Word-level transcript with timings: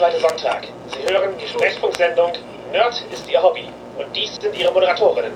zweite 0.00 0.18
Sonntag. 0.18 0.66
Sie 0.86 1.12
hören 1.12 1.34
die 1.38 1.46
Sprechfunksendung 1.46 2.32
Nerd 2.72 3.04
ist 3.12 3.30
Ihr 3.30 3.42
Hobby. 3.42 3.64
Und 3.98 4.16
dies 4.16 4.34
sind 4.36 4.58
Ihre 4.58 4.72
Moderatorinnen. 4.72 5.32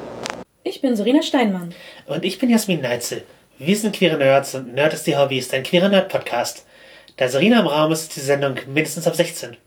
Ich 0.62 0.80
bin 0.80 0.96
Serena 0.96 1.20
Steinmann. 1.20 1.74
Und 2.06 2.24
ich 2.24 2.38
bin 2.38 2.48
Jasmin 2.48 2.80
Neitzel. 2.80 3.24
Wir 3.58 3.76
sind 3.76 3.94
queere 3.94 4.16
Nerds 4.16 4.54
und 4.54 4.72
Nerd 4.72 4.94
ist 4.94 5.06
Ihr 5.06 5.18
Hobby 5.18 5.36
ist 5.36 5.52
ein 5.52 5.64
queerer 5.64 5.90
Nerd-Podcast. 5.90 6.64
Da 7.18 7.28
Serena 7.28 7.60
im 7.60 7.66
Raum 7.66 7.92
ist, 7.92 8.04
ist 8.04 8.16
die 8.16 8.20
Sendung 8.20 8.54
mindestens 8.66 9.06
ab 9.06 9.14
16. 9.14 9.58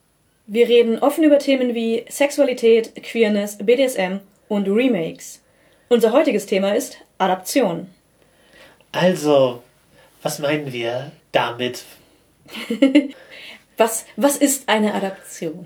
Wir 0.48 0.68
reden 0.68 0.98
offen 0.98 1.24
über 1.24 1.38
Themen 1.38 1.76
wie 1.76 2.04
Sexualität, 2.10 2.96
Queerness, 3.04 3.60
BDSM 3.60 4.22
und 4.48 4.68
Remakes. 4.68 5.44
Unser 5.90 6.12
heutiges 6.12 6.48
Thema 6.48 6.76
ist 6.76 6.98
Adaption. 7.20 7.88
Also, 8.94 9.62
was 10.24 10.40
meinen 10.40 10.74
wir 10.74 11.12
damit? 11.32 11.84
Was, 13.78 14.06
was 14.16 14.38
ist 14.38 14.68
eine 14.68 14.94
Adaption? 14.94 15.66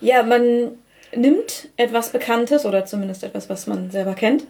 Ja, 0.00 0.22
man 0.22 0.78
nimmt 1.14 1.68
etwas 1.76 2.10
Bekanntes 2.10 2.64
oder 2.64 2.84
zumindest 2.84 3.24
etwas, 3.24 3.48
was 3.48 3.66
man 3.66 3.90
selber 3.90 4.14
kennt 4.14 4.44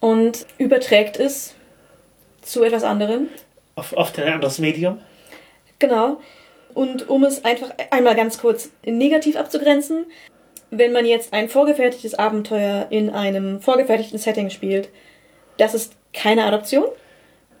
und 0.00 0.46
überträgt 0.58 1.18
es 1.18 1.54
zu 2.42 2.62
etwas 2.62 2.84
anderem. 2.84 3.28
Oft 3.76 4.18
in 4.18 4.24
ein 4.24 4.34
anderes 4.34 4.58
Medium? 4.58 4.98
Genau. 5.78 6.20
Und 6.74 7.08
um 7.08 7.24
es 7.24 7.44
einfach 7.44 7.70
einmal 7.90 8.14
ganz 8.14 8.38
kurz 8.38 8.70
negativ 8.84 9.36
abzugrenzen, 9.36 10.06
wenn 10.70 10.92
man 10.92 11.06
jetzt 11.06 11.32
ein 11.32 11.48
vorgefertigtes 11.48 12.14
Abenteuer 12.14 12.86
in 12.90 13.10
einem 13.10 13.60
vorgefertigten 13.60 14.18
Setting 14.18 14.50
spielt, 14.50 14.90
das 15.56 15.74
ist 15.74 15.94
keine 16.12 16.44
Adaption. 16.44 16.86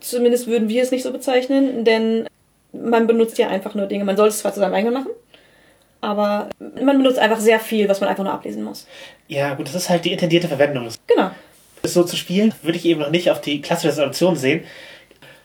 Zumindest 0.00 0.46
würden 0.46 0.68
wir 0.68 0.82
es 0.82 0.90
nicht 0.90 1.02
so 1.02 1.12
bezeichnen, 1.12 1.84
denn 1.84 2.28
man 2.72 3.06
benutzt 3.06 3.38
ja 3.38 3.48
einfach 3.48 3.74
nur 3.74 3.86
Dinge. 3.86 4.04
Man 4.04 4.16
sollte 4.16 4.34
es 4.34 4.40
zwar 4.40 4.52
zu 4.52 4.60
seinem 4.60 4.74
eigenen 4.74 4.94
machen, 4.94 5.12
aber 6.00 6.48
man 6.60 6.98
benutzt 6.98 7.18
einfach 7.18 7.40
sehr 7.40 7.60
viel, 7.60 7.88
was 7.88 8.00
man 8.00 8.08
einfach 8.08 8.24
nur 8.24 8.32
ablesen 8.32 8.62
muss. 8.62 8.86
Ja, 9.26 9.54
gut, 9.54 9.66
das 9.66 9.74
ist 9.74 9.90
halt 9.90 10.04
die 10.04 10.12
intendierte 10.12 10.48
Verwendung. 10.48 10.88
Genau. 11.06 11.30
So 11.82 12.04
zu 12.04 12.16
spielen, 12.16 12.54
würde 12.62 12.78
ich 12.78 12.84
eben 12.84 13.00
noch 13.00 13.10
nicht 13.10 13.30
auf 13.30 13.40
die 13.40 13.60
klassische 13.60 14.00
Adaption 14.00 14.36
sehen. 14.36 14.64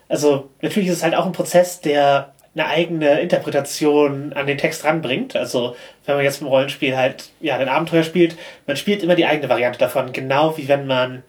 Also, 0.10 0.50
natürlich 0.62 0.90
ist 0.90 0.98
es 0.98 1.04
halt 1.04 1.16
auch 1.16 1.26
ein 1.26 1.32
Prozess, 1.32 1.82
der 1.82 2.34
eine 2.56 2.68
eigene 2.68 3.20
Interpretation 3.20 4.34
an 4.34 4.46
den 4.46 4.58
Text 4.58 4.84
ranbringt. 4.84 5.36
Also, 5.36 5.76
wenn 6.06 6.16
man 6.16 6.24
jetzt 6.24 6.42
im 6.42 6.48
Rollenspiel 6.48 6.96
halt, 6.96 7.32
ja, 7.40 7.58
ein 7.58 7.70
Abenteuer 7.70 8.04
spielt, 8.04 8.36
man 8.68 8.78
spielt 8.78 9.02
immer 9.02 9.16
die 9.16 9.26
eigene 9.26 9.50
Variante 9.50 9.80
davon, 9.80 10.14
genau 10.14 10.58
wie 10.58 10.68
wenn 10.68 10.86
man 10.86 11.24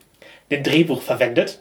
ein 0.51 0.63
Drehbuch 0.63 1.03
verwendet 1.03 1.61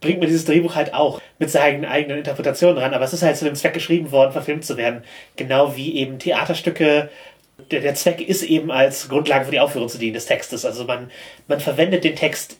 bringt 0.00 0.20
man 0.20 0.28
dieses 0.28 0.44
Drehbuch 0.44 0.74
halt 0.74 0.94
auch 0.94 1.20
mit 1.38 1.50
seinen 1.50 1.84
eigenen 1.84 2.18
Interpretationen 2.18 2.78
ran. 2.78 2.94
Aber 2.94 3.04
es 3.04 3.12
ist 3.12 3.22
halt 3.22 3.36
zu 3.36 3.44
dem 3.44 3.54
Zweck 3.54 3.74
geschrieben 3.74 4.12
worden, 4.12 4.32
verfilmt 4.32 4.64
zu 4.64 4.76
werden. 4.76 5.02
Genau 5.36 5.76
wie 5.76 5.96
eben 5.96 6.18
Theaterstücke. 6.18 7.08
Der, 7.70 7.80
der 7.80 7.94
Zweck 7.94 8.20
ist 8.20 8.42
eben 8.42 8.70
als 8.70 9.08
Grundlage 9.08 9.46
für 9.46 9.50
die 9.50 9.60
Aufführung 9.60 9.88
zu 9.88 9.98
dienen 9.98 10.14
des 10.14 10.26
Textes. 10.26 10.64
Also 10.64 10.84
man, 10.84 11.10
man 11.48 11.60
verwendet 11.60 12.04
den 12.04 12.16
Text 12.16 12.58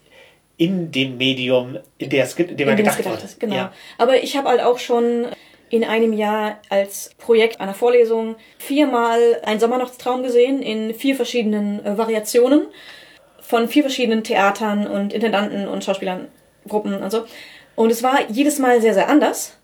in 0.57 0.91
dem 0.91 1.19
Medium, 1.19 1.79
in, 1.99 2.09
der 2.09 2.25
es, 2.25 2.35
in 2.35 2.57
dem 2.57 2.69
er 2.69 2.75
gedacht, 2.77 2.97
gedacht 2.97 3.23
ist. 3.23 3.39
Genau. 3.39 3.55
Ja. 3.55 3.73
Aber 3.99 4.23
ich 4.23 4.37
habe 4.37 4.49
halt 4.49 4.63
auch 4.63 4.79
schon 4.79 5.27
in 5.69 5.85
einem 5.85 6.13
Jahr 6.13 6.61
als 6.71 7.11
Projekt 7.19 7.61
einer 7.61 7.75
Vorlesung 7.75 8.37
viermal 8.59 9.41
einen 9.45 9.61
Sommernachtstraum 9.61 10.23
gesehen 10.23 10.63
in 10.63 10.95
vier 10.95 11.17
verschiedenen 11.17 11.85
äh, 11.85 11.99
Variationen 11.99 12.67
von 13.41 13.69
vier 13.69 13.83
verschiedenen 13.83 14.25
Theatern 14.25 14.87
und 14.87 15.13
Intendanten 15.13 15.69
und 15.69 15.85
Schauspielern 15.85 16.29
Gruppen 16.69 16.95
und 16.95 17.11
so. 17.11 17.25
Und 17.75 17.91
es 17.91 18.03
war 18.03 18.19
jedes 18.31 18.59
Mal 18.59 18.81
sehr, 18.81 18.95
sehr 18.95 19.09
anders. 19.09 19.57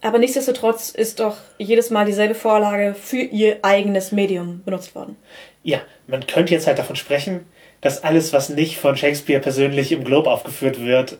Aber 0.00 0.18
nichtsdestotrotz 0.18 0.90
ist 0.90 1.18
doch 1.18 1.36
jedes 1.58 1.90
Mal 1.90 2.04
dieselbe 2.04 2.34
Vorlage 2.34 2.94
für 2.94 3.16
ihr 3.16 3.58
eigenes 3.62 4.12
Medium 4.12 4.62
benutzt 4.64 4.94
worden. 4.94 5.16
Ja, 5.64 5.80
man 6.06 6.26
könnte 6.26 6.54
jetzt 6.54 6.68
halt 6.68 6.78
davon 6.78 6.94
sprechen, 6.94 7.46
dass 7.80 8.04
alles, 8.04 8.32
was 8.32 8.48
nicht 8.48 8.78
von 8.78 8.96
Shakespeare 8.96 9.40
persönlich 9.40 9.90
im 9.90 10.04
Globe 10.04 10.30
aufgeführt 10.30 10.80
wird, 10.80 11.18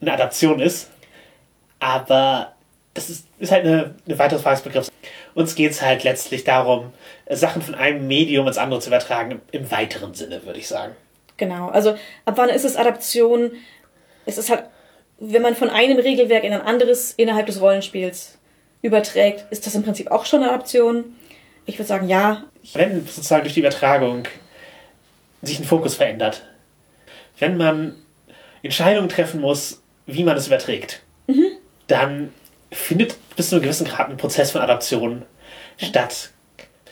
eine 0.00 0.12
Adaption 0.12 0.60
ist. 0.60 0.90
Aber 1.78 2.52
das 2.94 3.10
ist, 3.10 3.26
ist 3.38 3.52
halt 3.52 3.64
eine, 3.64 3.94
eine 4.06 4.18
weitere 4.18 4.40
Frage 4.40 4.56
des 4.56 4.64
Begriffs. 4.64 4.92
Uns 5.34 5.54
geht 5.54 5.72
es 5.72 5.82
halt 5.82 6.04
letztlich 6.04 6.44
darum, 6.44 6.92
Sachen 7.28 7.62
von 7.62 7.74
einem 7.74 8.06
Medium 8.06 8.46
ins 8.46 8.58
andere 8.58 8.80
zu 8.80 8.88
übertragen, 8.88 9.40
im 9.52 9.70
weiteren 9.70 10.14
Sinne, 10.14 10.44
würde 10.44 10.58
ich 10.58 10.68
sagen. 10.68 10.94
Genau, 11.36 11.68
also 11.68 11.96
ab 12.24 12.34
wann 12.36 12.48
ist 12.48 12.64
es 12.64 12.76
Adaption? 12.76 13.52
Es 14.26 14.38
ist 14.38 14.50
halt, 14.50 14.64
wenn 15.18 15.42
man 15.42 15.54
von 15.54 15.70
einem 15.70 15.98
Regelwerk 15.98 16.44
in 16.44 16.52
ein 16.52 16.62
anderes 16.62 17.12
innerhalb 17.12 17.46
des 17.46 17.60
Rollenspiels 17.60 18.38
überträgt, 18.82 19.46
ist 19.50 19.66
das 19.66 19.74
im 19.74 19.82
Prinzip 19.82 20.10
auch 20.10 20.26
schon 20.26 20.42
eine 20.42 20.52
Adaption. 20.52 21.16
Ich 21.66 21.78
würde 21.78 21.88
sagen, 21.88 22.08
ja. 22.08 22.44
Wenn 22.74 23.06
sozusagen 23.06 23.42
durch 23.42 23.54
die 23.54 23.60
Übertragung 23.60 24.24
sich 25.42 25.58
ein 25.58 25.64
Fokus 25.64 25.94
verändert, 25.94 26.42
wenn 27.38 27.56
man 27.56 27.96
Entscheidungen 28.62 29.08
treffen 29.08 29.40
muss, 29.40 29.82
wie 30.06 30.24
man 30.24 30.36
es 30.36 30.46
überträgt, 30.46 31.02
mhm. 31.26 31.46
dann 31.86 32.32
findet 32.70 33.16
bis 33.36 33.48
zu 33.48 33.56
einem 33.56 33.62
gewissen 33.62 33.86
Grad 33.86 34.10
ein 34.10 34.16
Prozess 34.16 34.50
von 34.50 34.60
Adaption 34.60 35.22
statt. 35.78 36.30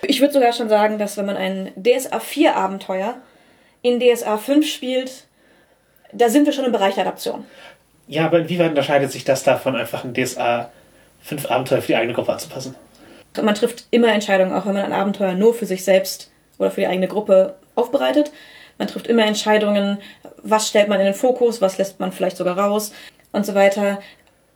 Ich 0.03 0.21
würde 0.21 0.35
sogar 0.35 0.53
schon 0.53 0.69
sagen, 0.69 0.99
dass 0.99 1.17
wenn 1.17 1.27
man 1.27 1.37
ein 1.37 1.73
DSA 1.77 2.19
4 2.21 2.57
Abenteuer 2.57 3.17
in 3.83 4.01
DSA 4.01 4.39
5 4.39 4.67
spielt, 4.67 5.27
da 6.13 6.29
sind 6.29 6.47
wir 6.47 6.53
schon 6.53 6.65
im 6.65 6.73
Bereich 6.73 6.95
der 6.95 7.07
Adaption. 7.07 7.45
Ja, 8.07 8.27
aber 8.27 8.41
inwieweit 8.41 8.71
unterscheidet 8.71 9.13
sich 9.13 9.25
das 9.25 9.43
davon, 9.43 9.77
einfach 9.77 10.05
ein 10.05 10.15
DSA 10.15 10.71
5 11.23 11.51
Abenteuer 11.51 11.81
für 11.81 11.89
die 11.89 11.97
eigene 11.97 12.15
Gruppe 12.15 12.33
anzupassen? 12.33 12.75
Man 13.41 13.55
trifft 13.55 13.87
immer 13.91 14.09
Entscheidungen, 14.09 14.53
auch 14.53 14.67
wenn 14.67 14.75
man 14.75 14.85
ein 14.85 14.93
Abenteuer 14.93 15.35
nur 15.35 15.55
für 15.55 15.67
sich 15.67 15.85
selbst 15.85 16.31
oder 16.59 16.71
für 16.71 16.83
die 16.83 16.87
eigene 16.87 17.09
Gruppe 17.09 17.55
aufbereitet. 17.75 18.31
Man 18.79 18.89
trifft 18.89 19.07
immer 19.07 19.25
Entscheidungen, 19.25 19.99
was 20.43 20.69
stellt 20.69 20.89
man 20.89 21.01
in 21.01 21.07
den 21.07 21.15
Fokus, 21.15 21.61
was 21.61 21.79
lässt 21.79 22.01
man 22.01 22.13
vielleicht 22.13 22.37
sogar 22.37 22.59
raus 22.59 22.93
und 23.33 23.47
so 23.47 23.55
weiter. 23.55 24.01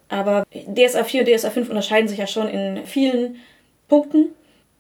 Aber 0.08 0.44
DSA 0.52 1.04
4 1.04 1.20
und 1.22 1.28
DSA 1.28 1.50
5 1.50 1.68
unterscheiden 1.68 2.08
sich 2.08 2.18
ja 2.18 2.26
schon 2.26 2.48
in 2.48 2.86
vielen 2.86 3.36
Punkten 3.88 4.30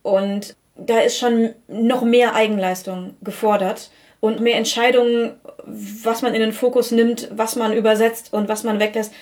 und 0.02 0.54
da 0.76 0.98
ist 1.00 1.18
schon 1.18 1.54
noch 1.68 2.02
mehr 2.02 2.34
Eigenleistung 2.34 3.14
gefordert 3.22 3.90
und 4.26 4.40
mehr 4.40 4.56
Entscheidungen, 4.56 5.34
was 5.64 6.22
man 6.22 6.34
in 6.34 6.40
den 6.40 6.52
Fokus 6.52 6.90
nimmt, 6.90 7.28
was 7.32 7.56
man 7.56 7.72
übersetzt 7.72 8.32
und 8.32 8.48
was 8.48 8.64
man 8.64 8.80
weglässt. 8.80 9.12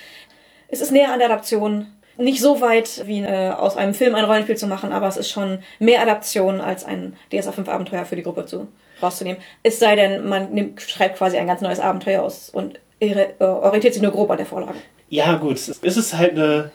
Es 0.67 0.81
ist 0.81 0.91
näher 0.91 1.11
an 1.11 1.19
der 1.19 1.29
Adaption. 1.29 1.87
Nicht 2.17 2.41
so 2.41 2.61
weit 2.61 3.05
wie 3.07 3.21
äh, 3.21 3.49
aus 3.49 3.75
einem 3.75 3.93
Film 3.93 4.15
ein 4.15 4.23
Rollenspiel 4.23 4.55
zu 4.55 4.67
machen, 4.67 4.93
aber 4.93 5.07
es 5.07 5.17
ist 5.17 5.29
schon 5.29 5.59
mehr 5.79 6.01
Adaption 6.01 6.61
als 6.61 6.85
ein 6.85 7.15
DSA 7.31 7.51
5 7.51 7.67
Abenteuer 7.67 8.05
für 8.05 8.15
die 8.15 8.23
Gruppe 8.23 8.45
zu 8.45 8.67
rauszunehmen. 9.01 9.41
Es 9.63 9.79
sei 9.79 9.95
denn, 9.95 10.27
man 10.27 10.53
nimmt, 10.53 10.81
schreibt 10.81 11.17
quasi 11.17 11.37
ein 11.37 11.47
ganz 11.47 11.61
neues 11.61 11.79
Abenteuer 11.79 12.23
aus 12.23 12.49
und 12.49 12.79
äh, 12.99 13.27
orientiert 13.39 13.93
sich 13.93 14.01
nur 14.01 14.13
grob 14.13 14.31
an 14.31 14.37
der 14.37 14.45
Vorlage. 14.45 14.77
Ja, 15.09 15.35
gut. 15.35 15.57
Es 15.57 15.97
ist 15.97 16.17
halt 16.17 16.31
eine, 16.31 16.71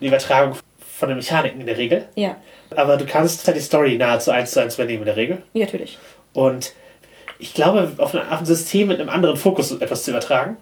eine 0.00 0.08
Übertragung 0.08 0.56
von 0.78 1.08
den 1.08 1.18
Mechaniken 1.18 1.60
in 1.60 1.66
der 1.66 1.78
Regel. 1.78 2.08
Ja. 2.16 2.36
Aber 2.76 2.96
du 2.96 3.06
kannst 3.06 3.46
halt 3.46 3.56
die 3.56 3.62
Story 3.62 3.96
nahezu 3.96 4.32
eins 4.32 4.50
zu 4.50 4.60
eins 4.60 4.74
übernehmen 4.74 5.02
in 5.02 5.06
der 5.06 5.16
Regel. 5.16 5.42
Ja, 5.54 5.64
natürlich. 5.64 5.98
Und 6.32 6.74
ich 7.40 7.54
glaube, 7.54 7.92
auf 7.96 8.14
ein, 8.14 8.20
auf 8.28 8.40
ein 8.40 8.46
System 8.46 8.88
mit 8.88 9.00
einem 9.00 9.08
anderen 9.08 9.36
Fokus 9.36 9.72
etwas 9.72 10.04
zu 10.04 10.10
übertragen, 10.10 10.56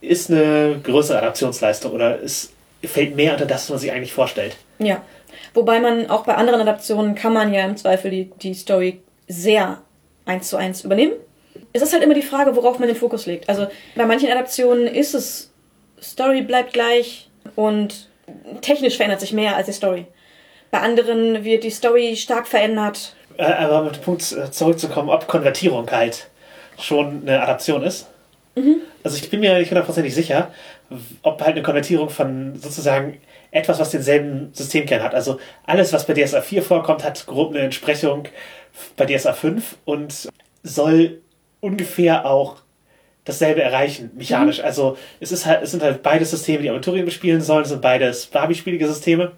ist 0.00 0.30
eine 0.30 0.80
größere 0.82 1.18
Adaptionsleistung 1.18 1.92
oder 1.92 2.22
es 2.22 2.52
fällt 2.84 3.16
mehr 3.16 3.32
unter 3.32 3.46
das, 3.46 3.62
was 3.62 3.70
man 3.70 3.78
sich 3.78 3.92
eigentlich 3.92 4.12
vorstellt. 4.12 4.56
Ja. 4.78 5.02
Wobei 5.54 5.80
man 5.80 6.10
auch 6.10 6.24
bei 6.24 6.34
anderen 6.34 6.60
Adaptionen 6.60 7.14
kann 7.14 7.32
man 7.32 7.54
ja 7.54 7.64
im 7.64 7.76
Zweifel 7.76 8.10
die, 8.10 8.30
die 8.42 8.54
Story 8.54 9.00
sehr 9.26 9.80
eins 10.26 10.48
zu 10.48 10.56
eins 10.56 10.84
übernehmen. 10.84 11.14
Es 11.72 11.82
ist 11.82 11.92
halt 11.92 12.02
immer 12.02 12.14
die 12.14 12.22
Frage, 12.22 12.54
worauf 12.54 12.78
man 12.78 12.88
den 12.88 12.96
Fokus 12.96 13.26
legt. 13.26 13.48
Also 13.48 13.66
bei 13.94 14.04
manchen 14.04 14.30
Adaptionen 14.30 14.86
ist 14.86 15.14
es, 15.14 15.52
Story 16.00 16.42
bleibt 16.42 16.74
gleich 16.74 17.30
und 17.54 18.10
technisch 18.60 18.96
verändert 18.96 19.20
sich 19.20 19.32
mehr 19.32 19.56
als 19.56 19.66
die 19.66 19.72
Story. 19.72 20.06
Bei 20.70 20.80
anderen 20.80 21.44
wird 21.44 21.64
die 21.64 21.70
Story 21.70 22.16
stark 22.16 22.46
verändert 22.46 23.15
äh, 23.38 23.44
aber 23.44 23.82
mit 23.82 23.96
dem 23.96 24.02
Punkt 24.02 24.32
äh, 24.32 24.50
zurückzukommen, 24.50 25.08
ob 25.08 25.26
Konvertierung 25.26 25.90
halt 25.90 26.28
schon 26.78 27.22
eine 27.22 27.42
Adaption 27.42 27.82
ist. 27.82 28.06
Mhm. 28.54 28.76
Also 29.02 29.16
ich 29.16 29.30
bin 29.30 29.40
mir 29.40 29.58
nicht 29.58 29.70
hundertprozentig 29.70 30.14
sicher, 30.14 30.50
ob 31.22 31.40
halt 31.40 31.52
eine 31.52 31.62
Konvertierung 31.62 32.08
von 32.08 32.56
sozusagen 32.56 33.18
etwas, 33.50 33.78
was 33.78 33.90
denselben 33.90 34.50
Systemkern 34.52 35.02
hat. 35.02 35.14
Also 35.14 35.38
alles, 35.64 35.92
was 35.92 36.06
bei 36.06 36.14
DSA 36.14 36.40
4 36.40 36.62
vorkommt, 36.62 37.04
hat 37.04 37.26
grob 37.26 37.50
eine 37.50 37.60
Entsprechung 37.60 38.28
bei 38.96 39.06
DSA 39.06 39.32
5 39.32 39.76
und 39.84 40.28
soll 40.62 41.20
ungefähr 41.60 42.26
auch 42.26 42.56
dasselbe 43.24 43.62
erreichen, 43.62 44.10
mechanisch. 44.14 44.58
Mhm. 44.58 44.64
Also 44.64 44.98
es 45.20 45.32
ist 45.32 45.46
halt, 45.46 45.62
es 45.62 45.70
sind 45.70 45.82
halt 45.82 46.02
beide 46.02 46.24
Systeme, 46.24 46.62
die 46.62 46.70
Aventurien 46.70 47.04
bespielen 47.04 47.40
sollen, 47.40 47.62
es 47.62 47.70
sind 47.70 47.82
beides 47.82 48.26
Barbie-spielige 48.26 48.86
Systeme. 48.86 49.32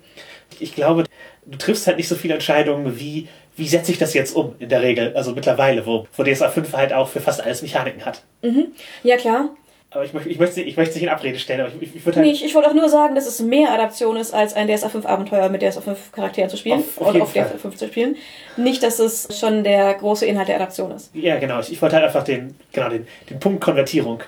Ich 0.61 0.75
glaube, 0.75 1.05
du 1.47 1.59
triffst 1.59 1.87
halt 1.87 1.97
nicht 1.97 2.09
so 2.09 2.15
viele 2.15 2.35
Entscheidungen 2.35 2.99
wie 2.99 3.29
wie 3.59 3.69
setze 3.69 3.93
ich 3.93 3.99
das 3.99 4.15
jetzt 4.15 4.35
um 4.35 4.55
in 4.59 4.69
der 4.69 4.83
Regel, 4.83 5.15
also 5.17 5.33
mittlerweile, 5.33 5.85
wo, 5.87 6.07
wo 6.17 6.23
DSA 6.23 6.49
5 6.49 6.73
halt 6.73 6.93
auch 6.93 7.09
für 7.09 7.21
fast 7.21 7.43
alles 7.43 7.63
Mechaniken 7.63 8.05
hat. 8.05 8.23
Mhm. 8.43 8.69
Ja, 9.03 9.17
klar. 9.17 9.51
Aber 9.91 10.05
ich, 10.05 10.13
möchte- 10.13 10.29
ich 10.29 10.39
möchte 10.39 10.61
ich 10.61 10.77
möchte 10.77 10.91
es 10.91 10.97
nicht 10.97 11.05
in 11.05 11.09
Abrede 11.09 11.39
stellen, 11.39 11.61
aber 11.63 11.71
ich, 11.81 11.95
ich 11.97 12.05
würde 12.05 12.17
halt. 12.19 12.27
Nee, 12.27 12.33
ich, 12.33 12.45
ich 12.45 12.55
wollte 12.55 12.69
auch 12.69 12.75
nur 12.75 12.89
sagen, 12.91 13.15
dass 13.15 13.27
es 13.27 13.41
mehr 13.41 13.71
Adaption 13.73 14.17
ist, 14.19 14.35
als 14.35 14.53
ein 14.55 14.69
DSA 14.69 14.91
5 14.91 15.07
Abenteuer 15.07 15.49
mit 15.49 15.63
DSA 15.63 15.81
5 15.81 16.13
Charakteren 16.13 16.51
zu 16.51 16.57
spielen 16.59 16.81
Auf- 16.81 17.01
auf 17.01 17.15
und 17.15 17.23
auf 17.23 17.33
DSA 17.33 17.45
Fall. 17.45 17.59
5 17.59 17.77
zu 17.77 17.87
spielen. 17.87 18.17
Nicht, 18.59 18.83
dass 18.83 18.99
es 18.99 19.29
schon 19.41 19.65
der 19.65 19.95
große 19.95 20.27
Inhalt 20.27 20.49
der 20.49 20.57
Adaption 20.57 20.91
ist. 20.91 21.11
Ja, 21.15 21.39
genau. 21.39 21.61
Ich, 21.61 21.73
ich 21.73 21.81
wollte 21.81 21.97
halt 21.97 22.05
einfach 22.05 22.23
den, 22.25 22.55
genau, 22.73 22.91
den, 22.91 23.07
den 23.31 23.41
Punkt 23.41 23.63
Konvertierung 23.63 24.23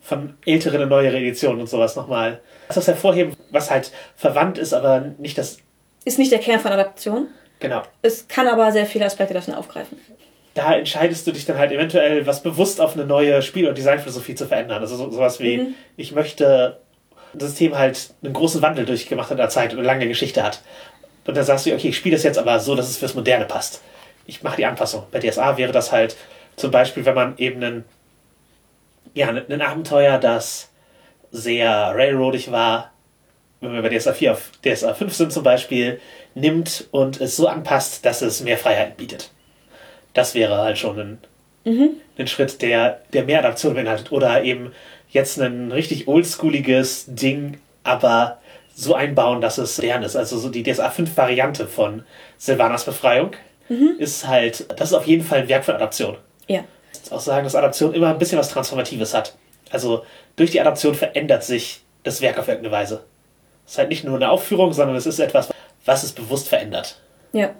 von 0.00 0.34
älteren 0.46 0.82
und 0.82 0.88
neueren 0.88 1.16
Editionen 1.16 1.60
und 1.60 1.68
sowas 1.68 1.96
nochmal. 1.96 2.40
Das 2.68 2.86
hervorheben, 2.86 3.34
was 3.50 3.70
halt 3.70 3.90
verwandt 4.16 4.58
ist, 4.58 4.72
aber 4.72 5.04
nicht 5.18 5.38
das. 5.38 5.58
Ist 6.04 6.18
nicht 6.18 6.30
der 6.32 6.38
Kern 6.38 6.60
von 6.60 6.70
Adaption. 6.72 7.26
Genau. 7.60 7.82
Es 8.02 8.26
kann 8.26 8.48
aber 8.48 8.72
sehr 8.72 8.86
viele 8.86 9.04
Aspekte 9.04 9.34
davon 9.34 9.54
aufgreifen. 9.54 9.98
Da 10.54 10.74
entscheidest 10.74 11.26
du 11.26 11.32
dich 11.32 11.44
dann 11.46 11.58
halt 11.58 11.70
eventuell, 11.70 12.26
was 12.26 12.42
bewusst 12.42 12.80
auf 12.80 12.94
eine 12.94 13.04
neue 13.04 13.40
Spiel- 13.42 13.68
und 13.68 13.78
Designphilosophie 13.78 14.34
zu 14.34 14.46
verändern. 14.46 14.80
Also 14.82 14.96
so, 14.96 15.10
sowas 15.10 15.38
wie, 15.40 15.58
Mhm. 15.58 15.74
ich 15.96 16.12
möchte 16.12 16.80
ein 17.32 17.40
System 17.40 17.78
halt 17.78 18.12
einen 18.24 18.32
großen 18.32 18.60
Wandel 18.60 18.84
durchgemacht 18.86 19.30
in 19.30 19.36
der 19.36 19.48
Zeit 19.48 19.72
und 19.72 19.78
eine 19.78 19.86
lange 19.86 20.08
Geschichte 20.08 20.42
hat. 20.42 20.60
Und 21.26 21.36
dann 21.36 21.44
sagst 21.44 21.66
du, 21.66 21.72
okay, 21.72 21.88
ich 21.90 21.96
spiele 21.96 22.16
das 22.16 22.24
jetzt 22.24 22.38
aber 22.38 22.58
so, 22.58 22.74
dass 22.74 22.88
es 22.88 22.96
fürs 22.96 23.14
Moderne 23.14 23.44
passt. 23.44 23.82
Ich 24.26 24.42
mache 24.42 24.56
die 24.56 24.66
Anpassung. 24.66 25.04
Bei 25.12 25.20
DSA 25.20 25.56
wäre 25.56 25.70
das 25.70 25.92
halt 25.92 26.16
zum 26.56 26.70
Beispiel, 26.72 27.04
wenn 27.04 27.14
man 27.14 27.38
eben 27.38 27.62
einen, 27.62 27.84
ja, 29.14 29.28
ein 29.28 29.62
Abenteuer, 29.62 30.18
das 30.18 30.70
sehr 31.30 31.70
railroadig 31.94 32.50
war, 32.50 32.90
wenn 33.60 33.72
wir 33.72 33.82
bei 33.82 33.90
DSA 33.96 34.12
4 34.12 34.32
auf 34.32 34.50
DSA 34.64 34.94
5 34.94 35.14
sind 35.14 35.32
zum 35.32 35.42
Beispiel, 35.44 36.00
nimmt 36.34 36.88
und 36.90 37.20
es 37.20 37.36
so 37.36 37.46
anpasst, 37.46 38.04
dass 38.04 38.22
es 38.22 38.42
mehr 38.42 38.58
Freiheiten 38.58 38.96
bietet. 38.96 39.30
Das 40.14 40.34
wäre 40.34 40.58
halt 40.58 40.78
schon 40.78 40.98
ein, 40.98 41.18
ein 42.18 42.26
Schritt, 42.26 42.62
der, 42.62 43.00
der 43.12 43.24
mehr 43.24 43.40
Adaption 43.40 43.74
beinhaltet. 43.74 44.12
Oder 44.12 44.42
eben 44.44 44.72
jetzt 45.10 45.38
ein 45.40 45.72
richtig 45.72 46.08
oldschooliges 46.08 47.06
Ding, 47.08 47.58
aber 47.84 48.38
so 48.74 48.94
einbauen, 48.94 49.40
dass 49.40 49.58
es 49.58 49.78
modern 49.78 50.02
ist. 50.02 50.16
Also 50.16 50.38
so 50.38 50.48
die 50.48 50.62
DSA 50.62 50.90
5 50.90 51.16
Variante 51.16 51.66
von 51.66 52.04
Silvanas 52.38 52.84
Befreiung 52.84 53.32
ist 53.98 54.26
halt, 54.26 54.66
das 54.80 54.90
ist 54.90 54.94
auf 54.94 55.06
jeden 55.06 55.22
Fall 55.22 55.40
ein 55.40 55.48
Werk 55.48 55.64
von 55.64 55.76
Adaption. 55.76 56.16
Ja. 56.48 56.64
Ich 57.04 57.12
auch 57.12 57.20
sagen, 57.20 57.44
dass 57.44 57.54
Adaption 57.54 57.94
immer 57.94 58.08
ein 58.08 58.18
bisschen 58.18 58.38
was 58.38 58.48
Transformatives 58.48 59.14
hat. 59.14 59.36
Also 59.70 60.04
durch 60.34 60.50
die 60.50 60.60
Adaption 60.60 60.94
verändert 60.94 61.44
sich 61.44 61.82
das 62.02 62.20
Werk 62.20 62.38
auf 62.38 62.48
irgendeine 62.48 62.74
Weise. 62.74 63.04
Es 63.64 63.72
ist 63.72 63.78
halt 63.78 63.88
nicht 63.90 64.04
nur 64.04 64.16
eine 64.16 64.30
Aufführung, 64.30 64.72
sondern 64.72 64.96
es 64.96 65.06
ist 65.06 65.20
etwas, 65.20 65.50
was 65.84 66.02
es 66.02 66.12
bewusst 66.12 66.48
verändert. 66.48 67.00
Ja. 67.32 67.54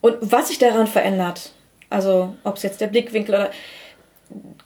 Und 0.00 0.16
was 0.20 0.48
sich 0.48 0.58
daran 0.58 0.86
verändert, 0.86 1.52
also 1.90 2.34
ob 2.44 2.56
es 2.56 2.62
jetzt 2.62 2.80
der 2.80 2.86
Blickwinkel 2.86 3.34
oder 3.34 3.50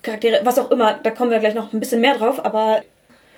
Charaktere, 0.03 0.41
was 0.45 0.59
auch 0.59 0.71
immer, 0.71 0.95
da 0.95 1.11
kommen 1.11 1.31
wir 1.31 1.39
gleich 1.39 1.55
noch 1.55 1.73
ein 1.73 1.81
bisschen 1.81 2.01
mehr 2.01 2.17
drauf, 2.17 2.45
aber 2.45 2.83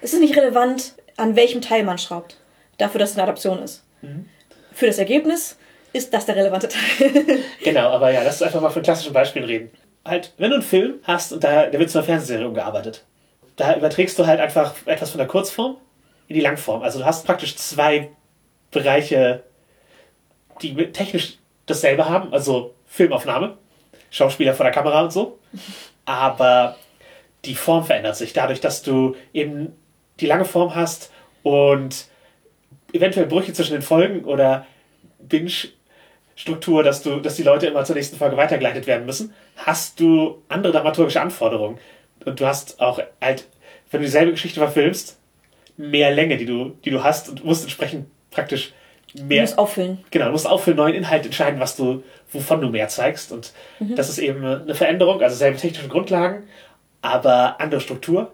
es 0.03 0.13
ist 0.13 0.21
nicht 0.21 0.37
relevant, 0.37 0.95
an 1.17 1.37
welchem 1.37 1.61
Teil 1.61 1.85
man 1.85 1.99
schraubt. 1.99 2.37
Dafür, 2.79 2.99
dass 2.99 3.11
es 3.11 3.17
eine 3.17 3.23
Adaption 3.23 3.63
ist. 3.63 3.85
Für 4.73 4.87
das 4.87 4.99
Ergebnis 4.99 5.57
ist 5.93 6.13
das 6.13 6.27
der 6.27 6.37
relevante 6.37 6.69
Teil. 6.69 7.39
Genau, 7.65 7.89
aber 7.89 8.11
ja, 8.11 8.23
lass 8.23 8.41
uns 8.41 8.49
einfach 8.49 8.61
mal 8.61 8.71
von 8.71 8.83
klassischen 8.83 9.13
Beispielen 9.13 9.47
reden. 9.47 9.71
Halt, 10.05 10.33
wenn 10.37 10.51
du 10.51 10.57
einen 10.57 10.63
Film 10.63 10.97
hast 11.05 11.33
und 11.33 11.43
da, 11.43 11.67
der 11.67 11.81
wird 11.81 11.91
zu 11.91 11.99
einer 11.99 12.05
Fernsehserie 12.05 12.47
umgearbeitet, 12.47 13.05
da 13.57 13.75
überträgst 13.75 14.19
du 14.19 14.27
halt 14.27 14.39
einfach 14.39 14.75
etwas 14.85 15.11
von 15.11 15.19
der 15.19 15.27
Kurzform 15.27 15.79
in 16.29 16.35
die 16.35 16.43
Langform. 16.43 16.83
Also 16.83 16.99
du 16.99 17.07
hast 17.07 17.25
praktisch 17.25 17.57
zwei 17.57 18.11
Bereiche, 18.71 19.43
die 20.63 20.75
technisch 20.93 21.39
dasselbe 21.67 22.09
haben, 22.09 22.33
also 22.33 22.75
Filmaufnahme, 22.87 23.57
Schauspieler 24.11 24.55
vor 24.55 24.65
der 24.65 24.73
Kamera 24.73 25.03
und 25.03 25.13
so, 25.13 25.39
aber 26.05 26.77
die 27.45 27.55
Form 27.55 27.85
verändert 27.85 28.17
sich 28.17 28.33
dadurch, 28.33 28.61
dass 28.61 28.83
du 28.83 29.17
eben 29.33 29.73
die 30.21 30.27
lange 30.27 30.45
Form 30.45 30.75
hast 30.75 31.13
und 31.43 32.07
eventuell 32.93 33.27
Brüche 33.27 33.53
zwischen 33.53 33.75
den 33.75 33.83
Folgen 33.83 34.25
oder 34.25 34.67
Binge-Struktur, 35.19 36.83
dass 36.83 37.03
dass 37.03 37.37
die 37.37 37.43
Leute 37.43 37.67
immer 37.67 37.85
zur 37.85 37.97
nächsten 37.97 38.17
Folge 38.17 38.37
weitergeleitet 38.37 38.87
werden 38.87 39.07
müssen, 39.07 39.35
hast 39.57 40.01
du 40.01 40.43
andere 40.49 40.73
dramaturgische 40.73 41.21
Anforderungen. 41.21 41.79
Und 42.25 42.41
du 42.41 42.47
hast 42.47 42.81
auch 42.81 43.01
halt, 43.21 43.47
wenn 43.91 44.01
du 44.01 44.07
dieselbe 44.07 44.33
Geschichte 44.33 44.61
verfilmst, 44.61 45.19
mehr 45.77 46.11
Länge, 46.11 46.37
die 46.37 46.47
du, 46.47 46.77
die 46.85 46.91
du 46.91 47.05
hast 47.05 47.29
und 47.29 47.45
musst 47.45 47.65
entsprechend 47.65 48.07
praktisch 48.31 48.73
Du 49.17 49.25
mehr. 49.25 49.43
musst 49.43 49.59
auffüllen. 49.59 50.05
Genau, 50.11 50.27
du 50.27 50.33
musst 50.33 50.47
auch 50.47 50.61
für 50.61 50.73
neuen 50.75 50.95
Inhalt 50.95 51.25
entscheiden, 51.25 51.59
was 51.61 51.77
du, 51.77 52.03
wovon 52.33 52.61
du 52.61 52.69
mehr 52.69 52.89
zeigst. 52.89 53.33
Und 53.33 53.53
das 53.81 54.09
ist 54.09 54.19
eben 54.19 54.45
eine 54.45 54.75
Veränderung, 54.75 55.21
also 55.23 55.35
selbe 55.37 55.57
technische 55.59 55.89
Grundlagen, 55.89 56.45
aber 57.03 57.61
andere 57.61 57.81
Struktur. 57.81 58.33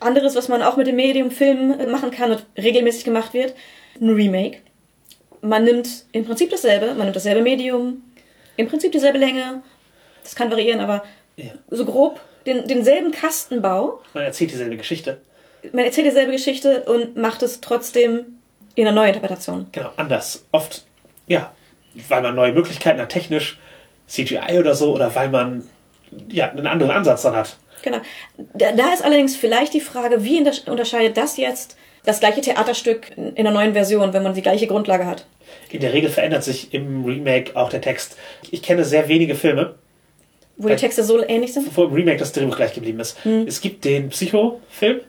Anderes, 0.00 0.34
was 0.36 0.48
man 0.48 0.62
auch 0.62 0.76
mit 0.76 0.86
dem 0.86 0.96
Medium 0.96 1.30
Film 1.30 1.90
machen 1.90 2.10
kann 2.10 2.30
und 2.30 2.44
regelmäßig 2.58 3.04
gemacht 3.04 3.32
wird, 3.34 3.54
ein 4.00 4.10
Remake. 4.10 4.58
Man 5.40 5.64
nimmt 5.64 5.88
im 6.12 6.24
Prinzip 6.24 6.50
dasselbe, 6.50 6.88
man 6.88 7.00
nimmt 7.04 7.16
dasselbe 7.16 7.42
Medium, 7.42 8.02
im 8.56 8.68
Prinzip 8.68 8.92
dieselbe 8.92 9.18
Länge. 9.18 9.62
Das 10.22 10.34
kann 10.34 10.50
variieren, 10.50 10.80
aber 10.80 11.04
Ja. 11.36 11.52
so 11.70 11.84
grob 11.84 12.20
den, 12.46 12.66
denselben 12.68 13.10
Kastenbau. 13.12 14.00
Man 14.12 14.24
erzählt 14.24 14.50
dieselbe 14.52 14.76
Geschichte. 14.76 15.20
Man 15.72 15.84
erzählt 15.86 16.06
dieselbe 16.06 16.32
Geschichte 16.32 16.82
und 16.84 17.16
macht 17.16 17.42
es 17.42 17.60
trotzdem 17.60 18.33
in 18.74 18.86
einer 18.86 18.94
Neuinterpretation. 18.94 19.66
Genau, 19.72 19.90
anders. 19.96 20.44
Oft, 20.52 20.84
ja, 21.26 21.52
weil 22.08 22.22
man 22.22 22.34
neue 22.34 22.52
Möglichkeiten 22.52 23.00
hat, 23.00 23.08
technisch, 23.10 23.58
CGI 24.06 24.58
oder 24.58 24.74
so, 24.74 24.94
oder 24.94 25.14
weil 25.14 25.28
man 25.28 25.64
ja 26.28 26.50
einen 26.50 26.66
anderen 26.66 26.92
Ansatz 26.92 27.22
dann 27.22 27.34
hat. 27.36 27.56
Genau. 27.82 27.98
Da, 28.54 28.72
da 28.72 28.92
ist 28.92 29.04
allerdings 29.04 29.36
vielleicht 29.36 29.74
die 29.74 29.80
Frage, 29.80 30.24
wie 30.24 30.38
unterscheidet 30.66 31.16
das 31.16 31.36
jetzt 31.36 31.76
das 32.04 32.20
gleiche 32.20 32.40
Theaterstück 32.40 33.12
in 33.16 33.36
einer 33.38 33.50
neuen 33.50 33.72
Version, 33.72 34.12
wenn 34.12 34.22
man 34.22 34.34
die 34.34 34.42
gleiche 34.42 34.66
Grundlage 34.66 35.06
hat? 35.06 35.26
In 35.70 35.80
der 35.80 35.92
Regel 35.92 36.10
verändert 36.10 36.44
sich 36.44 36.72
im 36.74 37.04
Remake 37.04 37.56
auch 37.56 37.70
der 37.70 37.80
Text. 37.80 38.16
Ich 38.50 38.62
kenne 38.62 38.84
sehr 38.84 39.08
wenige 39.08 39.34
Filme, 39.34 39.74
Wo 40.56 40.68
die 40.68 40.76
Texte 40.76 41.02
so 41.02 41.22
ähnlich 41.26 41.52
sind? 41.52 41.74
wo 41.76 41.84
im 41.84 41.92
Remake 41.92 42.18
das 42.18 42.32
Drehbuch 42.32 42.56
gleich 42.56 42.72
geblieben 42.74 43.00
ist. 43.00 43.16
Es 43.46 43.60
gibt 43.60 43.84
den 43.84 44.08
Psycho-Film 44.10 45.00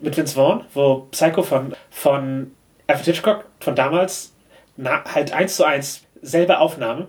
mit 0.00 0.16
Vince 0.16 0.34
Vaughn, 0.34 0.64
wo 0.74 1.06
Psycho 1.10 1.42
von, 1.42 1.74
von 1.90 2.52
Alfred 2.90 3.06
Hitchcock 3.06 3.44
von 3.60 3.76
damals 3.76 4.32
na, 4.76 5.04
halt 5.04 5.32
eins 5.32 5.56
zu 5.56 5.64
eins 5.64 6.02
selbe 6.22 6.58
Aufnahme. 6.58 7.08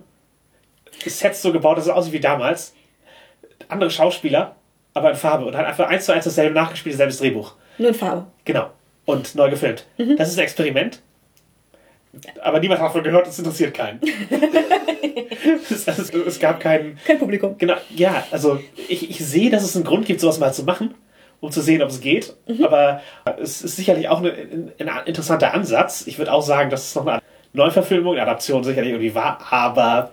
Sets 1.04 1.42
so 1.42 1.52
gebaut, 1.52 1.76
dass 1.76 1.86
es 1.86 1.90
aussieht 1.90 2.12
wie 2.12 2.20
damals. 2.20 2.74
Andere 3.68 3.90
Schauspieler, 3.90 4.56
aber 4.94 5.10
in 5.10 5.16
Farbe 5.16 5.44
und 5.44 5.56
halt 5.56 5.66
einfach 5.66 5.88
eins 5.88 6.04
zu 6.04 6.12
eins 6.12 6.24
dasselbe 6.24 6.54
nachgespielt, 6.54 6.96
selbes 6.96 7.18
Drehbuch. 7.18 7.54
Nur 7.78 7.88
in 7.88 7.94
Farbe. 7.94 8.26
Genau. 8.44 8.70
Und 9.04 9.34
neu 9.34 9.50
gefilmt. 9.50 9.86
Das 10.16 10.28
ist 10.28 10.38
ein 10.38 10.44
Experiment. 10.44 11.02
Aber 12.42 12.60
niemand 12.60 12.80
hat 12.80 12.88
davon 12.88 13.02
gehört, 13.02 13.26
es 13.26 13.38
interessiert 13.38 13.74
keinen. 13.74 14.00
es, 15.70 15.88
es, 15.88 16.10
es 16.10 16.38
gab 16.38 16.60
keinen. 16.60 16.98
Kein 17.04 17.18
Publikum. 17.18 17.56
Genau, 17.58 17.74
ja, 17.90 18.24
also 18.30 18.60
ich, 18.88 19.10
ich 19.10 19.18
sehe, 19.18 19.50
dass 19.50 19.64
es 19.64 19.74
einen 19.74 19.84
Grund 19.86 20.04
gibt, 20.04 20.20
sowas 20.20 20.38
mal 20.38 20.52
zu 20.52 20.64
machen, 20.64 20.94
um 21.42 21.50
zu 21.50 21.60
sehen, 21.60 21.82
ob 21.82 21.90
es 21.90 22.00
geht. 22.00 22.34
Aber 22.62 23.02
es 23.38 23.62
ist 23.62 23.76
sicherlich 23.76 24.08
auch 24.08 24.18
eine, 24.18 24.30
ein, 24.30 24.72
ein 24.78 25.06
interessanter 25.06 25.52
Ansatz. 25.52 26.06
Ich 26.06 26.16
würde 26.16 26.32
auch 26.32 26.40
sagen, 26.40 26.70
dass 26.70 26.88
es 26.88 26.94
noch 26.94 27.04
eine 27.04 27.20
Neuverfilmung, 27.52 28.14
eine 28.14 28.22
Adaption 28.22 28.64
sicherlich 28.64 28.92
irgendwie 28.92 29.14
war, 29.14 29.40
aber 29.50 30.12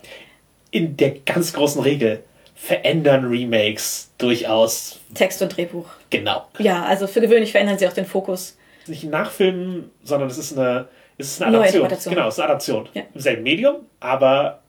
in 0.72 0.98
der 0.98 1.12
ganz 1.20 1.54
großen 1.54 1.82
Regel 1.82 2.24
verändern 2.56 3.26
Remakes 3.26 4.12
durchaus 4.18 5.00
Text 5.14 5.42
und 5.42 5.56
Drehbuch. 5.56 5.86
genau. 6.10 6.48
Ja, 6.58 6.84
also 6.84 7.08
für 7.08 7.22
gewöhnlich 7.22 7.52
verändern 7.52 7.78
sie 7.78 7.88
auch 7.88 7.94
den 7.94 8.06
Fokus. 8.06 8.58
Nicht 8.88 9.04
Nachfilmen, 9.04 9.92
sondern 10.04 10.30
es 10.30 10.38
ist 10.40 10.58
eine, 10.58 10.88
es 11.18 11.28
ist 11.28 11.44
eine 11.44 11.60
Adaption. 11.60 11.88
Genau, 12.14 12.28
es 12.28 12.34
ist 12.34 12.40
eine 12.40 12.50
Adaption. 12.50 12.90
Ja. 12.94 13.04
Im 13.14 13.22
selben 13.22 13.44
Medium, 13.44 13.76
aber 14.00 14.62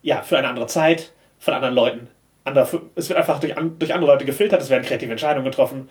ja, 0.00 0.22
für 0.22 0.38
eine 0.38 0.48
andere 0.48 0.68
Zeit, 0.68 1.12
von 1.40 1.54
anderen 1.54 1.74
Leuten. 1.74 2.08
Andere, 2.48 2.82
es 2.96 3.08
wird 3.08 3.18
einfach 3.18 3.38
durch, 3.40 3.54
durch 3.78 3.94
andere 3.94 4.10
Leute 4.10 4.24
gefiltert, 4.24 4.60
es 4.60 4.70
werden 4.70 4.84
kreative 4.84 5.12
Entscheidungen 5.12 5.44
getroffen. 5.44 5.88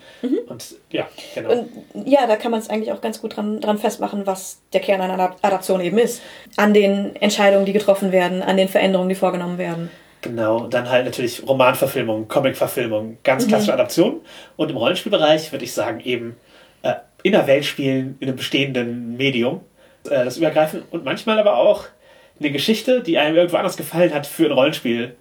Und 0.47 0.75
ja, 0.91 1.07
genau. 1.33 1.51
Und 1.51 1.69
ja, 2.05 2.27
da 2.27 2.35
kann 2.35 2.51
man 2.51 2.59
es 2.59 2.69
eigentlich 2.69 2.91
auch 2.91 3.01
ganz 3.01 3.21
gut 3.21 3.37
dran, 3.37 3.61
dran 3.61 3.77
festmachen, 3.77 4.27
was 4.27 4.61
der 4.73 4.81
Kern 4.81 5.01
einer 5.01 5.15
Adap- 5.15 5.37
Adaption 5.41 5.81
eben 5.81 5.97
ist. 5.97 6.21
An 6.57 6.73
den 6.73 7.15
Entscheidungen, 7.15 7.65
die 7.65 7.73
getroffen 7.73 8.11
werden, 8.11 8.43
an 8.43 8.57
den 8.57 8.67
Veränderungen, 8.67 9.09
die 9.09 9.15
vorgenommen 9.15 9.57
werden. 9.57 9.89
Genau, 10.21 10.57
und 10.63 10.73
dann 10.73 10.89
halt 10.89 11.05
natürlich 11.05 11.47
Romanverfilmung, 11.47 12.27
Comicverfilmung, 12.27 13.19
ganz 13.23 13.47
klassische 13.47 13.73
Adaption. 13.73 14.21
Und 14.55 14.71
im 14.71 14.77
Rollenspielbereich 14.77 15.51
würde 15.51 15.63
ich 15.63 15.73
sagen, 15.73 15.99
eben 16.01 16.35
äh, 16.81 16.95
in 17.23 17.33
der 17.33 17.45
Welt 17.47 17.65
spielen, 17.65 18.17
in 18.19 18.27
einem 18.27 18.37
bestehenden 18.37 19.15
Medium, 19.15 19.61
äh, 20.05 20.25
das 20.25 20.37
übergreifen 20.37 20.83
und 20.89 21.05
manchmal 21.05 21.39
aber 21.39 21.57
auch 21.57 21.85
eine 22.39 22.51
Geschichte, 22.51 23.01
die 23.01 23.17
einem 23.17 23.35
irgendwo 23.35 23.57
anders 23.57 23.77
gefallen 23.77 24.13
hat, 24.13 24.27
für 24.27 24.45
ein 24.45 24.51
Rollenspiel 24.51 25.15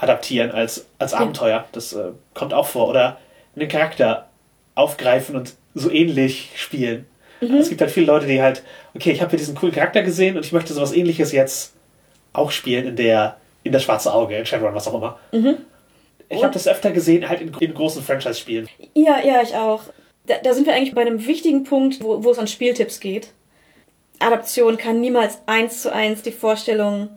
adaptieren 0.00 0.50
als, 0.50 0.86
als 0.98 1.14
Abenteuer. 1.14 1.66
Das 1.72 1.92
äh, 1.92 2.10
kommt 2.34 2.54
auch 2.54 2.66
vor. 2.66 2.88
Oder 2.88 3.18
einen 3.54 3.68
Charakter 3.68 4.28
aufgreifen 4.74 5.36
und 5.36 5.54
so 5.74 5.90
ähnlich 5.90 6.50
spielen. 6.56 7.06
Es 7.40 7.70
gibt 7.70 7.80
halt 7.80 7.90
viele 7.90 8.06
Leute, 8.06 8.26
die 8.26 8.42
halt, 8.42 8.62
okay, 8.94 9.12
ich 9.12 9.22
habe 9.22 9.30
hier 9.30 9.38
diesen 9.38 9.54
coolen 9.54 9.74
Charakter 9.74 10.02
gesehen 10.02 10.36
und 10.36 10.44
ich 10.44 10.52
möchte 10.52 10.74
sowas 10.74 10.92
ähnliches 10.92 11.32
jetzt 11.32 11.72
auch 12.34 12.50
spielen 12.50 12.86
in 12.86 12.96
der 12.96 13.36
in 13.62 13.72
das 13.72 13.82
schwarze 13.82 14.12
Auge, 14.12 14.36
in 14.36 14.46
Shadowrun, 14.46 14.74
was 14.74 14.88
auch 14.88 14.94
immer. 14.94 15.18
Ich 16.28 16.42
habe 16.42 16.52
das 16.52 16.68
öfter 16.68 16.92
gesehen, 16.92 17.28
halt 17.28 17.40
in, 17.40 17.52
in 17.60 17.74
großen 17.74 18.02
Franchise-Spielen. 18.02 18.68
Ja, 18.94 19.20
ja, 19.22 19.42
ich 19.42 19.54
auch. 19.54 19.82
Da, 20.26 20.36
da, 20.42 20.54
sind 20.54 20.66
wir 20.66 20.74
eigentlich 20.74 20.94
bei 20.94 21.00
einem 21.00 21.26
wichtigen 21.26 21.64
Punkt, 21.64 22.02
wo, 22.02 22.22
wo 22.22 22.30
es 22.30 22.38
an 22.38 22.46
Spieltipps 22.46 23.00
geht. 23.00 23.32
Adaption 24.18 24.76
kann 24.76 25.00
niemals 25.00 25.38
eins 25.46 25.82
zu 25.82 25.92
eins 25.92 26.22
die 26.22 26.32
Vorstellung, 26.32 27.08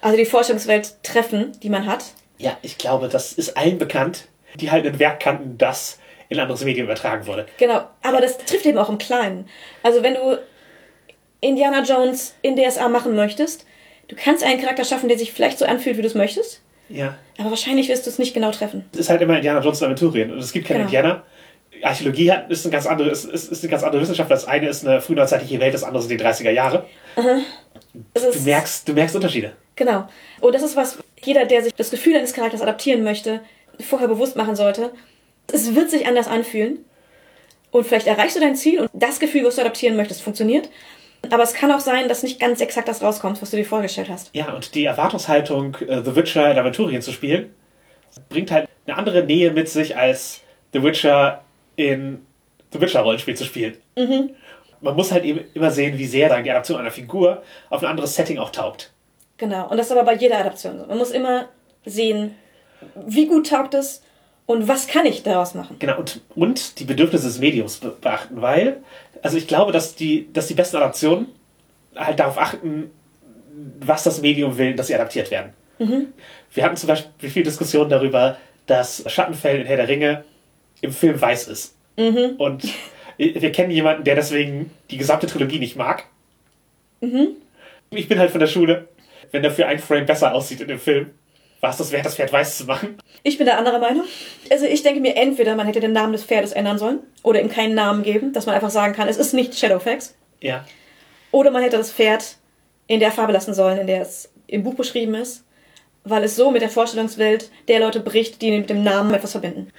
also 0.00 0.16
die 0.16 0.24
Vorstellungswelt 0.26 1.02
treffen, 1.02 1.52
die 1.62 1.70
man 1.70 1.86
hat. 1.86 2.04
Ja, 2.38 2.56
ich 2.62 2.78
glaube, 2.78 3.08
das 3.08 3.32
ist 3.32 3.56
allen 3.56 3.78
bekannt, 3.78 4.28
die 4.56 4.70
halt 4.70 4.86
ein 4.86 4.98
Werk 4.98 5.20
kannten, 5.20 5.58
das 5.58 5.98
in 6.28 6.38
ein 6.38 6.42
anderes 6.42 6.64
Medium 6.64 6.86
übertragen 6.86 7.26
wurde. 7.26 7.46
Genau, 7.58 7.82
aber 8.02 8.20
das 8.20 8.36
trifft 8.38 8.66
eben 8.66 8.78
auch 8.78 8.88
im 8.88 8.98
Kleinen. 8.98 9.48
Also 9.82 10.02
wenn 10.02 10.14
du 10.14 10.38
Indiana 11.40 11.82
Jones 11.82 12.34
in 12.42 12.56
DSA 12.56 12.88
machen 12.88 13.14
möchtest, 13.14 13.64
du 14.08 14.16
kannst 14.16 14.42
einen 14.44 14.60
Charakter 14.60 14.84
schaffen, 14.84 15.08
der 15.08 15.18
sich 15.18 15.32
vielleicht 15.32 15.58
so 15.58 15.64
anfühlt, 15.64 15.96
wie 15.96 16.02
du 16.02 16.08
es 16.08 16.14
möchtest. 16.14 16.62
Ja. 16.88 17.16
Aber 17.38 17.50
wahrscheinlich 17.50 17.88
wirst 17.88 18.06
du 18.06 18.10
es 18.10 18.18
nicht 18.18 18.34
genau 18.34 18.50
treffen. 18.50 18.84
Es 18.92 19.00
ist 19.00 19.08
halt 19.10 19.20
immer 19.22 19.36
Indiana 19.36 19.60
Jones 19.60 19.80
und 19.80 19.86
Aventurien 19.86 20.32
und 20.32 20.38
es 20.38 20.52
gibt 20.52 20.66
keine 20.66 20.80
Genau. 20.84 20.88
Indianer. 20.88 21.22
Archäologie 21.82 22.32
hat, 22.32 22.50
ist, 22.50 22.64
eine 22.64 22.72
ganz 22.72 22.86
andere, 22.86 23.10
ist, 23.10 23.24
ist, 23.24 23.52
ist 23.52 23.62
eine 23.62 23.70
ganz 23.70 23.82
andere 23.82 24.00
Wissenschaft. 24.00 24.30
Das 24.30 24.46
eine 24.46 24.68
ist 24.68 24.86
eine 24.86 25.00
frühneuzeitliche 25.00 25.60
Welt, 25.60 25.74
das 25.74 25.84
andere 25.84 26.02
sind 26.02 26.18
die 26.18 26.24
30er 26.24 26.50
Jahre. 26.50 26.86
Es 28.14 28.22
Du 28.30 28.40
merkst, 28.40 28.88
du 28.88 28.92
merkst 28.94 29.14
Unterschiede. 29.14 29.52
Genau. 29.76 30.08
Und 30.40 30.54
das 30.54 30.62
ist 30.62 30.76
was, 30.76 30.98
jeder, 31.22 31.44
der 31.44 31.62
sich 31.62 31.74
das 31.74 31.90
Gefühl 31.90 32.16
eines 32.16 32.32
Charakters 32.32 32.62
adaptieren 32.62 33.04
möchte, 33.04 33.40
vorher 33.80 34.08
bewusst 34.08 34.36
machen 34.36 34.56
sollte. 34.56 34.90
Es 35.52 35.74
wird 35.74 35.90
sich 35.90 36.06
anders 36.06 36.28
anfühlen. 36.28 36.84
Und 37.70 37.86
vielleicht 37.86 38.06
erreichst 38.06 38.36
du 38.36 38.40
dein 38.40 38.56
Ziel 38.56 38.80
und 38.80 38.90
das 38.94 39.20
Gefühl, 39.20 39.44
was 39.44 39.56
du 39.56 39.60
adaptieren 39.60 39.96
möchtest, 39.96 40.22
funktioniert. 40.22 40.70
Aber 41.30 41.42
es 41.42 41.52
kann 41.52 41.72
auch 41.72 41.80
sein, 41.80 42.08
dass 42.08 42.22
nicht 42.22 42.40
ganz 42.40 42.60
exakt 42.60 42.88
das 42.88 43.02
rauskommt, 43.02 43.42
was 43.42 43.50
du 43.50 43.56
dir 43.56 43.64
vorgestellt 43.64 44.08
hast. 44.08 44.30
Ja, 44.34 44.52
und 44.52 44.74
die 44.74 44.84
Erwartungshaltung, 44.84 45.76
äh, 45.86 46.02
The 46.02 46.16
Witcher 46.16 46.50
in 46.50 46.58
Aventurien 46.58 47.02
zu 47.02 47.12
spielen, 47.12 47.54
bringt 48.28 48.50
halt 48.50 48.68
eine 48.86 48.96
andere 48.96 49.24
Nähe 49.24 49.50
mit 49.52 49.68
sich, 49.68 49.96
als 49.96 50.40
The 50.72 50.82
Witcher 50.82 51.44
in 51.74 52.24
The 52.72 52.80
Witcher-Rollenspiel 52.80 53.34
zu 53.34 53.44
spielen. 53.44 53.76
Man 54.80 54.94
muss 54.94 55.12
halt 55.12 55.24
eben 55.24 55.40
immer 55.54 55.70
sehen, 55.70 55.98
wie 55.98 56.06
sehr 56.06 56.28
dann 56.28 56.44
die 56.44 56.50
Adaption 56.50 56.78
einer 56.78 56.90
Figur 56.90 57.42
auf 57.70 57.82
ein 57.82 57.88
anderes 57.88 58.14
Setting 58.14 58.38
auch 58.38 58.50
taugt. 58.50 58.92
Genau. 59.38 59.68
Und 59.68 59.76
das 59.76 59.86
ist 59.86 59.92
aber 59.92 60.04
bei 60.04 60.14
jeder 60.14 60.38
Adaption 60.38 60.78
so. 60.78 60.86
Man 60.86 60.98
muss 60.98 61.10
immer 61.10 61.48
sehen, 61.84 62.34
wie 62.94 63.26
gut 63.26 63.48
taugt 63.50 63.74
es 63.74 64.02
und 64.46 64.68
was 64.68 64.86
kann 64.86 65.06
ich 65.06 65.22
daraus 65.22 65.54
machen. 65.54 65.76
Genau, 65.78 65.98
und, 65.98 66.20
und 66.34 66.78
die 66.78 66.84
Bedürfnisse 66.84 67.26
des 67.26 67.38
Mediums 67.38 67.78
be 67.78 67.90
beachten, 68.00 68.40
weil, 68.40 68.78
also 69.22 69.36
ich 69.36 69.46
glaube, 69.46 69.72
dass 69.72 69.94
die, 69.94 70.32
dass 70.32 70.46
die 70.46 70.54
besten 70.54 70.76
Adaptionen 70.76 71.26
halt 71.94 72.18
darauf 72.18 72.38
achten, 72.38 72.90
was 73.80 74.04
das 74.04 74.20
Medium 74.20 74.56
will, 74.58 74.74
dass 74.74 74.88
sie 74.88 74.94
adaptiert 74.94 75.30
werden. 75.30 75.52
Wir 76.52 76.64
hatten 76.64 76.76
zum 76.76 76.86
Beispiel 76.88 77.28
viel 77.28 77.42
Diskussion 77.42 77.88
darüber, 77.88 78.38
dass 78.66 79.04
Schattenfell 79.10 79.60
in 79.60 79.66
Herr 79.66 79.76
der 79.76 79.88
Ringe 79.88 80.24
im 80.80 80.92
Film 80.92 81.20
weiß 81.20 81.48
ist. 81.48 81.74
Und 81.96 82.64
wir 83.18 83.52
kennen 83.52 83.70
jemanden, 83.70 84.04
der 84.04 84.14
deswegen 84.14 84.70
die 84.90 84.96
gesamte 84.96 85.26
Trilogie 85.26 85.58
nicht 85.58 85.76
mag. 85.76 86.04
Ich 87.90 88.08
bin 88.08 88.18
halt 88.18 88.30
von 88.30 88.40
der 88.40 88.46
Schule, 88.46 88.88
wenn 89.32 89.42
dafür 89.42 89.66
ein 89.68 89.78
Frame 89.78 90.06
besser 90.06 90.34
aussieht 90.34 90.60
in 90.60 90.68
dem 90.68 90.78
Film, 90.78 91.10
war 91.60 91.70
es 91.70 91.78
das 91.78 91.90
wert, 91.90 92.06
das 92.06 92.16
Pferd 92.16 92.32
weiß 92.32 92.58
zu 92.58 92.64
machen. 92.64 92.98
Ich 93.22 93.38
bin 93.38 93.46
da 93.46 93.56
anderer 93.56 93.78
Meinung. 93.78 94.04
Also 94.50 94.66
ich 94.66 94.82
denke 94.82 95.00
mir, 95.00 95.16
entweder 95.16 95.56
man 95.56 95.66
hätte 95.66 95.80
den 95.80 95.92
Namen 95.92 96.12
des 96.12 96.24
Pferdes 96.24 96.52
ändern 96.52 96.78
sollen 96.78 97.00
oder 97.22 97.40
ihm 97.40 97.48
keinen 97.48 97.74
Namen 97.74 98.02
geben, 98.02 98.32
dass 98.32 98.46
man 98.46 98.54
einfach 98.54 98.70
sagen 98.70 98.94
kann, 98.94 99.08
es 99.08 99.16
ist 99.16 99.32
nicht 99.32 99.58
Shadowfax. 99.58 100.14
Ja. 100.40 100.64
Oder 101.32 101.50
man 101.50 101.62
hätte 101.62 101.76
das 101.76 101.92
Pferd 101.92 102.36
in 102.86 103.00
der 103.00 103.10
Farbe 103.10 103.32
lassen 103.32 103.54
sollen, 103.54 103.78
in 103.78 103.86
der 103.86 104.02
es 104.02 104.30
im 104.46 104.62
Buch 104.62 104.74
beschrieben 104.74 105.14
ist, 105.14 105.44
weil 106.04 106.22
es 106.22 106.36
so 106.36 106.50
mit 106.50 106.62
der 106.62 106.68
Vorstellungswelt 106.68 107.50
der 107.68 107.80
Leute 107.80 108.00
bricht, 108.00 108.40
die 108.42 108.52
mit 108.52 108.70
dem 108.70 108.84
Namen 108.84 109.12
etwas 109.12 109.32
verbinden. 109.32 109.70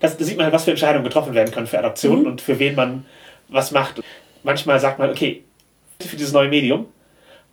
das, 0.00 0.16
da 0.16 0.24
sieht 0.24 0.36
man 0.36 0.44
halt, 0.44 0.54
was 0.54 0.64
für 0.64 0.72
Entscheidungen 0.72 1.04
getroffen 1.04 1.34
werden 1.34 1.52
können 1.54 1.66
für 1.66 1.78
Adoptionen 1.78 2.26
und 2.26 2.42
für 2.42 2.58
wen 2.58 2.74
man 2.74 3.06
was 3.48 3.70
macht. 3.70 4.02
Manchmal 4.42 4.78
sagt 4.78 4.98
man, 4.98 5.10
okay, 5.10 5.42
für 6.00 6.16
dieses 6.16 6.32
neue 6.32 6.48
Medium 6.48 6.86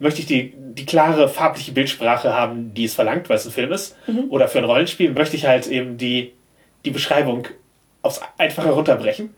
möchte 0.01 0.21
ich 0.21 0.25
die, 0.25 0.53
die 0.57 0.85
klare 0.85 1.29
farbliche 1.29 1.71
Bildsprache 1.71 2.33
haben, 2.33 2.73
die 2.73 2.85
es 2.85 2.95
verlangt, 2.95 3.29
weil 3.29 3.37
es 3.37 3.45
ein 3.45 3.51
Film 3.51 3.71
ist. 3.71 3.95
Oder 4.29 4.47
für 4.47 4.57
ein 4.57 4.65
Rollenspiel 4.65 5.11
möchte 5.11 5.35
ich 5.35 5.45
halt 5.45 5.67
eben 5.67 5.97
die, 5.97 6.33
die 6.85 6.91
Beschreibung 6.91 7.47
aufs 8.01 8.21
Einfache 8.37 8.71
runterbrechen. 8.71 9.33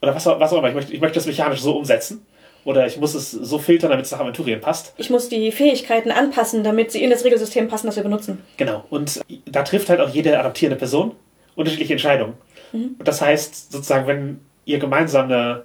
Oder 0.00 0.14
was 0.14 0.26
auch, 0.26 0.40
was 0.40 0.52
auch 0.52 0.58
immer. 0.58 0.68
Ich 0.68 0.74
möchte, 0.74 0.92
ich 0.92 1.00
möchte 1.00 1.16
das 1.16 1.26
mechanisch 1.26 1.60
so 1.60 1.76
umsetzen. 1.76 2.24
Oder 2.64 2.86
ich 2.86 2.96
muss 2.96 3.14
es 3.14 3.30
so 3.30 3.58
filtern, 3.58 3.90
damit 3.90 4.06
es 4.06 4.12
nach 4.12 4.20
Aventurien 4.20 4.60
passt. 4.60 4.94
Ich 4.96 5.10
muss 5.10 5.28
die 5.28 5.52
Fähigkeiten 5.52 6.10
anpassen, 6.10 6.64
damit 6.64 6.90
sie 6.90 7.02
in 7.02 7.10
das 7.10 7.24
Regelsystem 7.24 7.68
passen, 7.68 7.86
das 7.86 7.96
wir 7.96 8.02
benutzen. 8.02 8.42
Genau. 8.56 8.84
Und 8.88 9.20
da 9.44 9.62
trifft 9.64 9.90
halt 9.90 10.00
auch 10.00 10.08
jede 10.08 10.38
adaptierende 10.38 10.78
Person 10.78 11.12
unterschiedliche 11.56 11.92
Entscheidungen. 11.92 12.34
Und 12.72 13.06
das 13.06 13.20
heißt, 13.20 13.70
sozusagen, 13.70 14.06
wenn 14.06 14.40
ihr 14.64 14.78
gemeinsam 14.78 15.26
eine, 15.26 15.64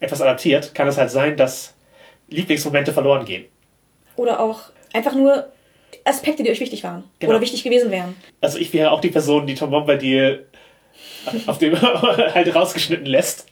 etwas 0.00 0.20
adaptiert, 0.20 0.74
kann 0.74 0.88
es 0.88 0.98
halt 0.98 1.10
sein, 1.10 1.36
dass 1.36 1.73
Lieblingsmomente 2.34 2.92
verloren 2.92 3.24
gehen. 3.24 3.46
Oder 4.16 4.40
auch 4.40 4.60
einfach 4.92 5.14
nur 5.14 5.48
Aspekte, 6.04 6.42
die 6.42 6.50
euch 6.50 6.60
wichtig 6.60 6.84
waren. 6.84 7.04
Genau. 7.18 7.32
Oder 7.32 7.40
wichtig 7.40 7.62
gewesen 7.62 7.90
wären. 7.90 8.16
Also 8.40 8.58
ich 8.58 8.72
wäre 8.72 8.90
auch 8.90 9.00
die 9.00 9.10
Person, 9.10 9.46
die 9.46 9.54
Tom 9.54 9.70
Bombadil 9.70 10.46
auf 11.46 11.58
dem 11.58 11.80
halt 12.34 12.54
rausgeschnitten 12.54 13.06
lässt. 13.06 13.46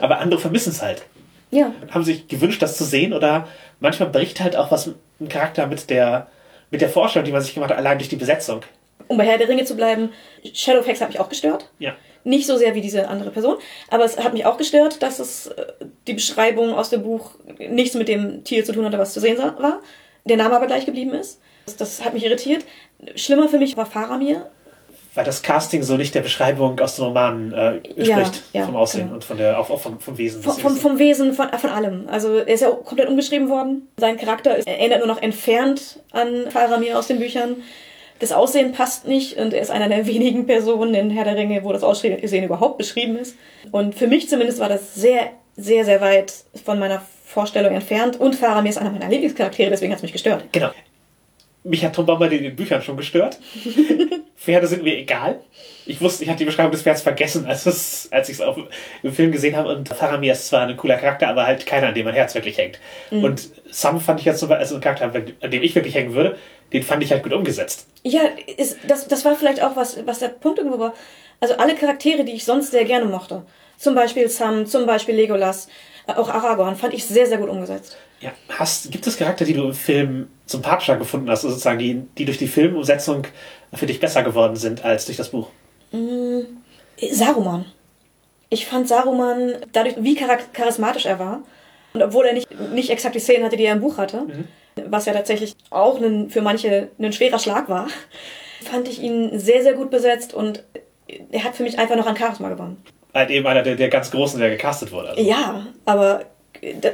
Aber 0.00 0.18
andere 0.18 0.40
vermissen 0.40 0.70
es 0.70 0.82
halt. 0.82 1.02
Ja. 1.50 1.72
Haben 1.90 2.04
sich 2.04 2.28
gewünscht, 2.28 2.62
das 2.62 2.76
zu 2.76 2.84
sehen 2.84 3.12
oder 3.12 3.48
manchmal 3.80 4.08
bricht 4.08 4.40
halt 4.40 4.56
auch 4.56 4.70
was 4.70 4.90
ein 5.20 5.28
Charakter 5.28 5.66
mit 5.66 5.90
der, 5.90 6.28
mit 6.70 6.80
der 6.80 6.88
Vorstellung, 6.88 7.26
die 7.26 7.32
man 7.32 7.42
sich 7.42 7.54
gemacht 7.54 7.70
hat, 7.70 7.78
allein 7.78 7.98
durch 7.98 8.08
die 8.08 8.16
Besetzung. 8.16 8.62
Um 9.08 9.16
bei 9.16 9.24
Herr 9.24 9.38
der 9.38 9.48
Ringe 9.48 9.64
zu 9.64 9.74
bleiben, 9.74 10.10
Shadowfax 10.54 11.00
hat 11.00 11.08
mich 11.08 11.18
auch 11.18 11.28
gestört. 11.28 11.68
Ja. 11.78 11.96
Nicht 12.24 12.46
so 12.46 12.56
sehr 12.56 12.74
wie 12.74 12.80
diese 12.80 13.08
andere 13.08 13.30
Person, 13.30 13.56
aber 13.88 14.04
es 14.04 14.18
hat 14.18 14.34
mich 14.34 14.44
auch 14.44 14.58
gestört, 14.58 15.02
dass 15.02 15.18
es 15.18 15.46
äh, 15.46 15.66
die 16.06 16.12
Beschreibung 16.14 16.74
aus 16.74 16.90
dem 16.90 17.02
Buch 17.02 17.32
nichts 17.58 17.94
mit 17.94 18.08
dem 18.08 18.44
Tier 18.44 18.64
zu 18.64 18.72
tun 18.72 18.84
hatte, 18.84 18.98
was 18.98 19.14
zu 19.14 19.20
sehen 19.20 19.38
war. 19.38 19.80
Der 20.26 20.36
Name 20.36 20.54
aber 20.54 20.66
gleich 20.66 20.84
geblieben 20.84 21.14
ist. 21.14 21.40
Das, 21.78 22.04
hat 22.04 22.14
mich 22.14 22.24
irritiert. 22.24 22.64
Schlimmer 23.14 23.48
für 23.48 23.58
mich 23.58 23.76
war 23.76 23.86
Faramir. 23.86 24.50
Weil 25.14 25.24
das 25.24 25.42
Casting 25.42 25.82
so 25.82 25.96
nicht 25.96 26.14
der 26.14 26.20
Beschreibung 26.20 26.78
aus 26.78 26.96
den 26.96 27.04
Romanen 27.06 27.52
äh, 27.52 27.80
Ja, 27.96 28.18
entspricht. 28.18 28.44
ja, 28.52 28.64
vom 28.64 28.76
Aussehen 28.76 29.04
genau. 29.04 29.14
und 29.14 29.24
von 29.24 29.38
der, 29.38 29.58
auch, 29.58 29.68
auch 29.70 29.80
vom, 29.80 29.98
vom 29.98 30.16
Wesen. 30.18 30.42
Vom, 30.42 30.56
vom, 30.56 30.76
vom 30.76 30.98
Wesen, 30.98 31.32
von, 31.32 31.48
von 31.48 31.70
allem. 31.70 32.04
Also 32.08 32.36
er 32.38 32.48
ist 32.48 32.60
ja 32.60 32.70
komplett 32.70 33.08
umgeschrieben 33.08 33.48
worden. 33.48 33.88
Sein 33.96 34.16
Charakter 34.18 34.56
ist, 34.56 34.68
er 34.68 34.78
erinnert 34.78 34.98
nur 34.98 35.08
noch 35.08 35.20
entfernt 35.22 35.98
an 36.12 36.50
Faramir 36.50 36.96
aus 36.98 37.08
den 37.08 37.18
Büchern. 37.18 37.56
Das 38.20 38.32
Aussehen 38.32 38.72
passt 38.72 39.08
nicht 39.08 39.38
und 39.38 39.52
er 39.52 39.62
ist 39.62 39.70
einer 39.70 39.88
der 39.88 40.06
wenigen 40.06 40.46
Personen 40.46 40.94
in 40.94 41.10
Herr 41.10 41.24
der 41.24 41.36
Ringe, 41.36 41.64
wo 41.64 41.72
das 41.72 41.82
Aussehen 41.82 42.44
überhaupt 42.44 42.78
beschrieben 42.78 43.16
ist. 43.16 43.36
Und 43.72 43.94
für 43.94 44.06
mich 44.06 44.28
zumindest 44.28 44.60
war 44.60 44.68
das 44.68 44.94
sehr, 44.94 45.32
sehr, 45.56 45.84
sehr 45.84 46.00
weit 46.00 46.32
von 46.64 46.78
meiner 46.78 47.02
Vorstellung 47.24 47.74
entfernt. 47.74 48.20
Und 48.20 48.36
Faramir 48.36 48.70
ist 48.70 48.78
einer 48.78 48.90
meiner 48.90 49.08
Lieblingscharaktere, 49.08 49.70
deswegen 49.70 49.92
hat 49.92 49.98
es 49.98 50.02
mich 50.02 50.12
gestört. 50.12 50.44
Genau. 50.52 50.70
Mich 51.64 51.84
hat 51.84 51.94
Tom 51.94 52.06
Bombadil 52.06 52.38
in 52.38 52.44
den 52.44 52.56
Büchern 52.56 52.80
schon 52.82 52.96
gestört. 52.96 53.38
Pferde 54.40 54.66
sind 54.66 54.82
mir 54.82 54.96
egal. 54.96 55.40
Ich 55.84 56.00
wusste, 56.00 56.24
ich 56.24 56.30
hatte 56.30 56.38
die 56.38 56.44
Beschreibung 56.46 56.72
des 56.72 56.80
Pferds 56.80 57.02
vergessen, 57.02 57.44
als, 57.44 57.66
es, 57.66 58.08
als 58.10 58.30
ich 58.30 58.36
es 58.36 58.40
auf 58.40 58.56
im 59.02 59.12
Film 59.12 59.32
gesehen 59.32 59.54
habe. 59.54 59.68
Und 59.68 59.90
Faramir 59.90 60.32
ist 60.32 60.46
zwar 60.46 60.66
ein 60.66 60.76
cooler 60.78 60.96
Charakter, 60.96 61.28
aber 61.28 61.46
halt 61.46 61.66
keiner, 61.66 61.88
an 61.88 61.94
dem 61.94 62.06
mein 62.06 62.14
Herz 62.14 62.34
wirklich 62.34 62.56
hängt. 62.56 62.80
Und 63.10 63.50
Sam 63.70 64.00
fand 64.00 64.20
ich 64.20 64.26
jetzt 64.26 64.38
zum 64.38 64.48
Beispiel, 64.48 64.62
also 64.62 64.76
ein 64.76 64.80
Charakter, 64.80 65.12
an 65.42 65.50
dem 65.50 65.62
ich 65.62 65.74
wirklich 65.74 65.94
hängen 65.94 66.14
würde, 66.14 66.38
den 66.72 66.82
fand 66.82 67.02
ich 67.02 67.10
halt 67.12 67.22
gut 67.22 67.34
umgesetzt. 67.34 67.86
Ja, 68.02 68.22
ist, 68.56 68.78
das, 68.88 69.08
das 69.08 69.26
war 69.26 69.36
vielleicht 69.36 69.62
auch 69.62 69.76
was, 69.76 69.98
was 70.06 70.20
der 70.20 70.28
Punkt 70.28 70.58
irgendwo 70.58 70.78
war. 70.78 70.94
Also 71.40 71.56
alle 71.56 71.74
Charaktere, 71.74 72.24
die 72.24 72.32
ich 72.32 72.46
sonst 72.46 72.70
sehr 72.70 72.86
gerne 72.86 73.04
mochte. 73.04 73.42
Zum 73.76 73.94
Beispiel 73.94 74.28
Sam, 74.30 74.64
zum 74.64 74.86
Beispiel 74.86 75.14
Legolas, 75.16 75.68
äh, 76.06 76.12
auch 76.12 76.30
Aragorn, 76.30 76.76
fand 76.76 76.94
ich 76.94 77.04
sehr, 77.04 77.26
sehr 77.26 77.38
gut 77.38 77.50
umgesetzt. 77.50 77.98
Ja, 78.20 78.32
hast, 78.58 78.90
gibt 78.90 79.06
es 79.06 79.16
Charakter, 79.16 79.44
die 79.44 79.54
du 79.54 79.64
im 79.64 79.74
Film 79.74 80.28
sympathischer 80.50 80.96
gefunden 80.96 81.30
hast, 81.30 81.44
also 81.44 81.50
sozusagen, 81.50 81.78
die, 81.78 82.02
die 82.18 82.24
durch 82.24 82.38
die 82.38 82.48
Filmumsetzung 82.48 83.26
für 83.72 83.86
dich 83.86 84.00
besser 84.00 84.22
geworden 84.22 84.56
sind 84.56 84.84
als 84.84 85.06
durch 85.06 85.16
das 85.16 85.30
Buch? 85.30 85.48
Saruman. 87.10 87.64
Ich 88.48 88.66
fand 88.66 88.88
Saruman, 88.88 89.54
dadurch, 89.72 89.94
wie 89.98 90.16
charismatisch 90.16 91.06
er 91.06 91.18
war, 91.18 91.42
und 91.92 92.02
obwohl 92.02 92.26
er 92.26 92.34
nicht, 92.34 92.48
nicht 92.72 92.90
exakt 92.90 93.14
die 93.14 93.20
Szenen 93.20 93.44
hatte, 93.44 93.56
die 93.56 93.64
er 93.64 93.74
im 93.74 93.80
Buch 93.80 93.98
hatte, 93.98 94.26
was 94.86 95.06
ja 95.06 95.12
tatsächlich 95.12 95.54
auch 95.70 96.00
ein, 96.00 96.30
für 96.30 96.40
manche 96.40 96.88
ein 96.98 97.12
schwerer 97.12 97.38
Schlag 97.38 97.68
war, 97.68 97.88
fand 98.70 98.88
ich 98.88 99.00
ihn 99.00 99.38
sehr, 99.38 99.62
sehr 99.62 99.74
gut 99.74 99.90
besetzt 99.90 100.34
und 100.34 100.64
er 101.30 101.44
hat 101.44 101.56
für 101.56 101.62
mich 101.62 101.78
einfach 101.78 101.96
noch 101.96 102.06
an 102.06 102.16
Charisma 102.16 102.48
gewonnen. 102.48 102.82
Halt 103.12 103.30
eben 103.30 103.46
einer 103.46 103.62
der, 103.62 103.74
der 103.74 103.88
ganz 103.88 104.10
Großen, 104.12 104.38
der 104.38 104.50
gecastet 104.50 104.92
wurde. 104.92 105.10
Also, 105.10 105.22
Ja, 105.22 105.66
aber 105.84 106.24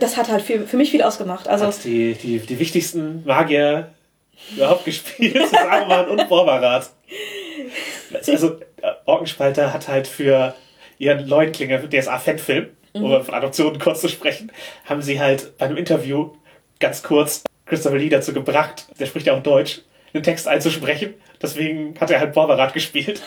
das 0.00 0.16
hat 0.16 0.28
halt 0.28 0.42
für, 0.42 0.66
für 0.66 0.76
mich 0.76 0.90
viel 0.90 1.02
ausgemacht. 1.02 1.48
Also, 1.48 1.66
Hast 1.66 1.84
die, 1.84 2.14
die, 2.14 2.38
die 2.38 2.58
wichtigsten 2.58 3.25
Magier 3.25 3.92
überhaupt 4.54 4.84
gespielt, 4.84 5.48
Saruman 5.48 6.08
und 6.08 6.28
Borbarat. 6.28 6.90
Also, 8.26 8.60
äh, 8.82 8.92
Orkenspalter 9.04 9.72
hat 9.72 9.88
halt 9.88 10.06
für 10.06 10.54
ihren 10.98 11.26
Leunklinger 11.26 11.78
DSA-Fan-Film, 11.88 12.68
um 12.94 13.22
von 13.22 13.34
Adoptionen 13.34 13.78
kurz 13.78 14.00
zu 14.00 14.08
sprechen, 14.08 14.50
haben 14.86 15.02
sie 15.02 15.20
halt 15.20 15.58
bei 15.58 15.66
einem 15.66 15.76
Interview 15.76 16.30
ganz 16.80 17.02
kurz 17.02 17.44
Christopher 17.66 17.98
Lee 17.98 18.08
dazu 18.08 18.32
gebracht, 18.32 18.86
der 18.98 19.06
spricht 19.06 19.26
ja 19.26 19.34
auch 19.34 19.42
Deutsch, 19.42 19.82
einen 20.14 20.22
Text 20.22 20.48
einzusprechen. 20.48 21.14
Deswegen 21.42 21.98
hat 22.00 22.10
er 22.10 22.20
halt 22.20 22.32
Borberat 22.32 22.72
gespielt. 22.72 23.22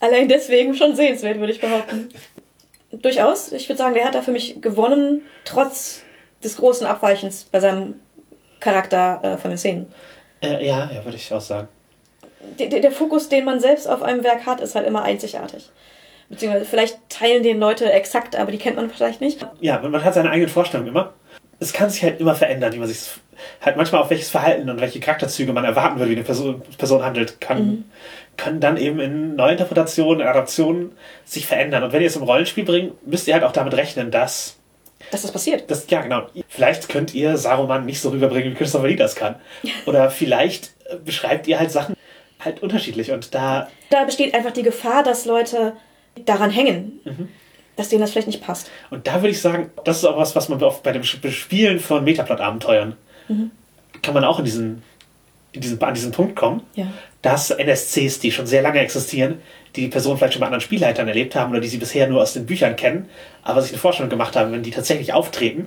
Allein 0.00 0.28
deswegen 0.28 0.74
schon 0.74 0.96
sehenswert, 0.96 1.38
würde 1.38 1.52
ich 1.52 1.60
behaupten. 1.60 2.08
Durchaus. 2.92 3.52
Ich 3.52 3.68
würde 3.68 3.78
sagen, 3.78 3.94
der 3.94 4.04
hat 4.04 4.14
da 4.14 4.22
für 4.22 4.32
mich 4.32 4.60
gewonnen, 4.60 5.22
trotz 5.44 6.02
des 6.42 6.56
großen 6.56 6.86
Abweichens 6.86 7.44
bei 7.44 7.60
seinem 7.60 7.94
Charakter 8.58 9.20
äh, 9.22 9.36
von 9.36 9.50
den 9.50 9.58
Szenen. 9.58 9.92
Äh, 10.42 10.66
ja, 10.66 10.90
ja, 10.92 11.04
würde 11.04 11.16
ich 11.16 11.32
auch 11.32 11.40
sagen. 11.40 11.68
Der, 12.58 12.68
der 12.68 12.92
Fokus, 12.92 13.28
den 13.28 13.44
man 13.44 13.60
selbst 13.60 13.88
auf 13.88 14.02
einem 14.02 14.24
Werk 14.24 14.46
hat, 14.46 14.60
ist 14.60 14.74
halt 14.74 14.86
immer 14.86 15.02
einzigartig. 15.02 15.70
Beziehungsweise 16.28 16.64
vielleicht 16.64 16.98
teilen 17.08 17.42
den 17.42 17.58
Leute 17.58 17.92
exakt, 17.92 18.36
aber 18.36 18.52
die 18.52 18.58
kennt 18.58 18.76
man 18.76 18.88
vielleicht 18.88 19.20
nicht. 19.20 19.44
Ja, 19.60 19.80
man 19.80 20.02
hat 20.02 20.14
seine 20.14 20.30
eigenen 20.30 20.48
Vorstellungen 20.48 20.88
immer. 20.88 21.12
Es 21.58 21.72
kann 21.72 21.90
sich 21.90 22.02
halt 22.02 22.20
immer 22.20 22.34
verändern, 22.34 22.72
wie 22.72 22.78
man 22.78 22.88
sich 22.88 23.00
halt 23.60 23.76
manchmal 23.76 24.00
auf 24.00 24.10
welches 24.10 24.30
Verhalten 24.30 24.70
und 24.70 24.80
welche 24.80 25.00
Charakterzüge 25.00 25.52
man 25.52 25.64
erwarten 25.64 25.98
würde, 25.98 26.10
wie 26.10 26.16
eine 26.16 26.24
Person, 26.24 26.62
Person 26.78 27.02
handelt, 27.02 27.40
kann, 27.40 27.66
mhm. 27.66 27.84
Können 28.36 28.60
dann 28.60 28.76
eben 28.76 29.00
in 29.00 29.36
Neuinterpretationen, 29.36 30.26
Adaptionen 30.26 30.92
sich 31.24 31.46
verändern. 31.46 31.82
Und 31.82 31.92
wenn 31.92 32.00
ihr 32.00 32.06
es 32.08 32.16
im 32.16 32.22
Rollenspiel 32.22 32.64
bringt, 32.64 33.06
müsst 33.06 33.28
ihr 33.28 33.34
halt 33.34 33.44
auch 33.44 33.52
damit 33.52 33.74
rechnen, 33.74 34.10
dass 34.10 34.56
dass 35.10 35.22
das 35.22 35.32
passiert. 35.32 35.70
Das, 35.70 35.88
ja, 35.88 36.02
genau. 36.02 36.26
Vielleicht 36.48 36.88
könnt 36.88 37.14
ihr 37.14 37.36
Saruman 37.36 37.86
nicht 37.86 38.00
so 38.00 38.10
rüberbringen, 38.10 38.52
wie 38.52 38.56
Christopher 38.56 38.86
Lee 38.86 38.96
das 38.96 39.14
kann. 39.14 39.36
Oder 39.86 40.10
vielleicht 40.10 40.74
äh, 40.84 40.96
beschreibt 40.96 41.46
ihr 41.48 41.58
halt 41.58 41.70
Sachen 41.70 41.96
halt 42.38 42.62
unterschiedlich 42.62 43.10
und 43.10 43.34
da. 43.34 43.68
Da 43.90 44.04
besteht 44.04 44.34
einfach 44.34 44.52
die 44.52 44.62
Gefahr, 44.62 45.02
dass 45.02 45.24
Leute 45.26 45.74
daran 46.24 46.50
hängen. 46.50 47.00
Mhm. 47.04 47.28
Dass 47.76 47.88
denen 47.88 48.00
das 48.00 48.10
vielleicht 48.10 48.26
nicht 48.26 48.42
passt. 48.42 48.70
Und 48.90 49.06
da 49.06 49.16
würde 49.16 49.30
ich 49.30 49.40
sagen, 49.40 49.70
das 49.84 49.98
ist 49.98 50.04
auch 50.04 50.16
was, 50.16 50.36
was 50.36 50.48
man 50.48 50.62
oft 50.62 50.82
bei 50.82 50.92
dem 50.92 51.02
Spielen 51.02 51.80
von 51.80 52.04
Metaplot-Abenteuern 52.04 52.96
mhm. 53.28 53.50
kann 54.02 54.12
man 54.12 54.24
auch 54.24 54.38
in 54.38 54.44
diesen, 54.44 54.82
diesen, 55.54 55.82
an 55.82 55.94
diesen 55.94 56.12
Punkt 56.12 56.36
kommen, 56.36 56.62
ja. 56.74 56.86
dass 57.22 57.50
NSCs, 57.50 58.20
die 58.20 58.30
schon 58.30 58.46
sehr 58.46 58.62
lange 58.62 58.80
existieren, 58.80 59.40
die 59.76 59.82
die 59.82 59.88
Personen 59.88 60.18
vielleicht 60.18 60.34
schon 60.34 60.40
bei 60.40 60.46
anderen 60.46 60.60
Spielleitern 60.60 61.08
erlebt 61.08 61.34
haben 61.34 61.50
oder 61.50 61.60
die 61.60 61.68
sie 61.68 61.78
bisher 61.78 62.08
nur 62.08 62.22
aus 62.22 62.32
den 62.32 62.46
Büchern 62.46 62.76
kennen, 62.76 63.08
aber 63.42 63.62
sich 63.62 63.72
eine 63.72 63.80
Vorstellung 63.80 64.10
gemacht 64.10 64.36
haben, 64.36 64.52
wenn 64.52 64.62
die 64.62 64.70
tatsächlich 64.70 65.12
auftreten, 65.12 65.66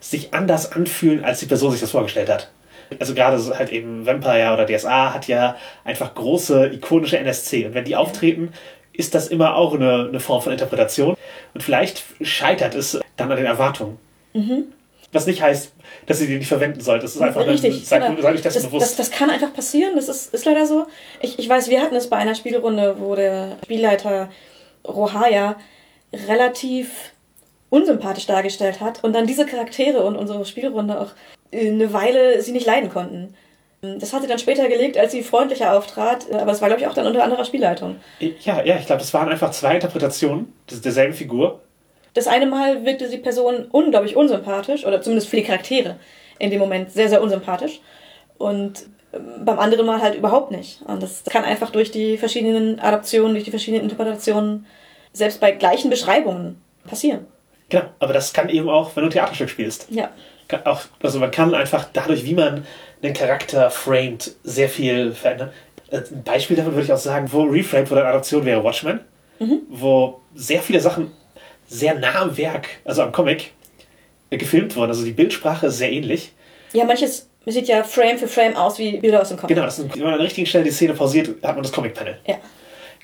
sich 0.00 0.32
anders 0.32 0.72
anfühlen, 0.72 1.24
als 1.24 1.40
die 1.40 1.46
Person 1.46 1.72
sich 1.72 1.80
das 1.80 1.90
vorgestellt 1.90 2.28
hat. 2.28 2.50
Also 2.98 3.14
gerade 3.14 3.38
so 3.38 3.56
halt 3.56 3.70
eben 3.70 4.04
Vampire 4.04 4.52
oder 4.52 4.66
DSA 4.66 5.14
hat 5.14 5.28
ja 5.28 5.56
einfach 5.84 6.14
große, 6.14 6.72
ikonische 6.72 7.18
NSC. 7.18 7.66
Und 7.66 7.74
wenn 7.74 7.84
die 7.84 7.94
auftreten, 7.94 8.52
ist 8.92 9.14
das 9.14 9.28
immer 9.28 9.54
auch 9.54 9.74
eine, 9.74 10.08
eine 10.08 10.20
Form 10.20 10.42
von 10.42 10.52
Interpretation. 10.52 11.16
Und 11.54 11.62
vielleicht 11.62 12.02
scheitert 12.20 12.74
es 12.74 13.00
dann 13.16 13.30
an 13.30 13.36
den 13.36 13.46
Erwartungen. 13.46 13.98
Mhm. 14.32 14.64
Was 15.12 15.26
nicht 15.26 15.42
heißt, 15.42 15.72
dass 16.06 16.20
ihr 16.20 16.28
die 16.28 16.38
nicht 16.38 16.48
verwenden 16.48 16.80
sollt. 16.80 17.02
Das 17.02 17.16
ist 17.16 17.20
einfach 17.20 17.44
Richtig, 17.46 17.74
ein, 17.74 17.84
seid, 17.84 18.06
genau. 18.06 18.22
seid 18.22 18.34
euch 18.34 18.42
das, 18.42 18.54
das 18.54 18.66
bewusst. 18.66 18.82
Das, 18.82 19.08
das, 19.08 19.10
kann 19.10 19.28
einfach 19.28 19.52
passieren, 19.52 19.96
das 19.96 20.08
ist, 20.08 20.32
ist 20.32 20.44
leider 20.44 20.66
so. 20.66 20.86
Ich, 21.20 21.38
ich 21.38 21.48
weiß, 21.48 21.68
wir 21.68 21.82
hatten 21.82 21.96
es 21.96 22.08
bei 22.08 22.16
einer 22.16 22.36
Spielrunde, 22.36 22.96
wo 22.98 23.16
der 23.16 23.56
Spielleiter 23.64 24.30
Rohaya 24.86 25.56
relativ 26.12 27.12
unsympathisch 27.70 28.26
dargestellt 28.26 28.80
hat 28.80 29.02
und 29.02 29.12
dann 29.12 29.26
diese 29.26 29.46
Charaktere 29.46 30.04
und 30.04 30.16
unsere 30.16 30.44
Spielrunde 30.44 31.00
auch 31.00 31.10
eine 31.52 31.92
Weile 31.92 32.40
sie 32.42 32.52
nicht 32.52 32.66
leiden 32.66 32.90
konnten. 32.90 33.34
Das 33.82 34.12
hatte 34.12 34.26
dann 34.26 34.38
später 34.38 34.68
gelegt, 34.68 34.98
als 34.98 35.12
sie 35.12 35.22
freundlicher 35.22 35.74
auftrat, 35.74 36.30
aber 36.30 36.52
es 36.52 36.60
war, 36.60 36.68
glaube 36.68 36.82
ich, 36.82 36.86
auch 36.86 36.92
dann 36.92 37.06
unter 37.06 37.24
anderer 37.24 37.46
Spielleitung. 37.46 37.96
Ja, 38.18 38.62
ja, 38.62 38.76
ich 38.76 38.84
glaube, 38.84 39.00
das 39.00 39.14
waren 39.14 39.28
einfach 39.30 39.52
zwei 39.52 39.74
Interpretationen 39.74 40.52
derselben 40.84 41.14
Figur. 41.14 41.60
Das 42.14 42.26
eine 42.26 42.46
Mal 42.46 42.84
wirkte 42.84 43.08
die 43.08 43.18
Person 43.18 43.66
unglaublich 43.70 44.16
unsympathisch, 44.16 44.84
oder 44.84 45.00
zumindest 45.02 45.28
für 45.28 45.36
die 45.36 45.44
Charaktere 45.44 45.96
in 46.38 46.50
dem 46.50 46.58
Moment 46.58 46.90
sehr, 46.90 47.08
sehr 47.08 47.22
unsympathisch. 47.22 47.80
Und 48.38 48.86
ähm, 49.12 49.44
beim 49.44 49.58
anderen 49.58 49.86
Mal 49.86 50.00
halt 50.00 50.16
überhaupt 50.16 50.50
nicht. 50.50 50.82
Und 50.82 51.02
das 51.02 51.24
kann 51.24 51.44
einfach 51.44 51.70
durch 51.70 51.90
die 51.90 52.18
verschiedenen 52.18 52.80
Adaptionen, 52.80 53.34
durch 53.34 53.44
die 53.44 53.50
verschiedenen 53.50 53.84
Interpretationen, 53.84 54.66
selbst 55.12 55.40
bei 55.40 55.52
gleichen 55.52 55.90
Beschreibungen 55.90 56.60
passieren. 56.86 57.26
Genau, 57.68 57.84
aber 57.98 58.12
das 58.12 58.32
kann 58.32 58.48
eben 58.48 58.68
auch, 58.68 58.94
wenn 58.96 59.04
du 59.04 59.10
Theaterstück 59.10 59.50
spielst. 59.50 59.86
Ja. 59.90 60.10
Auch, 60.64 60.80
also 61.02 61.20
man 61.20 61.30
kann 61.30 61.54
einfach 61.54 61.86
dadurch, 61.92 62.24
wie 62.24 62.34
man 62.34 62.64
einen 63.02 63.14
Charakter 63.14 63.70
framed, 63.70 64.32
sehr 64.42 64.68
viel 64.68 65.12
verändern. 65.12 65.50
Äh, 65.90 65.98
ein 65.98 66.24
Beispiel 66.24 66.56
davon 66.56 66.72
würde 66.72 66.84
ich 66.84 66.92
auch 66.92 66.98
sagen, 66.98 67.28
wo 67.32 67.42
Reframed 67.42 67.88
von 67.88 67.96
der 67.96 68.06
Adaption 68.06 68.44
wäre 68.44 68.64
Watchmen, 68.64 69.00
mhm. 69.38 69.62
wo 69.68 70.20
sehr 70.34 70.60
viele 70.60 70.80
Sachen 70.80 71.12
sehr 71.70 71.94
nah 71.94 72.22
am 72.22 72.36
Werk, 72.36 72.68
also 72.84 73.02
am 73.02 73.12
Comic, 73.12 73.52
gefilmt 74.28 74.76
wurden. 74.76 74.90
Also 74.90 75.04
die 75.04 75.12
Bildsprache 75.12 75.68
ist 75.68 75.78
sehr 75.78 75.90
ähnlich. 75.90 76.32
Ja, 76.72 76.84
manches 76.84 77.28
sieht 77.46 77.68
ja 77.68 77.82
Frame 77.82 78.18
für 78.18 78.28
Frame 78.28 78.56
aus 78.56 78.78
wie 78.78 78.98
Bilder 78.98 79.22
aus 79.22 79.28
dem 79.28 79.38
Comic. 79.38 79.54
Genau, 79.54 79.66
das 79.66 79.78
ist, 79.78 79.94
wenn 79.94 80.02
man 80.02 80.12
an 80.12 80.18
der 80.18 80.26
richtigen 80.26 80.46
Stelle 80.46 80.64
die 80.64 80.70
Szene 80.70 80.94
pausiert, 80.94 81.28
hat 81.42 81.54
man 81.54 81.62
das 81.62 81.72
Comic-Panel. 81.72 82.18
Ja. 82.26 82.36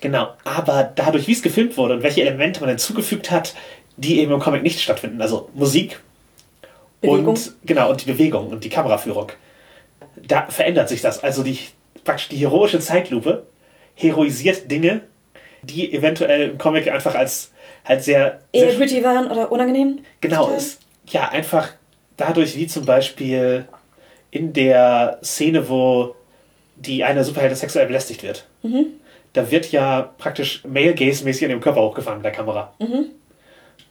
Genau, 0.00 0.34
aber 0.44 0.92
dadurch, 0.94 1.26
wie 1.26 1.32
es 1.32 1.42
gefilmt 1.42 1.76
wurde 1.76 1.94
und 1.94 2.02
welche 2.02 2.20
Elemente 2.20 2.60
man 2.60 2.68
hinzugefügt 2.68 3.30
hat, 3.30 3.54
die 3.96 4.20
eben 4.20 4.32
im 4.32 4.40
Comic 4.40 4.62
nicht 4.62 4.80
stattfinden, 4.80 5.22
also 5.22 5.48
Musik 5.54 6.00
Bewegung. 7.00 7.28
und 7.28 7.54
genau 7.64 7.90
und 7.90 8.04
die 8.04 8.10
Bewegung 8.12 8.48
und 8.48 8.62
die 8.62 8.68
Kameraführung, 8.68 9.32
da 10.16 10.46
verändert 10.48 10.88
sich 10.90 11.00
das. 11.00 11.24
Also 11.24 11.42
die 11.42 11.58
praktisch 12.04 12.28
die 12.28 12.36
heroische 12.36 12.78
Zeitlupe 12.78 13.46
heroisiert 13.94 14.70
Dinge, 14.70 15.00
die 15.62 15.92
eventuell 15.92 16.50
im 16.50 16.58
Comic 16.58 16.88
einfach 16.88 17.14
als 17.14 17.52
halt 17.86 18.04
sehr. 18.04 18.40
Eher 18.52 18.74
gritty 18.74 19.02
waren 19.02 19.30
oder 19.30 19.50
unangenehm? 19.50 20.00
Genau, 20.20 20.50
ist 20.50 20.80
ja 21.06 21.28
einfach 21.28 21.70
dadurch, 22.16 22.56
wie 22.56 22.66
zum 22.66 22.84
Beispiel 22.84 23.66
in 24.30 24.52
der 24.52 25.18
Szene, 25.22 25.68
wo 25.68 26.14
die 26.76 27.04
eine 27.04 27.24
Superheldin 27.24 27.56
sexuell 27.56 27.86
belästigt 27.86 28.22
wird. 28.22 28.46
Mhm. 28.62 28.86
Da 29.32 29.50
wird 29.50 29.70
ja 29.72 30.14
praktisch 30.18 30.64
Male 30.64 30.94
Gaze-mäßig 30.94 31.44
an 31.44 31.50
dem 31.50 31.60
Körper 31.60 31.82
hochgefahren 31.82 32.18
mit 32.18 32.24
der 32.24 32.32
Kamera. 32.32 32.72
Mhm. 32.78 33.06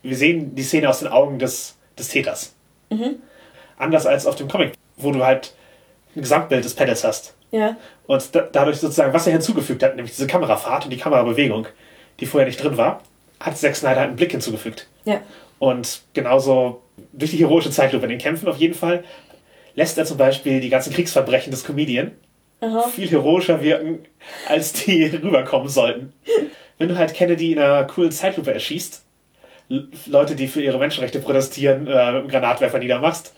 Wir 0.02 0.16
sehen 0.16 0.54
die 0.54 0.62
Szene 0.62 0.88
aus 0.88 1.00
den 1.00 1.08
Augen 1.08 1.38
des, 1.38 1.76
des 1.98 2.08
Täters. 2.08 2.54
Mhm. 2.90 3.16
Anders 3.76 4.06
als 4.06 4.26
auf 4.26 4.36
dem 4.36 4.48
Comic, 4.48 4.72
wo 4.96 5.10
du 5.10 5.24
halt 5.24 5.54
ein 6.14 6.22
Gesamtbild 6.22 6.64
des 6.64 6.74
Panels 6.74 7.04
hast. 7.04 7.34
Ja. 7.50 7.76
Und 8.06 8.34
da, 8.34 8.42
dadurch 8.50 8.78
sozusagen, 8.78 9.12
was 9.12 9.26
er 9.26 9.32
hinzugefügt 9.32 9.82
hat, 9.82 9.96
nämlich 9.96 10.14
diese 10.14 10.26
Kamerafahrt 10.26 10.84
und 10.84 10.90
die 10.90 10.96
Kamerabewegung, 10.96 11.66
die 12.20 12.26
vorher 12.26 12.46
nicht 12.46 12.62
drin 12.62 12.76
war, 12.76 13.02
hat 13.40 13.58
Zack 13.58 13.76
Snyder 13.76 14.02
einen 14.02 14.16
Blick 14.16 14.30
hinzugefügt. 14.32 14.88
Ja. 15.04 15.20
Und 15.58 16.02
genauso 16.14 16.82
durch 17.12 17.30
die 17.30 17.38
heroische 17.38 17.70
Zeitlupe 17.70 18.04
in 18.04 18.10
den 18.10 18.18
Kämpfen 18.18 18.48
auf 18.48 18.56
jeden 18.56 18.74
Fall 18.74 19.04
lässt 19.74 19.98
er 19.98 20.04
zum 20.04 20.16
Beispiel 20.16 20.60
die 20.60 20.70
ganzen 20.70 20.92
Kriegsverbrechen 20.92 21.50
des 21.50 21.64
Comedian 21.64 22.12
Aha. 22.60 22.82
viel 22.88 23.08
heroischer 23.08 23.62
wirken, 23.62 24.06
als 24.48 24.72
die 24.72 25.04
rüberkommen 25.22 25.68
sollten. 25.68 26.12
Wenn 26.78 26.88
du 26.88 26.96
halt 26.96 27.14
Kennedy 27.14 27.52
in 27.52 27.58
einer 27.58 27.84
coolen 27.84 28.10
Zeitlupe 28.10 28.52
erschießt, 28.52 29.02
Leute, 30.06 30.36
die 30.36 30.46
für 30.46 30.62
ihre 30.62 30.78
Menschenrechte 30.78 31.18
protestieren, 31.18 31.86
äh, 31.86 32.22
Granatwerfer 32.28 32.78
niedermachst. 32.78 33.34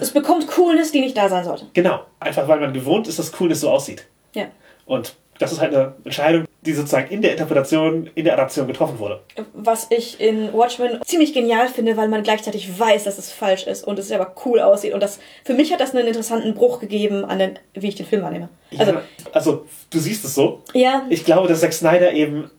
Es 0.00 0.12
bekommt 0.12 0.46
Coolness, 0.48 0.92
die 0.92 1.00
nicht 1.00 1.16
da 1.16 1.28
sein 1.28 1.44
sollte. 1.44 1.66
Genau. 1.74 2.04
Einfach 2.20 2.48
weil 2.48 2.60
man 2.60 2.72
gewohnt 2.72 3.08
ist, 3.08 3.18
dass 3.18 3.32
Coolness 3.32 3.60
so 3.60 3.70
aussieht. 3.70 4.06
Ja. 4.34 4.48
Und 4.86 5.14
das 5.38 5.52
ist 5.52 5.60
halt 5.60 5.74
eine 5.74 5.94
Entscheidung, 6.04 6.44
die 6.62 6.72
sozusagen 6.72 7.08
in 7.10 7.22
der 7.22 7.32
Interpretation, 7.32 8.10
in 8.14 8.24
der 8.24 8.34
Adaption 8.34 8.66
getroffen 8.66 8.98
wurde. 8.98 9.20
Was 9.52 9.86
ich 9.90 10.20
in 10.20 10.52
Watchmen 10.52 11.00
ziemlich 11.04 11.32
genial 11.32 11.68
finde, 11.68 11.96
weil 11.96 12.08
man 12.08 12.22
gleichzeitig 12.22 12.78
weiß, 12.78 13.04
dass 13.04 13.18
es 13.18 13.30
falsch 13.30 13.66
ist 13.66 13.84
und 13.84 13.98
es 13.98 14.10
aber 14.10 14.34
cool 14.44 14.60
aussieht. 14.60 14.94
Und 14.94 15.02
das, 15.02 15.20
für 15.44 15.54
mich 15.54 15.72
hat 15.72 15.80
das 15.80 15.94
einen 15.94 16.06
interessanten 16.06 16.54
Bruch 16.54 16.80
gegeben, 16.80 17.24
an 17.24 17.38
den, 17.38 17.58
wie 17.74 17.88
ich 17.88 17.94
den 17.94 18.06
Film 18.06 18.22
wahrnehme. 18.22 18.48
Also, 18.76 18.92
ja, 18.92 19.02
also 19.32 19.66
du 19.90 19.98
siehst 19.98 20.24
es 20.24 20.34
so. 20.34 20.62
Ja. 20.74 21.06
Ich 21.08 21.24
glaube, 21.24 21.48
dass 21.48 21.60
Zack 21.60 21.72
Snyder 21.72 22.12
eben 22.12 22.50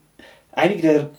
einige 0.53 0.81
der 0.81 1.09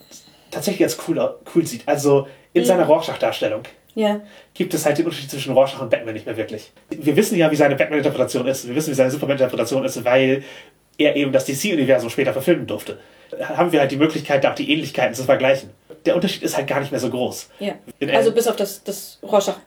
tatsächlich 0.50 0.84
als 0.84 0.98
cool, 1.06 1.36
cool 1.54 1.66
sieht. 1.66 1.82
Also 1.86 2.26
in 2.52 2.62
mhm. 2.62 2.66
seiner 2.66 2.86
Rorschach-Darstellung. 2.86 3.62
Ja. 3.94 4.20
Gibt 4.54 4.72
es 4.74 4.86
halt 4.86 4.98
den 4.98 5.04
Unterschied 5.04 5.30
zwischen 5.30 5.52
Rorschach 5.52 5.82
und 5.82 5.90
Batman 5.90 6.14
nicht 6.14 6.26
mehr 6.26 6.36
wirklich. 6.36 6.72
Wir 6.90 7.16
wissen 7.16 7.36
ja, 7.36 7.50
wie 7.50 7.56
seine 7.56 7.76
Batman-Interpretation 7.76 8.46
ist. 8.46 8.68
Wir 8.68 8.74
wissen, 8.74 8.90
wie 8.90 8.94
seine 8.94 9.10
Superman-Interpretation 9.10 9.84
ist, 9.84 10.04
weil 10.04 10.44
er 11.00 11.16
eben 11.16 11.32
das 11.32 11.46
DC-Universum 11.46 12.10
später 12.10 12.32
verfilmen 12.32 12.66
durfte. 12.66 12.98
Da 13.30 13.56
haben 13.56 13.72
wir 13.72 13.80
halt 13.80 13.90
die 13.90 13.96
Möglichkeit, 13.96 14.44
auch 14.44 14.54
die 14.54 14.70
Ähnlichkeiten 14.70 15.14
zu 15.14 15.24
vergleichen. 15.24 15.70
Der 16.04 16.14
Unterschied 16.14 16.42
ist 16.42 16.56
halt 16.56 16.66
gar 16.66 16.80
nicht 16.80 16.90
mehr 16.90 17.00
so 17.00 17.10
groß. 17.10 17.50
Ja. 17.58 17.74
Also 18.12 18.32
bis 18.32 18.46
auf 18.46 18.56
das, 18.56 18.84
das 18.84 19.18
Rorschach 19.22 19.58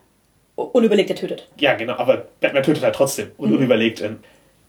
unüberlegt 0.55 1.09
er 1.09 1.15
tötet. 1.15 1.49
Ja, 1.57 1.73
genau, 1.73 1.95
aber 1.95 2.27
Batman 2.39 2.63
tötet 2.63 2.83
halt 2.83 2.95
trotzdem 2.95 3.31
und 3.37 3.49
mhm. 3.49 3.57
unüberlegt 3.57 4.01
in, 4.01 4.19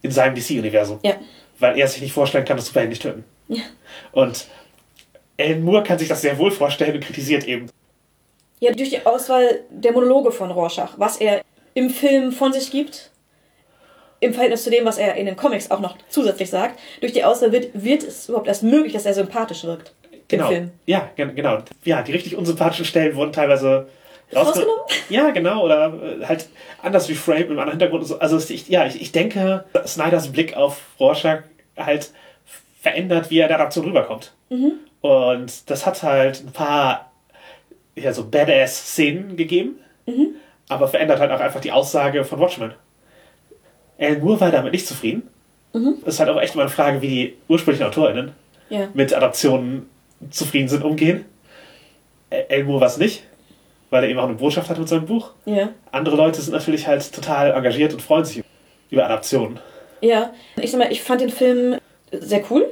in 0.03 0.11
seinem 0.11 0.35
DC-Universum. 0.35 1.01
Ja. 1.03 1.15
Weil 1.59 1.79
er 1.79 1.87
sich 1.87 2.01
nicht 2.01 2.13
vorstellen 2.13 2.45
kann, 2.45 2.57
dass 2.57 2.67
Superhelden 2.67 2.91
nicht 2.91 3.03
töten. 3.03 3.25
Ja. 3.49 3.63
Und 4.13 4.47
Alan 5.39 5.63
Moore 5.63 5.83
kann 5.83 5.99
sich 5.99 6.09
das 6.09 6.23
sehr 6.23 6.39
wohl 6.39 6.51
vorstellen 6.51 6.95
und 6.95 7.05
kritisiert 7.05 7.47
eben. 7.47 7.69
Ja, 8.61 8.73
durch 8.73 8.91
die 8.91 9.05
Auswahl 9.05 9.61
der 9.69 9.93
Monologe 9.93 10.33
von 10.33 10.51
Rorschach, 10.51 10.95
was 10.97 11.19
er 11.19 11.43
im 11.75 11.91
Film 11.91 12.33
von 12.33 12.53
sich 12.53 12.71
gibt 12.71 13.11
im 14.21 14.33
Verhältnis 14.33 14.65
zu 14.65 14.71
dem, 14.71 14.85
was 14.85 14.99
er 14.99 15.15
in 15.15 15.27
den 15.27 15.37
Comics 15.37 15.71
auch 15.71 15.81
noch 15.81 15.97
zusätzlich 16.09 16.51
sagt, 16.51 16.79
durch 17.01 17.13
die 17.13 17.25
Auswahl 17.25 17.53
wird, 17.53 17.71
wird 17.75 18.03
es 18.03 18.29
überhaupt 18.29 18.49
erst 18.49 18.63
möglich, 18.63 18.93
dass 18.93 19.07
er 19.07 19.15
sympathisch 19.15 19.65
wirkt. 19.65 19.93
Genau. 20.29 20.51
Ja, 20.87 21.11
genau. 21.17 21.59
Ja, 21.85 22.03
die 22.03 22.13
richtig 22.13 22.37
unsympathischen 22.37 22.87
Stellen 22.87 23.15
wurden 23.15 23.33
teilweise 23.33 23.89
Rausgenommen? 24.35 24.81
Ja, 25.11 25.31
genau. 25.31 25.65
Oder 25.65 25.93
äh, 26.21 26.25
halt 26.25 26.49
anders 26.83 27.09
reframed 27.09 27.43
mit 27.43 27.51
einem 27.51 27.59
anderen 27.61 27.79
Hintergrund. 27.79 28.03
und 28.03 28.09
so. 28.09 28.19
Also 28.19 28.39
ich, 28.53 28.69
ja, 28.69 28.87
ich, 28.87 29.01
ich 29.01 29.13
denke, 29.13 29.65
Snyders 29.87 30.33
Blick 30.33 30.57
auf 30.57 30.81
Rorschach 30.99 31.43
halt 31.77 32.11
verändert, 32.81 33.31
wie 33.31 33.39
er 33.39 33.49
der 33.49 33.59
Adaption 33.61 33.85
rüberkommt. 33.87 34.33
Und 35.01 35.71
das 35.71 35.87
hat 35.87 36.03
halt 36.03 36.43
ein 36.45 36.53
paar 36.53 37.11
ja, 37.97 38.13
so 38.13 38.29
Badass-Szenen 38.29 39.37
gegeben, 39.37 39.79
aber 40.69 40.89
verändert 40.89 41.19
halt 41.19 41.31
auch 41.31 41.41
einfach 41.41 41.61
die 41.61 41.73
Aussage 41.73 42.25
von 42.25 42.41
Watchmen. 42.41 42.75
Alan 43.99 44.21
Moore 44.21 44.41
war 44.41 44.51
damit 44.51 44.73
nicht 44.73 44.87
zufrieden. 44.87 45.23
Das 45.73 46.15
ist 46.15 46.21
halt 46.21 46.31
auch 46.31 46.41
echt 46.41 46.55
mal 46.55 46.63
eine 46.63 46.71
Frage, 46.71 47.03
wie 47.03 47.09
die 47.09 47.35
ursprünglichen 47.49 47.87
AutorInnen 47.87 48.33
Ja. 48.71 48.89
mit 48.95 49.13
Adaptionen 49.13 49.89
zufrieden 50.31 50.69
sind, 50.69 50.85
umgehen. 50.85 51.25
Alan 52.31 52.67
Moore 52.67 52.81
war 52.81 52.89
es 52.89 52.97
nicht, 52.97 53.25
weil 53.91 54.05
er 54.05 54.11
eben 54.11 54.19
auch 54.19 54.25
eine 54.25 54.35
Botschaft 54.35 54.71
hat 54.71 54.79
mit 54.79 54.89
seinem 54.89 55.07
Buch. 55.07 55.31
Ja. 55.47 55.71
Andere 55.93 56.17
Leute 56.17 56.41
sind 56.41 56.53
natürlich 56.53 56.87
halt 56.87 57.13
total 57.13 57.53
engagiert 57.53 57.93
und 57.93 58.03
freuen 58.03 58.25
sich 58.25 58.43
über 58.91 59.05
Adaptionen. 59.05 59.59
Ja. 60.01 60.33
Ich 60.61 60.71
sag 60.71 60.79
mal, 60.79 60.93
ich 60.93 61.03
fand 61.03 61.21
den 61.21 61.31
Film 61.31 61.79
sehr 62.13 62.43
cool, 62.51 62.67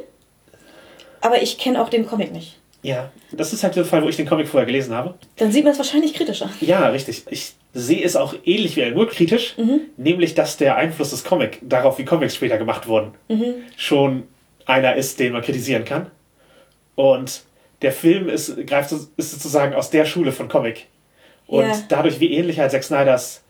aber 1.21 1.43
ich 1.43 1.59
kenne 1.59 1.83
auch 1.83 1.89
den 1.89 2.07
Comic 2.07 2.33
nicht. 2.33 2.59
Ja, 2.83 3.13
das 3.31 3.53
ist 3.53 3.63
halt 3.63 3.77
der 3.77 3.85
Fall, 3.85 4.03
wo 4.03 4.09
ich 4.09 4.17
den 4.17 4.27
Comic 4.27 4.49
vorher 4.49 4.67
gelesen 4.67 4.93
habe. 4.95 5.15
Dann 5.37 5.53
sieht 5.53 5.63
man 5.63 5.73
es 5.73 5.79
wahrscheinlich 5.79 6.15
kritischer. 6.15 6.51
Ja, 6.61 6.89
richtig. 6.89 7.23
Ich 7.31 7.53
sehe 7.73 8.03
es 8.05 8.17
auch 8.17 8.35
ähnlich 8.45 8.75
wie 8.77 8.83
Alan 8.83 8.95
Moore 8.95 9.07
kritisch, 9.07 9.55
nämlich 9.97 10.35
dass 10.35 10.57
der 10.57 10.77
Einfluss 10.77 11.11
des 11.11 11.23
Comic 11.23 11.61
darauf, 11.63 11.99
wie 11.99 12.05
Comics 12.05 12.35
später 12.35 12.59
gemacht 12.59 12.89
wurden, 12.89 13.13
schon 13.77 14.25
einer 14.67 14.97
ist, 14.97 15.21
den 15.21 15.33
man 15.33 15.43
kritisieren 15.43 15.85
kann. 15.85 16.11
Und 16.97 17.45
der 17.83 17.93
Film 17.93 18.29
ist, 18.29 18.67
greift, 18.67 18.91
so- 18.91 19.07
ist 19.17 19.31
sozusagen 19.31 19.75
aus 19.75 19.91
der 19.91 20.05
Schule 20.05 20.33
von 20.33 20.49
Comic. 20.49 20.87
Und 21.47 21.63
Ja. 21.65 21.83
dadurch, 21.89 22.19
wie 22.21 22.33
ähnlich 22.33 22.59
halt 22.59 22.71
Zack 22.73 22.85
Snyders 22.85 23.43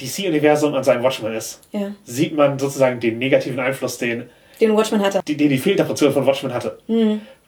DC-Universum 0.00 0.74
an 0.74 0.84
seinem 0.84 1.02
Watchmen 1.02 1.34
ist, 1.34 1.60
Ja. 1.72 1.92
sieht 2.04 2.34
man 2.34 2.58
sozusagen 2.58 3.00
den 3.00 3.18
negativen 3.18 3.58
Einfluss, 3.60 3.98
den 3.98 4.30
Den 4.60 4.74
Watchmen 4.76 5.02
hatte. 5.02 5.20
die, 5.26 5.36
die, 5.36 5.48
die 5.48 5.58
Fehlinterpretation 5.58 6.12
von 6.12 6.26
Watchmen 6.26 6.54
hatte. 6.54 6.78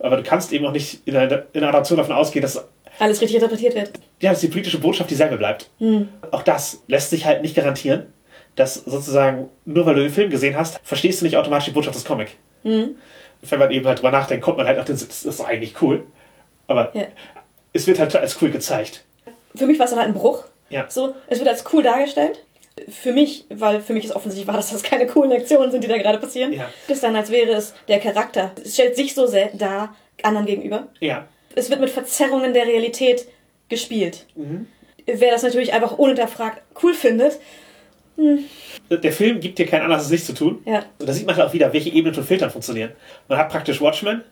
Aber 0.02 0.16
du 0.16 0.22
kannst 0.22 0.52
eben 0.52 0.66
auch 0.66 0.72
nicht 0.72 1.06
in 1.06 1.16
einer, 1.16 1.44
in 1.52 1.62
einer 1.62 1.68
Adaption 1.68 1.96
davon 1.98 2.14
ausgehen, 2.14 2.42
dass, 2.42 2.62
Alles 2.98 3.20
richtig 3.20 3.36
interpretiert 3.36 3.74
wird. 3.74 3.92
ja, 4.20 4.30
dass 4.30 4.40
die 4.40 4.48
politische 4.48 4.78
Botschaft 4.78 5.10
dieselbe 5.10 5.36
bleibt. 5.36 5.70
Auch 6.30 6.42
das 6.42 6.82
lässt 6.88 7.10
sich 7.10 7.24
halt 7.24 7.42
nicht 7.42 7.54
garantieren, 7.54 8.06
dass 8.56 8.74
sozusagen, 8.74 9.48
nur 9.64 9.86
weil 9.86 9.94
du 9.94 10.02
den 10.02 10.10
Film 10.12 10.28
gesehen 10.30 10.56
hast, 10.56 10.80
verstehst 10.82 11.20
du 11.20 11.24
nicht 11.24 11.36
automatisch 11.36 11.66
die 11.66 11.70
Botschaft 11.70 11.96
des 11.96 12.04
Comic. 12.04 12.36
Wenn 12.62 13.58
man 13.58 13.70
eben 13.70 13.86
halt 13.86 13.98
drüber 13.98 14.10
nachdenkt, 14.10 14.44
kommt 14.44 14.58
man 14.58 14.66
halt 14.66 14.78
auf 14.78 14.84
den 14.84 14.96
Sitz, 14.96 15.22
das 15.22 15.34
ist 15.36 15.40
eigentlich 15.40 15.80
cool. 15.82 16.04
Aber 16.66 16.90
Ja. 16.96 17.04
es 17.72 17.86
wird 17.86 17.98
halt 17.98 18.14
als 18.16 18.40
cool 18.42 18.50
gezeigt. 18.50 19.04
Für 19.54 19.66
mich 19.66 19.78
war 19.78 19.84
es 19.84 19.90
dann 19.90 20.00
halt 20.00 20.08
ein 20.08 20.14
Bruch. 20.14 20.44
Ja. 20.68 20.86
So, 20.88 21.14
es 21.28 21.38
wird 21.38 21.48
als 21.48 21.64
cool 21.72 21.82
dargestellt. 21.82 22.44
Für 22.88 23.12
mich, 23.12 23.44
weil 23.50 23.80
für 23.80 23.92
mich 23.92 24.04
ist 24.04 24.12
offensichtlich 24.16 24.46
war, 24.46 24.56
dass 24.56 24.70
das 24.70 24.82
keine 24.82 25.06
coolen 25.06 25.32
Aktionen 25.32 25.70
sind, 25.70 25.84
die 25.84 25.88
da 25.88 25.98
gerade 25.98 26.18
passieren. 26.18 26.52
Ja. 26.52 26.68
Ist 26.88 27.02
dann, 27.02 27.16
als 27.16 27.30
wäre 27.30 27.52
es 27.52 27.74
der 27.88 28.00
Charakter. 28.00 28.52
Es 28.62 28.74
stellt 28.74 28.96
sich 28.96 29.14
so 29.14 29.26
sehr 29.26 29.50
dar 29.54 29.94
anderen 30.22 30.46
gegenüber. 30.46 30.88
Ja. 31.00 31.26
Es 31.54 31.68
wird 31.70 31.80
mit 31.80 31.90
Verzerrungen 31.90 32.54
der 32.54 32.66
Realität 32.66 33.26
gespielt. 33.68 34.26
Mhm. 34.34 34.66
Wer 35.06 35.32
das 35.32 35.42
natürlich 35.42 35.72
einfach 35.72 35.98
unhinterfragt 35.98 36.62
cool 36.82 36.94
findet, 36.94 37.38
Der 38.90 39.12
Film 39.12 39.40
gibt 39.40 39.58
dir 39.58 39.66
keinen 39.66 39.82
Anlass, 39.82 40.04
es 40.04 40.10
nicht 40.10 40.26
zu 40.26 40.34
tun. 40.34 40.62
ja, 40.64 40.84
Und 40.98 41.08
da 41.08 41.12
sieht 41.12 41.26
man 41.26 41.34
halt 41.36 41.48
auch 41.48 41.52
wieder, 41.52 41.72
welche 41.72 41.90
Ebenen 41.90 42.14
von 42.14 42.24
Filtern 42.24 42.50
funktionieren. 42.50 42.92
Man 43.28 43.38
hat 43.38 43.48
praktisch 43.48 43.80
Watchmen, 43.80 44.22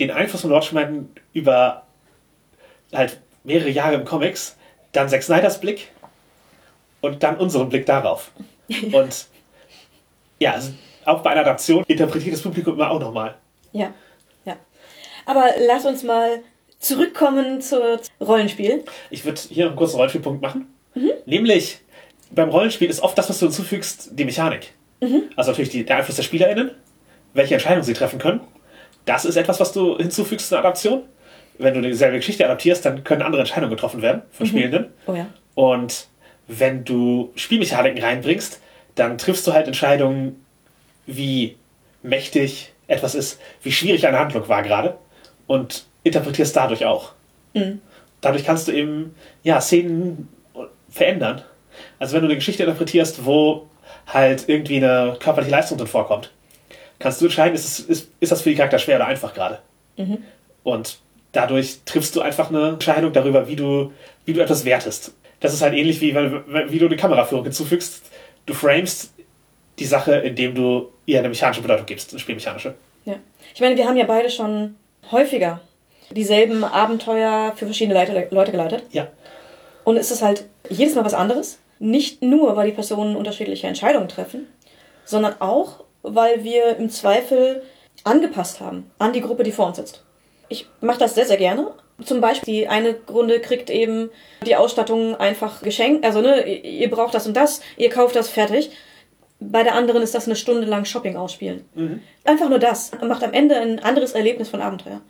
den 0.00 0.10
Einfluss 0.10 0.40
von 0.40 0.50
Watchmen 0.50 1.10
über 1.32 1.86
halt 2.92 3.20
mehrere 3.44 3.68
Jahre 3.70 3.94
im 3.94 4.04
Comics, 4.04 4.56
dann 4.92 5.08
Zack 5.08 5.22
Snyders 5.22 5.60
Blick 5.60 5.88
und 7.00 7.22
dann 7.22 7.36
unseren 7.36 7.68
Blick 7.68 7.86
darauf. 7.86 8.30
Und 8.92 9.26
ja, 10.38 10.52
also 10.52 10.72
auch 11.04 11.22
bei 11.22 11.30
einer 11.30 11.40
Adaption 11.40 11.84
interpretiert 11.86 12.34
das 12.34 12.42
Publikum 12.42 12.74
immer 12.74 12.90
auch 12.90 13.00
nochmal. 13.00 13.36
ja, 13.72 13.92
ja. 14.44 14.56
Aber 15.26 15.46
lass 15.66 15.84
uns 15.84 16.02
mal 16.02 16.40
zurückkommen 16.78 17.60
zu 17.60 18.00
Rollenspiel. 18.20 18.84
Ich 19.10 19.24
würde 19.24 19.40
hier 19.48 19.64
noch 19.64 19.72
einen 19.72 19.78
kurzen 19.78 19.96
Rollenspielpunkt 19.96 20.40
machen. 20.42 20.72
Nämlich, 21.26 21.80
beim 22.30 22.50
Rollenspiel 22.50 22.88
ist 22.88 23.00
oft 23.00 23.16
das, 23.16 23.28
was 23.28 23.38
du 23.38 23.46
hinzufügst, 23.46 24.10
die 24.12 24.24
Mechanik. 24.24 24.72
Also 25.36 25.50
natürlich 25.52 25.70
die, 25.70 25.84
der 25.84 25.98
Einfluss 25.98 26.16
der 26.16 26.22
SpielerInnen, 26.24 26.72
welche 27.34 27.54
Entscheidungen 27.54 27.84
sie 27.84 27.94
treffen 27.94 28.18
können. 28.18 28.40
Das 29.04 29.24
ist 29.24 29.36
etwas, 29.36 29.60
was 29.60 29.72
du 29.72 29.96
hinzufügst 29.96 30.50
in 30.50 30.56
der 30.56 30.64
Adaption. 30.64 31.02
Wenn 31.58 31.74
du 31.74 31.80
dieselbe 31.82 32.16
Geschichte 32.16 32.44
adaptierst, 32.44 32.84
dann 32.84 33.02
können 33.04 33.22
andere 33.22 33.40
Entscheidungen 33.40 33.70
getroffen 33.70 34.02
werden 34.02 34.22
von 34.30 34.46
Spielenden. 34.46 34.92
Oh 35.06 35.14
ja. 35.14 35.26
Und 35.54 36.06
wenn 36.48 36.84
du 36.84 37.30
Spielmechaniken 37.36 38.02
reinbringst, 38.02 38.60
dann 38.94 39.18
triffst 39.18 39.46
du 39.46 39.52
halt 39.52 39.66
Entscheidungen, 39.66 40.44
wie 41.06 41.56
mächtig 42.02 42.72
etwas 42.86 43.14
ist, 43.14 43.38
wie 43.62 43.72
schwierig 43.72 44.06
eine 44.06 44.18
Handlung 44.18 44.48
war 44.48 44.62
gerade 44.62 44.98
und 45.46 45.84
interpretierst 46.04 46.56
dadurch 46.56 46.84
auch. 46.84 47.12
Dadurch 48.20 48.44
kannst 48.44 48.66
du 48.68 48.72
eben 48.72 49.14
ja, 49.42 49.60
Szenen 49.60 50.28
verändern. 50.88 51.42
Also 51.98 52.14
wenn 52.14 52.22
du 52.22 52.28
eine 52.28 52.34
Geschichte 52.34 52.64
interpretierst, 52.64 53.24
wo 53.24 53.68
halt 54.06 54.48
irgendwie 54.48 54.78
eine 54.78 55.16
körperliche 55.20 55.52
Leistung 55.52 55.78
drin 55.78 55.86
vorkommt, 55.86 56.32
kannst 56.98 57.20
du 57.20 57.26
entscheiden, 57.26 57.54
ist, 57.54 57.64
es, 57.64 57.80
ist, 57.80 58.10
ist 58.20 58.32
das 58.32 58.42
für 58.42 58.50
die 58.50 58.56
Charakter 58.56 58.78
schwer 58.78 58.96
oder 58.96 59.06
einfach 59.06 59.34
gerade. 59.34 59.60
Und 60.64 60.98
dadurch 61.32 61.78
triffst 61.84 62.16
du 62.16 62.20
einfach 62.20 62.48
eine 62.48 62.70
Entscheidung 62.70 63.12
darüber, 63.12 63.48
wie 63.48 63.56
du, 63.56 63.92
wie 64.24 64.32
du 64.32 64.40
etwas 64.40 64.64
wertest. 64.64 65.12
Das 65.40 65.54
ist 65.54 65.62
halt 65.62 65.74
ähnlich 65.74 66.00
wie, 66.00 66.14
wenn, 66.14 66.70
wie 66.70 66.78
du 66.78 66.86
eine 66.86 66.96
Kameraführung 66.96 67.44
hinzufügst. 67.44 68.02
Du 68.46 68.54
framest 68.54 69.12
die 69.78 69.84
Sache, 69.84 70.16
indem 70.16 70.54
du 70.54 70.88
ihr 71.06 71.18
eine 71.18 71.28
mechanische 71.28 71.62
Bedeutung 71.62 71.86
gibst, 71.86 72.10
eine 72.12 72.18
spielmechanische. 72.18 72.74
Ja. 73.04 73.16
Ich 73.54 73.60
meine, 73.60 73.76
wir 73.76 73.86
haben 73.86 73.96
ja 73.96 74.04
beide 74.04 74.30
schon 74.30 74.76
häufiger 75.10 75.60
dieselben 76.10 76.64
Abenteuer 76.64 77.52
für 77.56 77.66
verschiedene 77.66 77.98
Leute, 77.98 78.28
Leute 78.30 78.50
geleitet. 78.50 78.82
Ja. 78.90 79.08
Und 79.84 79.96
es 79.96 80.10
ist 80.10 80.22
halt 80.22 80.44
jedes 80.68 80.94
Mal 80.94 81.04
was 81.04 81.14
anderes. 81.14 81.58
Nicht 81.78 82.22
nur, 82.22 82.56
weil 82.56 82.66
die 82.66 82.74
Personen 82.74 83.14
unterschiedliche 83.16 83.66
Entscheidungen 83.66 84.08
treffen, 84.08 84.46
sondern 85.04 85.40
auch, 85.40 85.84
weil 86.02 86.42
wir 86.44 86.76
im 86.76 86.90
Zweifel 86.90 87.62
angepasst 88.04 88.60
haben 88.60 88.90
an 88.98 89.12
die 89.12 89.20
Gruppe, 89.20 89.44
die 89.44 89.52
vor 89.52 89.66
uns 89.66 89.76
sitzt. 89.76 90.04
Ich 90.48 90.66
mache 90.80 90.98
das 90.98 91.14
sehr, 91.14 91.26
sehr 91.26 91.36
gerne. 91.36 91.72
Zum 92.04 92.20
Beispiel, 92.20 92.54
die 92.54 92.68
eine 92.68 92.96
Runde 93.10 93.40
kriegt 93.40 93.70
eben 93.70 94.10
die 94.46 94.54
Ausstattung 94.56 95.16
einfach 95.16 95.62
geschenkt. 95.62 96.04
Also, 96.04 96.20
ne, 96.20 96.46
ihr 96.46 96.90
braucht 96.90 97.14
das 97.14 97.26
und 97.26 97.36
das, 97.36 97.60
ihr 97.76 97.90
kauft 97.90 98.14
das 98.14 98.28
fertig. 98.28 98.70
Bei 99.40 99.62
der 99.62 99.74
anderen 99.74 100.02
ist 100.02 100.14
das 100.14 100.26
eine 100.26 100.36
Stunde 100.36 100.66
lang 100.66 100.84
Shopping 100.84 101.16
ausspielen. 101.16 101.64
Einfach 102.24 102.48
nur 102.48 102.58
das. 102.58 102.90
Macht 103.02 103.22
am 103.22 103.32
Ende 103.32 103.56
ein 103.56 103.78
anderes 103.78 104.12
Erlebnis 104.12 104.48
von 104.48 104.60
Abenteuer. 104.60 105.00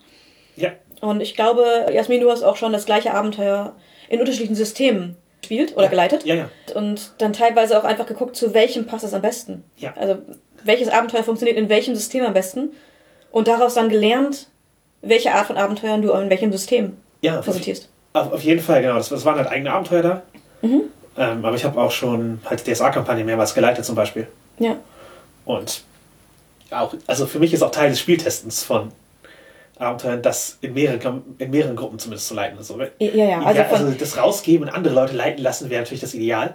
Ja. 0.56 0.72
Und 1.00 1.20
ich 1.20 1.34
glaube, 1.34 1.86
Jasmin, 1.92 2.20
du 2.20 2.30
hast 2.30 2.42
auch 2.42 2.56
schon 2.56 2.72
das 2.72 2.86
gleiche 2.86 3.14
Abenteuer 3.14 3.76
in 4.08 4.20
unterschiedlichen 4.20 4.54
Systemen 4.54 5.16
gespielt 5.40 5.76
oder 5.76 5.88
geleitet. 5.88 6.24
Ja, 6.24 6.34
ja. 6.34 6.50
Und 6.74 7.12
dann 7.18 7.32
teilweise 7.32 7.78
auch 7.78 7.84
einfach 7.84 8.06
geguckt, 8.06 8.36
zu 8.36 8.52
welchem 8.54 8.86
passt 8.86 9.04
es 9.04 9.14
am 9.14 9.22
besten. 9.22 9.64
Ja. 9.76 9.94
Also, 9.96 10.18
welches 10.64 10.88
Abenteuer 10.88 11.22
funktioniert 11.22 11.56
in 11.56 11.68
welchem 11.68 11.94
System 11.94 12.24
am 12.24 12.34
besten. 12.34 12.72
Und 13.30 13.48
daraus 13.48 13.74
dann 13.74 13.88
gelernt, 13.88 14.48
welche 15.02 15.32
Art 15.32 15.46
von 15.46 15.56
Abenteuern 15.56 16.02
du 16.02 16.12
in 16.12 16.30
welchem 16.30 16.52
System 16.52 16.96
Ja, 17.20 17.40
präsentierst. 17.40 17.88
Auf, 18.12 18.32
auf 18.32 18.42
jeden 18.42 18.60
Fall, 18.60 18.82
genau. 18.82 18.96
Das, 18.96 19.08
das 19.08 19.24
waren 19.24 19.36
halt 19.36 19.48
eigene 19.48 19.72
Abenteuer 19.72 20.02
da. 20.02 20.22
Ähm, 20.62 21.44
aber 21.44 21.56
ich 21.56 21.64
habe 21.64 21.80
auch 21.80 21.90
schon 21.90 22.40
halt 22.44 22.64
DSA-Kampagne 22.66 23.24
mehrmals 23.24 23.54
geleitet 23.54 23.84
zum 23.84 23.94
Beispiel. 23.94 24.26
Ja. 24.58 24.76
Und 25.44 25.82
auch, 26.70 26.94
also 27.06 27.26
für 27.26 27.38
mich 27.38 27.52
ist 27.52 27.62
auch 27.62 27.70
Teil 27.70 27.90
des 27.90 28.00
Spieltestens 28.00 28.62
von 28.62 28.92
Abenteuern, 29.78 30.22
das 30.22 30.58
in 30.60 30.74
mehreren, 30.74 31.22
in 31.38 31.50
mehreren 31.50 31.76
Gruppen 31.76 31.98
zumindest 31.98 32.28
zu 32.28 32.34
leiten. 32.34 32.58
Also, 32.58 32.78
Ja, 32.80 32.88
ja, 32.98 33.40
also 33.42 33.60
ja, 33.60 33.68
also 33.68 33.90
das 33.92 34.16
rausgeben 34.16 34.68
und 34.68 34.74
andere 34.74 34.94
Leute 34.94 35.14
leiten 35.14 35.42
lassen 35.42 35.70
wäre 35.70 35.82
natürlich 35.82 36.00
das 36.00 36.14
Ideal. 36.14 36.54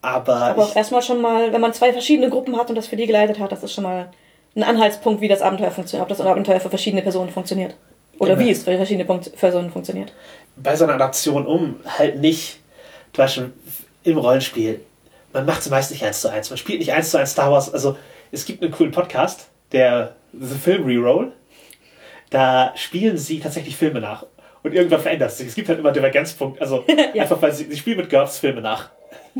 Aber, 0.00 0.36
Aber 0.36 0.64
auch 0.64 0.76
erstmal 0.76 1.02
schon 1.02 1.20
mal, 1.20 1.52
wenn 1.52 1.60
man 1.60 1.72
zwei 1.72 1.92
verschiedene 1.92 2.30
Gruppen 2.30 2.56
hat 2.56 2.68
und 2.68 2.76
das 2.76 2.86
für 2.86 2.96
die 2.96 3.06
geleitet 3.06 3.38
hat, 3.38 3.50
das 3.50 3.62
ist 3.62 3.72
schon 3.72 3.84
mal 3.84 4.10
ein 4.56 4.62
Anhaltspunkt, 4.62 5.20
wie 5.20 5.28
das 5.28 5.42
Abenteuer 5.42 5.70
funktioniert. 5.70 6.02
Ob 6.02 6.08
das 6.16 6.20
Abenteuer 6.24 6.60
für 6.60 6.70
verschiedene 6.70 7.02
Personen 7.02 7.30
funktioniert. 7.30 7.74
Oder 8.18 8.34
Genau. 8.34 8.46
wie 8.46 8.50
es 8.52 8.64
für 8.64 8.76
verschiedene 8.76 9.04
Personen 9.04 9.70
funktioniert. 9.70 10.12
bei 10.56 10.74
so 10.74 10.84
einer 10.84 10.94
Adaption 10.94 11.46
um 11.46 11.76
halt 11.98 12.18
nicht, 12.18 12.58
zum 13.12 13.22
Beispiel 13.24 13.52
im 14.02 14.18
Rollenspiel, 14.18 14.80
man 15.32 15.46
macht 15.46 15.60
es 15.60 15.70
meist 15.70 15.90
nicht 15.92 16.04
eins 16.04 16.20
zu 16.20 16.28
eins. 16.28 16.50
Man 16.50 16.56
spielt 16.56 16.80
nicht 16.80 16.92
eins 16.92 17.10
zu 17.10 17.18
eins 17.18 17.30
Star 17.32 17.52
Wars. 17.52 17.72
Also 17.72 17.96
es 18.32 18.44
gibt 18.44 18.62
einen 18.62 18.72
coolen 18.72 18.90
Podcast, 18.90 19.48
der 19.72 20.16
The 20.32 20.56
Film 20.56 20.84
Reroll. 20.84 21.30
Da 22.30 22.72
spielen 22.74 23.16
sie 23.18 23.38
tatsächlich 23.40 23.76
Filme 23.76 24.00
nach. 24.00 24.26
Und 24.64 24.74
irgendwann 24.74 25.00
verändert 25.00 25.30
es 25.30 25.38
sich. 25.38 25.46
Es 25.48 25.54
gibt 25.54 25.68
halt 25.68 25.78
immer 25.78 25.92
Divergenzpunkt. 25.92 26.60
Also 26.60 26.84
Ja. 27.14 27.22
einfach, 27.22 27.40
weil 27.40 27.52
sie, 27.52 27.64
sie 27.70 27.76
spielen 27.76 27.98
mit 27.98 28.10
GURPS 28.10 28.38
Filme 28.38 28.60
nach. 28.60 28.90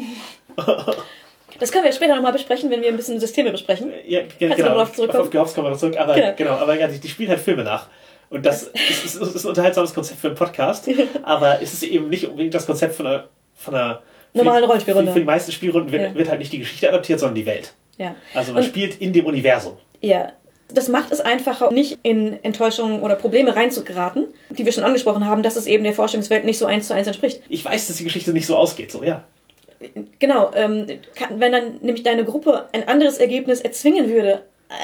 Das 1.61 1.73
können 1.73 1.85
wir 1.85 1.93
später 1.93 2.15
nochmal 2.15 2.33
besprechen, 2.33 2.71
wenn 2.71 2.81
wir 2.83 2.89
ein 2.89 2.97
bisschen 2.97 3.19
Systeme 3.21 3.51
besprechen. 3.51 3.91
Ja, 4.07 4.21
ja 4.21 4.25
Kannst 4.49 4.59
du 4.59 4.63
genau. 4.63 4.75
drauf 4.77 4.93
zurückkommen? 4.93 5.23
Auf 5.25 5.31
GURPS 5.31 5.55
kommen 5.55 5.67
wir 5.67 5.71
noch 5.71 5.79
zurück. 5.79 5.97
Aber 5.99 6.15
Genau. 6.15 6.33
genau, 6.37 6.51
aber 6.53 6.79
ja, 6.79 6.87
die, 6.89 6.99
die 6.99 7.09
spielen 7.09 7.31
halt 7.31 7.41
Filme 7.41 7.65
nach. 7.65 7.87
Und 8.31 8.45
das 8.47 8.63
ist, 8.91 9.05
ist, 9.05 9.15
ist 9.17 9.45
ein 9.45 9.49
unterhaltsames 9.49 9.95
Konzept 9.95 10.21
für 10.21 10.29
einen 10.29 10.37
Podcast, 10.37 10.89
aber 11.23 11.61
es 11.63 11.73
ist 11.73 11.83
eben 11.83 12.09
nicht 12.09 12.27
unbedingt 12.29 12.55
das 12.55 12.67
Konzept 12.67 12.95
von 12.95 13.07
einer, 13.07 13.29
von 13.57 13.75
einer 13.75 14.03
Normalen 14.35 14.65
Rollenspielrunde. 14.65 15.13
Für 15.13 15.19
die 15.21 15.25
meisten 15.25 15.51
Spielrunden 15.53 15.91
wird, 15.91 16.03
Ja. 16.03 16.15
wird 16.15 16.29
halt 16.29 16.39
nicht 16.39 16.53
die 16.53 16.59
Geschichte 16.59 16.89
adaptiert, 16.89 17.19
sondern 17.19 17.35
die 17.37 17.47
Welt. 17.47 17.73
Ja. 17.97 18.15
Also 18.35 18.53
man 18.53 18.63
Und- 18.63 18.69
spielt 18.69 19.01
in 19.01 19.13
dem 19.13 19.27
Universum. 19.27 19.77
Ja. 20.01 20.33
Das 20.71 20.89
macht 20.89 21.11
es 21.13 21.21
einfacher, 21.23 21.71
nicht 21.73 21.99
in 22.03 22.39
Enttäuschungen 22.45 23.01
oder 23.01 23.15
Probleme 23.15 23.57
reinzugeraten, 23.57 24.27
die 24.51 24.67
wir 24.67 24.73
schon 24.73 24.85
angesprochen 24.85 25.25
haben, 25.25 25.43
dass 25.43 25.57
es 25.57 25.67
eben 25.67 25.83
der 25.83 25.95
Vorstellungswelt 25.95 26.45
nicht 26.45 26.59
so 26.59 26.67
eins 26.67 26.89
zu 26.89 26.95
eins 26.95 27.07
entspricht. 27.07 27.41
Ich 27.49 27.65
weiß, 27.65 27.89
dass 27.89 27.97
die 27.97 28.05
Geschichte 28.05 28.33
nicht 28.35 28.45
so 28.47 28.55
ausgeht, 28.55 28.93
so 28.93 29.03
ja. 29.03 29.25
Genau, 30.19 30.51
ähm, 30.55 30.87
kann, 31.15 31.41
wenn 31.41 31.53
dann 31.53 31.77
nämlich 31.81 32.03
deine 32.03 32.25
Gruppe 32.25 32.69
ein 32.73 32.89
anderes 32.89 33.19
Ergebnis 33.19 33.61
erzwingen 33.61 34.09
würde, 34.09 34.43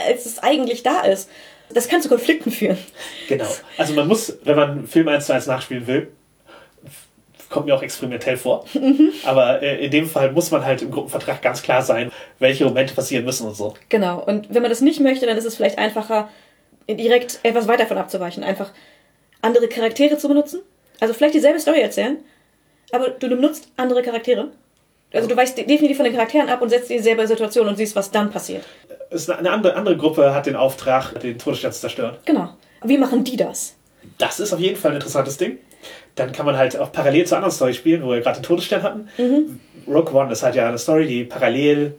als 0.09 0.27
es 0.27 0.39
eigentlich 0.39 0.83
da 0.83 1.01
ist, 1.03 1.29
das 1.73 1.89
kann 1.89 2.01
zu 2.01 2.09
Konflikten 2.09 2.51
führen. 2.51 2.79
Genau. 3.29 3.47
Also 3.77 3.95
man 3.95 4.07
muss, 4.07 4.39
wenn 4.45 4.57
man 4.57 4.71
einen 4.71 4.87
Film 4.87 5.09
1 5.09 5.27
zu 5.27 5.35
1 5.35 5.47
nachspielen 5.47 5.87
will, 5.87 6.09
kommt 7.51 7.67
mir 7.67 7.75
auch 7.75 7.83
experimentell 7.83 8.37
vor, 8.37 8.65
aber 9.25 9.63
äh, 9.63 9.85
in 9.85 9.91
dem 9.91 10.09
Fall 10.09 10.33
muss 10.33 10.51
man 10.51 10.65
halt 10.65 10.83
im 10.83 10.91
Gruppenvertrag 10.91 11.41
ganz 11.41 11.63
klar 11.63 11.83
sein, 11.83 12.11
welche 12.41 12.65
Momente 12.65 12.95
passieren 12.95 13.25
müssen 13.25 13.47
und 13.47 13.55
so. 13.55 13.75
Genau, 13.89 14.21
und 14.25 14.53
wenn 14.53 14.63
man 14.63 14.71
das 14.71 14.81
nicht 14.81 15.01
möchte, 15.01 15.27
dann 15.27 15.39
ist 15.39 15.45
es 15.45 15.57
vielleicht 15.57 15.79
einfacher, 15.79 16.29
direkt 16.89 17.39
etwas 17.45 17.69
weiter 17.69 17.85
davon 17.85 17.99
abzuweichen. 17.99 18.43
Einfach 18.43 18.73
andere 19.41 19.69
Charaktere 19.69 20.19
zu 20.19 20.29
benutzen. 20.29 20.63
Also 21.01 21.15
vielleicht 21.15 21.35
dieselbe 21.35 21.61
Story 21.61 21.81
erzählen, 21.81 22.19
aber 22.93 23.11
du 23.11 23.29
benutzt 23.29 23.69
andere 23.77 24.03
Charaktere. 24.03 24.51
Also 25.15 25.29
du 25.29 25.37
weichst 25.37 25.57
definitiv 25.57 25.97
von 25.97 26.05
den 26.05 26.15
Charakteren 26.15 26.49
ab 26.49 26.61
und 26.61 26.69
setzt 26.69 26.91
dieselbe 26.91 27.27
Situation 27.27 27.69
und 27.69 27.77
siehst, 27.77 27.95
was 27.95 28.11
dann 28.11 28.31
passiert. 28.31 28.65
Ist 29.11 29.31
eine 29.31 29.51
andere, 29.51 29.77
andere 29.77 29.97
Gruppe 29.97 30.35
hat 30.35 30.47
den 30.47 30.57
Auftrag, 30.57 31.21
den 31.21 31.39
Todesstern 31.39 31.73
zu 31.73 31.81
zerstören. 31.81 32.17
Genau. 32.25 32.51
Wie 32.83 32.99
machen 32.99 33.25
die 33.25 33.37
das? 33.37 33.75
Das 34.19 34.41
ist 34.41 34.53
auf 34.53 34.61
jeden 34.61 34.77
Fall 34.77 34.91
ein 34.91 34.97
interessantes 34.97 35.37
Ding. 35.37 35.59
Dann 36.17 36.33
kann 36.33 36.47
man 36.47 36.57
halt 36.57 36.77
auch 36.79 36.93
parallel 36.93 37.27
zur 37.27 37.39
anderen 37.39 37.55
Story 37.55 37.75
spielen, 37.75 38.03
wo 38.03 38.11
wir 38.11 38.21
gerade 38.21 38.41
den 38.41 38.45
Todesstern 38.45 38.83
hatten. 38.83 39.09
Rogue 39.87 40.15
One 40.15 40.33
ist 40.33 40.43
halt 40.43 40.55
ja 40.55 40.69
eine 40.69 40.79
Story, 40.79 41.07
die 41.07 41.25
parallel 41.25 41.95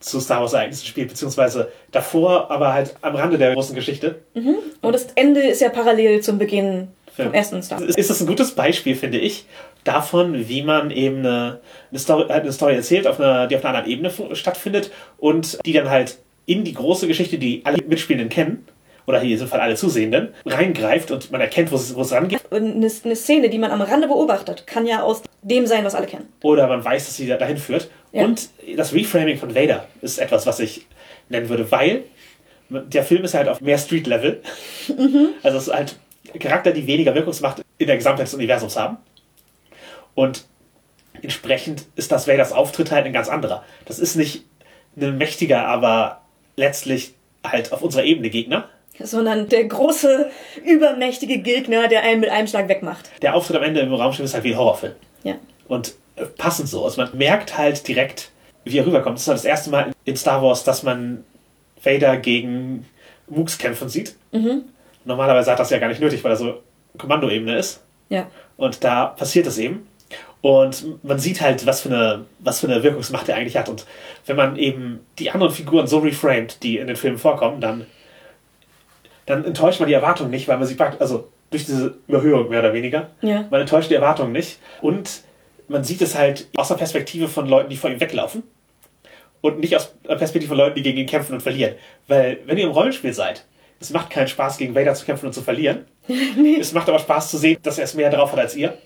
zu 0.00 0.20
Star 0.20 0.40
Wars 0.40 0.52
Ereignissen 0.52 0.86
spielt, 0.86 1.08
beziehungsweise 1.08 1.70
davor, 1.92 2.50
aber 2.50 2.72
halt 2.72 2.94
am 3.02 3.14
Rande 3.14 3.38
der 3.38 3.54
großen 3.54 3.74
Geschichte. 3.74 4.20
Und 4.34 4.94
das 4.94 5.06
Ende 5.14 5.40
ist 5.40 5.60
ja 5.60 5.68
parallel 5.68 6.20
zum 6.20 6.38
Beginn 6.38 6.88
vom 7.14 7.24
Film. 7.24 7.34
ersten 7.34 7.62
Star. 7.62 7.82
Ist 7.82 8.10
das 8.10 8.20
ein 8.20 8.26
gutes 8.26 8.52
Beispiel, 8.52 8.94
finde 8.96 9.18
ich, 9.18 9.44
davon, 9.84 10.48
wie 10.48 10.62
man 10.62 10.90
eben 10.90 11.18
eine, 11.18 11.60
eine, 11.90 11.98
Story, 11.98 12.26
halt 12.28 12.42
eine 12.42 12.52
Story 12.52 12.74
erzählt, 12.74 13.06
auf 13.06 13.20
einer, 13.20 13.46
die 13.46 13.56
auf 13.56 13.64
einer 13.64 13.78
anderen 13.78 13.90
Ebene 13.92 14.34
stattfindet 14.36 14.90
und 15.18 15.58
die 15.66 15.72
dann 15.72 15.90
halt 15.90 16.18
in 16.46 16.64
die 16.64 16.74
große 16.74 17.06
Geschichte, 17.06 17.38
die 17.38 17.62
alle 17.64 17.78
Mitspielenden 17.86 18.28
kennen, 18.28 18.66
oder 19.06 19.18
hier 19.18 19.30
in 19.30 19.34
diesem 19.34 19.48
Fall 19.48 19.60
alle 19.60 19.74
Zusehenden, 19.74 20.28
reingreift 20.46 21.10
und 21.10 21.32
man 21.32 21.40
erkennt, 21.40 21.72
wo 21.72 21.76
es, 21.76 21.94
wo 21.96 22.02
es 22.02 22.12
rangeht. 22.12 22.40
Eine, 22.52 22.88
eine 23.04 23.16
Szene, 23.16 23.50
die 23.50 23.58
man 23.58 23.72
am 23.72 23.80
Rande 23.82 24.06
beobachtet, 24.06 24.66
kann 24.66 24.86
ja 24.86 25.02
aus 25.02 25.22
dem 25.42 25.66
sein, 25.66 25.84
was 25.84 25.96
alle 25.96 26.06
kennen. 26.06 26.28
Oder 26.42 26.68
man 26.68 26.84
weiß, 26.84 27.06
dass 27.06 27.16
sie 27.16 27.26
da- 27.26 27.36
dahin 27.36 27.56
führt. 27.56 27.90
Ja. 28.12 28.24
Und 28.24 28.48
das 28.76 28.94
Reframing 28.94 29.38
von 29.38 29.56
Vader 29.56 29.88
ist 30.02 30.18
etwas, 30.18 30.46
was 30.46 30.60
ich 30.60 30.86
nennen 31.28 31.48
würde, 31.48 31.68
weil 31.72 32.04
der 32.68 33.02
Film 33.02 33.24
ist 33.24 33.34
halt 33.34 33.48
auf 33.48 33.60
mehr 33.60 33.76
Street-Level. 33.76 34.40
Also 35.42 35.58
es 35.58 35.66
ist 35.66 35.74
halt 35.74 35.96
Charakter, 36.38 36.72
die 36.72 36.86
weniger 36.86 37.14
Wirkungsmacht 37.14 37.62
in 37.78 37.86
der 37.86 37.96
Gesamtheit 37.96 38.26
des 38.26 38.34
Universums 38.34 38.76
haben. 38.76 38.98
Und 40.14 40.46
entsprechend 41.20 41.86
ist 41.96 42.12
das 42.12 42.26
Vaders 42.26 42.52
Auftritt 42.52 42.90
halt 42.90 43.06
ein 43.06 43.12
ganz 43.12 43.28
anderer. 43.28 43.64
Das 43.86 43.98
ist 43.98 44.16
nicht 44.16 44.44
ein 44.96 45.16
mächtiger, 45.18 45.66
aber 45.66 46.22
letztlich 46.56 47.14
halt 47.44 47.72
auf 47.72 47.82
unserer 47.82 48.04
Ebene 48.04 48.30
Gegner. 48.30 48.68
Sondern 48.98 49.48
der 49.48 49.64
große, 49.64 50.30
übermächtige 50.64 51.38
Gegner, 51.38 51.88
der 51.88 52.02
einen 52.02 52.20
mit 52.20 52.30
einem 52.30 52.46
Schlag 52.46 52.68
wegmacht. 52.68 53.10
Der 53.22 53.34
Auftritt 53.34 53.56
am 53.56 53.62
Ende 53.62 53.80
im 53.80 53.92
Raumschiff 53.92 54.24
ist 54.24 54.34
halt 54.34 54.44
wie 54.44 54.52
ein 54.52 54.58
Horrorfilm. 54.58 54.94
Ja. 55.24 55.36
Und 55.66 55.94
äh, 56.16 56.26
passend 56.26 56.68
so. 56.68 56.84
Also 56.84 57.00
man 57.00 57.16
merkt 57.16 57.56
halt 57.56 57.88
direkt, 57.88 58.30
wie 58.64 58.78
er 58.78 58.86
rüberkommt. 58.86 59.16
Das 59.16 59.22
ist 59.22 59.28
halt 59.28 59.38
das 59.38 59.44
erste 59.44 59.70
Mal 59.70 59.92
in 60.04 60.16
Star 60.16 60.42
Wars, 60.42 60.64
dass 60.64 60.82
man 60.82 61.24
Vader 61.82 62.18
gegen 62.18 62.86
Mooks 63.28 63.58
kämpfen 63.58 63.88
sieht. 63.88 64.14
Normalerweise 65.04 65.50
hat 65.50 65.58
das 65.58 65.70
ja 65.70 65.78
gar 65.78 65.88
nicht 65.88 66.00
nötig, 66.00 66.22
weil 66.24 66.32
er 66.32 66.36
so 66.36 66.62
Kommandoebene 66.98 67.56
ist. 67.56 67.82
Ja. 68.08 68.26
Und 68.56 68.84
da 68.84 69.06
passiert 69.06 69.46
es 69.46 69.58
eben. 69.58 69.86
Und 70.42 71.04
man 71.04 71.18
sieht 71.18 71.40
halt, 71.40 71.66
was 71.66 71.80
für 71.80 71.88
eine, 71.88 72.24
was 72.40 72.60
für 72.60 72.66
eine 72.66 72.82
Wirkungsmacht 72.82 73.28
er 73.28 73.36
eigentlich 73.36 73.56
hat. 73.56 73.68
Und 73.68 73.86
wenn 74.26 74.36
man 74.36 74.56
eben 74.56 75.00
die 75.18 75.30
anderen 75.30 75.52
Figuren 75.52 75.86
so 75.86 75.98
reframed, 75.98 76.62
die 76.62 76.78
in 76.78 76.88
den 76.88 76.96
Filmen 76.96 77.18
vorkommen, 77.18 77.60
dann, 77.60 77.86
dann 79.26 79.44
enttäuscht 79.44 79.78
man 79.78 79.88
die 79.88 79.94
Erwartungen 79.94 80.30
nicht, 80.30 80.48
weil 80.48 80.58
man 80.58 80.66
sie 80.66 80.74
packt, 80.74 81.00
also 81.00 81.28
durch 81.50 81.64
diese 81.64 81.94
Überhöhung 82.08 82.48
mehr 82.48 82.58
oder 82.58 82.72
weniger. 82.72 83.10
Ja. 83.20 83.44
Man 83.50 83.60
enttäuscht 83.60 83.90
die 83.90 83.94
Erwartungen 83.94 84.32
nicht. 84.32 84.58
Und 84.80 85.22
man 85.68 85.84
sieht 85.84 86.02
es 86.02 86.18
halt 86.18 86.48
aus 86.56 86.68
der 86.68 86.74
Perspektive 86.74 87.28
von 87.28 87.46
Leuten, 87.46 87.70
die 87.70 87.76
vor 87.76 87.90
ihm 87.90 88.00
weglaufen. 88.00 88.42
Und 89.42 89.60
nicht 89.60 89.76
aus 89.76 89.94
der 90.08 90.16
Perspektive 90.16 90.48
von 90.48 90.58
Leuten, 90.58 90.76
die 90.76 90.82
gegen 90.82 90.98
ihn 90.98 91.06
kämpfen 91.06 91.34
und 91.34 91.40
verlieren. 91.40 91.74
Weil, 92.08 92.38
wenn 92.46 92.58
ihr 92.58 92.64
im 92.64 92.70
Rollenspiel 92.70 93.12
seid, 93.12 93.44
es 93.82 93.90
macht 93.90 94.10
keinen 94.10 94.28
Spaß, 94.28 94.58
gegen 94.58 94.74
Vader 94.74 94.94
zu 94.94 95.04
kämpfen 95.04 95.26
und 95.26 95.32
zu 95.32 95.42
verlieren. 95.42 95.86
Es 96.60 96.72
macht 96.72 96.88
aber 96.88 96.98
Spaß 96.98 97.30
zu 97.30 97.38
sehen, 97.38 97.58
dass 97.62 97.78
er 97.78 97.84
es 97.84 97.94
mehr 97.94 98.10
drauf 98.10 98.32
hat 98.32 98.38
als 98.38 98.56
ihr. 98.56 98.76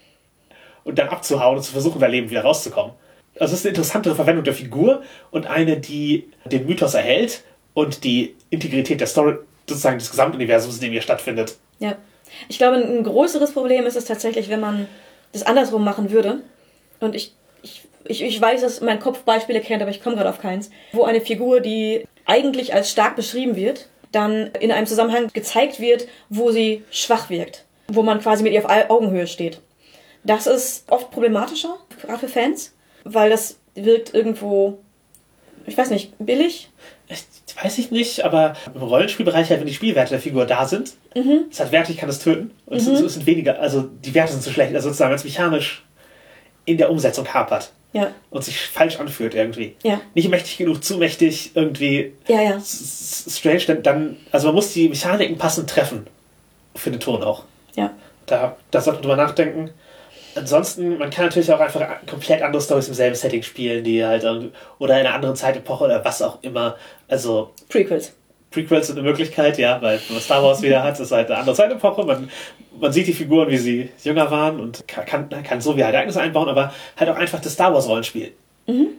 Und 0.84 0.98
dann 0.98 1.08
abzuhauen 1.08 1.56
und 1.56 1.62
zu 1.62 1.72
versuchen, 1.72 2.00
da 2.00 2.06
lebend 2.06 2.30
wieder 2.30 2.42
rauszukommen. 2.42 2.92
Also 3.38 3.54
es 3.54 3.60
ist 3.60 3.66
eine 3.66 3.70
interessantere 3.70 4.14
Verwendung 4.14 4.44
der 4.44 4.54
Figur 4.54 5.02
und 5.30 5.46
eine, 5.46 5.78
die 5.78 6.30
den 6.44 6.66
Mythos 6.66 6.94
erhält 6.94 7.42
und 7.74 8.04
die 8.04 8.34
Integrität 8.50 9.00
der 9.00 9.06
Story, 9.06 9.36
sozusagen 9.68 9.98
des 9.98 10.10
Gesamtuniversums, 10.10 10.76
in 10.76 10.82
dem 10.82 10.92
hier 10.92 11.02
stattfindet. 11.02 11.56
Ja. 11.78 11.96
Ich 12.48 12.58
glaube, 12.58 12.76
ein 12.76 13.04
größeres 13.04 13.52
Problem 13.52 13.86
ist 13.86 13.96
es 13.96 14.04
tatsächlich, 14.04 14.48
wenn 14.48 14.60
man 14.60 14.88
das 15.32 15.42
andersrum 15.44 15.84
machen 15.84 16.10
würde. 16.10 16.40
Und 17.00 17.14
ich, 17.14 17.34
ich, 17.62 17.82
ich, 18.04 18.22
ich 18.22 18.40
weiß, 18.40 18.62
dass 18.62 18.80
mein 18.80 19.00
Kopf 19.00 19.20
Beispiele 19.22 19.60
kennt, 19.60 19.82
aber 19.82 19.90
ich 19.90 20.02
komme 20.02 20.16
gerade 20.16 20.30
auf 20.30 20.40
keins. 20.40 20.70
Wo 20.92 21.04
eine 21.04 21.20
Figur, 21.20 21.60
die 21.60 22.06
eigentlich 22.24 22.74
als 22.74 22.90
stark 22.90 23.16
beschrieben 23.16 23.56
wird, 23.56 23.88
dann 24.16 24.46
in 24.60 24.72
einem 24.72 24.86
Zusammenhang 24.86 25.28
gezeigt 25.32 25.78
wird, 25.78 26.08
wo 26.28 26.50
sie 26.50 26.82
schwach 26.90 27.30
wirkt. 27.30 27.64
Wo 27.88 28.02
man 28.02 28.20
quasi 28.20 28.42
mit 28.42 28.52
ihr 28.52 28.64
auf 28.64 28.70
Au- 28.70 28.94
Augenhöhe 28.96 29.26
steht. 29.28 29.60
Das 30.24 30.46
ist 30.48 30.84
oft 30.90 31.10
problematischer, 31.12 31.76
gerade 32.02 32.18
für 32.18 32.28
Fans, 32.28 32.74
weil 33.04 33.30
das 33.30 33.58
wirkt 33.76 34.12
irgendwo, 34.14 34.78
ich 35.66 35.78
weiß 35.78 35.90
nicht, 35.90 36.12
billig. 36.18 36.68
Ich, 37.08 37.22
weiß 37.62 37.78
ich 37.78 37.92
nicht, 37.92 38.24
aber 38.24 38.56
im 38.74 38.82
Rollenspielbereich 38.82 39.48
halt, 39.50 39.60
wenn 39.60 39.66
die 39.68 39.74
Spielwerte 39.74 40.10
der 40.10 40.20
Figur 40.20 40.44
da 40.44 40.66
sind, 40.66 40.94
es 41.50 41.60
hat 41.60 41.70
Werte, 41.70 41.92
ich 41.92 41.98
kann 41.98 42.08
es 42.08 42.18
töten. 42.18 42.50
Und 42.66 42.78
es, 42.78 42.88
es 42.88 43.14
sind 43.14 43.26
weniger, 43.26 43.60
also 43.60 43.82
die 43.82 44.12
Werte 44.14 44.32
sind 44.32 44.42
zu 44.42 44.50
schlecht. 44.50 44.74
Also 44.74 44.88
sozusagen, 44.88 45.14
es 45.14 45.22
mechanisch 45.24 45.84
in 46.64 46.78
der 46.78 46.90
Umsetzung 46.90 47.32
hapert 47.32 47.70
Ja, 47.96 48.12
und 48.30 48.44
sich 48.44 48.60
falsch 48.60 49.00
anfühlt 49.00 49.34
irgendwie. 49.34 49.74
Ja. 49.82 50.00
Nicht 50.14 50.28
mächtig 50.28 50.58
genug, 50.58 50.84
zu 50.84 50.98
mächtig, 50.98 51.52
irgendwie 51.54 52.12
ja, 52.28 52.42
ja. 52.42 52.60
strange, 52.60 53.62
dann, 53.66 53.82
dann, 53.82 54.16
also 54.30 54.48
man 54.48 54.56
muss 54.56 54.72
die 54.74 54.88
Mechaniken 54.88 55.38
passend 55.38 55.70
treffen. 55.70 56.06
Für 56.74 56.90
den 56.90 57.00
Ton 57.00 57.22
auch. 57.22 57.44
Ja, 57.74 57.94
Da, 58.26 58.56
da 58.70 58.80
sollte 58.82 58.98
man 58.98 59.02
drüber 59.02 59.16
nachdenken. 59.16 59.70
Ansonsten, 60.34 60.98
man 60.98 61.08
kann 61.08 61.24
natürlich 61.24 61.50
auch 61.50 61.60
einfach 61.60 62.06
komplett 62.06 62.42
andere 62.42 62.60
Stories 62.60 62.88
im 62.88 62.94
selben 62.94 63.16
Setting 63.16 63.42
spielen, 63.42 63.82
die 63.82 64.04
halt 64.04 64.24
oder 64.78 65.00
in 65.00 65.06
einer 65.06 65.14
anderen 65.14 65.36
Zeitepoche 65.36 65.84
oder 65.84 66.04
was 66.04 66.20
auch 66.20 66.42
immer. 66.42 66.76
Also, 67.08 67.52
Prequels. 67.70 68.12
Prequels 68.50 68.86
sind 68.86 68.98
eine 68.98 69.08
Möglichkeit, 69.08 69.58
ja, 69.58 69.80
weil 69.82 70.00
man 70.08 70.20
Star 70.20 70.42
Wars 70.42 70.62
wieder 70.62 70.82
hat, 70.82 70.98
ist 70.98 71.12
halt 71.12 71.30
eine 71.30 71.40
andere 71.40 71.56
Zeitepoche. 71.56 72.04
Man, 72.04 72.30
man 72.80 72.92
sieht 72.92 73.06
die 73.06 73.12
Figuren, 73.12 73.50
wie 73.50 73.58
sie 73.58 73.90
jünger 74.02 74.30
waren 74.30 74.60
und 74.60 74.86
kann, 74.88 75.28
kann, 75.28 75.60
so 75.60 75.76
wie 75.76 75.84
halt 75.84 75.94
Ereignisse 75.94 76.20
einbauen, 76.20 76.48
aber 76.48 76.72
halt 76.96 77.10
auch 77.10 77.16
einfach 77.16 77.40
das 77.40 77.52
Star 77.52 77.74
Wars 77.74 77.88
Rollenspiel. 77.88 78.32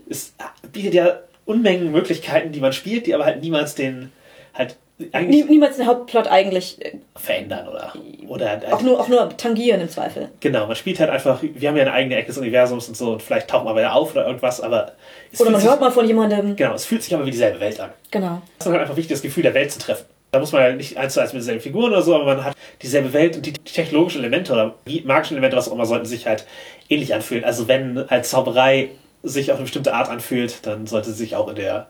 Es 0.09 0.33
bietet 0.71 0.93
ja 0.93 1.19
Unmengen 1.45 1.91
Möglichkeiten, 1.91 2.51
die 2.51 2.59
man 2.59 2.73
spielt, 2.73 3.07
die 3.07 3.15
aber 3.15 3.25
halt 3.25 3.41
niemals 3.41 3.73
den 3.73 4.11
halt 4.53 4.77
Nie, 4.99 5.43
niemals 5.43 5.77
den 5.77 5.85
Hauptplot 5.85 6.25
eigentlich 6.27 6.83
äh, 6.83 6.97
verändern 7.15 7.67
oder 7.67 7.93
oder 8.27 8.49
halt 8.49 8.73
auch 8.73 8.81
nur, 8.81 8.99
auch 8.99 9.07
nur 9.07 9.29
tangieren 9.37 9.79
im 9.79 9.89
Zweifel. 9.89 10.29
Genau, 10.39 10.65
man 10.65 10.75
spielt 10.75 10.99
halt 10.99 11.11
einfach, 11.11 11.39
wir 11.41 11.69
haben 11.69 11.75
ja 11.77 11.83
eine 11.83 11.93
eigene 11.93 12.15
Ecke 12.15 12.27
des 12.27 12.37
Universums 12.39 12.87
und 12.87 12.97
so 12.97 13.11
und 13.13 13.21
vielleicht 13.21 13.47
taucht 13.47 13.65
man 13.65 13.75
wieder 13.75 13.93
auf 13.93 14.11
oder 14.13 14.25
irgendwas, 14.25 14.59
aber 14.59 14.93
es 15.31 15.39
Oder 15.39 15.51
man 15.51 15.61
sich, 15.61 15.69
hört 15.69 15.79
mal 15.81 15.91
von 15.91 16.07
jemandem. 16.07 16.55
genau, 16.55 16.73
es 16.73 16.85
fühlt 16.85 17.03
sich 17.03 17.13
aber 17.13 17.25
wie 17.27 17.31
dieselbe 17.31 17.59
Welt 17.59 17.79
an. 17.79 17.91
Genau. 18.09 18.41
Es 18.57 18.65
ist 18.65 18.71
halt 18.71 18.81
einfach 18.81 18.95
wichtig, 18.97 19.13
das 19.13 19.21
Gefühl 19.21 19.43
der 19.43 19.53
Welt 19.53 19.71
zu 19.71 19.77
treffen. 19.79 20.05
Da 20.31 20.39
muss 20.39 20.51
man 20.51 20.63
halt 20.63 20.77
nicht 20.77 20.97
eins 20.97 21.13
zu 21.13 21.19
eins 21.21 21.31
mit 21.31 21.41
denselben 21.41 21.61
Figuren 21.61 21.91
oder 21.91 22.01
so, 22.01 22.15
aber 22.15 22.25
man 22.25 22.43
hat 22.43 22.55
dieselbe 22.81 23.13
Welt 23.13 23.35
und 23.37 23.45
die 23.45 23.53
technologischen 23.53 24.19
Elemente 24.21 24.51
oder 24.51 24.73
die 24.87 25.01
magischen 25.01 25.37
Elemente, 25.37 25.55
was 25.55 25.69
auch 25.69 25.73
immer, 25.73 25.85
sollten 25.85 26.05
sich 26.05 26.25
halt 26.25 26.45
ähnlich 26.89 27.13
anfühlen. 27.13 27.43
Also 27.45 27.67
wenn 27.67 28.03
halt 28.09 28.25
Zauberei 28.25 28.89
sich 29.23 29.51
auf 29.51 29.57
eine 29.57 29.65
bestimmte 29.65 29.93
Art 29.93 30.09
anfühlt, 30.09 30.65
dann 30.65 30.85
sollte 30.87 31.11
sie 31.11 31.17
sich 31.17 31.35
auch 31.35 31.47
in 31.49 31.55
der 31.55 31.87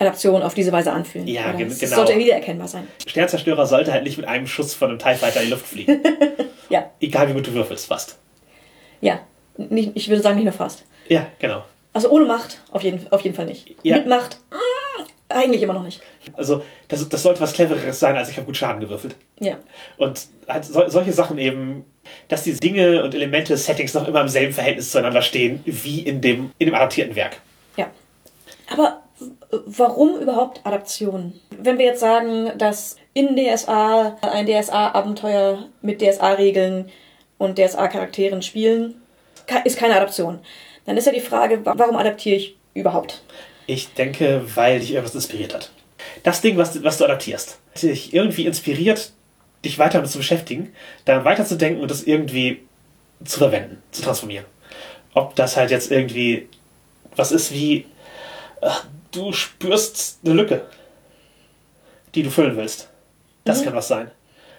Adaption 0.00 0.42
auf 0.42 0.54
diese 0.54 0.72
Weise 0.72 0.92
anfühlen. 0.92 1.28
Ja, 1.28 1.50
Oder 1.50 1.58
gen- 1.58 1.68
es 1.68 1.78
genau. 1.78 1.96
sollte 1.96 2.16
wiedererkennbar 2.18 2.66
sein. 2.68 2.88
Sternzerstörer 3.06 3.66
sollte 3.66 3.92
halt 3.92 4.02
nicht 4.04 4.16
mit 4.16 4.26
einem 4.26 4.46
Schuss 4.46 4.74
von 4.74 4.88
einem 4.90 4.98
TIE 4.98 5.14
Fighter 5.14 5.40
in 5.40 5.46
die 5.46 5.52
Luft 5.52 5.66
fliegen. 5.66 6.00
Ja, 6.70 6.88
Egal 7.00 7.28
wie 7.28 7.32
gut 7.32 7.48
du 7.48 7.52
würfelst, 7.54 7.86
fast. 7.86 8.18
ja. 9.00 9.20
Nicht, 9.56 9.90
ich 9.94 10.08
würde 10.08 10.22
sagen, 10.22 10.36
nicht 10.36 10.44
nur 10.44 10.52
fast. 10.54 10.84
Ja, 11.08 11.26
genau. 11.40 11.64
Also 11.92 12.08
ohne 12.10 12.24
Macht 12.26 12.60
auf 12.70 12.82
jeden, 12.82 13.10
auf 13.12 13.20
jeden 13.22 13.34
Fall 13.34 13.44
nicht. 13.46 13.74
Ja. 13.82 13.96
Mit 13.96 14.06
Macht, 14.06 14.38
mm, 14.50 15.02
Eigentlich 15.28 15.62
immer 15.62 15.72
noch 15.74 15.82
nicht. 15.82 16.00
Also, 16.34 16.62
das, 16.88 17.08
das 17.08 17.22
sollte 17.24 17.40
was 17.40 17.52
Clevereres 17.52 17.98
sein, 18.00 18.16
als 18.16 18.30
ich 18.30 18.36
habe 18.36 18.46
gut 18.46 18.56
Schaden 18.56 18.80
gewürfelt. 18.80 19.16
Ja. 19.40 19.58
Und 19.96 20.26
halt 20.48 20.64
so, 20.64 20.88
solche 20.88 21.12
Sachen 21.12 21.38
eben, 21.38 21.84
dass 22.28 22.44
diese 22.44 22.58
Dinge 22.60 23.02
und 23.02 23.14
Elemente, 23.14 23.56
Settings 23.56 23.94
noch 23.94 24.06
immer 24.08 24.20
im 24.22 24.28
selben 24.28 24.52
Verhältnis 24.54 24.90
zueinander 24.92 25.22
stehen, 25.22 25.60
wie 25.66 26.00
in 26.00 26.20
dem, 26.20 26.52
in 26.58 26.66
dem 26.66 26.74
adaptierten 26.74 27.16
Werk. 27.16 27.36
Ja. 27.76 27.90
Aber 28.72 29.02
warum 29.66 30.18
überhaupt 30.20 30.60
Adaption? 30.64 31.32
Wenn 31.58 31.78
wir 31.78 31.86
jetzt 31.86 32.00
sagen, 32.00 32.52
dass 32.58 32.96
in 33.14 33.36
DSA 33.36 34.16
ein 34.22 34.46
DSA-Abenteuer 34.46 35.66
mit 35.82 36.00
DSA-Regeln 36.00 36.90
und 37.38 37.58
DSA-Charakteren 37.58 38.42
spielen, 38.42 38.94
ist 39.64 39.78
keine 39.78 39.96
Adaption. 39.96 40.38
Dann 40.86 40.96
ist 40.96 41.06
ja 41.06 41.12
die 41.12 41.20
Frage, 41.20 41.64
wa- 41.66 41.74
warum 41.76 41.96
adaptiere 41.96 42.36
ich 42.36 42.56
überhaupt? 42.74 43.22
Ich 43.66 43.92
denke, 43.94 44.42
weil 44.54 44.80
dich 44.80 44.92
irgendwas 44.92 45.14
inspiriert 45.14 45.54
hat. 45.54 45.70
Das 46.22 46.40
Ding, 46.40 46.56
was, 46.56 46.72
du- 46.72 46.82
was 46.84 46.98
du 46.98 47.04
adaptierst, 47.04 47.58
hat 47.74 47.82
dich 47.82 48.14
irgendwie 48.14 48.46
inspiriert, 48.46 49.12
dich 49.64 49.78
weiter 49.78 49.94
damit 49.98 50.10
zu 50.10 50.18
beschäftigen, 50.18 50.72
daran 51.04 51.24
weiterzudenken 51.24 51.82
und 51.82 51.90
das 51.90 52.02
irgendwie 52.04 52.60
zu 53.24 53.38
verwenden, 53.38 53.82
zu 53.90 54.02
transformieren. 54.02 54.46
Ob 55.14 55.34
das 55.36 55.56
halt 55.56 55.70
jetzt 55.70 55.90
irgendwie 55.90 56.48
was 57.16 57.32
ist 57.32 57.52
wie, 57.52 57.86
du 59.12 59.32
spürst 59.32 60.18
eine 60.24 60.34
Lücke, 60.34 60.62
die 62.14 62.22
du 62.22 62.30
füllen 62.30 62.56
willst. 62.56 62.88
Das 63.44 63.62
kann 63.64 63.74
was 63.74 63.88
sein. 63.88 64.10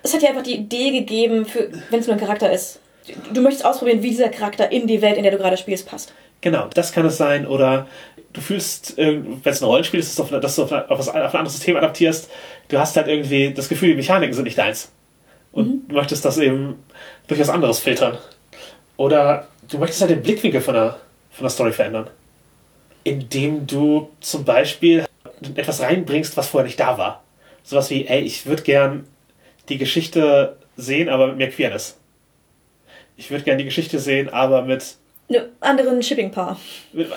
Es 0.03 0.13
hat 0.13 0.21
ja 0.23 0.29
einfach 0.29 0.43
die 0.43 0.55
Idee 0.55 0.91
gegeben, 0.91 1.45
wenn 1.89 1.99
es 1.99 2.07
nur 2.07 2.15
ein 2.15 2.19
Charakter 2.19 2.51
ist. 2.51 2.79
Du- 3.07 3.33
Du 3.35 3.41
möchtest 3.41 3.65
ausprobieren, 3.65 4.01
wie 4.01 4.09
dieser 4.09 4.29
Charakter 4.29 4.71
in 4.71 4.87
die 4.87 5.01
Welt, 5.01 5.17
in 5.17 5.23
der 5.23 5.31
du 5.31 5.37
gerade 5.37 5.57
spielst, 5.57 5.87
passt. 5.87 6.13
Genau, 6.41 6.67
das 6.73 6.91
kann 6.91 7.05
es 7.05 7.17
sein. 7.17 7.45
Oder 7.45 7.87
du 8.33 8.41
fühlst, 8.41 8.97
wenn 8.97 9.39
es 9.43 9.61
ein 9.61 9.65
Rollenspiel 9.65 9.99
ist, 9.99 10.09
dass 10.17 10.27
du 10.27 10.35
auf, 10.35 10.41
dass 10.41 10.55
du 10.55 10.63
auf, 10.63 10.71
auf, 10.71 10.99
was- 10.99 11.09
auf 11.09 11.15
ein 11.15 11.23
anderes 11.39 11.53
System 11.53 11.75
adaptierst, 11.77 12.29
du 12.69 12.79
hast 12.79 12.95
halt 12.97 13.07
irgendwie 13.07 13.53
das 13.53 13.69
Gefühl, 13.69 13.89
die 13.89 13.95
Mechaniken 13.95 14.33
sind 14.33 14.45
nicht 14.45 14.57
deins. 14.57 14.91
Und 15.51 15.87
du 15.89 15.95
möchtest 15.95 16.23
das 16.25 16.37
eben 16.37 16.81
durch 17.27 17.39
was 17.39 17.49
anderes 17.49 17.79
filtern. 17.79 18.17
Oder 18.97 19.47
du 19.69 19.77
möchtest 19.77 20.01
halt 20.01 20.11
den 20.11 20.21
Blickwinkel 20.23 20.61
von 20.61 20.73
der, 20.73 20.97
von 21.31 21.43
der 21.43 21.49
Story 21.49 21.73
verändern. 21.73 22.09
Indem 23.03 23.65
du 23.67 24.09
zum 24.19 24.45
Beispiel 24.45 25.05
etwas 25.55 25.81
reinbringst, 25.81 26.37
was 26.37 26.47
vorher 26.47 26.67
nicht 26.67 26.79
da 26.79 26.97
war. 26.97 27.23
Sowas 27.63 27.89
wie, 27.89 28.05
ey, 28.07 28.21
ich 28.21 28.45
würde 28.45 28.63
gern 28.63 29.07
die 29.69 29.77
Geschichte 29.77 30.57
sehen, 30.75 31.09
aber 31.09 31.27
mit 31.27 31.37
mehr 31.37 31.49
Queerness. 31.49 31.97
Ich 33.17 33.29
würde 33.29 33.43
gern 33.43 33.57
die 33.57 33.65
Geschichte 33.65 33.99
sehen, 33.99 34.29
aber 34.29 34.63
mit 34.63 34.95
Eine 35.29 35.49
anderen 35.59 36.01
Shipping-Paar. 36.01 36.59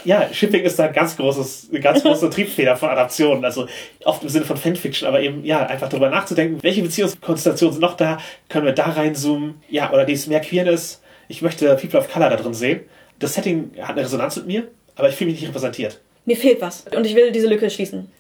ja, 0.05 0.29
Shipping 0.33 0.63
ist 0.63 0.79
da 0.79 0.85
ein 0.85 0.93
ganz 0.93 1.17
großes, 1.17 1.69
eine 1.71 1.81
ganz 1.81 2.03
große 2.03 2.31
Triebfeder 2.31 2.77
von 2.77 2.91
Adaptionen. 2.91 3.45
Also 3.45 3.67
oft 4.05 4.23
im 4.23 4.29
Sinne 4.29 4.45
von 4.45 4.57
Fanfiction, 4.57 5.09
aber 5.09 5.21
eben, 5.21 5.45
ja, 5.45 5.67
einfach 5.67 5.89
darüber 5.89 6.11
nachzudenken, 6.11 6.63
welche 6.63 6.83
Beziehungskonstellationen 6.83 7.73
sind 7.73 7.83
noch 7.83 7.97
da, 7.97 8.19
können 8.49 8.67
wir 8.67 8.73
da 8.73 8.85
reinzoomen, 8.85 9.63
ja, 9.69 9.93
oder 9.93 10.05
die 10.05 10.13
ist 10.13 10.27
mehr 10.29 10.41
Queerness. 10.41 11.01
Ich 11.29 11.41
möchte 11.43 11.75
People 11.77 11.99
of 11.99 12.13
Color 12.13 12.31
da 12.31 12.37
drin 12.37 12.55
sehen. 12.55 12.81
Das 13.19 13.35
Setting 13.35 13.71
hat 13.81 13.93
eine 13.93 14.03
Resonanz 14.03 14.37
mit 14.37 14.47
mir, 14.47 14.69
aber 14.97 15.09
ich 15.09 15.17
fühle 15.17 15.31
mich 15.31 15.41
nicht 15.41 15.49
repräsentiert. 15.49 16.01
Mir 16.25 16.37
fehlt 16.37 16.61
was. 16.61 16.85
Und 16.95 17.07
ich 17.07 17.15
will 17.15 17.33
diese 17.33 17.49
Lücke 17.49 17.69
schließen. 17.71 18.11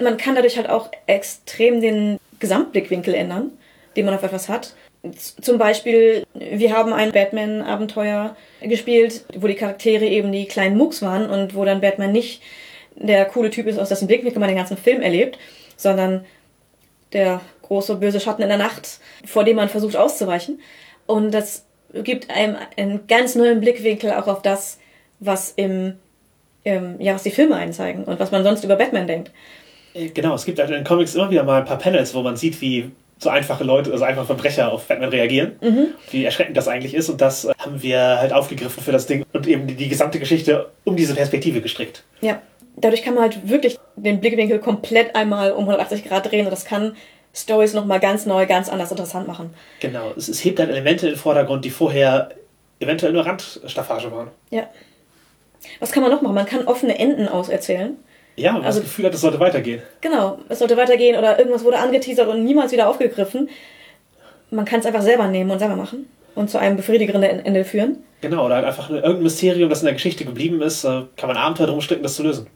Man 0.00 0.16
kann 0.16 0.34
dadurch 0.34 0.56
halt 0.56 0.68
auch 0.68 0.90
extrem 1.06 1.80
den 1.80 2.18
Gesamtblickwinkel 2.38 3.14
ändern, 3.14 3.52
den 3.96 4.04
man 4.04 4.14
auf 4.14 4.22
etwas 4.22 4.48
hat. 4.48 4.74
Zum 5.40 5.58
Beispiel, 5.58 6.24
wir 6.34 6.76
haben 6.76 6.92
ein 6.92 7.12
Batman-Abenteuer 7.12 8.36
gespielt, 8.60 9.24
wo 9.36 9.46
die 9.46 9.54
Charaktere 9.54 10.04
eben 10.04 10.32
die 10.32 10.46
kleinen 10.46 10.76
Mooks 10.76 11.00
waren 11.00 11.30
und 11.30 11.54
wo 11.54 11.64
dann 11.64 11.80
Batman 11.80 12.12
nicht 12.12 12.42
der 12.96 13.24
coole 13.26 13.50
Typ 13.50 13.66
ist, 13.66 13.78
aus 13.78 13.90
dessen 13.90 14.08
Blickwinkel 14.08 14.40
man 14.40 14.48
den 14.48 14.56
ganzen 14.56 14.76
Film 14.76 15.02
erlebt, 15.02 15.38
sondern 15.76 16.24
der 17.12 17.40
große 17.62 17.96
böse 17.96 18.20
Schatten 18.20 18.42
in 18.42 18.48
der 18.48 18.58
Nacht, 18.58 19.00
vor 19.24 19.44
dem 19.44 19.56
man 19.56 19.68
versucht 19.68 19.96
auszuweichen. 19.96 20.60
Und 21.06 21.32
das 21.32 21.64
gibt 21.92 22.30
einem 22.30 22.56
einen 22.76 23.06
ganz 23.06 23.34
neuen 23.34 23.60
Blickwinkel 23.60 24.12
auch 24.12 24.26
auf 24.26 24.42
das, 24.42 24.78
was 25.20 25.52
im, 25.56 25.94
im 26.66 27.00
ja, 27.00 27.14
was 27.14 27.22
die 27.22 27.30
Filme 27.30 27.54
einzeigen 27.54 28.04
und 28.04 28.18
was 28.18 28.32
man 28.32 28.42
sonst 28.42 28.64
über 28.64 28.76
Batman 28.76 29.06
denkt. 29.06 29.30
Äh, 29.94 30.08
Genau, 30.08 30.34
es 30.34 30.44
gibt 30.44 30.58
halt 30.58 30.68
in 30.68 30.74
den 30.76 30.84
Comics 30.84 31.14
immer 31.14 31.30
wieder 31.30 31.44
mal 31.44 31.60
ein 31.60 31.64
paar 31.64 31.78
Panels, 31.78 32.12
wo 32.14 32.22
man 32.22 32.36
sieht, 32.36 32.60
wie 32.60 32.90
so 33.18 33.30
einfache 33.30 33.64
Leute, 33.64 33.92
also 33.92 34.04
einfache 34.04 34.26
Verbrecher 34.26 34.70
auf 34.70 34.86
Batman 34.86 35.08
reagieren, 35.08 35.52
wie 36.10 36.24
erschreckend 36.24 36.54
das 36.56 36.68
eigentlich 36.68 36.92
ist. 36.92 37.08
Und 37.08 37.20
das 37.20 37.46
äh, 37.46 37.52
haben 37.58 37.82
wir 37.82 37.98
halt 38.00 38.32
aufgegriffen 38.32 38.82
für 38.82 38.92
das 38.92 39.06
Ding 39.06 39.24
und 39.32 39.46
eben 39.46 39.66
die, 39.66 39.74
die 39.74 39.88
gesamte 39.88 40.18
Geschichte 40.18 40.70
um 40.84 40.96
diese 40.96 41.14
Perspektive 41.14 41.60
gestrickt. 41.60 42.02
Ja. 42.20 42.42
Dadurch 42.78 43.02
kann 43.02 43.14
man 43.14 43.22
halt 43.22 43.48
wirklich 43.48 43.78
den 43.94 44.20
Blickwinkel 44.20 44.58
komplett 44.58 45.16
einmal 45.16 45.52
um 45.52 45.60
180 45.60 46.04
Grad 46.04 46.30
drehen 46.30 46.44
und 46.44 46.50
das 46.50 46.66
kann 46.66 46.94
Stories 47.34 47.72
nochmal 47.72 48.00
ganz 48.00 48.26
neu, 48.26 48.44
ganz 48.46 48.68
anders 48.68 48.90
interessant 48.90 49.26
machen. 49.26 49.54
Genau, 49.80 50.12
es, 50.14 50.28
es 50.28 50.44
hebt 50.44 50.58
dann 50.58 50.68
Elemente 50.68 51.06
in 51.06 51.14
den 51.14 51.18
Vordergrund, 51.18 51.64
die 51.64 51.70
vorher 51.70 52.30
eventuell 52.80 53.12
nur 53.12 53.24
Randstaffage 53.24 54.12
waren. 54.12 54.28
Ja. 54.50 54.68
Was 55.80 55.92
kann 55.92 56.02
man 56.02 56.10
noch 56.12 56.22
machen? 56.22 56.34
Man 56.34 56.46
kann 56.46 56.66
offene 56.66 56.98
Enden 56.98 57.28
auserzählen. 57.28 57.96
Ja, 58.36 58.54
Also- 58.56 58.80
das 58.80 58.80
Gefühl 58.80 59.06
hat, 59.06 59.14
es 59.14 59.20
sollte 59.20 59.40
weitergehen. 59.40 59.82
Genau, 60.00 60.38
es 60.48 60.58
sollte 60.58 60.76
weitergehen 60.76 61.16
oder 61.16 61.38
irgendwas 61.38 61.64
wurde 61.64 61.78
angeteasert 61.78 62.28
und 62.28 62.44
niemals 62.44 62.72
wieder 62.72 62.88
aufgegriffen. 62.88 63.48
Man 64.50 64.64
kann 64.64 64.80
es 64.80 64.86
einfach 64.86 65.02
selber 65.02 65.26
nehmen 65.28 65.50
und 65.50 65.58
selber 65.58 65.76
machen 65.76 66.08
und 66.34 66.50
zu 66.50 66.58
einem 66.58 66.76
befriedigenden 66.76 67.22
Ende 67.44 67.64
führen. 67.64 68.04
Genau, 68.20 68.46
oder 68.46 68.56
halt 68.56 68.64
einfach 68.66 68.90
irgendein 68.90 69.22
Mysterium, 69.22 69.68
das 69.70 69.80
in 69.80 69.86
der 69.86 69.94
Geschichte 69.94 70.24
geblieben 70.24 70.60
ist, 70.62 70.82
kann 70.82 71.08
man 71.28 71.36
Abenteuer 71.36 71.66
drum 71.66 71.80
stricken, 71.80 72.02
das 72.02 72.14
zu 72.14 72.22
lösen. 72.22 72.46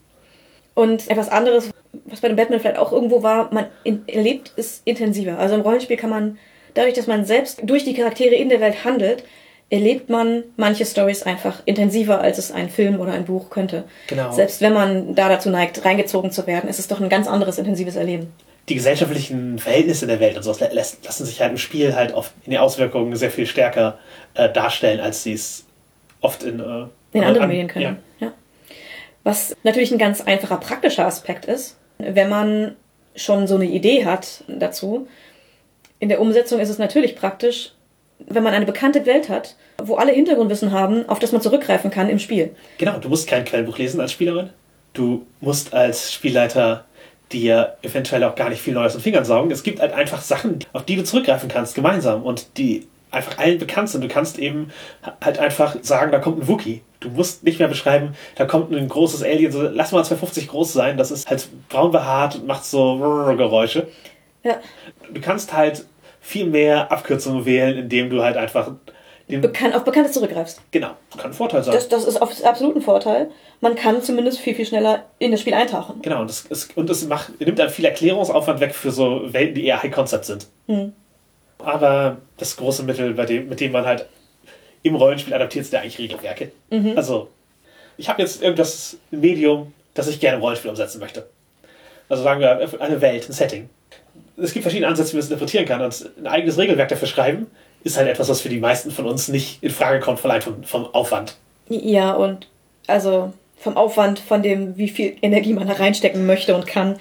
Und 0.74 1.10
etwas 1.10 1.28
anderes, 1.28 1.70
was 2.04 2.20
bei 2.20 2.28
dem 2.28 2.36
Batman 2.36 2.60
vielleicht 2.60 2.78
auch 2.78 2.92
irgendwo 2.92 3.22
war, 3.22 3.52
man 3.52 3.66
erlebt 4.06 4.52
es 4.56 4.82
intensiver. 4.84 5.38
Also 5.38 5.54
im 5.56 5.60
Rollenspiel 5.62 5.96
kann 5.96 6.10
man, 6.10 6.38
dadurch, 6.74 6.94
dass 6.94 7.06
man 7.06 7.24
selbst 7.24 7.60
durch 7.64 7.84
die 7.84 7.94
Charaktere 7.94 8.34
in 8.34 8.48
der 8.48 8.60
Welt 8.60 8.84
handelt, 8.84 9.24
erlebt 9.70 10.10
man 10.10 10.42
manche 10.56 10.84
Stories 10.84 11.22
einfach 11.22 11.62
intensiver, 11.64 12.20
als 12.20 12.38
es 12.38 12.50
ein 12.50 12.68
Film 12.68 12.98
oder 13.00 13.12
ein 13.12 13.24
Buch 13.24 13.50
könnte. 13.50 13.84
Genau. 14.08 14.32
Selbst 14.32 14.60
wenn 14.60 14.72
man 14.72 15.14
da 15.14 15.28
dazu 15.28 15.48
neigt, 15.48 15.84
reingezogen 15.84 16.32
zu 16.32 16.46
werden, 16.46 16.68
ist 16.68 16.80
es 16.80 16.88
doch 16.88 17.00
ein 17.00 17.08
ganz 17.08 17.28
anderes 17.28 17.56
intensives 17.58 17.94
Erleben. 17.96 18.32
Die 18.68 18.74
gesellschaftlichen 18.74 19.58
Verhältnisse 19.58 20.06
der 20.06 20.20
Welt 20.20 20.36
und 20.36 20.42
sowas 20.42 20.60
lassen 20.72 21.24
sich 21.24 21.40
halt 21.40 21.52
im 21.52 21.58
Spiel 21.58 21.94
halt 21.94 22.12
oft 22.12 22.32
in 22.44 22.50
den 22.52 22.60
Auswirkungen 22.60 23.14
sehr 23.16 23.30
viel 23.30 23.46
stärker 23.46 23.98
äh, 24.34 24.48
darstellen, 24.52 25.00
als 25.00 25.22
sie 25.22 25.32
es 25.32 25.64
oft 26.20 26.42
in, 26.42 26.60
äh, 26.60 26.86
in 27.12 27.24
anderen 27.24 27.42
an- 27.44 27.48
Medien 27.48 27.68
können. 27.68 27.98
Ja. 28.18 28.32
Was 29.22 29.56
natürlich 29.62 29.92
ein 29.92 29.98
ganz 29.98 30.20
einfacher 30.20 30.56
praktischer 30.56 31.06
Aspekt 31.06 31.44
ist, 31.46 31.76
wenn 31.98 32.28
man 32.28 32.76
schon 33.16 33.46
so 33.46 33.54
eine 33.56 33.66
Idee 33.66 34.04
hat 34.04 34.44
dazu. 34.48 35.06
In 35.98 36.08
der 36.08 36.20
Umsetzung 36.20 36.60
ist 36.60 36.70
es 36.70 36.78
natürlich 36.78 37.16
praktisch, 37.16 37.72
wenn 38.26 38.42
man 38.42 38.54
eine 38.54 38.66
bekannte 38.66 39.06
Welt 39.06 39.28
hat, 39.28 39.56
wo 39.82 39.96
alle 39.96 40.12
Hintergrundwissen 40.12 40.72
haben, 40.72 41.08
auf 41.08 41.18
das 41.18 41.32
man 41.32 41.40
zurückgreifen 41.40 41.90
kann 41.90 42.08
im 42.08 42.18
Spiel. 42.18 42.54
Genau, 42.78 42.98
du 42.98 43.08
musst 43.08 43.28
kein 43.28 43.44
Quellenbuch 43.44 43.78
lesen 43.78 44.00
als 44.00 44.12
Spielerin. 44.12 44.50
Du 44.92 45.26
musst 45.40 45.72
als 45.72 46.12
Spielleiter 46.12 46.84
dir 47.32 47.76
eventuell 47.82 48.24
auch 48.24 48.34
gar 48.34 48.50
nicht 48.50 48.60
viel 48.60 48.74
Neues 48.74 48.92
den 48.92 49.02
Fingern 49.02 49.24
saugen. 49.24 49.50
Es 49.50 49.62
gibt 49.62 49.80
halt 49.80 49.92
einfach 49.92 50.20
Sachen, 50.20 50.58
auf 50.72 50.84
die 50.84 50.96
du 50.96 51.04
zurückgreifen 51.04 51.48
kannst, 51.48 51.74
gemeinsam 51.74 52.22
und 52.22 52.58
die 52.58 52.88
einfach 53.10 53.38
allen 53.38 53.58
bekannt 53.58 53.88
sind. 53.88 54.02
Du 54.02 54.08
kannst 54.08 54.38
eben 54.38 54.70
halt 55.22 55.38
einfach 55.38 55.76
sagen, 55.82 56.12
da 56.12 56.18
kommt 56.18 56.42
ein 56.42 56.48
Wookie. 56.48 56.82
Du 57.00 57.08
musst 57.08 57.44
nicht 57.44 57.58
mehr 57.58 57.68
beschreiben, 57.68 58.14
da 58.36 58.44
kommt 58.44 58.72
ein 58.72 58.88
großes 58.88 59.22
Alien, 59.22 59.50
so, 59.50 59.62
lass 59.62 59.92
mal 59.92 60.04
250 60.04 60.48
groß 60.48 60.72
sein, 60.74 60.98
das 60.98 61.10
ist 61.10 61.30
halt 61.30 61.48
braun 61.70 61.92
behaart 61.92 62.36
und 62.36 62.46
macht 62.46 62.64
so 62.66 62.96
Geräusche. 63.36 63.88
Ja. 64.42 64.58
Du 65.10 65.20
kannst 65.20 65.54
halt 65.54 65.86
viel 66.30 66.46
mehr 66.46 66.90
Abkürzungen 66.92 67.44
wählen, 67.44 67.76
indem 67.76 68.08
du 68.08 68.22
halt 68.22 68.36
einfach 68.36 68.72
Bekan 69.28 69.72
auf 69.74 69.84
Bekanntes 69.84 70.12
zurückgreifst. 70.12 70.60
genau, 70.72 70.90
kann 71.16 71.30
ein 71.30 71.32
Vorteil 71.32 71.62
sein. 71.62 71.74
Das, 71.74 71.88
das 71.88 72.04
ist 72.04 72.20
auf 72.20 72.44
absolut 72.44 72.76
ein 72.76 72.82
Vorteil. 72.82 73.30
Man 73.60 73.76
kann 73.76 74.02
zumindest 74.02 74.40
viel, 74.40 74.54
viel 74.54 74.66
schneller 74.66 75.04
in 75.18 75.30
das 75.30 75.40
Spiel 75.40 75.54
eintauchen. 75.54 76.02
Genau, 76.02 76.20
und 76.20 76.30
es, 76.30 76.46
es, 76.50 76.68
und 76.74 76.90
es 76.90 77.06
macht, 77.06 77.40
nimmt 77.40 77.58
dann 77.58 77.70
viel 77.70 77.84
Erklärungsaufwand 77.84 78.60
weg 78.60 78.74
für 78.74 78.90
so 78.90 79.32
Welten, 79.32 79.54
die 79.54 79.66
eher 79.66 79.82
High 79.82 79.92
Concept 79.92 80.24
sind. 80.24 80.46
Hm. 80.66 80.92
Aber 81.58 82.16
das 82.38 82.56
große 82.56 82.82
Mittel, 82.82 83.14
bei 83.14 83.26
dem, 83.26 83.48
mit 83.48 83.60
dem 83.60 83.72
man 83.72 83.84
halt 83.84 84.06
im 84.82 84.94
Rollenspiel 84.94 85.34
adaptiert, 85.34 85.66
sind 85.66 85.74
ja 85.74 85.80
eigentlich 85.80 85.98
Regelwerke. 85.98 86.52
Also, 86.96 87.28
ich 87.98 88.08
habe 88.08 88.22
jetzt 88.22 88.42
irgendwas 88.42 88.96
Medium, 89.10 89.74
das 89.94 90.08
ich 90.08 90.20
gerne 90.20 90.36
im 90.36 90.42
Rollenspiel 90.42 90.70
umsetzen 90.70 91.00
möchte. 91.00 91.28
Also 92.08 92.22
sagen 92.22 92.40
wir 92.40 92.80
eine 92.80 93.00
Welt, 93.00 93.28
ein 93.28 93.32
Setting. 93.32 93.68
Es 94.36 94.52
gibt 94.52 94.62
verschiedene 94.62 94.88
Ansätze, 94.88 95.12
wie 95.12 95.16
man 95.16 95.20
es 95.24 95.26
interpretieren 95.30 95.66
kann. 95.66 95.82
Und 95.82 96.10
ein 96.18 96.26
eigenes 96.26 96.56
Regelwerk 96.58 96.88
dafür 96.88 97.08
schreiben, 97.08 97.46
ist 97.84 97.96
halt 97.96 98.08
etwas, 98.08 98.28
was 98.28 98.40
für 98.40 98.48
die 98.48 98.58
meisten 98.60 98.90
von 98.90 99.06
uns 99.06 99.28
nicht 99.28 99.62
in 99.62 99.70
Frage 99.70 100.00
kommt, 100.00 100.24
allein 100.24 100.42
vom, 100.42 100.62
vom 100.64 100.86
Aufwand. 100.94 101.36
Ja, 101.68 102.12
und 102.12 102.48
also 102.86 103.32
vom 103.58 103.76
Aufwand, 103.76 104.18
von 104.18 104.42
dem, 104.42 104.76
wie 104.76 104.88
viel 104.88 105.16
Energie 105.22 105.52
man 105.52 105.66
da 105.68 105.74
reinstecken 105.74 106.26
möchte 106.26 106.54
und 106.54 106.66
kann. 106.66 106.98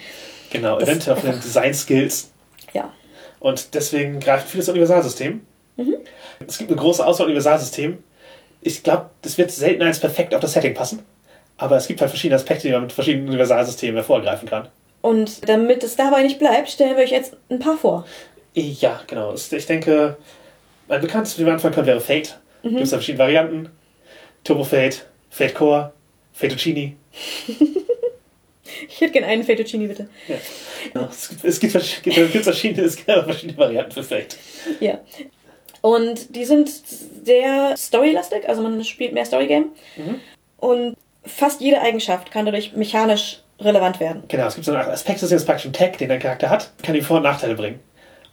Genau, 0.51 0.77
Das- 0.79 0.87
eventuell 0.89 1.15
von 1.17 1.31
den 1.31 1.39
Design-Skills 1.41 2.31
Ja. 2.73 2.91
Und 3.39 3.73
deswegen 3.73 4.19
greift 4.19 4.47
vieles 4.49 4.67
Universalsystem. 4.69 5.41
Es 6.45 6.57
gibt 6.57 6.69
eine 6.71 6.79
große 6.79 7.05
Auswahl 7.05 7.25
an 7.25 7.31
Universalsystemen. 7.31 7.99
Ich 8.61 8.83
glaube, 8.83 9.09
das 9.21 9.37
wird 9.37 9.51
selten 9.51 9.81
eins 9.81 9.99
perfekt 9.99 10.35
auf 10.35 10.41
das 10.41 10.51
Setting 10.53 10.73
passen. 10.73 10.99
Aber 11.57 11.77
es 11.77 11.87
gibt 11.87 12.01
halt 12.01 12.09
verschiedene 12.09 12.35
Aspekte, 12.35 12.67
die 12.67 12.73
man 12.73 12.81
mit 12.83 12.91
verschiedenen 12.91 13.27
Universalsystemen 13.29 13.95
hervorgreifen 13.95 14.47
kann. 14.49 14.67
Und 15.01 15.47
damit 15.47 15.83
es 15.83 15.95
dabei 15.95 16.23
nicht 16.23 16.39
bleibt, 16.39 16.69
stellen 16.69 16.97
wir 16.97 17.03
euch 17.03 17.11
jetzt 17.11 17.35
ein 17.49 17.59
paar 17.59 17.77
vor. 17.77 18.05
Ja, 18.53 19.01
genau. 19.07 19.33
Ich 19.33 19.65
denke, 19.65 20.17
mein 20.87 21.01
bekanntestes, 21.01 21.39
wie 21.39 21.45
wir 21.45 21.53
anfangen 21.53 21.75
können, 21.75 21.87
wäre 21.87 22.01
Fate. 22.01 22.39
Mhm. 22.63 22.69
Gibt 22.69 22.83
es 22.83 22.89
verschiedene 22.89 23.23
Varianten. 23.23 23.69
Turbo 24.43 24.63
Fate, 24.63 25.05
Fate 25.29 25.53
Core, 25.53 25.93
Fettuccini. 26.33 26.95
ich 28.87 29.01
hätte 29.01 29.11
gerne 29.11 29.27
einen 29.27 29.43
Fettuccini, 29.43 29.87
bitte. 29.87 30.09
Ja. 30.27 31.09
Es, 31.11 31.29
gibt, 31.29 31.43
es, 31.43 31.59
gibt, 31.59 31.75
es, 31.75 32.31
gibt, 32.31 32.43
verschiedene, 32.43 32.87
es 32.87 32.95
gibt 32.95 33.11
verschiedene 33.11 33.57
Varianten 33.57 33.91
für 33.91 34.03
Fate. 34.03 34.37
Ja. 34.79 34.99
Und 35.81 36.35
die 36.35 36.45
sind 36.45 36.69
sehr 37.23 37.75
storylastig, 37.77 38.47
also 38.47 38.61
man 38.61 38.83
spielt 38.83 39.13
mehr 39.13 39.25
Storygame. 39.25 39.67
Mhm. 39.95 40.19
Und 40.57 40.97
fast 41.25 41.61
jede 41.61 41.81
Eigenschaft 41.81 42.31
kann 42.31 42.45
dadurch 42.45 42.73
mechanisch 42.73 43.41
relevant 43.59 43.99
werden. 43.99 44.23
Genau, 44.27 44.47
es 44.47 44.55
gibt 44.55 44.65
so 44.65 44.73
einen 44.73 44.89
Aspekt 44.89 45.21
des 45.21 45.45
praktisch 45.45 45.65
ein 45.65 45.73
Tag, 45.73 45.97
den 45.97 46.09
dein 46.09 46.19
Charakter 46.19 46.49
hat, 46.49 46.71
kann 46.83 46.95
ihm 46.95 47.03
Vor- 47.03 47.17
und 47.17 47.23
Nachteile 47.23 47.55
bringen. 47.55 47.79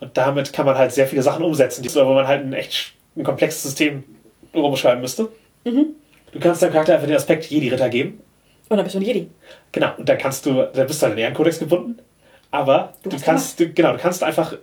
Und 0.01 0.17
damit 0.17 0.53
kann 0.53 0.67
man 0.67 0.77
halt 0.77 0.93
sehr 0.93 1.07
viele 1.07 1.23
Sachen 1.23 1.45
umsetzen, 1.45 1.85
wo 1.85 2.15
man 2.15 2.29
halt 2.29 2.45
ein 2.45 2.53
echt 2.53 2.93
ein 3.17 3.25
komplexes 3.25 3.63
System 3.63 4.05
rumschreiben 4.55 5.01
müsste. 5.01 5.29
Mhm. 5.65 5.87
Du 6.33 6.41
kannst 6.41 6.63
deinem 6.63 6.73
Charakter 6.73 6.95
einfach 6.95 7.07
den 7.07 7.17
Aspekt 7.17 7.47
Jedi-Ritter 7.47 7.89
geben. 7.89 8.21
Und 8.69 8.77
dann 8.77 8.85
bist 8.85 8.95
du 8.95 8.99
ein 8.99 9.05
Jedi. 9.05 9.31
Genau, 9.73 9.93
und 9.97 10.09
dann 10.09 10.19
kannst 10.19 10.45
du, 10.45 10.69
dann 10.73 10.87
bist 10.87 11.01
du 11.01 11.07
an 11.07 11.13
den 11.13 11.21
Ehrenkodex 11.21 11.59
gebunden. 11.59 11.99
Aber 12.51 12.93
du, 13.03 13.11
du 13.11 13.17
kannst, 13.21 13.59
du, 13.59 13.73
genau, 13.73 13.93
du 13.93 13.99
kannst 13.99 14.23
einfach, 14.23 14.55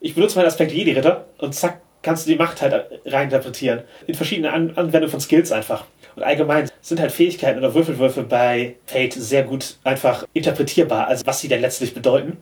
ich 0.00 0.14
benutze 0.14 0.36
meinen 0.36 0.46
Aspekt 0.46 0.72
Jedi-Ritter 0.72 1.26
und 1.38 1.54
zack, 1.54 1.80
kannst 2.02 2.26
du 2.26 2.30
die 2.30 2.36
Macht 2.36 2.60
halt 2.62 2.86
reininterpretieren. 3.06 3.82
In 4.06 4.14
verschiedene 4.14 4.52
An 4.52 4.70
Anwendungen 4.76 5.10
von 5.10 5.20
Skills 5.20 5.52
einfach. 5.52 5.84
Und 6.14 6.22
allgemein 6.22 6.70
sind 6.80 7.00
halt 7.00 7.12
Fähigkeiten 7.12 7.58
oder 7.58 7.74
Würfelwürfe 7.74 8.22
bei 8.22 8.76
Fate 8.86 9.14
sehr 9.14 9.44
gut 9.44 9.76
einfach 9.84 10.26
interpretierbar, 10.34 11.06
also 11.06 11.24
was 11.26 11.40
sie 11.40 11.48
denn 11.48 11.60
letztlich 11.60 11.94
bedeuten. 11.94 12.36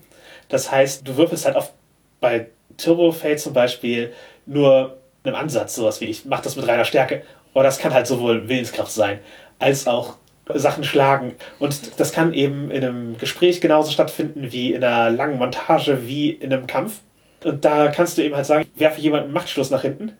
Das 0.48 0.72
heißt, 0.72 1.06
du 1.06 1.16
würfelst 1.16 1.46
halt 1.46 1.56
oft 1.56 1.72
bei 2.20 2.48
Turbo 2.76 3.12
Fate 3.12 3.38
zum 3.38 3.52
Beispiel 3.52 4.12
nur 4.46 4.98
einem 5.22 5.36
Ansatz, 5.36 5.74
sowas 5.76 6.00
wie 6.00 6.06
ich 6.06 6.24
mach 6.24 6.40
das 6.40 6.56
mit 6.56 6.66
reiner 6.66 6.84
Stärke. 6.84 7.22
Aber 7.54 7.62
das 7.62 7.78
kann 7.78 7.94
halt 7.94 8.06
sowohl 8.06 8.48
Willenskraft 8.48 8.92
sein, 8.92 9.18
als 9.58 9.86
auch 9.86 10.16
Sachen 10.54 10.84
schlagen. 10.84 11.34
Und 11.58 12.00
das 12.00 12.12
kann 12.12 12.32
eben 12.32 12.70
in 12.70 12.84
einem 12.84 13.18
Gespräch 13.18 13.60
genauso 13.60 13.92
stattfinden 13.92 14.52
wie 14.52 14.72
in 14.72 14.82
einer 14.82 15.10
langen 15.10 15.38
Montage, 15.38 16.06
wie 16.06 16.30
in 16.30 16.52
einem 16.52 16.66
Kampf. 16.66 17.00
Und 17.44 17.64
da 17.64 17.88
kannst 17.88 18.18
du 18.18 18.22
eben 18.22 18.36
halt 18.36 18.46
sagen, 18.46 18.66
werfe 18.76 19.00
jemanden 19.00 19.32
Machtschluss 19.32 19.70
nach 19.70 19.82
hinten. 19.82 20.12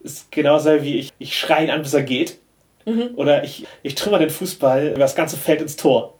Ist 0.00 0.32
genauso 0.32 0.82
wie 0.82 0.98
ich, 0.98 1.12
ich 1.18 1.38
schreie 1.38 1.64
ihn 1.64 1.70
an, 1.70 1.82
bis 1.82 1.94
er 1.94 2.02
geht. 2.02 2.38
Mhm. 2.84 3.10
Oder 3.16 3.44
ich, 3.44 3.66
ich 3.82 3.94
trümmer 3.94 4.18
den 4.18 4.30
Fußball 4.30 4.88
über 4.88 4.98
das 4.98 5.14
ganze 5.14 5.36
Feld 5.36 5.60
ins 5.60 5.76
Tor. 5.76 6.14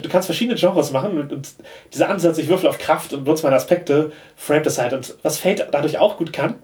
Du 0.00 0.08
kannst 0.08 0.26
verschiedene 0.26 0.58
Genres 0.58 0.92
machen 0.92 1.18
und, 1.18 1.32
und 1.32 1.48
dieser 1.92 2.08
Ansatz, 2.08 2.38
ich 2.38 2.48
würfel 2.48 2.68
auf 2.68 2.78
Kraft 2.78 3.12
und 3.12 3.26
nutze 3.26 3.42
meine 3.42 3.56
Aspekte, 3.56 4.12
framet 4.36 4.66
das 4.66 4.78
halt. 4.78 4.92
Und 4.92 5.16
was 5.22 5.38
Fate 5.38 5.68
dadurch 5.72 5.98
auch 5.98 6.16
gut 6.16 6.32
kann, 6.32 6.56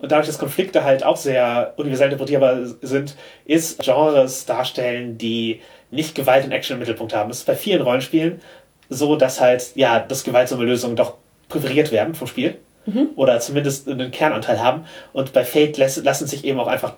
und 0.00 0.12
dadurch, 0.12 0.28
dass 0.28 0.38
Konflikte 0.38 0.84
halt 0.84 1.04
auch 1.04 1.16
sehr 1.16 1.74
universell 1.76 2.06
interpretierbar 2.06 2.66
sind, 2.82 3.16
ist 3.46 3.82
Genres 3.82 4.46
darstellen, 4.46 5.18
die 5.18 5.60
nicht 5.90 6.14
Gewalt 6.14 6.44
und 6.44 6.52
Action 6.52 6.74
im 6.74 6.80
Mittelpunkt 6.80 7.14
haben. 7.14 7.28
Das 7.30 7.38
ist 7.38 7.46
bei 7.46 7.56
vielen 7.56 7.82
Rollenspielen 7.82 8.40
so, 8.88 9.16
dass 9.16 9.40
halt, 9.40 9.72
ja, 9.74 9.98
das 9.98 10.24
gewaltsame 10.24 10.64
Lösungen 10.64 10.96
doch 10.96 11.14
präferiert 11.48 11.90
werden 11.92 12.14
vom 12.14 12.26
Spiel. 12.26 12.58
Mhm. 12.88 13.10
Oder 13.16 13.38
zumindest 13.40 13.88
einen 13.88 14.10
Kernanteil 14.10 14.62
haben. 14.62 14.86
Und 15.12 15.32
bei 15.32 15.44
Fate 15.44 15.76
lassen 15.76 16.26
sich 16.26 16.44
eben 16.44 16.58
auch 16.58 16.68
einfach 16.68 16.94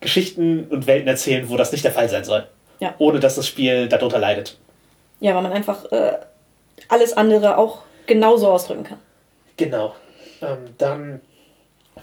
Geschichten 0.00 0.66
und 0.68 0.86
Welten 0.86 1.08
erzählen, 1.08 1.48
wo 1.48 1.56
das 1.56 1.72
nicht 1.72 1.84
der 1.84 1.92
Fall 1.92 2.08
sein 2.08 2.24
soll. 2.24 2.46
Ja. 2.80 2.94
Ohne 2.98 3.20
dass 3.20 3.36
das 3.36 3.46
Spiel 3.46 3.88
darunter 3.88 4.18
leidet. 4.18 4.58
Ja, 5.20 5.34
weil 5.34 5.42
man 5.42 5.52
einfach 5.52 5.90
äh, 5.92 6.18
alles 6.88 7.16
andere 7.16 7.56
auch 7.56 7.82
genauso 8.06 8.48
ausdrücken 8.48 8.84
kann. 8.84 8.98
Genau. 9.56 9.94
Ähm, 10.42 10.58
dann 10.76 11.20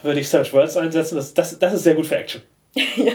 würde 0.01 0.19
ich 0.19 0.29
Search 0.29 0.51
Worlds 0.53 0.77
einsetzen. 0.77 1.15
Das, 1.15 1.33
das, 1.33 1.59
das 1.59 1.73
ist 1.73 1.83
sehr 1.83 1.93
gut 1.93 2.07
für 2.07 2.17
Action. 2.17 2.41
ja. 2.73 3.11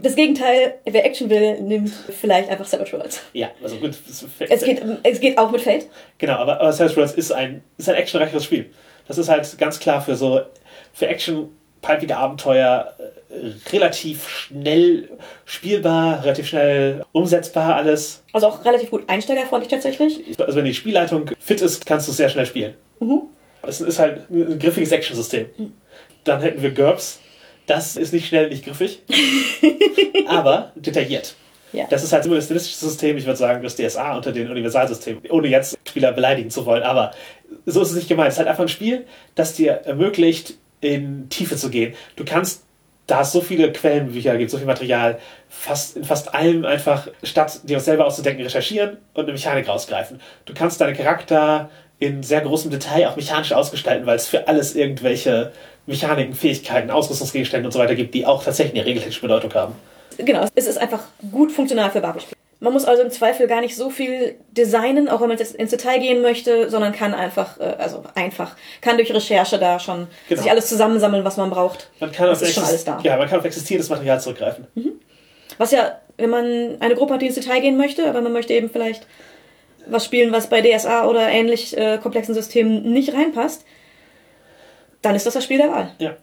Das 0.00 0.16
Gegenteil, 0.16 0.76
wer 0.84 1.04
Action 1.04 1.28
will, 1.28 1.60
nimmt 1.60 1.90
vielleicht 1.90 2.48
einfach 2.48 2.64
Savage 2.64 2.92
Worlds. 2.92 3.22
Ja, 3.34 3.50
also 3.62 3.76
gut. 3.76 3.94
Es 4.48 4.64
geht, 4.64 4.82
es 5.02 5.20
geht 5.20 5.36
auch 5.36 5.50
mit 5.50 5.60
Fate. 5.60 5.86
Genau, 6.18 6.34
aber, 6.34 6.60
aber 6.60 6.72
Savage 6.72 6.96
Worlds 6.96 7.12
ist 7.12 7.32
ein, 7.32 7.62
ist 7.76 7.88
ein 7.88 7.96
actionreicheres 7.96 8.44
Spiel. 8.44 8.70
Das 9.08 9.18
ist 9.18 9.28
halt 9.28 9.58
ganz 9.58 9.78
klar 9.78 10.00
für 10.00 10.16
so, 10.16 10.40
für 10.92 11.06
Action, 11.06 11.48
palpige 11.82 12.16
Abenteuer 12.16 12.94
äh, 12.98 13.70
relativ 13.72 14.28
schnell 14.28 15.08
spielbar, 15.44 16.22
relativ 16.24 16.48
schnell 16.48 17.04
umsetzbar 17.12 17.76
alles. 17.76 18.22
Also 18.32 18.48
auch 18.48 18.64
relativ 18.64 18.90
gut 18.90 19.04
einsteigerfreundlich 19.08 19.70
tatsächlich. 19.70 20.20
Also 20.38 20.56
wenn 20.56 20.64
die 20.64 20.74
Spielleitung 20.74 21.30
fit 21.38 21.60
ist, 21.60 21.86
kannst 21.86 22.08
du 22.08 22.10
es 22.10 22.16
sehr 22.16 22.28
schnell 22.28 22.46
spielen. 22.46 22.74
Mhm. 23.00 23.22
Es 23.62 23.80
ist 23.80 23.98
halt 23.98 24.30
ein 24.30 24.58
griffiges 24.58 24.92
Action-System. 24.92 25.46
Mhm. 25.56 25.72
Dann 26.24 26.40
hätten 26.40 26.62
wir 26.62 26.70
GURPS. 26.70 27.20
Das 27.66 27.96
ist 27.96 28.12
nicht 28.12 28.28
schnell, 28.28 28.48
nicht 28.48 28.64
griffig, 28.64 29.02
aber 30.28 30.70
detailliert. 30.76 31.34
Ja. 31.76 31.86
Das 31.90 32.02
ist 32.02 32.12
halt 32.12 32.24
ein 32.24 32.40
stilistisches 32.40 32.80
System, 32.80 33.18
ich 33.18 33.26
würde 33.26 33.36
sagen, 33.36 33.62
das 33.62 33.76
DSA 33.76 34.16
unter 34.16 34.32
den 34.32 34.50
Universalsystemen, 34.50 35.22
ohne 35.28 35.48
jetzt 35.48 35.78
Spieler 35.86 36.12
beleidigen 36.12 36.48
zu 36.48 36.64
wollen, 36.64 36.82
aber 36.82 37.10
so 37.66 37.82
ist 37.82 37.90
es 37.90 37.96
nicht 37.96 38.08
gemeint. 38.08 38.28
Es 38.28 38.34
ist 38.34 38.38
halt 38.38 38.48
einfach 38.48 38.64
ein 38.64 38.68
Spiel, 38.68 39.04
das 39.34 39.52
dir 39.52 39.72
ermöglicht, 39.84 40.54
in 40.80 41.28
Tiefe 41.28 41.56
zu 41.56 41.68
gehen. 41.68 41.94
Du 42.16 42.24
kannst, 42.24 42.64
da 43.06 43.20
es 43.20 43.32
so 43.32 43.42
viele 43.42 43.70
Quellenbücher 43.72 44.38
gibt, 44.38 44.50
so 44.50 44.56
viel 44.56 44.66
Material, 44.66 45.18
fast 45.50 45.98
in 45.98 46.04
fast 46.04 46.34
allem 46.34 46.64
einfach, 46.64 47.08
statt 47.22 47.60
dir 47.64 47.76
was 47.76 47.84
selber 47.84 48.06
auszudenken, 48.06 48.42
recherchieren 48.42 48.96
und 49.12 49.24
eine 49.24 49.32
Mechanik 49.32 49.68
rausgreifen. 49.68 50.20
Du 50.46 50.54
kannst 50.54 50.80
deinen 50.80 50.96
Charakter 50.96 51.68
in 51.98 52.22
sehr 52.22 52.40
großem 52.40 52.70
Detail 52.70 53.08
auch 53.08 53.16
mechanisch 53.16 53.52
ausgestalten, 53.52 54.06
weil 54.06 54.16
es 54.16 54.26
für 54.26 54.48
alles 54.48 54.74
irgendwelche 54.74 55.52
Mechaniken, 55.86 56.34
Fähigkeiten, 56.34 56.90
Ausrüstungsgegenstände 56.90 57.68
und 57.68 57.72
so 57.72 57.78
weiter 57.78 57.94
gibt, 57.94 58.14
die 58.14 58.24
auch 58.24 58.42
tatsächlich 58.42 58.74
eine 58.74 58.86
regeltechnische 58.86 59.20
Bedeutung 59.20 59.52
haben. 59.54 59.74
Genau, 60.18 60.46
es 60.54 60.66
ist 60.66 60.78
einfach 60.78 61.04
gut 61.30 61.52
funktional 61.52 61.90
für 61.90 62.00
Barbie-Spiele. 62.00 62.36
Man 62.58 62.72
muss 62.72 62.86
also 62.86 63.02
im 63.02 63.10
Zweifel 63.10 63.48
gar 63.48 63.60
nicht 63.60 63.76
so 63.76 63.90
viel 63.90 64.36
designen, 64.50 65.08
auch 65.08 65.20
wenn 65.20 65.28
man 65.28 65.36
jetzt 65.36 65.54
ins 65.54 65.70
Detail 65.70 65.98
gehen 65.98 66.22
möchte, 66.22 66.70
sondern 66.70 66.92
kann 66.92 67.12
einfach, 67.12 67.60
äh, 67.60 67.74
also 67.78 68.02
einfach, 68.14 68.56
kann 68.80 68.96
durch 68.96 69.12
Recherche 69.12 69.58
da 69.58 69.78
schon 69.78 70.06
genau. 70.28 70.40
sich 70.40 70.50
alles 70.50 70.66
zusammensammeln, 70.66 71.22
was 71.22 71.36
man 71.36 71.50
braucht. 71.50 71.90
Man 72.00 72.12
kann 72.12 72.28
das 72.28 72.40
ist 72.40 72.54
schon 72.54 72.64
alles 72.64 72.84
da. 72.84 72.98
Ja, 73.02 73.18
man 73.18 73.28
kann 73.28 73.40
auf 73.40 73.44
existierendes 73.44 73.90
Material 73.90 74.20
zurückgreifen. 74.20 74.66
Mhm. 74.74 74.92
Was 75.58 75.70
ja, 75.70 76.00
wenn 76.16 76.30
man 76.30 76.76
eine 76.80 76.94
Gruppe 76.94 77.14
hat, 77.14 77.22
die 77.22 77.26
ins 77.26 77.34
Detail 77.34 77.60
gehen 77.60 77.76
möchte, 77.76 78.08
aber 78.08 78.22
man 78.22 78.32
möchte 78.32 78.54
eben 78.54 78.70
vielleicht 78.70 79.06
was 79.86 80.04
spielen, 80.04 80.32
was 80.32 80.48
bei 80.48 80.62
DSA 80.62 81.06
oder 81.06 81.28
ähnlich 81.28 81.76
äh, 81.76 81.98
komplexen 81.98 82.34
Systemen 82.34 82.90
nicht 82.92 83.12
reinpasst, 83.14 83.64
dann 85.02 85.14
ist 85.14 85.26
das 85.26 85.34
das 85.34 85.44
Spiel 85.44 85.58
der 85.58 85.70
Wahl. 85.70 85.90
Ja. 85.98 86.16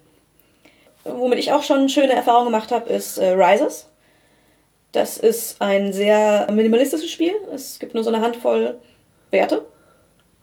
Womit 1.04 1.40
ich 1.40 1.52
auch 1.52 1.64
schon 1.64 1.90
schöne 1.90 2.14
Erfahrungen 2.14 2.46
gemacht 2.46 2.72
habe, 2.72 2.92
ist 2.92 3.18
äh, 3.18 3.30
Rises. 3.30 3.90
Das 4.92 5.18
ist 5.18 5.62
ein 5.62 5.92
sehr 5.92 6.48
minimalistisches 6.52 7.12
Spiel. 7.12 7.34
Es 7.54 7.80
gibt 7.80 7.94
nur 7.94 8.04
so 8.04 8.12
eine 8.12 8.22
Handvoll 8.22 8.80
Werte. 9.32 9.66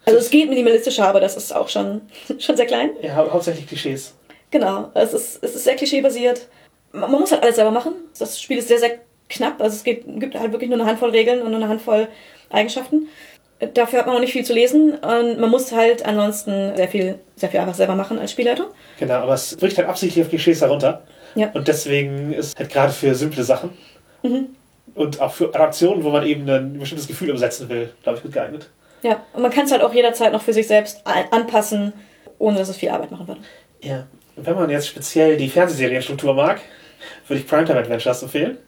Also 0.04 0.18
es 0.18 0.30
geht 0.30 0.48
minimalistischer, 0.48 1.06
aber 1.06 1.20
das 1.20 1.36
ist 1.36 1.54
auch 1.54 1.68
schon, 1.68 2.02
schon 2.38 2.56
sehr 2.56 2.66
klein. 2.66 2.90
Ja, 3.00 3.16
hau 3.16 3.30
hauptsächlich 3.32 3.66
Klischees. 3.66 4.14
Genau, 4.50 4.90
es 4.94 5.12
ist, 5.14 5.42
es 5.42 5.54
ist 5.54 5.64
sehr 5.64 5.76
klischeebasiert. 5.76 6.48
Man, 6.92 7.10
man 7.10 7.20
muss 7.20 7.30
halt 7.30 7.42
alles 7.42 7.56
selber 7.56 7.70
machen. 7.70 7.92
Das 8.18 8.40
Spiel 8.40 8.58
ist 8.58 8.68
sehr, 8.68 8.78
sehr 8.80 8.98
knapp. 9.28 9.60
Also 9.60 9.76
es 9.76 9.84
geht, 9.84 10.02
gibt 10.18 10.34
halt 10.34 10.52
wirklich 10.52 10.68
nur 10.68 10.78
eine 10.78 10.88
Handvoll 10.88 11.10
Regeln 11.10 11.42
und 11.42 11.50
nur 11.50 11.60
eine 11.60 11.68
Handvoll 11.68 12.08
Eigenschaften. 12.50 13.08
Dafür 13.74 13.98
hat 13.98 14.06
man 14.06 14.14
noch 14.14 14.22
nicht 14.22 14.32
viel 14.32 14.44
zu 14.44 14.54
lesen 14.54 14.94
und 14.94 15.38
man 15.38 15.50
muss 15.50 15.70
halt 15.70 16.06
ansonsten 16.06 16.74
sehr 16.76 16.88
viel, 16.88 17.18
sehr 17.36 17.50
viel 17.50 17.60
einfach 17.60 17.74
selber 17.74 17.94
machen 17.94 18.18
als 18.18 18.32
Spielleiter. 18.32 18.68
Genau, 18.98 19.14
aber 19.14 19.34
es 19.34 19.54
bricht 19.56 19.76
halt 19.76 19.86
absichtlich 19.86 20.24
auf 20.24 20.30
Klischees 20.30 20.62
herunter. 20.62 21.02
Ja. 21.34 21.50
Und 21.52 21.68
deswegen 21.68 22.32
ist 22.32 22.58
halt 22.58 22.70
gerade 22.70 22.92
für 22.92 23.14
simple 23.14 23.44
Sachen 23.44 23.70
mhm. 24.22 24.48
und 24.94 25.20
auch 25.20 25.32
für 25.32 25.54
Adaptionen, 25.54 26.02
wo 26.04 26.10
man 26.10 26.26
eben 26.26 26.48
ein 26.48 26.78
bestimmtes 26.78 27.06
Gefühl 27.06 27.30
umsetzen 27.30 27.68
will, 27.68 27.92
glaube 28.02 28.16
ich, 28.18 28.22
gut 28.24 28.32
geeignet. 28.32 28.70
Ja, 29.02 29.22
und 29.34 29.42
man 29.42 29.50
kann 29.50 29.66
es 29.66 29.72
halt 29.72 29.82
auch 29.82 29.92
jederzeit 29.92 30.32
noch 30.32 30.42
für 30.42 30.52
sich 30.54 30.66
selbst 30.66 31.02
anpassen, 31.04 31.92
ohne 32.38 32.58
dass 32.58 32.70
es 32.70 32.76
viel 32.76 32.88
Arbeit 32.88 33.10
machen 33.10 33.28
würde. 33.28 33.40
Ja, 33.82 34.06
und 34.36 34.46
wenn 34.46 34.56
man 34.56 34.70
jetzt 34.70 34.88
speziell 34.88 35.36
die 35.36 35.48
Fernsehserienstruktur 35.48 36.32
mag, 36.34 36.60
würde 37.28 37.40
ich 37.40 37.46
Primetime 37.46 37.78
Adventures 37.78 38.22
empfehlen 38.22 38.58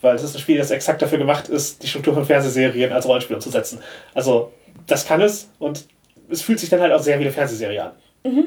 weil 0.00 0.14
es 0.16 0.22
ist 0.22 0.34
ein 0.34 0.40
Spiel, 0.40 0.58
das 0.58 0.70
exakt 0.70 1.02
dafür 1.02 1.18
gemacht 1.18 1.48
ist, 1.48 1.82
die 1.82 1.86
Struktur 1.86 2.14
von 2.14 2.24
Fernsehserien 2.24 2.92
als 2.92 3.06
Rollenspiel 3.06 3.36
umzusetzen. 3.36 3.80
Also, 4.14 4.52
das 4.86 5.06
kann 5.06 5.20
es 5.20 5.50
und 5.58 5.84
es 6.30 6.42
fühlt 6.42 6.60
sich 6.60 6.68
dann 6.68 6.80
halt 6.80 6.92
auch 6.92 7.02
sehr 7.02 7.18
wie 7.18 7.24
eine 7.24 7.32
Fernsehserie 7.32 7.82
an. 7.82 7.92
Mhm. 8.24 8.46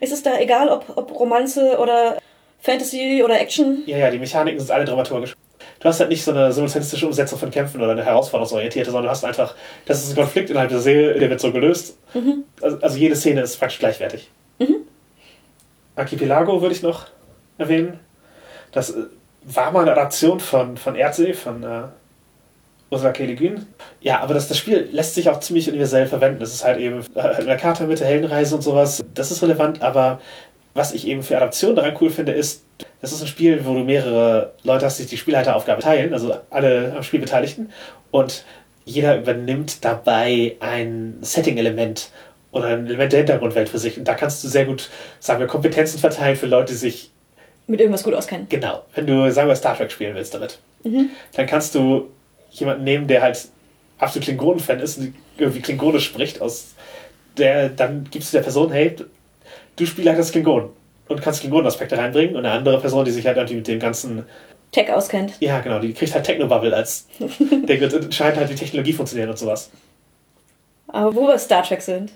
Ist 0.00 0.12
es 0.12 0.22
da 0.22 0.38
egal, 0.38 0.68
ob, 0.68 0.96
ob 0.96 1.18
Romanze 1.18 1.78
oder 1.78 2.18
Fantasy 2.60 3.22
oder 3.22 3.40
Action? 3.40 3.82
Ja, 3.86 3.98
ja, 3.98 4.10
die 4.10 4.18
Mechaniken 4.18 4.60
sind 4.60 4.70
alle 4.70 4.84
dramaturgisch. 4.84 5.34
Du 5.80 5.88
hast 5.88 6.00
halt 6.00 6.08
nicht 6.08 6.24
so 6.24 6.30
eine 6.30 6.52
simultanistische 6.52 7.06
Umsetzung 7.06 7.38
von 7.38 7.50
Kämpfen 7.50 7.80
oder 7.80 7.92
eine 7.92 8.04
herausforderungsorientierte, 8.04 8.90
sondern 8.90 9.04
du 9.04 9.10
hast 9.10 9.24
einfach, 9.24 9.54
das 9.86 10.02
ist 10.02 10.10
ein 10.10 10.16
Konflikt 10.16 10.50
innerhalb 10.50 10.70
der 10.70 10.80
Serie, 10.80 11.18
der 11.18 11.28
wird 11.28 11.40
so 11.40 11.52
gelöst. 11.52 11.98
Mhm. 12.14 12.44
Also, 12.62 12.78
also, 12.80 12.96
jede 12.96 13.16
Szene 13.16 13.42
ist 13.42 13.58
praktisch 13.58 13.78
gleichwertig. 13.78 14.30
Mhm. 14.58 14.76
Archipelago 15.96 16.60
würde 16.60 16.74
ich 16.74 16.82
noch 16.82 17.06
erwähnen. 17.58 18.00
Das 18.72 18.94
war 19.46 19.70
mal 19.70 19.82
eine 19.82 19.92
Adaption 19.92 20.40
von, 20.40 20.76
von 20.76 20.94
Erdsee, 20.94 21.34
von 21.34 21.62
äh, 21.62 21.82
Ursula 22.90 23.12
K. 23.12 23.24
Le 23.24 23.34
Guin. 23.34 23.66
Ja, 24.00 24.20
aber 24.20 24.34
das, 24.34 24.48
das 24.48 24.58
Spiel 24.58 24.88
lässt 24.92 25.14
sich 25.14 25.28
auch 25.28 25.40
ziemlich 25.40 25.68
universell 25.68 26.06
verwenden. 26.06 26.40
Das 26.40 26.54
ist 26.54 26.64
halt 26.64 26.78
eben 26.78 27.04
äh, 27.14 27.20
eine 27.20 27.56
Karte 27.56 27.84
mit 27.84 28.00
der 28.00 28.06
Heldenreise 28.06 28.54
und 28.54 28.62
sowas. 28.62 29.04
Das 29.14 29.30
ist 29.30 29.42
relevant, 29.42 29.82
aber 29.82 30.20
was 30.74 30.92
ich 30.92 31.06
eben 31.06 31.22
für 31.22 31.36
Adaption 31.36 31.76
daran 31.76 31.96
cool 32.00 32.10
finde, 32.10 32.32
ist, 32.32 32.64
das 33.00 33.12
ist 33.12 33.22
ein 33.22 33.28
Spiel, 33.28 33.64
wo 33.64 33.74
du 33.74 33.84
mehrere 33.84 34.54
Leute 34.64 34.86
hast, 34.86 34.98
die 34.98 35.06
die 35.06 35.16
Spielleiteraufgabe 35.16 35.80
teilen, 35.80 36.12
also 36.12 36.36
alle 36.50 36.92
am 36.96 37.02
Spiel 37.02 37.20
Beteiligten. 37.20 37.70
Und 38.10 38.44
jeder 38.84 39.16
übernimmt 39.16 39.84
dabei 39.84 40.56
ein 40.60 41.18
Setting-Element 41.20 42.10
oder 42.50 42.68
ein 42.68 42.86
Element 42.86 43.12
der 43.12 43.20
Hintergrundwelt 43.20 43.68
für 43.68 43.78
sich. 43.78 43.98
Und 43.98 44.06
da 44.06 44.14
kannst 44.14 44.42
du 44.42 44.48
sehr 44.48 44.64
gut, 44.64 44.90
sagen 45.20 45.40
wir, 45.40 45.46
Kompetenzen 45.46 45.98
verteilen 45.98 46.36
für 46.36 46.46
Leute, 46.46 46.72
die 46.72 46.78
sich 46.78 47.10
Mit 47.66 47.80
irgendwas 47.80 48.02
gut 48.02 48.14
auskennen. 48.14 48.46
Genau. 48.48 48.84
Wenn 48.94 49.06
du, 49.06 49.30
sagen 49.32 49.48
wir, 49.48 49.56
Star 49.56 49.76
Trek 49.76 49.90
spielen 49.90 50.14
willst 50.14 50.34
damit, 50.34 50.58
dann 51.32 51.46
kannst 51.46 51.74
du 51.74 52.10
jemanden 52.50 52.84
nehmen, 52.84 53.06
der 53.06 53.22
halt 53.22 53.48
absolut 53.98 54.24
Klingonen-Fan 54.24 54.80
ist 54.80 54.98
und 54.98 55.14
irgendwie 55.38 55.60
Klingonisch 55.60 56.04
spricht, 56.04 56.40
aus 56.40 56.74
der, 57.36 57.70
dann 57.70 58.06
gibst 58.10 58.32
du 58.32 58.36
der 58.36 58.42
Person, 58.42 58.70
hey, 58.70 58.94
du 59.76 59.86
spielst 59.86 60.08
halt 60.08 60.18
das 60.18 60.30
Klingon 60.30 60.70
und 61.08 61.22
kannst 61.22 61.40
Klingonen-Aspekte 61.40 61.96
reinbringen 61.96 62.36
und 62.36 62.44
eine 62.44 62.54
andere 62.54 62.80
Person, 62.80 63.04
die 63.04 63.10
sich 63.10 63.26
halt 63.26 63.36
irgendwie 63.36 63.56
mit 63.56 63.68
dem 63.68 63.80
ganzen, 63.80 64.24
Tech 64.72 64.92
auskennt. 64.92 65.34
ja 65.38 65.60
genau, 65.60 65.78
die 65.78 65.92
kriegt 65.94 66.12
halt 66.14 66.24
Technobubble 66.24 66.74
als, 66.74 67.06
der 67.18 67.80
entscheidet 67.80 68.38
halt, 68.38 68.50
wie 68.50 68.56
Technologie 68.56 68.92
funktioniert 68.92 69.30
und 69.30 69.38
sowas. 69.38 69.70
Aber 70.88 71.14
wo 71.14 71.26
wir 71.26 71.38
Star 71.38 71.62
Trek 71.62 71.80
sind. 71.80 72.12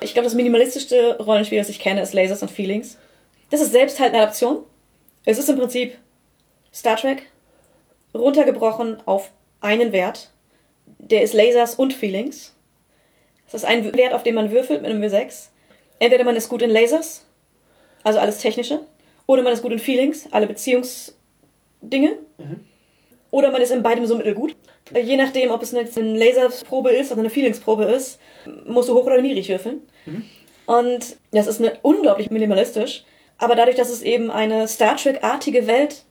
Ich 0.00 0.14
glaube, 0.14 0.24
das 0.24 0.34
minimalistischste 0.34 1.18
Rollenspiel, 1.18 1.58
das 1.58 1.68
ich 1.68 1.78
kenne, 1.78 2.00
ist 2.00 2.14
Lasers 2.14 2.42
and 2.42 2.50
Feelings. 2.50 2.96
Das 3.50 3.60
ist 3.60 3.72
selbst 3.72 4.00
halt 4.00 4.14
eine 4.14 4.22
Adaption. 4.22 4.58
Es 5.24 5.38
ist 5.38 5.48
im 5.48 5.56
Prinzip 5.56 5.96
Star 6.72 6.96
Trek 6.96 7.26
runtergebrochen 8.14 8.98
auf 9.06 9.30
einen 9.60 9.92
Wert. 9.92 10.30
Der 10.98 11.22
ist 11.22 11.34
Lasers 11.34 11.74
und 11.74 11.92
Feelings. 11.92 12.54
Das 13.46 13.62
ist 13.62 13.68
ein 13.68 13.94
Wert, 13.94 14.14
auf 14.14 14.22
den 14.22 14.34
man 14.34 14.50
würfelt 14.50 14.82
mit 14.82 14.90
einem 14.90 15.02
W6. 15.02 15.48
Entweder 15.98 16.24
man 16.24 16.36
ist 16.36 16.48
gut 16.48 16.62
in 16.62 16.70
Lasers, 16.70 17.26
also 18.02 18.18
alles 18.18 18.38
Technische, 18.38 18.80
oder 19.26 19.42
man 19.42 19.52
ist 19.52 19.62
gut 19.62 19.72
in 19.72 19.78
Feelings, 19.78 20.26
alle 20.32 20.46
Beziehungsdinge. 20.46 22.18
Oder 23.30 23.50
man 23.50 23.60
ist 23.60 23.70
in 23.70 23.82
beidem 23.82 24.06
so 24.06 24.16
mittelgut. 24.16 24.56
Äh, 24.92 25.00
Je 25.00 25.16
nachdem, 25.16 25.50
ob 25.50 25.62
es 25.62 25.72
jetzt 25.72 25.98
eine 25.98 26.18
Laserprobe 26.18 26.90
ist 26.90 27.12
oder 27.12 27.20
eine 27.20 27.30
Feelingsprobe 27.30 27.84
ist, 27.84 28.18
musst 28.66 28.88
du 28.88 28.94
hoch 28.94 29.04
oder 29.06 29.20
niedrig 29.20 29.48
würfeln. 29.48 29.82
Und 30.66 31.16
das 31.32 31.46
ist 31.46 31.60
eine 31.60 31.78
unglaublich 31.82 32.30
minimalistisch. 32.30 33.04
Aber 33.40 33.56
dadurch, 33.56 33.76
dass 33.76 33.88
es 33.88 34.02
eben 34.02 34.30
eine 34.30 34.68
Star 34.68 34.96
Trek-artige 34.96 35.66
Welt 35.66 36.04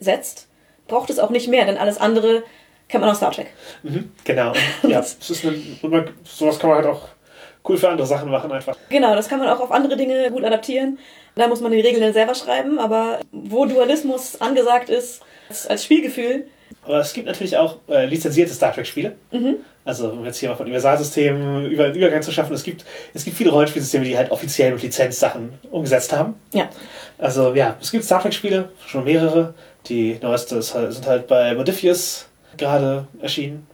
setzt, 0.00 0.48
braucht 0.88 1.10
es 1.10 1.18
auch 1.18 1.30
nicht 1.30 1.48
mehr, 1.48 1.66
denn 1.66 1.76
alles 1.76 1.98
andere 1.98 2.42
kennt 2.88 3.02
man 3.02 3.10
aus 3.10 3.18
Star 3.18 3.32
Trek. 3.32 3.48
Mhm, 3.82 4.12
genau. 4.24 4.52
Ja, 4.82 5.00
es 5.00 5.30
ist 5.30 5.44
eine, 5.44 6.08
sowas 6.24 6.58
kann 6.58 6.70
man 6.70 6.78
halt 6.78 6.88
auch 6.88 7.08
cool 7.68 7.76
für 7.76 7.88
andere 7.88 8.06
Sachen 8.06 8.30
machen 8.30 8.50
einfach. 8.50 8.76
Genau, 8.88 9.14
das 9.14 9.28
kann 9.28 9.38
man 9.38 9.48
auch 9.48 9.60
auf 9.60 9.72
andere 9.72 9.96
Dinge 9.96 10.30
gut 10.30 10.44
adaptieren. 10.44 10.98
Da 11.34 11.48
muss 11.48 11.60
man 11.60 11.72
die 11.72 11.80
Regeln 11.80 12.02
dann 12.02 12.12
selber 12.12 12.34
schreiben, 12.34 12.78
aber 12.78 13.20
wo 13.32 13.66
Dualismus 13.66 14.40
angesagt 14.40 14.88
ist, 14.88 15.22
als 15.68 15.84
Spielgefühl, 15.84 16.46
Aber 16.84 16.98
es 16.98 17.12
gibt 17.12 17.26
natürlich 17.26 17.56
auch 17.56 17.78
äh, 17.88 18.06
lizenzierte 18.06 18.52
Star 18.52 18.72
Trek-Spiele. 18.72 19.14
Also, 19.84 20.10
um 20.10 20.24
jetzt 20.24 20.38
hier 20.38 20.48
mal 20.48 20.54
von 20.56 20.66
Universalsystemen 20.66 21.66
über 21.66 21.84
einen 21.84 21.94
Übergang 21.94 22.22
zu 22.22 22.32
schaffen, 22.32 22.54
es 22.54 22.62
gibt, 22.62 22.84
es 23.12 23.24
gibt 23.24 23.36
viele 23.36 23.50
Rollenspielsysteme, 23.50 24.04
die 24.04 24.16
halt 24.16 24.30
offiziell 24.30 24.72
mit 24.72 24.82
Lizenzsachen 24.82 25.52
umgesetzt 25.70 26.12
haben. 26.12 26.34
ja. 26.52 26.68
Also, 27.16 27.54
ja, 27.54 27.76
es 27.80 27.92
gibt 27.92 28.04
Star 28.04 28.20
Trek-Spiele, 28.20 28.70
schon 28.86 29.04
mehrere. 29.04 29.54
Die 29.86 30.18
neueste 30.20 30.56
halt, 30.56 30.92
sind 30.92 31.06
halt 31.06 31.26
bei 31.28 31.54
Modifius 31.54 32.26
gerade 32.56 33.06
erschienen. 33.20 33.66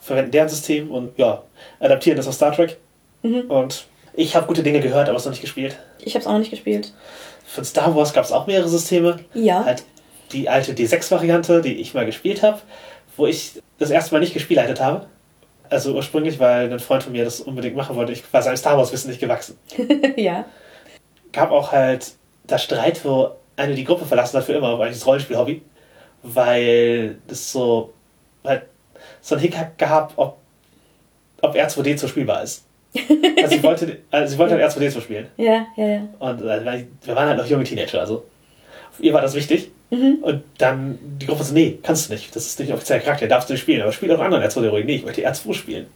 Verwenden 0.00 0.30
deren 0.30 0.48
System 0.48 0.90
und 0.90 1.18
ja, 1.18 1.42
adaptieren 1.80 2.16
das 2.16 2.26
aus 2.26 2.36
Star 2.36 2.52
Trek. 2.54 2.78
Und 3.22 3.86
ich 4.14 4.34
habe 4.34 4.46
gute 4.46 4.62
Dinge 4.62 4.80
gehört, 4.80 5.08
aber 5.08 5.18
es 5.18 5.24
noch 5.24 5.32
nicht 5.32 5.42
gespielt. 5.42 5.76
Ich 5.98 6.14
habe 6.14 6.20
es 6.20 6.26
auch 6.26 6.32
noch 6.32 6.38
nicht 6.38 6.50
gespielt. 6.50 6.92
Von 7.46 7.64
Star 7.64 7.94
Wars 7.94 8.12
gab 8.12 8.24
es 8.24 8.32
auch 8.32 8.46
mehrere 8.46 8.68
Systeme. 8.68 9.20
Ja. 9.34 9.64
Halt 9.64 9.84
die 10.32 10.48
alte 10.48 10.72
D6-Variante, 10.72 11.62
die 11.62 11.74
ich 11.74 11.94
mal 11.94 12.06
gespielt 12.06 12.42
habe, 12.42 12.60
wo 13.16 13.26
ich 13.26 13.62
das 13.78 13.90
erste 13.90 14.14
Mal 14.14 14.20
nicht 14.20 14.34
gespielleitet 14.34 14.80
habe. 14.80 15.06
Also 15.70 15.94
ursprünglich, 15.94 16.38
weil 16.38 16.72
ein 16.72 16.80
Freund 16.80 17.02
von 17.02 17.12
mir 17.12 17.24
das 17.24 17.40
unbedingt 17.40 17.76
machen 17.76 17.96
wollte. 17.96 18.12
Ich 18.12 18.22
war 18.32 18.42
seinem 18.42 18.56
Star 18.56 18.78
Wars-Wissen 18.78 19.10
nicht 19.10 19.20
gewachsen. 19.20 19.58
ja. 20.16 20.46
Gab 21.32 21.50
auch 21.50 21.72
halt 21.72 22.12
da 22.46 22.58
Streit, 22.58 23.04
wo 23.04 23.32
eine 23.56 23.74
die 23.74 23.84
Gruppe 23.84 24.06
verlassen 24.06 24.38
hat 24.38 24.44
für 24.44 24.54
immer, 24.54 24.68
aber 24.68 24.84
eigentlich 24.84 24.98
das 24.98 25.06
Rollenspiel-Hobby. 25.06 25.62
Weil 26.22 27.18
das 27.26 27.52
so 27.52 27.92
halt 28.44 28.62
so 29.20 29.34
ein 29.34 29.40
Hickhack 29.40 29.76
gab, 29.78 30.12
ob, 30.16 30.38
ob 31.42 31.54
R2D 31.54 31.96
zu 31.96 32.08
spielbar 32.08 32.42
ist. 32.42 32.64
Also 32.94 33.56
sie 33.56 33.62
wollte, 33.62 33.98
also 34.10 34.32
sie 34.32 34.38
wollte 34.38 34.54
halt 34.54 34.64
R2D 34.64 34.90
zu 34.90 35.00
spielen. 35.00 35.28
Ja, 35.36 35.66
ja, 35.76 35.86
ja. 35.86 36.08
Und 36.18 36.40
äh, 36.40 36.86
wir 37.04 37.14
waren 37.14 37.28
halt 37.28 37.38
noch 37.38 37.46
junge 37.46 37.64
Teenager, 37.64 38.00
also 38.00 38.24
ihr 38.98 39.12
war 39.12 39.20
das 39.20 39.34
wichtig. 39.34 39.70
Und 39.90 40.44
dann 40.58 40.98
die 41.18 41.26
Gruppe 41.26 41.44
so, 41.44 41.54
nee, 41.54 41.78
kannst 41.82 42.08
du 42.08 42.12
nicht. 42.12 42.34
Das 42.36 42.44
ist 42.46 42.58
nicht 42.60 42.68
ein 42.70 42.74
offizieller 42.76 43.00
Charakter, 43.00 43.26
darfst 43.26 43.48
du 43.48 43.54
nicht 43.54 43.62
spielen. 43.62 43.80
Aber 43.82 43.90
spiel 43.92 44.14
auch 44.14 44.20
anderen 44.20 44.44
R2 44.44 44.68
ruhig. 44.68 44.84
Nee, 44.84 44.96
ich 44.96 45.04
möchte 45.04 45.26
R2 45.26 45.54
spielen. 45.54 45.86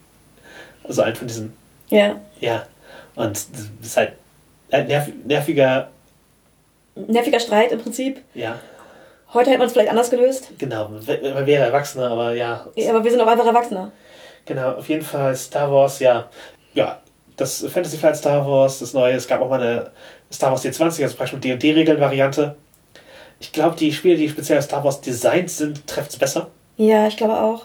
Also 0.84 1.02
einen 1.02 1.14
von 1.16 1.28
diesen, 1.28 1.52
Ja. 1.90 2.16
ja. 2.40 2.66
Und 3.14 3.36
das 3.36 3.46
ist 3.82 3.96
halt 3.98 4.12
ein 4.70 4.86
nerv 4.86 5.08
nerviger, 5.26 5.88
Nerviger 6.94 7.40
Streit 7.40 7.72
im 7.72 7.80
Prinzip. 7.80 8.20
ja, 8.34 8.58
Heute 9.34 9.48
hätte 9.50 9.58
man 9.58 9.66
es 9.66 9.72
vielleicht 9.72 9.90
anders 9.90 10.10
gelöst. 10.10 10.48
genau. 10.58 10.88
Man 10.88 11.06
wäre 11.06 11.64
Erwachsener, 11.64 12.10
aber 12.10 12.34
ja. 12.34 12.66
Ja, 12.74 12.90
aber 12.90 13.02
wir 13.04 13.10
sind 13.10 13.20
auch 13.20 13.26
einfach 13.26 13.46
Erwachsene. 13.46 13.92
Genau, 14.44 14.72
auf 14.72 14.88
jeden 14.88 15.02
Fall 15.02 15.34
Star 15.36 15.70
Wars, 15.72 16.00
ja. 16.00 16.28
Ja, 16.74 17.00
das 17.36 17.60
Fantasy 17.60 17.96
Flight 17.96 18.16
Star 18.16 18.46
Wars, 18.46 18.78
das 18.80 18.92
neue. 18.94 19.14
Es 19.14 19.26
gab 19.28 19.40
auch 19.40 19.48
mal 19.48 19.60
eine 19.62 19.90
Star 20.32 20.50
Wars 20.50 20.64
D20, 20.64 21.02
also 21.02 21.16
praktisch 21.16 21.32
mit 21.34 21.44
D&D-Regeln-Variante. 21.44 22.56
Ich 23.42 23.50
glaube, 23.50 23.74
die 23.74 23.92
Spiele, 23.92 24.16
die 24.16 24.28
speziell 24.28 24.62
Star 24.62 24.84
Wars 24.84 25.00
designt 25.00 25.50
sind, 25.50 25.84
treffen 25.88 26.10
es 26.10 26.16
besser. 26.16 26.50
Ja, 26.76 27.08
ich 27.08 27.16
glaube 27.16 27.40
auch. 27.40 27.64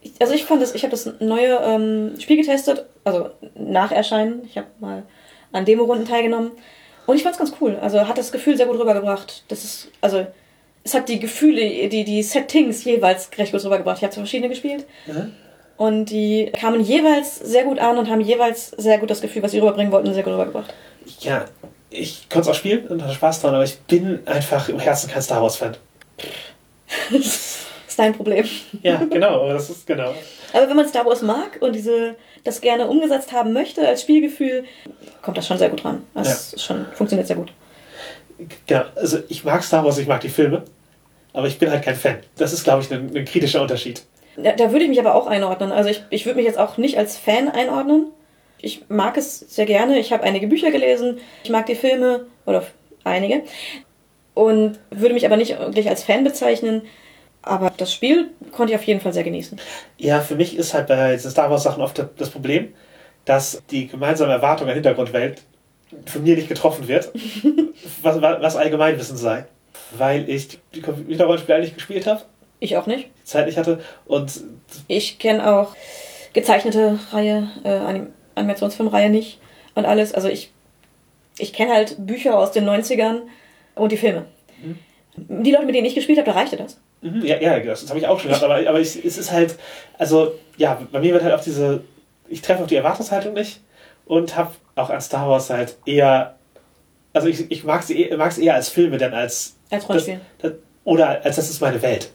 Ich, 0.00 0.12
also 0.18 0.32
ich 0.32 0.44
fand 0.44 0.62
das, 0.62 0.74
ich 0.74 0.84
habe 0.84 0.90
das 0.90 1.12
neue 1.20 1.60
ähm, 1.62 2.14
Spiel 2.18 2.38
getestet, 2.38 2.86
also 3.04 3.28
nach 3.54 3.92
Erscheinen. 3.92 4.42
Ich 4.46 4.56
habe 4.56 4.68
mal 4.80 5.02
an 5.52 5.66
Demo-Runden 5.66 6.06
teilgenommen. 6.06 6.52
Und 7.04 7.14
ich 7.14 7.22
fand 7.22 7.34
es 7.34 7.38
ganz 7.38 7.52
cool. 7.60 7.76
Also 7.80 8.08
hat 8.08 8.16
das 8.16 8.32
Gefühl 8.32 8.56
sehr 8.56 8.64
gut 8.64 8.78
rübergebracht. 8.78 9.44
Das 9.48 9.64
ist, 9.64 9.88
also 10.00 10.26
es 10.82 10.94
hat 10.94 11.10
die 11.10 11.20
Gefühle, 11.20 11.88
die, 11.90 12.04
die 12.04 12.22
Settings 12.22 12.82
jeweils 12.84 13.28
recht 13.36 13.52
gut 13.52 13.62
rübergebracht. 13.64 13.98
Ich 13.98 14.02
habe 14.02 14.14
zwei 14.14 14.22
verschiedene 14.22 14.48
gespielt. 14.48 14.86
Und 15.76 16.06
die 16.06 16.50
kamen 16.58 16.80
jeweils 16.80 17.38
sehr 17.38 17.64
gut 17.64 17.78
an 17.78 17.98
und 17.98 18.08
haben 18.08 18.22
jeweils 18.22 18.70
sehr 18.70 18.96
gut 18.96 19.10
das 19.10 19.20
Gefühl, 19.20 19.42
was 19.42 19.50
sie 19.50 19.58
rüberbringen 19.58 19.92
wollten, 19.92 20.14
sehr 20.14 20.22
gut 20.22 20.32
rübergebracht. 20.32 20.72
Ja, 21.20 21.44
ich 21.90 22.28
konnte 22.28 22.48
es 22.50 22.56
auch 22.56 22.58
spielen 22.58 22.86
und 22.88 23.02
hatte 23.02 23.14
Spaß 23.14 23.42
dran, 23.42 23.54
aber 23.54 23.64
ich 23.64 23.78
bin 23.80 24.26
einfach 24.26 24.68
im 24.68 24.78
Herzen 24.78 25.10
kein 25.10 25.22
Star 25.22 25.42
Wars-Fan. 25.42 25.76
ist 27.96 27.98
dein 27.98 28.14
Problem. 28.14 28.46
Ja, 28.82 29.02
genau, 29.10 29.42
aber 29.42 29.54
das 29.54 29.70
ist 29.70 29.86
genau. 29.86 30.14
Aber 30.52 30.68
wenn 30.68 30.76
man 30.76 30.88
Star 30.88 31.04
Wars 31.04 31.22
mag 31.22 31.58
und 31.60 31.74
diese, 31.74 32.16
das 32.44 32.60
gerne 32.60 32.86
umgesetzt 32.86 33.32
haben 33.32 33.52
möchte 33.52 33.86
als 33.86 34.02
Spielgefühl, 34.02 34.64
kommt 35.22 35.36
das 35.36 35.46
schon 35.46 35.58
sehr 35.58 35.70
gut 35.70 35.84
ran. 35.84 36.02
Das 36.14 36.52
ist 36.52 36.62
schon, 36.62 36.86
funktioniert 36.94 37.26
sehr 37.26 37.36
gut. 37.36 37.52
Genau, 38.66 38.84
also 38.94 39.18
ich 39.28 39.44
mag 39.44 39.62
Star 39.62 39.84
Wars, 39.84 39.98
ich 39.98 40.06
mag 40.06 40.20
die 40.20 40.28
Filme, 40.28 40.62
aber 41.32 41.46
ich 41.46 41.58
bin 41.58 41.70
halt 41.70 41.82
kein 41.82 41.96
Fan. 41.96 42.18
Das 42.36 42.52
ist, 42.52 42.64
glaube 42.64 42.82
ich, 42.82 42.92
ein, 42.92 43.16
ein 43.16 43.24
kritischer 43.24 43.62
Unterschied. 43.62 44.02
Da, 44.36 44.52
da 44.52 44.70
würde 44.70 44.84
ich 44.84 44.90
mich 44.90 45.00
aber 45.00 45.14
auch 45.14 45.26
einordnen. 45.26 45.72
Also 45.72 45.88
ich, 45.88 46.02
ich 46.10 46.26
würde 46.26 46.36
mich 46.36 46.46
jetzt 46.46 46.58
auch 46.58 46.76
nicht 46.76 46.98
als 46.98 47.16
Fan 47.16 47.48
einordnen. 47.48 48.12
Ich 48.60 48.82
mag 48.88 49.16
es 49.16 49.40
sehr 49.40 49.66
gerne. 49.66 49.98
Ich 49.98 50.12
habe 50.12 50.24
einige 50.24 50.46
Bücher 50.46 50.70
gelesen. 50.70 51.18
Ich 51.44 51.50
mag 51.50 51.66
die 51.66 51.74
Filme 51.74 52.26
oder 52.46 52.64
einige. 53.04 53.42
Und 54.34 54.78
würde 54.90 55.14
mich 55.14 55.26
aber 55.26 55.36
nicht 55.36 55.58
wirklich 55.58 55.88
als 55.88 56.04
Fan 56.04 56.24
bezeichnen. 56.24 56.82
Aber 57.42 57.70
das 57.76 57.92
Spiel 57.92 58.30
konnte 58.52 58.72
ich 58.72 58.78
auf 58.78 58.84
jeden 58.84 59.00
Fall 59.00 59.12
sehr 59.12 59.24
genießen. 59.24 59.58
Ja, 59.98 60.20
für 60.20 60.34
mich 60.34 60.56
ist 60.56 60.74
halt 60.74 60.88
bei 60.88 61.16
Star 61.16 61.50
Wars-Sachen 61.50 61.82
oft 61.82 62.04
das 62.16 62.30
Problem, 62.30 62.74
dass 63.24 63.62
die 63.70 63.86
gemeinsame 63.86 64.32
Erwartung 64.32 64.68
an 64.68 64.74
Hintergrundwelt 64.74 65.42
von 66.06 66.24
mir 66.24 66.34
nicht 66.34 66.48
getroffen 66.48 66.88
wird, 66.88 67.12
was, 68.02 68.20
was 68.20 68.56
Allgemeinwissen 68.56 69.16
sei. 69.16 69.46
Weil 69.96 70.28
ich 70.28 70.58
die 70.74 70.80
Computerrollenspiele 70.82 71.56
eigentlich 71.58 71.74
gespielt 71.74 72.06
habe, 72.08 72.22
Ich 72.58 72.76
auch 72.76 72.86
nicht. 72.86 73.08
Zeit 73.24 73.46
nicht 73.46 73.56
hatte 73.58 73.80
und 74.06 74.40
Ich 74.88 75.18
kenne 75.20 75.48
auch 75.54 75.76
gezeichnete 76.32 76.98
Reihe, 77.12 77.48
äh, 77.62 77.70
Animationsfilmreihe 78.36 79.10
nicht 79.10 79.38
und 79.74 79.84
alles. 79.84 80.14
Also 80.14 80.28
ich, 80.28 80.52
ich 81.38 81.52
kenne 81.52 81.72
halt 81.74 81.96
Bücher 82.06 82.38
aus 82.38 82.52
den 82.52 82.64
90ern 82.68 83.22
und 83.74 83.90
die 83.92 83.96
Filme. 83.96 84.26
Die 85.16 85.50
Leute, 85.50 85.66
mit 85.66 85.74
denen 85.74 85.86
ich 85.86 85.94
gespielt 85.94 86.18
habe, 86.18 86.30
da 86.30 86.36
reichte 86.36 86.56
das. 86.56 86.78
Mhm, 87.00 87.24
Ja, 87.24 87.40
ja, 87.40 87.58
das, 87.60 87.80
das 87.82 87.90
habe 87.90 87.98
ich 87.98 88.06
auch 88.06 88.18
schon 88.20 88.28
gehabt, 88.30 88.44
aber, 88.44 88.56
aber 88.68 88.80
ich, 88.80 89.02
es 89.04 89.18
ist 89.18 89.32
halt, 89.32 89.56
also, 89.98 90.32
ja, 90.56 90.80
bei 90.92 91.00
mir 91.00 91.12
wird 91.12 91.22
halt 91.24 91.34
auf 91.34 91.42
diese, 91.42 91.82
ich 92.28 92.42
treffe 92.42 92.62
auf 92.62 92.68
die 92.68 92.76
Erwartungshaltung 92.76 93.34
nicht 93.34 93.60
und 94.06 94.36
habe 94.36 94.52
auch 94.76 94.90
an 94.90 95.00
Star 95.00 95.28
Wars 95.28 95.50
halt 95.50 95.76
eher, 95.86 96.36
also 97.12 97.28
ich, 97.28 97.50
ich 97.50 97.64
mag 97.64 97.82
sie 97.82 98.02
eh- 98.02 98.16
mag 98.16 98.30
es 98.30 98.38
eher 98.38 98.54
als 98.54 98.68
Filme, 98.68 98.98
denn 98.98 99.12
als, 99.14 99.56
Als 99.70 99.88
Rollenspiel. 99.88 100.20
das, 100.40 100.52
das, 100.52 100.60
oder 100.84 101.24
als 101.24 101.36
das 101.36 101.50
ist 101.50 101.60
meine 101.60 101.80
Welt. 101.82 102.10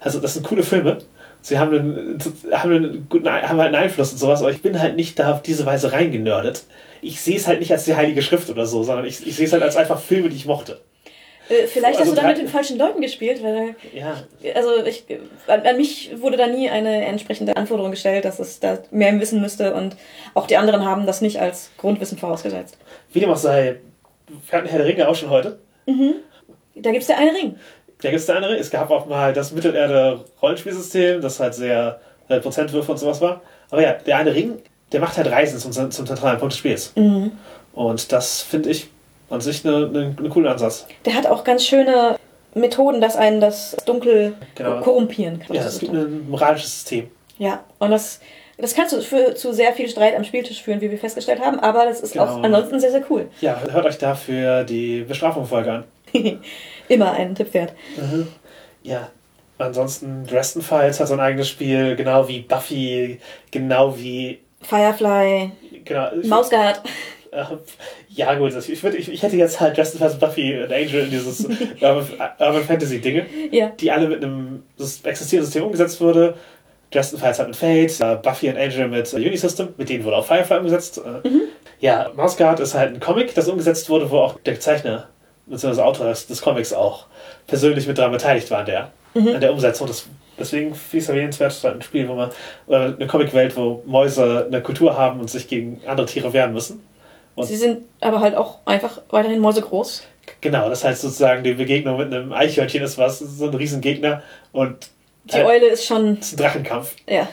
Also 0.00 0.20
das 0.20 0.32
sind 0.34 0.46
coole 0.46 0.62
Filme 0.62 0.98
sie 1.44 1.58
haben 1.58 1.74
einen, 1.74 2.18
haben 2.52 2.72
einen 2.72 3.06
guten 3.08 3.28
haben 3.28 3.58
halt 3.58 3.74
einen 3.74 3.84
Einfluss 3.84 4.12
und 4.12 4.18
sowas, 4.18 4.40
aber 4.40 4.50
ich 4.50 4.62
bin 4.62 4.80
halt 4.80 4.96
nicht 4.96 5.18
da 5.18 5.32
auf 5.32 5.42
diese 5.42 5.66
Weise 5.66 5.92
reingenördet. 5.92 6.64
Ich 7.02 7.20
sehe 7.20 7.36
es 7.36 7.46
halt 7.46 7.60
nicht 7.60 7.70
als 7.70 7.84
die 7.84 7.94
Heilige 7.94 8.22
Schrift 8.22 8.48
oder 8.48 8.64
so, 8.64 8.82
sondern 8.82 9.04
ich, 9.04 9.26
ich 9.26 9.36
sehe 9.36 9.46
es 9.46 9.52
halt 9.52 9.62
als 9.62 9.76
einfach 9.76 10.00
Filme, 10.00 10.30
die 10.30 10.36
ich 10.36 10.46
mochte. 10.46 10.80
Äh, 11.50 11.66
vielleicht 11.66 11.98
Also 11.98 12.12
hast 12.12 12.18
du 12.18 12.22
da 12.22 12.28
mit 12.28 12.38
den 12.38 12.48
falschen 12.48 12.78
Leuten 12.78 13.02
gespielt, 13.02 13.42
weil 13.42 13.76
Ja, 13.92 14.24
also 14.54 14.86
ich 14.86 15.04
an, 15.46 15.60
an 15.60 15.76
mich 15.76 16.12
wurde 16.18 16.38
da 16.38 16.46
nie 16.46 16.70
eine 16.70 17.04
entsprechende 17.04 17.54
Anforderung 17.58 17.90
gestellt, 17.90 18.24
dass 18.24 18.38
es 18.38 18.58
da 18.58 18.78
mehr 18.90 19.20
wissen 19.20 19.42
müsste 19.42 19.74
und 19.74 19.96
auch 20.32 20.46
die 20.46 20.56
anderen 20.56 20.86
haben 20.86 21.04
das 21.04 21.20
nicht 21.20 21.42
als 21.42 21.70
Grundwissen 21.76 22.16
vorausgesetzt. 22.16 22.78
wie 23.12 23.20
dem 23.20 23.28
auch 23.30 23.36
sei, 23.36 23.76
wir 24.48 24.58
hatten 24.58 24.68
Herr 24.68 24.78
der 24.78 24.86
Ringe 24.88 25.06
auch 25.06 25.14
schon 25.14 25.28
heute. 25.28 25.58
Da 26.76 26.90
gibt's 26.90 27.08
ja 27.08 27.16
einen 27.18 27.36
Ring. 27.36 27.56
Da 28.04 28.10
gibt 28.10 28.20
es 28.20 28.26
der 28.26 28.36
andere. 28.36 28.56
Es 28.58 28.70
gab 28.70 28.90
auch 28.90 29.06
mal 29.06 29.32
das 29.32 29.52
Mittelerde-Rollenspielsystem, 29.52 31.22
das 31.22 31.40
halt 31.40 31.54
sehr 31.54 31.98
äh, 32.28 32.38
Prozentwürfe 32.38 32.92
und 32.92 32.98
sowas 32.98 33.20
war. 33.22 33.40
Aber 33.70 33.82
ja, 33.82 33.94
der 33.94 34.18
eine 34.18 34.34
Ring, 34.34 34.58
der 34.92 35.00
macht 35.00 35.16
halt 35.16 35.30
Reisen 35.30 35.58
zum, 35.58 35.72
zum 35.72 36.06
zentralen 36.06 36.38
Punkt 36.38 36.52
des 36.52 36.58
Spiels. 36.58 36.92
Und 37.72 38.12
das 38.12 38.42
finde 38.42 38.68
ich 38.70 38.88
an 39.30 39.40
sich 39.40 39.64
einen 39.66 39.96
eine, 39.96 40.14
eine 40.18 40.28
coolen 40.28 40.48
Ansatz. 40.48 40.86
Der 41.06 41.14
hat 41.14 41.26
auch 41.26 41.44
ganz 41.44 41.64
schöne 41.64 42.16
Methoden, 42.54 43.00
dass 43.00 43.16
einen 43.16 43.40
das 43.40 43.74
Dunkel 43.86 44.34
Genau. 44.54 44.80
korrumpieren 44.80 45.40
kann. 45.40 45.56
Ja, 45.56 45.62
es 45.64 45.78
gibt 45.78 45.92
ein 45.94 46.28
moralisches 46.28 46.72
System. 46.72 47.10
Ja, 47.38 47.64
und 47.78 47.90
das, 47.90 48.20
das 48.58 48.74
kann 48.74 48.86
zu, 48.86 49.00
für, 49.00 49.34
zu 49.34 49.52
sehr 49.54 49.72
viel 49.72 49.88
Streit 49.88 50.14
am 50.14 50.24
Spieltisch 50.24 50.62
führen, 50.62 50.80
wie 50.82 50.90
wir 50.90 50.98
festgestellt 50.98 51.40
haben, 51.40 51.58
aber 51.58 51.86
das 51.86 52.00
ist 52.00 52.12
Genau. 52.12 52.26
auch 52.26 52.42
ansonsten 52.42 52.78
sehr, 52.78 52.92
sehr 52.92 53.04
cool. 53.10 53.28
Ja, 53.40 53.58
hört 53.72 53.86
euch 53.86 53.96
dafür 53.98 54.62
die 54.64 55.00
Bestrafung-Folge 55.00 55.72
an. 55.72 55.84
Immer 56.88 57.12
ein 57.12 57.34
Tipp 57.34 57.52
wert. 57.54 57.72
Ja. 58.82 59.08
Ansonsten 59.58 60.26
Dresden 60.26 60.62
Files 60.62 60.98
hat 61.00 61.08
so 61.08 61.14
ein 61.14 61.20
eigenes 61.20 61.48
Spiel, 61.48 61.94
genau 61.96 62.26
wie 62.28 62.40
Buffy, 62.40 63.20
genau 63.50 63.96
wie. 63.96 64.40
Firefly, 64.62 65.52
Genau. 65.84 66.08
Äh, 67.30 67.44
Ja, 68.08 68.34
gut, 68.36 68.52
ich, 68.68 68.82
würd, 68.82 68.94
ich, 68.94 69.10
ich 69.12 69.22
hätte 69.22 69.36
jetzt 69.36 69.60
halt 69.60 69.76
Dresden 69.76 69.98
Files, 69.98 70.18
Buffy 70.18 70.56
und 70.56 70.72
Angel 70.72 71.04
in 71.04 71.10
dieses 71.10 71.44
Urban, 71.80 72.62
Fantasy 72.64 73.00
Dinge. 73.00 73.26
Ja. 73.50 73.68
die 73.80 73.90
alle 73.90 74.08
mit 74.08 74.22
einem 74.22 74.62
existierenden 74.78 75.44
System 75.44 75.64
umgesetzt 75.64 76.00
wurde. 76.00 76.34
Dresden 76.92 77.18
Files 77.18 77.38
hat 77.40 77.48
mit 77.48 77.56
Fate, 77.56 78.22
Buffy 78.22 78.48
und 78.50 78.56
Angel 78.56 78.86
mit 78.88 79.12
äh, 79.12 79.16
Unisystem, 79.16 79.68
mit 79.76 79.88
denen 79.88 80.04
wurde 80.04 80.16
auch 80.16 80.24
Firefly 80.26 80.58
umgesetzt. 80.58 80.98
Äh, 80.98 81.28
Ja, 81.80 82.10
Mouse 82.14 82.36
Guard 82.36 82.60
ist 82.60 82.74
halt 82.74 82.94
ein 82.94 83.00
Comic, 83.00 83.34
das 83.34 83.48
umgesetzt 83.48 83.88
wurde, 83.90 84.08
wo 84.10 84.18
auch 84.18 84.38
der 84.40 84.60
Zeichner 84.60 85.08
bzw. 85.46 85.80
Autor 85.82 86.06
des, 86.08 86.26
des 86.26 86.40
Comics 86.40 86.72
auch 86.72 87.06
persönlich 87.46 87.86
mit 87.86 87.98
daran 87.98 88.12
beteiligt 88.12 88.50
war 88.50 88.60
an 88.60 88.66
der, 88.66 88.90
an 89.14 89.40
der 89.40 89.52
Umsetzung. 89.52 89.86
Das, 89.86 90.06
deswegen 90.38 90.74
finde 90.74 90.96
ich 90.98 91.02
es 91.04 91.08
erwähnenswert, 91.08 91.60
halt 91.64 91.74
ein 91.76 91.82
Spiel, 91.82 92.08
wo 92.08 92.14
man, 92.14 92.30
oder 92.66 92.94
eine 92.96 93.06
Comicwelt, 93.06 93.56
wo 93.56 93.82
Mäuse 93.86 94.44
eine 94.46 94.62
Kultur 94.62 94.96
haben 94.96 95.20
und 95.20 95.28
sich 95.30 95.48
gegen 95.48 95.80
andere 95.86 96.06
Tiere 96.06 96.32
wehren 96.32 96.52
müssen. 96.52 96.84
Und- 97.34 97.46
Sie 97.46 97.56
sind 97.56 97.84
aber 98.00 98.20
halt 98.20 98.36
auch 98.36 98.58
einfach 98.64 99.00
weiterhin 99.10 99.40
mäusegroß. 99.40 100.04
Genau, 100.40 100.68
das 100.70 100.84
heißt 100.84 101.02
sozusagen, 101.02 101.42
die 101.44 101.52
Begegnung 101.52 101.98
mit 101.98 102.12
einem 102.12 102.32
Eichhörnchen 102.32 102.82
ist 102.82 102.96
was, 102.96 103.18
so 103.18 103.46
ein 103.48 103.54
Riesengegner 103.54 104.22
und 104.52 104.90
Die 105.24 105.42
Eule 105.42 105.66
ist 105.66 105.84
schon, 105.84 106.18
ist 106.18 106.32
ein 106.34 106.36
Drachenkampf. 106.38 106.94
ja. 107.08 107.28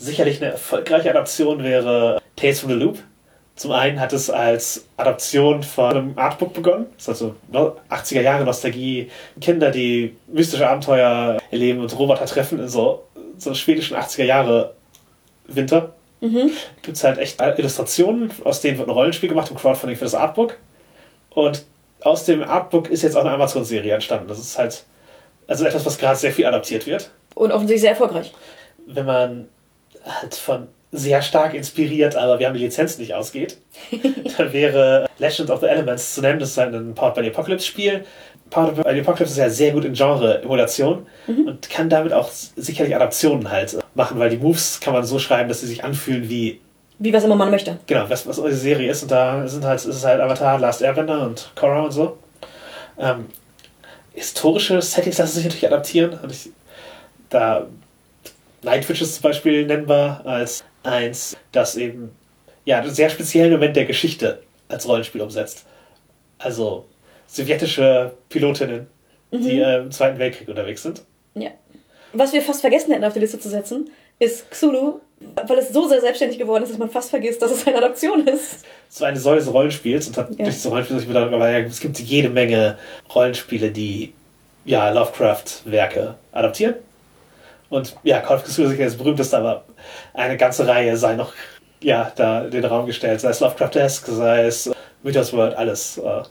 Sicherlich 0.00 0.40
eine 0.40 0.52
erfolgreiche 0.52 1.10
Adaption 1.10 1.62
wäre 1.64 2.22
Tales 2.36 2.60
from 2.60 2.70
the 2.70 2.76
Loop. 2.76 2.98
Zum 3.58 3.72
einen 3.72 3.98
hat 3.98 4.12
es 4.12 4.30
als 4.30 4.86
Adaption 4.96 5.62
von 5.64 5.90
einem 5.90 6.12
Artbook 6.18 6.54
begonnen. 6.54 6.86
Das 6.94 7.02
ist 7.02 7.08
also 7.08 7.34
no- 7.50 7.76
80er 7.90 8.20
Jahre 8.20 8.44
Nostalgie. 8.44 9.10
Kinder, 9.40 9.70
die 9.72 10.16
mystische 10.28 10.68
Abenteuer 10.68 11.38
erleben 11.50 11.80
und 11.80 11.98
Roboter 11.98 12.24
treffen 12.26 12.60
in 12.60 12.68
so, 12.68 13.02
so 13.36 13.52
schwedischen 13.54 13.96
80er 13.96 14.24
Jahre 14.24 14.74
Winter. 15.48 15.92
Gibt 16.20 16.96
es 16.96 17.02
halt 17.04 17.18
echt 17.18 17.40
Illustrationen, 17.40 18.30
aus 18.44 18.60
denen 18.60 18.78
wird 18.78 18.88
ein 18.88 18.92
Rollenspiel 18.92 19.28
gemacht 19.28 19.50
im 19.50 19.56
Crowdfunding 19.56 19.96
für 19.98 20.04
das 20.04 20.14
Artbook. 20.14 20.56
Und 21.30 21.64
aus 22.02 22.24
dem 22.24 22.42
Artbook 22.44 22.88
ist 22.90 23.02
jetzt 23.02 23.16
auch 23.16 23.20
eine 23.22 23.30
Amazon-Serie 23.32 23.94
entstanden. 23.94 24.28
Das 24.28 24.38
ist 24.38 24.56
halt 24.58 24.84
also 25.48 25.64
etwas, 25.64 25.84
was 25.84 25.98
gerade 25.98 26.16
sehr 26.16 26.32
viel 26.32 26.46
adaptiert 26.46 26.86
wird 26.86 27.10
Und 27.34 27.50
offensichtlich 27.50 27.80
sehr 27.82 27.90
erfolgreich. 27.90 28.32
wenn 28.86 29.06
man 29.06 29.48
halt 30.04 30.34
von 30.36 30.68
sehr 30.90 31.20
stark 31.20 31.54
inspiriert, 31.54 32.16
aber 32.16 32.38
wir 32.38 32.46
haben 32.46 32.54
die 32.54 32.64
Lizenz 32.64 32.96
nicht 32.98 33.14
ausgeht, 33.14 33.58
dann 34.38 34.52
wäre 34.52 35.06
Legend 35.18 35.50
of 35.50 35.60
the 35.60 35.66
Elements 35.66 36.14
zu 36.14 36.20
nennen. 36.22 36.38
Das 36.38 36.50
ist 36.50 36.58
halt 36.58 36.74
ein 36.74 36.94
Powered 36.94 37.14
by 37.14 37.22
the 37.22 37.28
Apocalypse 37.30 37.66
Spiel. 37.66 38.04
Powered 38.50 38.76
by 38.76 38.94
the 38.94 39.00
Apocalypse 39.00 39.32
ist 39.32 39.36
ja 39.38 39.50
sehr 39.50 39.72
gut 39.72 39.84
in 39.84 39.92
Genre-Emulation 39.92 41.06
und 41.26 41.68
kann 41.68 41.90
damit 41.90 42.14
auch 42.14 42.30
sicherlich 42.30 42.96
Adaptionen 42.96 43.50
halt 43.50 43.76
machen, 43.94 44.18
weil 44.18 44.30
die 44.30 44.38
Moves 44.38 44.80
kann 44.80 44.94
man 44.94 45.04
so 45.04 45.18
schreiben, 45.18 45.48
dass 45.50 45.60
sie 45.60 45.66
sich 45.66 45.84
anfühlen 45.84 46.30
wie, 46.30 46.58
Wie 46.98 47.12
was 47.12 47.24
immer 47.24 47.36
man 47.36 47.50
möchte. 47.50 47.78
genau, 47.86 48.08
was, 48.08 48.26
was 48.26 48.38
eure 48.38 48.54
Serie 48.54 48.90
ist. 48.90 49.02
Und 49.02 49.10
da 49.10 49.46
sind 49.46 49.64
halt, 49.66 49.80
ist 49.80 49.86
es 49.94 50.04
halt 50.04 50.22
Avatar, 50.22 50.58
Last 50.58 50.80
Airbender 50.80 51.26
und 51.26 51.50
Korra 51.54 51.82
und 51.82 51.90
so. 51.92 52.16
Ähm, 52.98 53.26
historische 54.14 54.80
Settings 54.80 55.18
lassen 55.18 55.34
sich 55.34 55.44
natürlich 55.44 55.66
adaptieren. 55.66 56.18
Und 56.22 56.32
ich, 56.32 56.48
da 57.28 57.66
Nightwitch 58.62 59.02
ist 59.02 59.16
zum 59.16 59.22
Beispiel 59.24 59.66
nennbar 59.66 60.22
als 60.24 60.64
eins, 60.88 61.36
das 61.52 61.76
eben 61.76 62.10
ja 62.64 62.80
einen 62.80 62.90
sehr 62.94 63.10
speziellen 63.10 63.52
Moment 63.52 63.76
der 63.76 63.84
Geschichte 63.86 64.42
als 64.68 64.86
Rollenspiel 64.88 65.20
umsetzt. 65.22 65.64
Also 66.38 66.86
sowjetische 67.26 68.12
Pilotinnen, 68.28 68.86
die 69.32 69.60
äh, 69.60 69.78
im 69.78 69.90
Zweiten 69.90 70.18
Weltkrieg 70.18 70.48
unterwegs 70.48 70.82
sind. 70.82 71.02
Ja. 71.34 71.50
Was 72.12 72.32
wir 72.32 72.40
fast 72.42 72.60
vergessen 72.62 72.92
hätten 72.92 73.04
auf 73.04 73.12
die 73.12 73.20
Liste 73.20 73.38
zu 73.38 73.48
setzen, 73.48 73.90
ist 74.18 74.50
Xulu, 74.50 74.94
weil 75.46 75.58
es 75.58 75.68
so 75.70 75.86
sehr 75.88 76.00
selbstständig 76.00 76.38
geworden 76.38 76.62
ist, 76.64 76.70
dass 76.70 76.78
man 76.78 76.90
fast 76.90 77.10
vergisst, 77.10 77.42
dass 77.42 77.50
es 77.52 77.66
eine 77.66 77.76
Adaption 77.76 78.26
ist. 78.26 78.64
War 78.98 79.08
eine 79.08 79.18
Säule 79.18 79.38
des 79.40 79.52
Rollenspiels 79.52 80.08
und 80.08 80.16
hat 80.16 80.30
Ja. 80.30 80.36
durch 80.44 80.54
das 80.56 80.66
Rollenspiel 80.66 80.98
sich 80.98 81.08
wieder, 81.08 81.22
aber 81.22 81.48
es 81.50 81.80
gibt 81.80 81.98
jede 81.98 82.30
Menge 82.30 82.78
Rollenspiele, 83.14 83.70
die 83.70 84.12
ja 84.64 84.90
Lovecraft-Werke 84.90 86.14
adaptieren. 86.32 86.74
Und 87.70 87.96
ja, 88.02 88.20
Call 88.20 88.38
of 88.38 88.44
Cthulhu 88.44 88.70
ist 88.70 88.80
das 88.80 88.96
berühmteste, 88.96 89.36
aber 89.36 89.64
eine 90.14 90.36
ganze 90.36 90.66
Reihe 90.66 90.96
sei 90.96 91.14
noch 91.14 91.32
ja, 91.82 92.12
da 92.16 92.44
in 92.44 92.50
den 92.50 92.64
Raum 92.64 92.86
gestellt, 92.86 93.20
sei 93.20 93.30
es 93.30 93.40
Lovecraft-esque, 93.40 94.10
sei 94.12 94.46
es 94.46 94.70
Mythos 95.02 95.32
World, 95.32 95.56
alles. 95.56 95.98
Äh, 95.98 96.22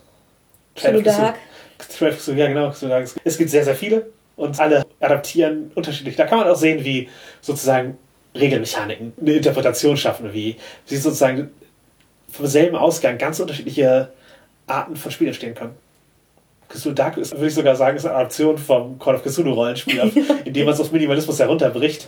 Cthulhu 0.76 1.02
Dark. 1.02 1.36
Cthulhu, 1.78 2.38
ja 2.38 2.48
genau, 2.48 2.72
Cthulhu 2.72 2.90
Dark. 2.90 3.10
Es 3.24 3.38
gibt 3.38 3.50
sehr, 3.50 3.64
sehr 3.64 3.76
viele 3.76 4.08
und 4.36 4.60
alle 4.60 4.86
adaptieren 5.00 5.72
unterschiedlich. 5.76 6.16
Da 6.16 6.26
kann 6.26 6.40
man 6.40 6.48
auch 6.48 6.56
sehen, 6.56 6.84
wie 6.84 7.10
sozusagen 7.42 7.98
Regelmechaniken 8.36 9.14
eine 9.20 9.34
Interpretation 9.34 9.98
schaffen, 9.98 10.34
wie 10.34 10.58
sie 10.86 10.98
sozusagen 10.98 11.52
vom 12.32 12.46
selben 12.46 12.76
Ausgang 12.76 13.18
ganz 13.18 13.40
unterschiedliche 13.40 14.12
Arten 14.68 14.96
von 14.96 15.12
Spielen 15.12 15.30
entstehen 15.30 15.56
können. 15.56 15.76
Cthulhu 16.70 16.94
Dark 16.96 17.18
ist, 17.18 17.34
würde 17.34 17.48
ich 17.48 17.54
sogar 17.54 17.76
sagen, 17.76 17.98
ist 17.98 18.06
eine 18.06 18.16
Adaption 18.16 18.58
vom 18.58 19.00
Call 19.00 19.16
of 19.16 19.24
Cthulhu 19.24 19.54
Rollenspiel, 19.54 20.02
auf- 20.02 20.12
indem 20.46 20.66
man 20.66 20.74
es 20.74 20.80
auf 20.80 20.92
Minimalismus 20.92 21.40
herunterbricht. 21.40 22.08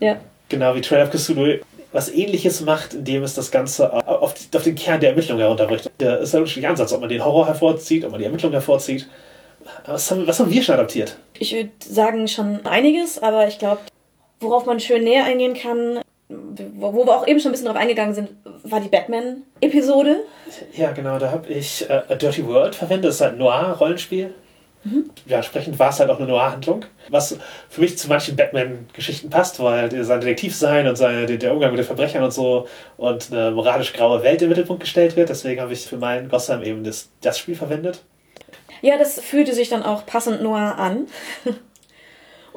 Ja. 0.00 0.16
Genau 0.48 0.74
wie 0.74 0.80
Trail 0.80 1.02
of 1.04 1.10
Cthulhu 1.10 1.58
was 1.92 2.08
ähnliches 2.12 2.60
macht, 2.60 2.94
indem 2.94 3.24
es 3.24 3.34
das 3.34 3.50
Ganze 3.50 3.92
auf, 4.06 4.34
die, 4.34 4.56
auf 4.56 4.62
den 4.62 4.76
Kern 4.76 5.00
der 5.00 5.10
Ermittlung 5.10 5.38
herunterbricht. 5.40 5.90
Der 5.98 6.20
ist 6.20 6.32
ein 6.34 6.38
unterschiedlicher 6.38 6.70
Ansatz, 6.70 6.92
ob 6.92 7.00
man 7.00 7.08
den 7.08 7.24
Horror 7.24 7.46
hervorzieht, 7.46 8.04
ob 8.04 8.12
man 8.12 8.20
die 8.20 8.26
Ermittlung 8.26 8.52
hervorzieht. 8.52 9.08
Was 9.86 10.08
haben, 10.10 10.24
was 10.26 10.38
haben 10.38 10.50
wir 10.52 10.62
schon 10.62 10.76
adaptiert? 10.76 11.16
Ich 11.38 11.52
würde 11.52 11.70
sagen 11.80 12.28
schon 12.28 12.64
einiges, 12.64 13.20
aber 13.20 13.48
ich 13.48 13.58
glaube, 13.58 13.80
worauf 14.38 14.66
man 14.66 14.78
schön 14.78 15.02
näher 15.02 15.24
eingehen 15.24 15.54
kann, 15.54 16.00
wo, 16.74 17.06
wir 17.06 17.16
auch 17.16 17.26
eben 17.26 17.40
schon 17.40 17.50
ein 17.50 17.52
bisschen 17.52 17.66
drauf 17.66 17.76
eingegangen 17.76 18.14
sind, 18.14 18.30
war 18.64 18.80
die 18.80 18.88
Batman-Episode. 18.88 20.16
Ja, 20.76 20.92
genau, 20.92 21.18
da 21.18 21.30
habe 21.30 21.48
ich 21.52 21.88
äh, 21.88 22.02
A 22.08 22.14
Dirty 22.14 22.46
World 22.46 22.74
verwendet. 22.74 23.08
Das 23.08 23.16
ist 23.16 23.20
halt 23.20 23.32
ein 23.32 23.38
Noir-Rollenspiel. 23.38 24.34
Ja, 25.26 25.36
entsprechend 25.36 25.78
war 25.78 25.90
es 25.90 26.00
halt 26.00 26.08
auch 26.08 26.18
eine 26.18 26.26
Noir-Handlung. 26.26 26.86
Was 27.10 27.36
für 27.68 27.80
mich 27.82 27.98
zu 27.98 28.08
manchen 28.08 28.34
Batman-Geschichten 28.34 29.28
passt, 29.28 29.60
weil 29.60 29.90
sein 30.04 30.20
Detektiv 30.22 30.54
sein 30.56 30.88
und 30.88 30.96
seine, 30.96 31.26
der- 31.26 31.36
der 31.36 31.52
Umgang 31.52 31.70
mit 31.72 31.78
den 31.80 31.84
Verbrechern 31.86 32.22
und 32.24 32.32
so 32.32 32.66
und 32.96 33.30
eine 33.30 33.50
moralisch 33.50 33.92
graue 33.92 34.22
Welt 34.22 34.40
im 34.40 34.48
Mittelpunkt 34.48 34.80
gestellt 34.82 35.16
wird. 35.16 35.28
Deswegen 35.28 35.60
habe 35.60 35.72
ich 35.74 35.80
für 35.86 35.98
meinen 35.98 36.30
Gotham 36.30 36.62
eben 36.62 36.82
das, 36.82 37.10
das 37.20 37.38
Spiel 37.38 37.56
verwendet. 37.56 38.02
Ja, 38.80 38.96
das 38.96 39.20
fühlte 39.20 39.52
sich 39.52 39.68
dann 39.68 39.82
auch 39.82 40.06
passend 40.06 40.42
noir 40.42 40.76
an. 40.78 41.06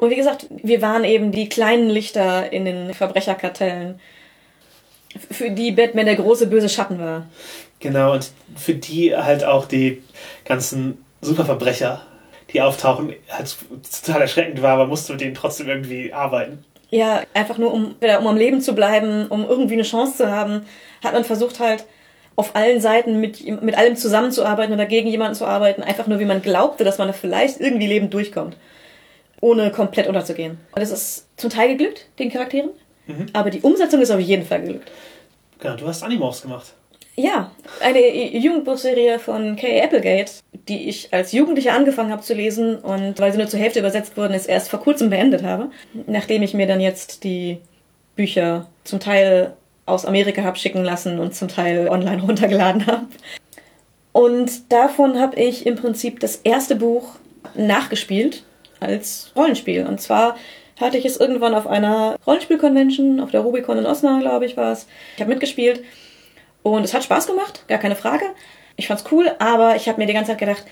Und 0.04 0.10
wie 0.10 0.16
gesagt, 0.16 0.46
wir 0.50 0.82
waren 0.82 1.02
eben 1.02 1.32
die 1.32 1.48
kleinen 1.48 1.88
Lichter 1.88 2.52
in 2.52 2.66
den 2.66 2.92
Verbrecherkartellen, 2.92 3.98
für 5.30 5.50
die 5.50 5.72
Batman 5.72 6.04
der 6.06 6.16
große 6.16 6.46
böse 6.46 6.68
Schatten 6.68 6.98
war. 6.98 7.26
Genau, 7.80 8.12
und 8.12 8.30
für 8.54 8.74
die 8.74 9.16
halt 9.16 9.44
auch 9.44 9.64
die 9.64 10.02
ganzen 10.44 11.04
Superverbrecher, 11.22 12.02
die 12.52 12.60
auftauchen, 12.60 13.14
halt 13.30 13.56
total 14.04 14.22
erschreckend 14.22 14.60
war, 14.60 14.72
aber 14.72 14.86
musste 14.86 15.12
mit 15.12 15.22
denen 15.22 15.34
trotzdem 15.34 15.68
irgendwie 15.68 16.12
arbeiten. 16.12 16.64
Ja, 16.90 17.22
einfach 17.32 17.56
nur, 17.56 17.72
um, 17.72 17.94
um 18.00 18.26
am 18.26 18.36
Leben 18.36 18.60
zu 18.60 18.74
bleiben, 18.74 19.26
um 19.28 19.48
irgendwie 19.48 19.74
eine 19.74 19.84
Chance 19.84 20.18
zu 20.18 20.30
haben, 20.30 20.66
hat 21.02 21.14
man 21.14 21.24
versucht 21.24 21.60
halt 21.60 21.86
auf 22.36 22.56
allen 22.56 22.80
Seiten 22.80 23.20
mit, 23.20 23.62
mit 23.62 23.78
allem 23.78 23.96
zusammenzuarbeiten 23.96 24.74
oder 24.74 24.86
gegen 24.86 25.08
jemanden 25.08 25.34
zu 25.34 25.46
arbeiten, 25.46 25.82
einfach 25.82 26.08
nur, 26.08 26.18
wie 26.18 26.24
man 26.24 26.42
glaubte, 26.42 26.84
dass 26.84 26.98
man 26.98 27.08
da 27.08 27.14
vielleicht 27.14 27.60
irgendwie 27.60 27.86
lebend 27.86 28.12
durchkommt. 28.12 28.56
Ohne 29.44 29.70
komplett 29.70 30.08
unterzugehen. 30.08 30.56
Und 30.72 30.80
es 30.80 30.90
ist 30.90 31.26
zum 31.36 31.50
Teil 31.50 31.68
geglückt, 31.76 32.06
den 32.18 32.30
Charakteren, 32.30 32.70
aber 33.34 33.50
die 33.50 33.60
Umsetzung 33.60 34.00
ist 34.00 34.10
auf 34.10 34.18
jeden 34.18 34.46
Fall 34.46 34.62
geglückt. 34.62 34.90
Genau, 35.58 35.76
du 35.76 35.86
hast 35.86 36.02
Animorphs 36.02 36.40
gemacht. 36.40 36.72
Ja, 37.14 37.52
eine 37.80 38.00
Jugendbuchserie 38.36 39.18
von 39.18 39.54
Kay 39.56 39.82
Applegate, 39.82 40.32
die 40.66 40.88
ich 40.88 41.12
als 41.12 41.32
Jugendliche 41.32 41.72
angefangen 41.72 42.10
habe 42.10 42.22
zu 42.22 42.32
lesen 42.32 42.76
und 42.76 43.20
weil 43.20 43.32
sie 43.32 43.38
nur 43.38 43.46
zur 43.46 43.60
Hälfte 43.60 43.80
übersetzt 43.80 44.16
worden 44.16 44.32
ist, 44.32 44.46
erst 44.46 44.70
vor 44.70 44.80
kurzem 44.80 45.10
beendet 45.10 45.42
habe, 45.44 45.70
nachdem 46.06 46.42
ich 46.42 46.54
mir 46.54 46.66
dann 46.66 46.80
jetzt 46.80 47.22
die 47.22 47.58
Bücher 48.16 48.66
zum 48.82 48.98
Teil 48.98 49.54
aus 49.84 50.06
Amerika 50.06 50.42
habe 50.42 50.58
schicken 50.58 50.82
lassen 50.82 51.20
und 51.20 51.34
zum 51.34 51.48
Teil 51.48 51.88
online 51.88 52.22
runtergeladen 52.26 52.86
habe. 52.86 53.06
Und 54.12 54.72
davon 54.72 55.20
habe 55.20 55.36
ich 55.36 55.66
im 55.66 55.76
Prinzip 55.76 56.18
das 56.20 56.36
erste 56.36 56.76
Buch 56.76 57.16
nachgespielt 57.54 58.42
als 58.84 59.32
Rollenspiel. 59.36 59.86
Und 59.86 60.00
zwar 60.00 60.36
hatte 60.80 60.98
ich 60.98 61.04
es 61.04 61.16
irgendwann 61.16 61.54
auf 61.54 61.66
einer 61.66 62.16
Rollenspiel-Convention, 62.26 63.20
auf 63.20 63.30
der 63.30 63.40
Rubicon 63.40 63.78
in 63.78 63.86
Osnabrück, 63.86 64.22
glaube 64.22 64.46
ich, 64.46 64.56
war 64.56 64.72
es. 64.72 64.86
Ich 65.14 65.20
habe 65.20 65.30
mitgespielt 65.30 65.82
und 66.62 66.84
es 66.84 66.94
hat 66.94 67.04
Spaß 67.04 67.26
gemacht, 67.26 67.64
gar 67.68 67.78
keine 67.78 67.96
Frage. 67.96 68.24
Ich 68.76 68.88
fand's 68.88 69.04
cool, 69.12 69.30
aber 69.38 69.76
ich 69.76 69.88
habe 69.88 70.00
mir 70.00 70.06
die 70.06 70.14
ganze 70.14 70.32
Zeit 70.32 70.40
gedacht, 70.40 70.64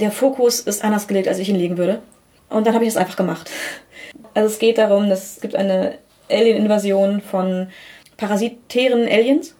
der 0.00 0.10
Fokus 0.10 0.60
ist 0.60 0.84
anders 0.84 1.06
gelegt, 1.06 1.28
als 1.28 1.38
ich 1.38 1.48
ihn 1.48 1.56
legen 1.56 1.78
würde. 1.78 2.00
Und 2.48 2.66
dann 2.66 2.74
habe 2.74 2.84
ich 2.84 2.90
es 2.90 2.96
einfach 2.96 3.16
gemacht. 3.16 3.50
Also 4.34 4.48
es 4.48 4.58
geht 4.58 4.78
darum, 4.78 5.08
dass 5.08 5.36
es 5.36 5.40
gibt 5.40 5.56
eine 5.56 5.98
Alien-Invasion 6.30 7.20
von 7.22 7.68
parasitären 8.16 9.08
Aliens. 9.08 9.54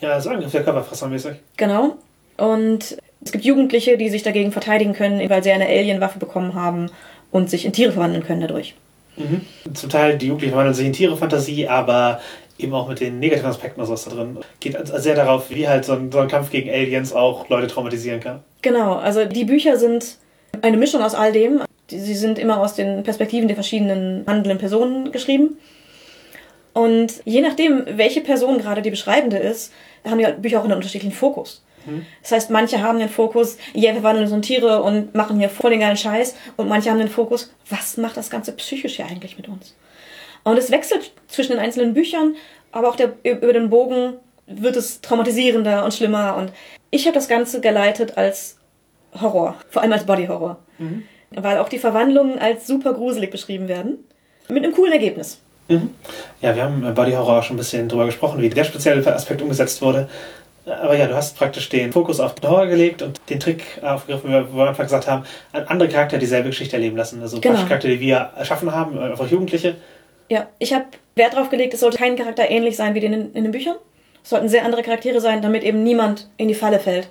Ja, 0.00 0.20
so 0.20 0.30
Angriff 0.30 0.50
der 0.50 0.64
Körperfresser 0.64 1.08
mäßig. 1.08 1.36
Genau. 1.56 1.96
Und 2.36 2.98
es 3.22 3.32
gibt 3.32 3.44
Jugendliche, 3.44 3.98
die 3.98 4.08
sich 4.08 4.22
dagegen 4.22 4.52
verteidigen 4.52 4.94
können, 4.94 5.28
weil 5.28 5.42
sie 5.42 5.52
eine 5.52 5.66
Alien-Waffe 5.66 6.18
bekommen 6.18 6.54
haben 6.54 6.90
und 7.30 7.50
sich 7.50 7.64
in 7.64 7.72
Tiere 7.72 7.92
verwandeln 7.92 8.24
können 8.24 8.40
dadurch. 8.40 8.74
Mhm. 9.16 9.42
Zum 9.74 9.90
Teil 9.90 10.16
die 10.16 10.26
Jugendlichen 10.26 10.52
verwandeln 10.52 10.74
sich 10.74 10.86
in 10.86 10.92
Tiere-Fantasie, 10.92 11.68
aber 11.68 12.20
eben 12.58 12.74
auch 12.74 12.88
mit 12.88 13.00
den 13.00 13.18
negativen 13.18 13.50
Aspekten 13.50 13.80
oder 13.80 13.86
sowas 13.86 14.04
da 14.04 14.10
drin. 14.10 14.38
Geht 14.60 14.76
sehr 14.86 15.14
darauf, 15.14 15.50
wie 15.50 15.68
halt 15.68 15.84
so 15.84 15.92
ein, 15.92 16.10
so 16.10 16.18
ein 16.18 16.28
Kampf 16.28 16.50
gegen 16.50 16.70
Aliens 16.70 17.12
auch 17.12 17.48
Leute 17.48 17.66
traumatisieren 17.68 18.20
kann. 18.20 18.40
Genau, 18.62 18.94
also 18.94 19.24
die 19.24 19.44
Bücher 19.44 19.76
sind 19.76 20.16
eine 20.62 20.76
Mischung 20.76 21.02
aus 21.02 21.14
all 21.14 21.32
dem. 21.32 21.62
Sie 21.88 22.14
sind 22.14 22.38
immer 22.38 22.60
aus 22.60 22.74
den 22.74 23.02
Perspektiven 23.02 23.48
der 23.48 23.56
verschiedenen 23.56 24.24
handelnden 24.26 24.58
Personen 24.58 25.12
geschrieben. 25.12 25.58
Und 26.74 27.14
je 27.24 27.40
nachdem, 27.40 27.84
welche 27.92 28.20
Person 28.20 28.58
gerade 28.58 28.82
die 28.82 28.90
beschreibende 28.90 29.38
ist, 29.38 29.72
haben 30.04 30.18
die 30.18 30.26
Bücher 30.40 30.60
auch 30.60 30.64
einen 30.64 30.74
unterschiedlichen 30.74 31.14
Fokus. 31.14 31.62
Das 32.22 32.32
heißt, 32.32 32.50
manche 32.50 32.82
haben 32.82 32.98
den 32.98 33.08
Fokus, 33.08 33.58
ja, 33.74 33.94
wir 33.94 34.02
wandeln 34.02 34.24
uns 34.24 34.34
in 34.34 34.42
Tiere 34.42 34.82
und 34.82 35.14
machen 35.14 35.38
hier 35.38 35.48
voll 35.48 35.70
den 35.70 35.80
geilen 35.80 35.96
Scheiß. 35.96 36.34
Und 36.56 36.68
manche 36.68 36.90
haben 36.90 36.98
den 36.98 37.08
Fokus, 37.08 37.52
was 37.68 37.96
macht 37.96 38.16
das 38.16 38.30
Ganze 38.30 38.52
psychisch 38.52 38.96
hier 38.96 39.06
eigentlich 39.06 39.36
mit 39.36 39.48
uns? 39.48 39.74
Und 40.44 40.56
es 40.58 40.70
wechselt 40.70 41.12
zwischen 41.26 41.52
den 41.52 41.60
einzelnen 41.60 41.94
Büchern, 41.94 42.36
aber 42.72 42.88
auch 42.88 42.96
der, 42.96 43.12
über 43.22 43.52
den 43.52 43.70
Bogen 43.70 44.14
wird 44.46 44.76
es 44.76 45.00
traumatisierender 45.00 45.84
und 45.84 45.94
schlimmer. 45.94 46.36
Und 46.36 46.52
ich 46.90 47.06
habe 47.06 47.14
das 47.14 47.28
Ganze 47.28 47.60
geleitet 47.60 48.16
als 48.16 48.58
Horror, 49.20 49.56
vor 49.68 49.82
allem 49.82 49.92
als 49.92 50.06
Body-Horror. 50.06 50.58
Mhm. 50.78 51.04
Weil 51.30 51.58
auch 51.58 51.68
die 51.68 51.78
Verwandlungen 51.78 52.38
als 52.38 52.66
super 52.66 52.94
gruselig 52.94 53.30
beschrieben 53.30 53.68
werden. 53.68 54.04
Mit 54.48 54.64
einem 54.64 54.72
coolen 54.72 54.92
Ergebnis. 54.92 55.40
Mhm. 55.68 55.90
Ja, 56.40 56.56
wir 56.56 56.64
haben 56.64 56.80
bei 56.80 56.92
Body 56.92 57.12
Horror 57.12 57.40
auch 57.40 57.42
schon 57.42 57.56
ein 57.56 57.58
bisschen 57.58 57.88
drüber 57.88 58.06
gesprochen, 58.06 58.40
wie 58.40 58.48
der 58.48 58.64
spezielle 58.64 59.06
Aspekt 59.14 59.42
umgesetzt 59.42 59.82
wurde. 59.82 60.08
Aber 60.70 60.96
ja, 60.96 61.06
du 61.06 61.14
hast 61.14 61.36
praktisch 61.36 61.68
den 61.68 61.92
Fokus 61.92 62.20
auf 62.20 62.34
den 62.34 62.48
Horror 62.48 62.66
gelegt 62.66 63.02
und 63.02 63.20
den 63.28 63.40
Trick 63.40 63.62
aufgegriffen, 63.82 64.30
wie 64.30 64.32
wir 64.32 64.62
am 64.62 64.68
Anfang 64.68 64.86
gesagt 64.86 65.06
haben, 65.06 65.24
an 65.52 65.64
andere 65.64 65.88
Charakter 65.88 66.18
dieselbe 66.18 66.48
Geschichte 66.48 66.76
erleben 66.76 66.96
lassen. 66.96 67.20
Also 67.20 67.40
Genau. 67.40 67.56
Charakter, 67.64 67.88
die 67.88 68.00
wir 68.00 68.30
erschaffen 68.36 68.72
haben, 68.72 68.98
einfach 68.98 69.30
Jugendliche. 69.30 69.76
Ja, 70.28 70.46
ich 70.58 70.72
habe 70.72 70.84
Wert 71.14 71.34
darauf 71.34 71.50
gelegt, 71.50 71.74
es 71.74 71.80
sollte 71.80 71.98
kein 71.98 72.16
Charakter 72.16 72.50
ähnlich 72.50 72.76
sein 72.76 72.94
wie 72.94 73.00
den 73.00 73.12
in, 73.12 73.32
in 73.32 73.44
den 73.44 73.52
Büchern. 73.52 73.76
Es 74.22 74.30
sollten 74.30 74.48
sehr 74.48 74.64
andere 74.64 74.82
Charaktere 74.82 75.20
sein, 75.20 75.42
damit 75.42 75.62
eben 75.64 75.82
niemand 75.82 76.28
in 76.36 76.48
die 76.48 76.54
Falle 76.54 76.78
fällt. 76.78 77.08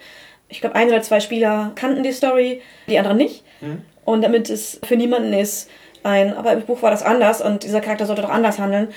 Ich 0.50 0.62
glaube, 0.62 0.76
ein 0.76 0.88
oder 0.88 1.02
zwei 1.02 1.20
Spieler 1.20 1.72
kannten 1.76 2.04
die 2.04 2.12
Story, 2.12 2.62
die 2.88 2.98
anderen 2.98 3.18
nicht. 3.18 3.44
Mhm. 3.62 3.82
Und 4.06 4.22
damit 4.22 4.50
es 4.50 4.80
für 4.84 4.96
niemanden 4.96 5.34
ist, 5.34 5.70
ein, 6.04 6.36
aber 6.36 6.54
im 6.54 6.62
Buch 6.62 6.82
war 6.82 6.92
das 6.92 7.04
anders 7.04 7.42
und 7.42 7.64
dieser 7.64 7.82
Charakter 7.82 8.06
sollte 8.06 8.22
doch 8.22 8.30
anders 8.30 8.60
handeln, 8.60 8.90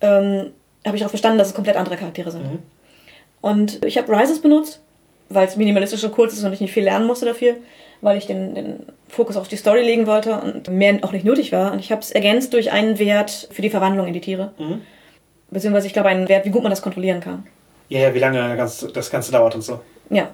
ähm, 0.00 0.52
habe 0.86 0.96
ich 0.96 1.04
auch 1.04 1.08
verstanden, 1.08 1.38
dass 1.38 1.48
es 1.48 1.54
komplett 1.54 1.76
andere 1.76 1.96
Charaktere 1.96 2.30
sind. 2.30 2.44
Mhm. 2.44 2.58
Und 3.40 3.84
ich 3.84 3.98
habe 3.98 4.12
Rises 4.12 4.40
benutzt, 4.40 4.80
weil 5.28 5.46
es 5.46 5.56
minimalistisch 5.56 6.02
und 6.04 6.12
kurz 6.12 6.32
ist 6.32 6.44
und 6.44 6.52
ich 6.52 6.60
nicht 6.60 6.72
viel 6.72 6.84
lernen 6.84 7.06
musste 7.06 7.26
dafür, 7.26 7.54
weil 8.00 8.16
ich 8.18 8.26
den, 8.26 8.54
den 8.54 8.80
Fokus 9.08 9.36
auf 9.36 9.48
die 9.48 9.56
Story 9.56 9.82
legen 9.82 10.06
wollte 10.06 10.40
und 10.40 10.68
mehr 10.68 10.98
auch 11.02 11.12
nicht 11.12 11.24
nötig 11.24 11.52
war. 11.52 11.72
Und 11.72 11.78
ich 11.80 11.90
habe 11.92 12.00
es 12.02 12.10
ergänzt 12.10 12.52
durch 12.52 12.72
einen 12.72 12.98
Wert 12.98 13.48
für 13.50 13.62
die 13.62 13.70
Verwandlung 13.70 14.06
in 14.06 14.12
die 14.14 14.20
Tiere. 14.20 14.52
Mhm. 14.58 14.82
Beziehungsweise 15.50 15.86
ich 15.86 15.92
glaube 15.92 16.08
einen 16.08 16.28
Wert, 16.28 16.44
wie 16.44 16.50
gut 16.50 16.62
man 16.62 16.70
das 16.70 16.82
kontrollieren 16.82 17.20
kann. 17.20 17.46
Ja, 17.88 18.00
ja, 18.00 18.14
wie 18.14 18.18
lange 18.18 18.54
das 18.56 19.10
Ganze 19.10 19.32
dauert 19.32 19.54
und 19.54 19.62
so. 19.62 19.80
Ja, 20.10 20.28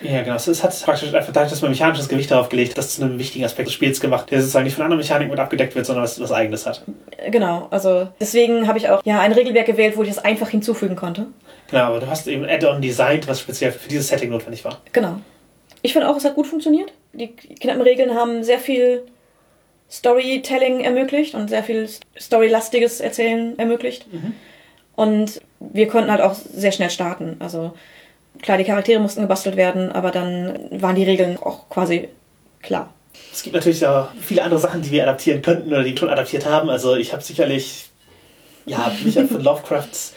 Ja, 0.00 0.22
genau. 0.22 0.34
Es- 0.36 0.48
Es 0.48 0.62
hat 0.64 0.74
praktisch 0.84 1.12
einfach 1.14 1.32
dadurch, 1.32 1.50
dass 1.50 1.62
man 1.62 1.70
mechanisches 1.70 2.08
Gewicht 2.08 2.30
darauf 2.30 2.48
gelegt, 2.48 2.76
das 2.78 2.94
zu 2.96 3.02
einem 3.04 3.18
wichtigen 3.20 3.44
Aspekt 3.44 3.68
des 3.68 3.74
Spiels 3.74 4.00
gemacht, 4.00 4.30
der 4.32 4.40
sozusagen 4.40 4.64
nicht 4.64 4.74
von 4.74 4.84
anderen 4.84 5.00
Mechaniken 5.00 5.30
mit 5.30 5.38
abgedeckt 5.38 5.74
wird, 5.76 5.86
sondern 5.86 6.02
was, 6.04 6.20
was 6.20 6.32
eigenes 6.32 6.66
hat. 6.66 6.82
genau. 7.30 7.68
Also 7.70 8.08
deswegen 8.20 8.66
habe 8.66 8.78
ich 8.78 8.88
auch 8.88 9.00
ja 9.04 9.20
ein 9.20 9.32
Regelwerk 9.32 9.66
gewählt, 9.66 9.96
wo 9.96 10.02
ich 10.02 10.08
das 10.08 10.18
einfach 10.18 10.48
hinzufügen 10.48 10.96
konnte. 10.96 11.26
Genau, 11.72 11.84
aber 11.84 12.00
du 12.00 12.06
hast 12.06 12.26
eben 12.28 12.44
Add-on 12.44 12.82
designt, 12.82 13.26
was 13.26 13.40
speziell 13.40 13.72
für 13.72 13.88
dieses 13.88 14.08
Setting 14.08 14.28
notwendig 14.28 14.62
war. 14.62 14.82
Genau. 14.92 15.16
Ich 15.80 15.94
finde 15.94 16.08
auch, 16.08 16.16
es 16.16 16.24
hat 16.24 16.34
gut 16.34 16.46
funktioniert. 16.46 16.92
Die 17.14 17.28
knappen 17.28 17.80
Regeln 17.80 18.14
haben 18.14 18.44
sehr 18.44 18.58
viel 18.58 19.04
Storytelling 19.90 20.80
ermöglicht 20.80 21.34
und 21.34 21.48
sehr 21.48 21.64
viel 21.64 21.88
storylastiges 22.20 23.00
Erzählen 23.00 23.58
ermöglicht. 23.58 24.06
Und 24.96 25.40
wir 25.60 25.88
konnten 25.88 26.10
halt 26.10 26.20
auch 26.20 26.34
sehr 26.34 26.72
schnell 26.72 26.90
starten. 26.90 27.36
Also 27.38 27.72
klar, 28.42 28.58
die 28.58 28.64
Charaktere 28.64 29.00
mussten 29.00 29.22
gebastelt 29.22 29.56
werden, 29.56 29.90
aber 29.92 30.10
dann 30.10 30.68
waren 30.70 30.94
die 30.94 31.04
Regeln 31.04 31.38
auch 31.38 31.70
quasi 31.70 32.10
klar. 32.60 32.92
Es 33.32 33.42
gibt 33.42 33.54
natürlich 33.54 33.86
auch 33.86 34.08
viele 34.20 34.42
andere 34.42 34.60
Sachen, 34.60 34.82
die 34.82 34.90
wir 34.90 35.04
adaptieren 35.04 35.40
könnten 35.40 35.68
oder 35.68 35.82
die 35.82 35.96
schon 35.96 36.10
adaptiert 36.10 36.44
haben. 36.44 36.68
Also 36.68 36.96
ich 36.96 37.14
habe 37.14 37.22
sicherlich, 37.22 37.88
ja, 38.66 38.92
mich 39.04 39.14
von 39.14 39.42
Lovecrafts 39.42 40.12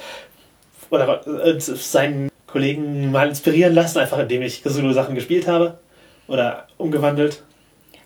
oder 0.90 1.26
äh, 1.28 1.60
seinen 1.60 2.30
Kollegen 2.48 3.12
mal 3.12 3.28
inspirieren 3.28 3.74
lassen, 3.74 4.00
einfach 4.00 4.20
indem 4.20 4.42
ich 4.42 4.64
Cthulhu-Sachen 4.64 5.16
gespielt 5.16 5.48
habe 5.48 5.78
oder 6.28 6.68
umgewandelt. 6.78 7.44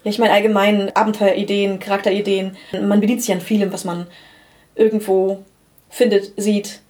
Ja, 0.03 0.11
ich 0.11 0.19
meine 0.19 0.33
allgemein 0.33 0.95
Abenteuerideen, 0.95 1.79
Charakterideen. 1.79 2.57
Man 2.81 3.01
bedient 3.01 3.21
sich 3.21 3.33
an 3.33 3.41
vielem, 3.41 3.73
was 3.73 3.85
man 3.85 4.07
irgendwo 4.75 5.43
findet, 5.89 6.31
sieht. 6.37 6.81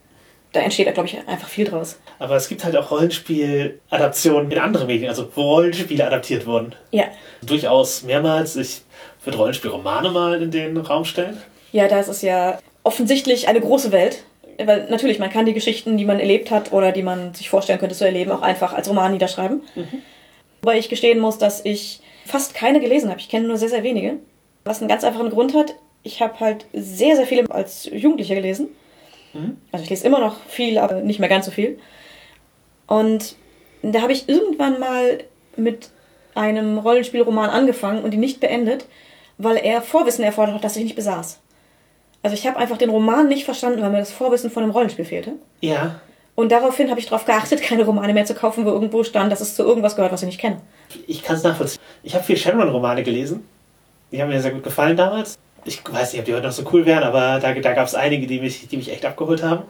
Da 0.52 0.62
entsteht, 0.62 0.92
glaube 0.94 1.08
ich, 1.08 1.18
einfach 1.28 1.48
viel 1.48 1.66
draus. 1.66 2.00
Aber 2.18 2.36
es 2.36 2.48
gibt 2.48 2.64
halt 2.64 2.76
auch 2.76 2.90
Rollenspiel-Adaptionen 2.90 4.52
in 4.52 4.58
andere 4.58 4.86
Medien, 4.86 5.10
also 5.10 5.30
wo 5.36 5.42
Rollenspiele 5.42 6.06
adaptiert 6.06 6.46
wurden. 6.48 6.74
Ja. 6.92 7.06
Durchaus 7.44 8.04
mehrmals. 8.04 8.56
Ich 8.56 8.82
würde 9.24 9.38
Rollenspielromane 9.38 10.10
mal 10.10 10.42
in 10.42 10.50
den 10.50 10.78
Raum 10.78 11.06
stellen. 11.06 11.38
Ja, 11.72 11.88
da 11.88 12.00
ist 12.00 12.08
es 12.08 12.22
ja 12.24 12.60
offensichtlich 12.84 13.48
eine 13.48 13.62
große 13.62 13.92
Welt. 13.92 14.24
Weil 14.64 14.88
natürlich, 14.90 15.20
man 15.20 15.30
kann 15.30 15.46
die 15.46 15.54
Geschichten, 15.54 15.98
die 15.98 16.06
man 16.06 16.20
erlebt 16.20 16.52
hat 16.52 16.74
oder 16.74 16.92
die 16.92 17.04
man 17.04 17.34
sich 17.34 17.50
vorstellen 17.50 17.80
könnte 17.80 17.96
zu 17.96 18.06
erleben, 18.06 18.32
auch 18.32 18.42
einfach 18.42 18.74
als 18.74 18.90
Roman 18.90 19.14
niederschreiben. 19.14 19.62
Wobei 20.62 20.78
ich 20.78 20.90
gestehen 20.90 21.20
muss, 21.20 21.38
dass 21.38 21.64
ich 21.64 22.02
fast 22.26 22.54
keine 22.54 22.80
gelesen 22.80 23.10
habe. 23.10 23.20
Ich 23.20 23.30
kenne 23.30 23.48
nur 23.48 23.58
sehr, 23.58 23.70
sehr 23.70 23.84
wenige. 23.84 24.18
Was 24.66 24.80
einen 24.82 24.90
ganz 24.90 25.04
einfachen 25.04 25.30
Grund 25.30 25.56
hat. 25.56 25.76
Ich 26.04 26.22
habe 26.22 26.40
halt 26.40 26.66
sehr, 26.74 27.16
sehr 27.16 27.26
viele 27.26 27.50
als 27.50 27.86
Jugendliche 27.86 28.36
gelesen. 28.36 28.68
Also 29.72 29.84
ich 29.84 29.90
lese 29.90 30.08
immer 30.08 30.20
noch 30.20 30.36
viel, 30.48 30.78
aber 30.78 31.02
nicht 31.02 31.20
mehr 31.20 31.30
ganz 31.30 31.46
so 31.46 31.52
viel. 31.52 31.80
Und 32.88 33.36
da 33.82 34.02
habe 34.02 34.12
ich 34.12 34.28
irgendwann 34.28 34.80
mal 34.80 35.20
mit 35.56 35.90
einem 36.36 36.80
Rollenspielroman 36.80 37.50
angefangen 37.50 38.04
und 38.04 38.14
ihn 38.14 38.20
nicht 38.20 38.40
beendet, 38.40 38.86
weil 39.38 39.58
er 39.58 39.82
Vorwissen 39.82 40.24
erfordert 40.24 40.56
hat, 40.56 40.64
das 40.64 40.76
ich 40.76 40.84
nicht 40.84 40.96
besaß. 40.96 41.40
Also 42.24 42.36
ich 42.36 42.46
habe 42.46 42.58
einfach 42.58 42.78
den 42.78 42.90
Roman 42.90 43.28
nicht 43.28 43.46
verstanden, 43.46 43.82
weil 43.82 43.92
mir 43.92 44.00
das 44.00 44.12
Vorwissen 44.12 44.52
von 44.52 44.64
dem 44.64 44.72
Rollenspiel 44.72 45.06
fehlte. 45.06 45.34
Ja, 45.62 46.00
Und 46.36 46.52
daraufhin 46.52 46.90
habe 46.90 47.00
ich 47.00 47.06
darauf 47.08 47.26
geachtet, 47.26 47.62
keine 47.70 47.84
Romane 47.86 48.14
mehr 48.14 48.26
zu 48.26 48.34
kaufen, 48.36 48.66
wo 48.66 48.70
irgendwo 48.70 49.04
stand, 49.04 49.32
dass 49.32 49.42
es 49.42 49.56
zu 49.56 49.64
irgendwas 49.64 49.96
gehört, 49.96 50.12
was 50.12 50.22
ich 50.22 50.28
nicht 50.28 50.40
kenne. 50.40 50.62
ich 51.08 51.22
kann 51.24 51.36
es 51.38 51.44
nachvollziehen. 51.44 51.82
Ich 52.04 52.14
habe 52.16 52.24
viel 52.24 52.38
Shadowrun-Romane 52.38 53.04
gelesen. 53.04 53.46
Die 54.12 54.22
haben 54.22 54.30
mir 54.30 54.42
sehr 54.42 54.52
gut 54.52 54.64
gefallen 54.64 54.98
damals. 54.98 55.38
Ich 55.66 55.82
weiß 55.90 56.14
nicht, 56.14 56.20
ob 56.20 56.26
die 56.26 56.34
heute 56.34 56.48
noch 56.48 56.54
so 56.54 56.64
cool 56.72 56.86
wären, 56.86 57.04
aber 57.04 57.40
da, 57.40 57.54
da 57.54 57.74
gab 57.74 57.86
es 57.88 57.94
einige, 57.96 58.26
die 58.28 58.40
mich, 58.40 58.68
die 58.68 58.78
mich 58.78 58.92
echt 58.92 59.06
abgeholt 59.06 59.44
haben. 59.44 59.64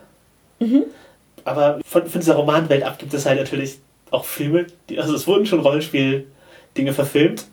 Aber 1.46 1.80
von, 1.86 2.06
von 2.06 2.20
dieser 2.22 2.36
Romanwelt 2.36 2.84
ab 2.84 3.00
gibt 3.00 3.14
es 3.14 3.26
halt 3.26 3.40
natürlich 3.40 3.80
auch 4.12 4.26
Filme. 4.26 4.68
Die, 4.90 5.00
also 5.00 5.14
es 5.16 5.26
wurden 5.28 5.46
schon 5.46 5.60
Rollenspiel-Dinge 5.60 6.94
verfilmt. 6.94 7.46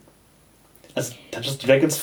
Also 0.95 1.15
Dungeons 1.31 1.59
Dragons 1.59 2.01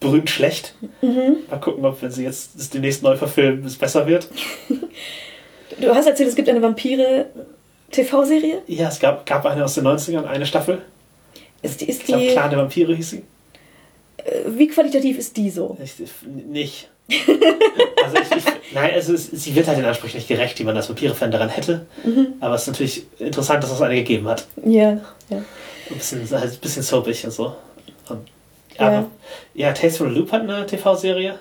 berühmt 0.00 0.30
schlecht. 0.30 0.74
Mal 1.02 1.60
gucken, 1.60 1.84
ob 1.84 2.00
wenn 2.02 2.10
sie 2.10 2.24
jetzt 2.24 2.50
das 2.56 2.70
demnächst 2.70 3.02
neu 3.02 3.16
verfilmen, 3.16 3.64
es 3.64 3.76
besser 3.76 4.06
wird. 4.06 4.28
Du 5.80 5.94
hast 5.94 6.06
erzählt, 6.06 6.28
es 6.28 6.36
gibt 6.36 6.48
eine 6.48 6.62
Vampire-TV-Serie. 6.62 8.62
Ja, 8.66 8.88
es 8.88 9.00
gab, 9.00 9.26
gab 9.26 9.44
eine 9.44 9.64
aus 9.64 9.74
den 9.74 9.86
90ern, 9.86 10.24
eine 10.24 10.46
Staffel. 10.46 10.82
Ist 11.60 11.80
die, 11.80 11.88
ist 11.88 12.00
Ich 12.00 12.06
glaube, 12.06 12.22
die, 12.22 12.30
Clan 12.30 12.50
der 12.50 12.58
Vampire 12.60 12.94
hieß 12.94 13.10
sie. 13.10 13.22
Wie 14.46 14.68
qualitativ 14.68 15.18
ist 15.18 15.36
die 15.36 15.50
so? 15.50 15.76
Ich, 15.82 15.94
nicht. 16.24 16.88
also 17.08 18.16
ich, 18.16 18.36
ich, 18.36 18.44
nein, 18.74 18.92
also 18.94 19.12
es, 19.12 19.30
sie 19.30 19.54
wird 19.54 19.68
halt 19.68 19.78
den 19.78 19.84
Ansprüchen 19.84 20.16
nicht 20.16 20.28
gerecht, 20.28 20.58
die 20.58 20.64
man 20.64 20.76
als 20.76 20.88
Vampire-Fan 20.88 21.30
daran 21.30 21.48
hätte. 21.48 21.86
Mhm. 22.04 22.34
Aber 22.40 22.54
es 22.54 22.62
ist 22.62 22.68
natürlich 22.68 23.06
interessant, 23.18 23.62
dass 23.62 23.70
es 23.70 23.80
eine 23.80 23.94
gegeben 23.94 24.26
hat. 24.26 24.46
Ja, 24.64 25.00
ja. 25.28 25.44
Ein 25.90 25.96
bisschen, 25.96 26.28
halt 26.30 26.52
ein 26.52 26.60
bisschen 26.60 26.82
soapig 26.82 27.24
und 27.24 27.30
so. 27.30 27.54
Und, 28.08 28.26
Ja. 28.78 28.86
aber, 28.86 29.06
ja, 29.54 29.72
Tales 29.72 29.96
from 29.96 30.12
the 30.12 30.18
Loop 30.18 30.32
hat 30.32 30.42
eine 30.42 30.66
TV-Serie. 30.66 31.38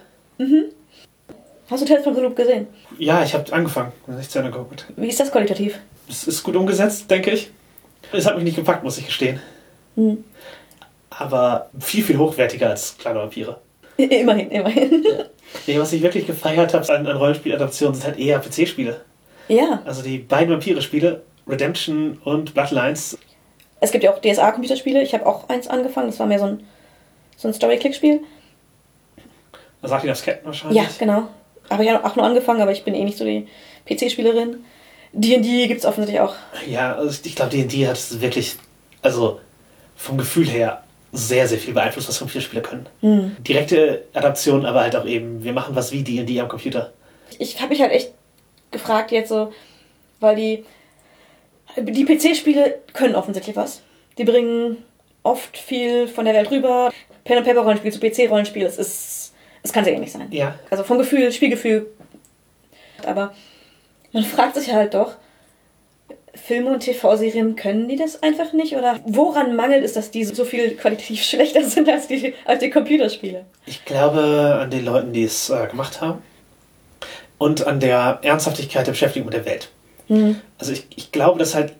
Hast 1.69 1.81
du 1.81 1.87
Tales 1.87 2.03
from 2.03 2.15
the 2.15 2.21
Loop 2.21 2.35
gesehen? 2.35 2.67
Ja, 2.97 3.23
ich 3.23 3.33
habe 3.33 3.51
angefangen, 3.53 3.91
nicht 4.07 4.31
zu 4.31 4.39
Ende 4.39 4.51
geguckt. 4.51 4.85
Wie 4.95 5.07
ist 5.07 5.19
das 5.19 5.31
qualitativ? 5.31 5.79
Es 6.09 6.27
ist 6.27 6.43
gut 6.43 6.55
umgesetzt, 6.55 7.09
denke 7.09 7.31
ich. 7.31 7.49
Es 8.11 8.25
hat 8.25 8.35
mich 8.35 8.43
nicht 8.43 8.55
gepackt, 8.55 8.83
muss 8.83 8.97
ich 8.97 9.07
gestehen. 9.07 9.39
Hm. 9.95 10.23
Aber 11.09 11.69
viel, 11.79 12.03
viel 12.03 12.17
hochwertiger 12.17 12.69
als 12.69 12.97
kleine 12.97 13.19
Vampire. 13.19 13.59
Immerhin, 13.97 14.51
immerhin. 14.51 15.05
Nee, 15.65 15.79
was 15.79 15.93
ich 15.93 16.01
wirklich 16.01 16.27
gefeiert 16.27 16.73
habe 16.73 16.93
an, 16.93 17.07
an 17.07 17.17
Rollenspieladaptionen, 17.17 17.95
sind 17.95 18.05
halt 18.05 18.19
eher 18.19 18.39
PC-Spiele. 18.39 19.01
Ja, 19.47 19.81
Also 19.85 20.01
die 20.01 20.17
beiden 20.17 20.51
Vampire-Spiele, 20.51 21.21
Redemption 21.47 22.19
und 22.23 22.53
Bloodlines, 22.53 23.17
es 23.85 23.91
gibt 23.91 24.03
ja 24.03 24.11
auch 24.13 24.19
DSA-Computerspiele. 24.19 25.01
Ich 25.01 25.13
habe 25.13 25.25
auch 25.25 25.49
eins 25.49 25.67
angefangen. 25.67 26.07
Das 26.07 26.19
war 26.19 26.25
mehr 26.25 26.39
so 26.39 26.45
ein, 26.45 26.65
so 27.37 27.47
ein 27.47 27.53
Story-Click-Spiel. 27.53 28.21
da 29.81 29.87
sagt 29.87 30.03
ihr 30.03 30.09
das 30.09 30.23
Captain 30.23 30.45
wahrscheinlich. 30.45 30.81
Ja, 30.81 30.89
genau. 30.97 31.27
Habe 31.69 31.83
ich 31.83 31.91
auch 31.91 32.15
nur 32.15 32.25
angefangen, 32.25 32.61
aber 32.61 32.71
ich 32.71 32.83
bin 32.83 32.93
eh 32.93 33.03
nicht 33.03 33.17
so 33.17 33.25
die 33.25 33.47
PC-Spielerin. 33.87 34.63
D&D 35.13 35.67
gibt 35.67 35.79
es 35.79 35.85
offensichtlich 35.85 36.21
auch. 36.21 36.35
Ja, 36.67 36.95
also 36.95 37.19
ich 37.23 37.35
glaube, 37.35 37.51
D&D 37.51 37.87
hat 37.87 37.95
es 37.95 38.19
wirklich, 38.19 38.55
also 39.01 39.39
vom 39.95 40.17
Gefühl 40.17 40.47
her, 40.47 40.83
sehr, 41.13 41.47
sehr 41.47 41.57
viel 41.57 41.73
beeinflusst, 41.73 42.09
was 42.09 42.19
Computerspiele 42.19 42.61
können. 42.61 42.87
Hm. 42.99 43.37
Direkte 43.39 44.03
Adaptionen, 44.13 44.65
aber 44.65 44.81
halt 44.81 44.95
auch 44.95 45.05
eben, 45.05 45.43
wir 45.43 45.53
machen 45.53 45.75
was 45.75 45.91
wie 45.91 46.03
D&D 46.03 46.39
am 46.41 46.49
Computer. 46.49 46.91
Ich 47.39 47.59
habe 47.61 47.69
mich 47.69 47.81
halt 47.81 47.93
echt 47.93 48.11
gefragt 48.71 49.11
jetzt 49.11 49.29
so, 49.29 49.53
weil 50.19 50.35
die, 50.35 50.65
die 51.77 52.05
PC-Spiele 52.05 52.79
können 52.93 53.15
offensichtlich 53.15 53.55
was. 53.55 53.81
Die 54.17 54.25
bringen 54.25 54.83
oft 55.23 55.57
viel 55.57 56.07
von 56.07 56.25
der 56.25 56.33
Welt 56.33 56.51
rüber. 56.51 56.91
Pen 57.25 57.37
and 57.37 57.45
Paper 57.45 57.61
Rollenspiel 57.61 57.91
zu 57.91 57.99
PC 57.99 58.29
Rollenspiel, 58.29 58.65
es 58.65 58.77
ist, 58.77 59.33
es 59.63 59.73
kann 59.73 59.83
sehr 59.83 59.93
ähnlich 59.93 60.11
sein. 60.11 60.27
Ja, 60.31 60.57
Also 60.69 60.83
vom 60.83 60.97
Gefühl, 60.99 61.31
Spielgefühl. 61.31 61.87
Aber 63.05 63.33
man 64.13 64.23
fragt 64.23 64.55
sich 64.55 64.71
halt 64.71 64.93
doch, 64.93 65.15
Filme 66.35 66.71
und 66.71 66.81
TV-Serien 66.81 67.55
können 67.55 67.87
die 67.87 67.95
das 67.95 68.21
einfach 68.21 68.53
nicht? 68.53 68.75
Oder 68.75 68.99
woran 69.05 69.55
mangelt 69.55 69.83
es, 69.83 69.93
dass 69.93 70.11
die 70.11 70.23
so 70.25 70.45
viel 70.45 70.75
qualitativ 70.75 71.23
schlechter 71.29 71.63
sind 71.63 71.89
als 71.89 72.07
die, 72.07 72.33
als 72.45 72.59
die 72.59 72.69
Computerspiele? 72.69 73.45
ich 73.65 73.83
glaube 73.85 74.59
an 74.61 74.69
den 74.69 74.85
Leuten, 74.85 75.11
die 75.11 75.23
es 75.23 75.49
äh, 75.49 75.67
gemacht 75.67 76.01
haben 76.01 76.21
und 77.39 77.65
an 77.65 77.79
der 77.79 78.19
Ernsthaftigkeit 78.21 78.85
der 78.85 78.91
Beschäftigung 78.91 79.25
mit 79.25 79.33
der 79.33 79.45
Welt. 79.45 79.69
Mhm. 80.07 80.39
Also 80.59 80.73
ich, 80.73 80.85
ich 80.95 81.11
glaube, 81.11 81.39
dass 81.39 81.55
halt 81.55 81.73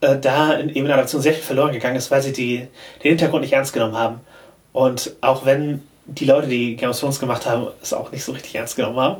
äh, 0.00 0.16
da 0.16 0.52
in, 0.52 0.68
eben 0.68 0.78
in 0.80 0.84
der 0.86 0.94
Adaption 0.94 1.20
sehr 1.20 1.32
viel 1.32 1.42
verloren 1.42 1.72
gegangen 1.72 1.96
ist, 1.96 2.10
weil 2.12 2.22
sie 2.22 2.32
die, 2.32 2.68
den 3.02 3.08
Hintergrund 3.08 3.42
nicht 3.42 3.52
ernst 3.54 3.72
genommen 3.72 3.96
haben. 3.96 4.20
Und 4.76 5.16
auch 5.22 5.46
wenn 5.46 5.82
die 6.04 6.26
Leute, 6.26 6.48
die 6.48 6.76
Game 6.76 6.90
of 6.90 7.00
Thrones 7.00 7.18
gemacht 7.18 7.46
haben, 7.46 7.68
es 7.82 7.94
auch 7.94 8.12
nicht 8.12 8.22
so 8.22 8.32
richtig 8.32 8.54
ernst 8.56 8.76
genommen 8.76 9.00
haben. 9.00 9.16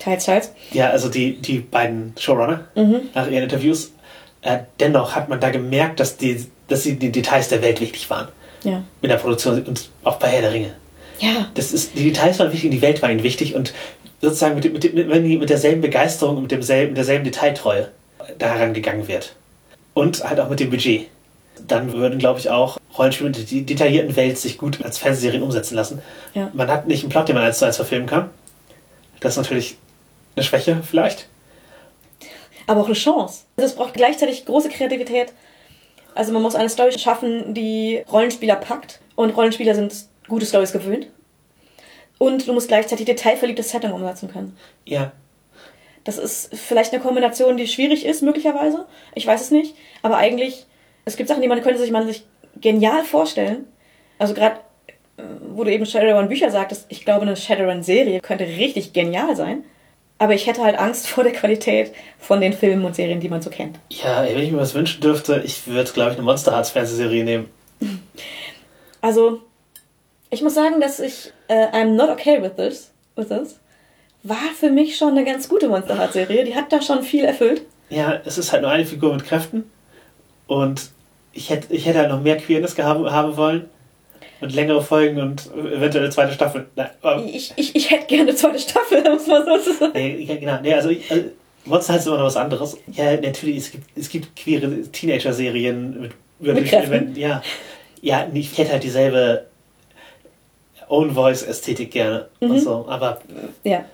Teils, 0.00 0.24
teils. 0.24 0.52
Ja, 0.72 0.90
also 0.90 1.08
die, 1.08 1.40
die 1.40 1.60
beiden 1.60 2.14
Showrunner 2.18 2.64
Mhm. 2.74 3.02
nach 3.14 3.28
ihren 3.28 3.44
Interviews, 3.44 3.92
äh, 4.40 4.58
dennoch 4.80 5.14
hat 5.14 5.28
man 5.28 5.38
da 5.38 5.50
gemerkt, 5.50 6.00
dass 6.00 6.16
die, 6.16 6.46
dass 6.66 6.82
sie 6.82 6.96
die 6.98 7.12
Details 7.12 7.46
der 7.48 7.62
Welt 7.62 7.80
wichtig 7.80 8.10
waren. 8.10 8.26
Ja. 8.64 8.82
In 9.02 9.08
der 9.08 9.18
Produktion 9.18 9.62
und 9.62 9.88
auch 10.02 10.16
bei 10.16 10.26
Herr 10.26 10.40
der 10.42 10.52
Ringe. 10.52 10.74
Ja. 11.20 11.46
Das 11.54 11.70
ist, 11.72 11.96
die 11.96 12.02
Details 12.02 12.40
waren 12.40 12.50
wichtig 12.50 12.64
und 12.64 12.74
die 12.74 12.82
Welt 12.82 13.02
war 13.02 13.10
ihnen 13.12 13.22
wichtig 13.22 13.54
und 13.54 13.72
sozusagen 14.20 14.56
mit, 14.56 14.64
mit, 14.64 14.94
mit, 14.94 15.08
wenn 15.08 15.22
die 15.24 15.38
mit 15.38 15.48
derselben 15.48 15.80
Begeisterung 15.80 16.38
und 16.38 16.42
mit 16.42 16.50
demselben, 16.50 16.88
mit 16.88 16.96
derselben 16.96 17.22
Detailtreue 17.24 17.88
daran 18.40 18.74
gegangen 18.74 19.06
wird. 19.06 19.36
Und 19.94 20.28
halt 20.28 20.40
auch 20.40 20.48
mit 20.48 20.58
dem 20.58 20.70
Budget. 20.70 21.06
Dann 21.66 21.92
würden, 21.92 22.18
glaube 22.18 22.40
ich, 22.40 22.50
auch 22.50 22.78
Rollenspiele 22.96 23.30
mit 23.30 23.50
der 23.50 23.60
detaillierten 23.62 24.16
Welt 24.16 24.38
sich 24.38 24.58
gut 24.58 24.84
als 24.84 24.98
Fernsehserien 24.98 25.42
umsetzen 25.42 25.74
lassen. 25.74 26.02
Ja. 26.34 26.50
Man 26.52 26.68
hat 26.68 26.86
nicht 26.86 27.02
einen 27.02 27.10
Plot, 27.10 27.28
den 27.28 27.36
man 27.36 27.44
eins 27.44 27.58
zu 27.58 27.64
eins 27.64 27.76
verfilmen 27.76 28.08
kann. 28.08 28.30
Das 29.20 29.34
ist 29.34 29.38
natürlich 29.38 29.76
eine 30.34 30.44
Schwäche, 30.44 30.82
vielleicht. 30.82 31.28
aber 32.66 32.80
auch 32.80 32.86
eine 32.86 32.94
Chance. 32.94 33.42
Also 33.56 33.68
es 33.68 33.76
braucht 33.76 33.94
gleichzeitig 33.94 34.44
große 34.44 34.68
Kreativität. 34.68 35.32
Also 36.14 36.32
man 36.32 36.42
muss 36.42 36.54
eine 36.54 36.68
Story 36.68 36.98
schaffen, 36.98 37.54
die 37.54 38.02
Rollenspieler 38.10 38.56
packt. 38.56 39.00
Und 39.14 39.30
Rollenspieler 39.36 39.74
sind 39.74 39.94
gute 40.28 40.46
Stories 40.46 40.72
gewöhnt. 40.72 41.06
Und 42.18 42.46
du 42.46 42.52
musst 42.52 42.68
gleichzeitig 42.68 43.06
detailverliebtes 43.06 43.70
Setting 43.70 43.92
umsetzen 43.92 44.30
können. 44.30 44.56
Ja. 44.84 45.12
Das 46.04 46.18
ist 46.18 46.54
vielleicht 46.54 46.92
eine 46.92 47.02
Kombination, 47.02 47.56
die 47.56 47.66
schwierig 47.66 48.04
ist, 48.04 48.22
möglicherweise. 48.22 48.86
Ich 49.14 49.26
weiß 49.26 49.40
es 49.40 49.50
nicht. 49.50 49.74
Aber 50.02 50.16
eigentlich, 50.16 50.66
es 51.04 51.16
gibt 51.16 51.28
Sachen, 51.28 51.42
die 51.42 51.48
man 51.48 51.62
könnte 51.62 51.80
sich 51.80 51.90
man 51.90 52.06
sich 52.06 52.24
genial 52.60 53.04
vorstellen. 53.04 53.66
Also 54.18 54.34
gerade, 54.34 54.56
äh, 55.16 55.22
wo 55.48 55.64
du 55.64 55.72
eben 55.72 55.86
Shadowrun 55.86 56.28
Bücher 56.28 56.50
sagtest, 56.50 56.86
ich 56.88 57.04
glaube, 57.04 57.22
eine 57.22 57.36
Shadowrun-Serie 57.36 58.20
könnte 58.20 58.44
richtig 58.44 58.92
genial 58.92 59.36
sein. 59.36 59.64
Aber 60.18 60.34
ich 60.34 60.46
hätte 60.46 60.62
halt 60.62 60.78
Angst 60.78 61.08
vor 61.08 61.24
der 61.24 61.32
Qualität 61.32 61.92
von 62.18 62.40
den 62.40 62.52
Filmen 62.52 62.84
und 62.84 62.94
Serien, 62.94 63.20
die 63.20 63.28
man 63.28 63.42
so 63.42 63.50
kennt. 63.50 63.78
Ja, 63.90 64.24
wenn 64.24 64.38
ich 64.38 64.52
mir 64.52 64.58
was 64.58 64.74
wünschen 64.74 65.00
dürfte, 65.00 65.42
ich 65.44 65.66
würde, 65.66 65.90
glaube 65.92 66.12
ich, 66.12 66.16
eine 66.16 66.24
Monster 66.24 66.52
Hearts 66.52 66.70
Fernsehserie 66.70 67.24
nehmen. 67.24 67.48
Also, 69.04 69.40
ich 70.30 70.42
muss 70.42 70.54
sagen, 70.54 70.80
dass 70.80 71.00
ich 71.00 71.32
äh, 71.48 71.66
I'm 71.72 71.96
not 71.96 72.08
okay 72.08 72.40
with 72.40 72.52
this, 72.56 72.92
with 73.16 73.26
this 73.26 73.58
war 74.22 74.36
für 74.56 74.70
mich 74.70 74.96
schon 74.96 75.10
eine 75.10 75.24
ganz 75.24 75.48
gute 75.48 75.68
Monster 75.68 75.98
Heart 75.98 76.12
Serie. 76.12 76.44
Die 76.44 76.54
hat 76.54 76.72
da 76.72 76.80
schon 76.80 77.02
viel 77.02 77.24
erfüllt. 77.24 77.62
Ja, 77.90 78.20
es 78.24 78.38
ist 78.38 78.52
halt 78.52 78.62
nur 78.62 78.70
eine 78.70 78.86
Figur 78.86 79.12
mit 79.12 79.24
Kräften. 79.24 79.70
Und 80.52 80.90
ich 81.32 81.48
hätte, 81.50 81.72
ich 81.74 81.86
hätte 81.86 81.98
halt 82.00 82.10
noch 82.10 82.20
mehr 82.20 82.36
Queerness 82.36 82.74
gehabt, 82.74 83.00
haben 83.10 83.36
wollen. 83.36 83.68
Und 84.40 84.52
längere 84.54 84.82
Folgen 84.82 85.20
und 85.20 85.48
eventuell 85.54 86.02
eine 86.04 86.12
zweite 86.12 86.32
Staffel. 86.32 86.66
Nein, 86.74 86.90
aber, 87.00 87.24
Ich, 87.24 87.52
ich, 87.56 87.76
ich 87.76 87.90
hätte 87.90 88.06
gerne 88.06 88.22
eine 88.30 88.34
zweite 88.34 88.58
Staffel, 88.58 89.00
muss 89.10 89.26
man 89.28 89.44
so 89.46 89.72
sagen. 89.72 89.92
nee, 89.94 90.24
genau. 90.40 90.58
Nee, 90.60 90.74
also, 90.74 90.88
ich- 90.90 91.08
also 91.10 91.24
Monster 91.64 91.96
ist 91.96 92.06
immer 92.08 92.18
noch 92.18 92.24
was 92.24 92.36
anderes. 92.36 92.76
Ja, 92.88 93.12
natürlich, 93.20 93.58
es 93.58 93.70
gibt, 93.70 93.84
es 93.96 94.08
gibt 94.10 94.34
queere 94.34 94.82
Teenager-Serien 94.90 96.00
mit 96.00 96.12
übernatürlichen. 96.40 97.14
Ja, 97.14 97.40
ja, 98.00 98.26
ich 98.34 98.58
hätte 98.58 98.72
halt 98.72 98.82
dieselbe 98.82 99.46
Own-Voice-Ästhetik 100.88 101.90
gerne. 101.92 102.26
Und 102.40 102.58
so, 102.58 102.84
aber 102.88 103.20
Ja, 103.62 103.84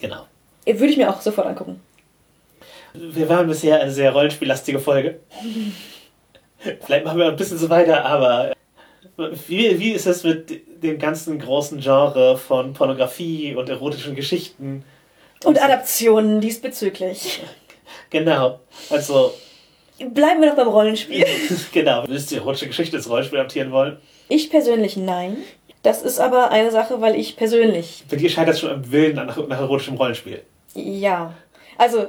genau. 0.00 0.26
würde 0.66 0.86
ich 0.86 0.96
mir 0.96 1.08
auch 1.08 1.20
sofort 1.20 1.46
angucken. 1.46 1.80
Wir 3.00 3.28
waren 3.28 3.46
bisher 3.46 3.80
eine 3.80 3.92
sehr 3.92 4.12
rollenspiellastige 4.12 4.78
Folge. 4.78 5.20
Vielleicht 6.84 7.04
machen 7.04 7.18
wir 7.18 7.28
ein 7.28 7.36
bisschen 7.36 7.58
so 7.58 7.70
weiter, 7.70 8.04
aber 8.04 8.52
wie, 9.46 9.78
wie 9.78 9.92
ist 9.92 10.06
es 10.06 10.24
mit 10.24 10.82
dem 10.82 10.98
ganzen 10.98 11.38
großen 11.38 11.80
Genre 11.80 12.36
von 12.36 12.72
Pornografie 12.72 13.54
und 13.54 13.68
erotischen 13.68 14.14
Geschichten? 14.14 14.84
Und 15.44 15.62
Adaptionen 15.62 16.40
diesbezüglich. 16.40 17.42
Genau. 18.10 18.60
Also, 18.90 19.32
Bleiben 19.98 20.40
wir 20.40 20.50
noch 20.50 20.56
beim 20.56 20.68
Rollenspiel. 20.68 21.26
genau. 21.72 22.04
Willst 22.06 22.30
du 22.30 22.36
erotische 22.36 22.68
Geschichte 22.68 22.96
ins 22.96 23.08
Rollenspiel 23.08 23.38
adaptieren 23.40 23.72
wollen? 23.72 23.98
Ich 24.28 24.50
persönlich 24.50 24.96
nein. 24.96 25.38
Das 25.82 26.02
ist 26.02 26.20
aber 26.20 26.50
eine 26.50 26.70
Sache, 26.70 27.00
weil 27.00 27.16
ich 27.16 27.36
persönlich, 27.36 28.04
Bei 28.10 28.16
dir 28.16 28.28
scheitert 28.28 28.54
es 28.54 28.60
schon 28.60 28.70
am 28.70 28.92
Willen 28.92 29.16
nach, 29.16 29.36
nach 29.48 29.60
erotischem 29.60 29.96
Rollenspiel. 29.96 30.42
ja. 30.74 31.34
Also, 31.80 32.08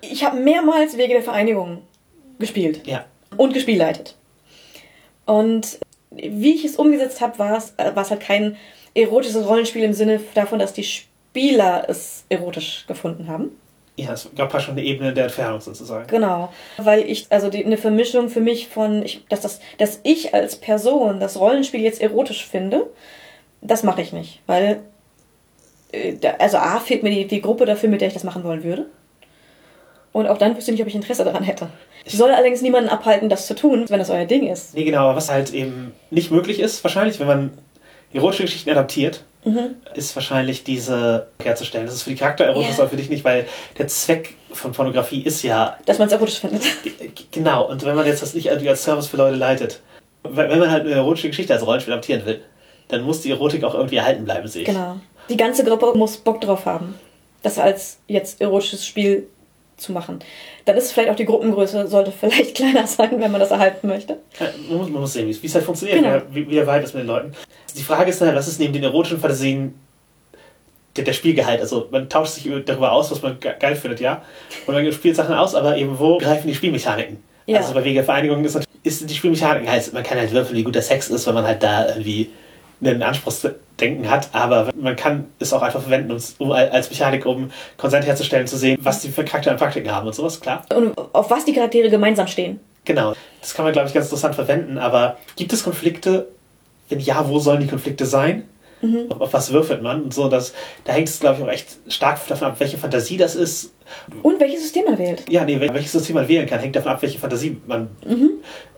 ich 0.00 0.24
habe 0.24 0.38
mehrmals 0.38 0.96
Wege 0.96 1.14
der 1.14 1.22
Vereinigung 1.22 1.82
gespielt. 2.38 2.86
Ja. 2.86 3.04
und 3.36 3.54
gespielleitet. 3.54 4.14
Und 5.24 5.78
wie 6.10 6.54
ich 6.54 6.64
es 6.64 6.76
umgesetzt 6.76 7.20
habe, 7.20 7.38
war 7.38 7.56
es, 7.56 7.74
äh, 7.76 7.92
halt 7.94 8.20
kein 8.20 8.56
erotisches 8.94 9.46
Rollenspiel 9.46 9.82
im 9.82 9.92
Sinne 9.92 10.20
davon, 10.34 10.58
dass 10.58 10.72
die 10.72 10.84
Spieler 10.84 11.86
es 11.88 12.24
erotisch 12.28 12.84
gefunden 12.86 13.28
haben. 13.28 13.50
Ja, 13.96 14.12
es 14.12 14.28
gab 14.36 14.52
da 14.52 14.60
schon 14.60 14.72
eine 14.72 14.84
Ebene 14.84 15.14
der 15.14 15.24
Entfernung 15.24 15.60
sozusagen. 15.60 16.06
Genau, 16.06 16.52
weil 16.76 17.00
ich, 17.00 17.26
also 17.30 17.48
die, 17.48 17.64
eine 17.64 17.78
Vermischung 17.78 18.28
für 18.28 18.40
mich 18.40 18.68
von, 18.68 19.02
ich, 19.02 19.24
dass, 19.28 19.40
das, 19.40 19.60
dass 19.78 20.00
ich 20.02 20.34
als 20.34 20.56
Person 20.56 21.18
das 21.18 21.38
Rollenspiel 21.40 21.80
jetzt 21.80 22.02
erotisch 22.02 22.46
finde, 22.46 22.90
das 23.62 23.82
mache 23.82 24.02
ich 24.02 24.12
nicht. 24.12 24.42
Weil, 24.46 24.80
äh, 25.92 26.14
also 26.38 26.58
A, 26.58 26.78
fehlt 26.78 27.02
mir 27.02 27.10
die, 27.10 27.26
die 27.26 27.40
Gruppe 27.40 27.64
dafür, 27.64 27.88
mit 27.88 28.02
der 28.02 28.08
ich 28.08 28.14
das 28.14 28.24
machen 28.24 28.44
wollen 28.44 28.64
würde. 28.64 28.86
Und 30.16 30.28
auch 30.28 30.38
dann 30.38 30.56
wüsste 30.56 30.70
ich 30.70 30.76
nicht, 30.78 30.82
ob 30.82 30.88
ich 30.88 30.94
Interesse 30.94 31.24
daran 31.24 31.42
hätte. 31.44 31.68
Ich 32.06 32.16
soll 32.16 32.30
allerdings 32.30 32.62
niemanden 32.62 32.88
abhalten, 32.88 33.28
das 33.28 33.46
zu 33.46 33.54
tun, 33.54 33.84
wenn 33.88 33.98
das 33.98 34.08
euer 34.08 34.24
Ding 34.24 34.50
ist. 34.50 34.72
Nee, 34.74 34.84
genau, 34.84 35.00
aber 35.08 35.16
was 35.16 35.30
halt 35.30 35.52
eben 35.52 35.92
nicht 36.10 36.30
möglich 36.30 36.58
ist, 36.58 36.82
wahrscheinlich, 36.82 37.20
wenn 37.20 37.26
man 37.26 37.50
erotische 38.14 38.44
Geschichten 38.44 38.70
adaptiert, 38.70 39.24
ist 39.94 40.16
wahrscheinlich 40.16 40.64
diese 40.64 41.26
herzustellen. 41.42 41.84
Das 41.84 41.94
ist 41.96 42.02
für 42.04 42.10
die 42.10 42.16
Charakter 42.16 42.44
erotisch, 42.46 42.70
Ja. 42.70 42.78
aber 42.78 42.88
für 42.88 42.96
dich 42.96 43.10
nicht, 43.10 43.24
weil 43.24 43.46
der 43.76 43.88
Zweck 43.88 44.34
von 44.52 44.72
Pornografie 44.72 45.20
ist 45.22 45.42
ja 45.42 45.76
Dass 45.84 45.98
man 45.98 46.06
es 46.08 46.14
erotisch 46.14 46.40
findet. 46.40 46.62
genau. 47.30 47.68
Und 47.68 47.84
wenn 47.84 47.94
man 47.94 48.06
jetzt 48.06 48.22
das 48.22 48.32
nicht 48.32 48.50
als 48.50 48.82
Service 48.82 49.08
für 49.08 49.18
Leute 49.18 49.36
leitet, 49.36 49.82
wenn 50.22 50.48
wenn 50.48 50.58
man 50.60 50.70
halt 50.70 50.84
eine 50.86 50.94
erotische 50.94 51.28
Geschichte 51.28 51.52
als 51.52 51.66
Rollenspiel 51.66 51.92
adaptieren 51.92 52.24
will, 52.24 52.40
dann 52.88 53.02
muss 53.02 53.20
die 53.20 53.30
Erotik 53.32 53.62
auch 53.64 53.74
irgendwie 53.74 53.96
erhalten 53.96 54.24
bleiben, 54.24 54.48
sehe 54.48 54.62
ich. 54.62 54.68
Genau. 54.68 54.96
Die 55.28 55.36
ganze 55.36 55.62
Gruppe 55.62 55.92
muss 55.94 56.16
Bock 56.16 56.40
drauf 56.40 56.64
haben, 56.64 56.94
das 57.42 57.58
als 57.58 57.98
jetzt 58.08 58.40
erotisches 58.40 58.86
Spiel 58.86 59.28
zu 59.76 59.92
machen. 59.92 60.18
Dann 60.64 60.76
ist 60.76 60.92
vielleicht 60.92 61.10
auch 61.10 61.16
die 61.16 61.24
Gruppengröße, 61.26 61.86
sollte 61.86 62.10
vielleicht 62.12 62.54
kleiner 62.56 62.86
sein, 62.86 63.20
wenn 63.20 63.30
man 63.30 63.40
das 63.40 63.50
erhalten 63.50 63.88
möchte. 63.88 64.16
Ja, 64.40 64.46
Man 64.68 64.78
muss, 64.78 64.88
man 64.88 65.00
muss 65.02 65.12
sehen, 65.12 65.26
wie 65.28 65.46
es 65.46 65.54
halt 65.54 65.64
funktioniert, 65.64 65.98
Genau. 66.02 66.20
wie, 66.30 66.48
wie 66.48 66.60
Vibe 66.60 66.78
ist 66.78 66.94
mit 66.94 67.02
den 67.02 67.08
Leuten. 67.08 67.32
Die 67.76 67.82
Frage 67.82 68.10
ist 68.10 68.20
dann, 68.20 68.34
was 68.34 68.48
ist 68.48 68.58
neben 68.58 68.72
den 68.72 68.84
erotischen 68.84 69.18
Fantasien 69.20 69.74
der, 70.96 71.04
der 71.04 71.12
Spielgehalt? 71.12 71.60
Also 71.60 71.88
man 71.90 72.08
tauscht 72.08 72.32
sich 72.34 72.46
über- 72.46 72.60
darüber 72.60 72.92
aus, 72.92 73.10
was 73.10 73.20
man 73.22 73.38
ge- 73.38 73.52
geil 73.58 73.76
findet, 73.76 74.00
ja. 74.00 74.22
Und 74.66 74.74
man 74.74 74.92
spielt 74.92 75.14
Sachen 75.16 75.34
aus, 75.34 75.54
aber 75.54 75.76
eben 75.76 75.98
wo 75.98 76.18
greifen 76.18 76.46
die 76.48 76.54
Spielmechaniken? 76.54 77.18
Ja. 77.46 77.58
Also 77.58 77.74
bei 77.74 77.84
Wege 77.84 77.96
der 77.96 78.04
Vereinigung 78.04 78.44
ist, 78.44 78.58
ist 78.82 79.08
die 79.08 79.14
Spielmechaniken 79.14 79.68
heißt, 79.70 79.92
man 79.92 80.02
kann 80.02 80.18
halt 80.18 80.32
würfeln, 80.32 80.56
wie 80.58 80.64
gut 80.64 80.74
der 80.74 80.82
Sex 80.82 81.08
ist, 81.10 81.26
wenn 81.26 81.34
man 81.34 81.44
halt 81.44 81.62
da 81.62 81.88
irgendwie 81.90 82.30
einen 82.80 83.02
Anspruchsdenken 83.02 84.10
hat, 84.10 84.28
aber 84.32 84.70
man 84.78 84.96
kann 84.96 85.26
es 85.38 85.52
auch 85.52 85.62
einfach 85.62 85.80
verwenden, 85.80 86.16
um, 86.38 86.52
als 86.52 86.90
Mechanik, 86.90 87.24
um 87.26 87.50
Konsent 87.76 88.06
herzustellen, 88.06 88.46
zu 88.46 88.56
sehen, 88.56 88.78
was 88.82 89.00
die 89.00 89.08
für 89.08 89.24
Charakter 89.24 89.50
und 89.50 89.58
Praktiken 89.58 89.90
haben 89.90 90.06
und 90.06 90.14
sowas, 90.14 90.40
klar. 90.40 90.62
Und 90.74 90.96
auf 91.12 91.30
was 91.30 91.44
die 91.44 91.52
Charaktere 91.52 91.88
gemeinsam 91.90 92.26
stehen. 92.26 92.60
Genau, 92.84 93.14
das 93.40 93.54
kann 93.54 93.64
man, 93.64 93.72
glaube 93.72 93.88
ich, 93.88 93.94
ganz 93.94 94.06
interessant 94.06 94.34
verwenden, 94.34 94.78
aber 94.78 95.16
gibt 95.36 95.52
es 95.52 95.64
Konflikte? 95.64 96.28
Wenn 96.88 97.00
ja, 97.00 97.28
wo 97.28 97.38
sollen 97.40 97.60
die 97.60 97.66
Konflikte 97.66 98.06
sein? 98.06 98.44
Auf, 99.08 99.20
auf 99.20 99.32
was 99.32 99.52
würfelt 99.52 99.82
man? 99.82 100.02
Und 100.04 100.14
so, 100.14 100.28
das, 100.28 100.52
da 100.84 100.92
hängt 100.92 101.08
es, 101.08 101.18
glaube 101.18 101.38
ich, 101.38 101.44
auch 101.44 101.50
echt 101.50 101.76
stark 101.88 102.24
davon 102.28 102.48
ab, 102.48 102.56
welche 102.60 102.76
Fantasie 102.78 103.16
das 103.16 103.34
ist. 103.34 103.72
Und 104.22 104.38
welches 104.38 104.62
System 104.62 104.84
man 104.84 104.98
wählt. 104.98 105.24
Ja, 105.28 105.44
nee, 105.44 105.56
wel- 105.56 105.72
welches 105.74 105.92
System 105.92 106.14
man 106.16 106.28
wählen 106.28 106.46
kann, 106.46 106.60
hängt 106.60 106.76
davon 106.76 106.92
ab, 106.92 107.02
welche 107.02 107.18
Fantasie 107.18 107.56
man 107.66 107.88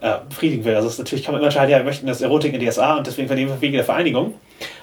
äh, 0.00 0.14
befriedigen 0.28 0.64
will. 0.64 0.74
Also 0.76 0.86
es 0.88 0.94
ist, 0.94 0.98
natürlich 1.00 1.24
kann 1.24 1.32
man 1.32 1.40
immer 1.40 1.48
entscheiden, 1.48 1.70
ja, 1.72 1.78
wir 1.78 1.84
möchten 1.84 2.06
das 2.06 2.20
Erotik 2.20 2.54
in 2.54 2.64
DSA 2.66 2.96
und 2.98 3.06
deswegen 3.06 3.26
vernehmen 3.28 3.50
wir 3.50 3.60
Wege 3.60 3.76
der 3.78 3.84
Vereinigung. 3.84 4.34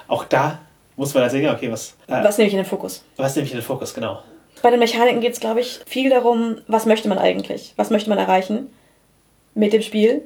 Auch 0.08 0.26
da 0.26 0.60
muss 0.98 1.14
man 1.14 1.24
halt 1.24 1.32
sehen, 1.32 1.50
okay, 1.50 1.72
was, 1.72 1.96
äh, 2.08 2.12
was? 2.12 2.26
Was 2.26 2.38
nehme 2.38 2.48
ich 2.48 2.54
in 2.54 2.60
den 2.60 2.66
Fokus? 2.66 3.04
nehme 3.18 3.30
ich 3.30 3.52
in 3.52 3.58
den 3.58 3.62
Fokus, 3.64 3.94
genau. 3.94 4.22
Bei 4.62 4.70
den 4.72 4.80
Mechaniken 4.80 5.22
geht 5.22 5.34
es, 5.34 5.40
glaube 5.40 5.60
ich, 5.60 5.80
viel 5.86 6.10
darum, 6.10 6.58
was 6.68 6.86
möchte 6.86 7.08
man 7.08 7.18
eigentlich? 7.20 7.74
Was 7.78 7.90
möchte 7.90 8.10
man 8.10 8.18
erreichen 8.18 8.68
mit 9.54 9.74
dem 9.74 9.82
Spiel? 9.82 10.24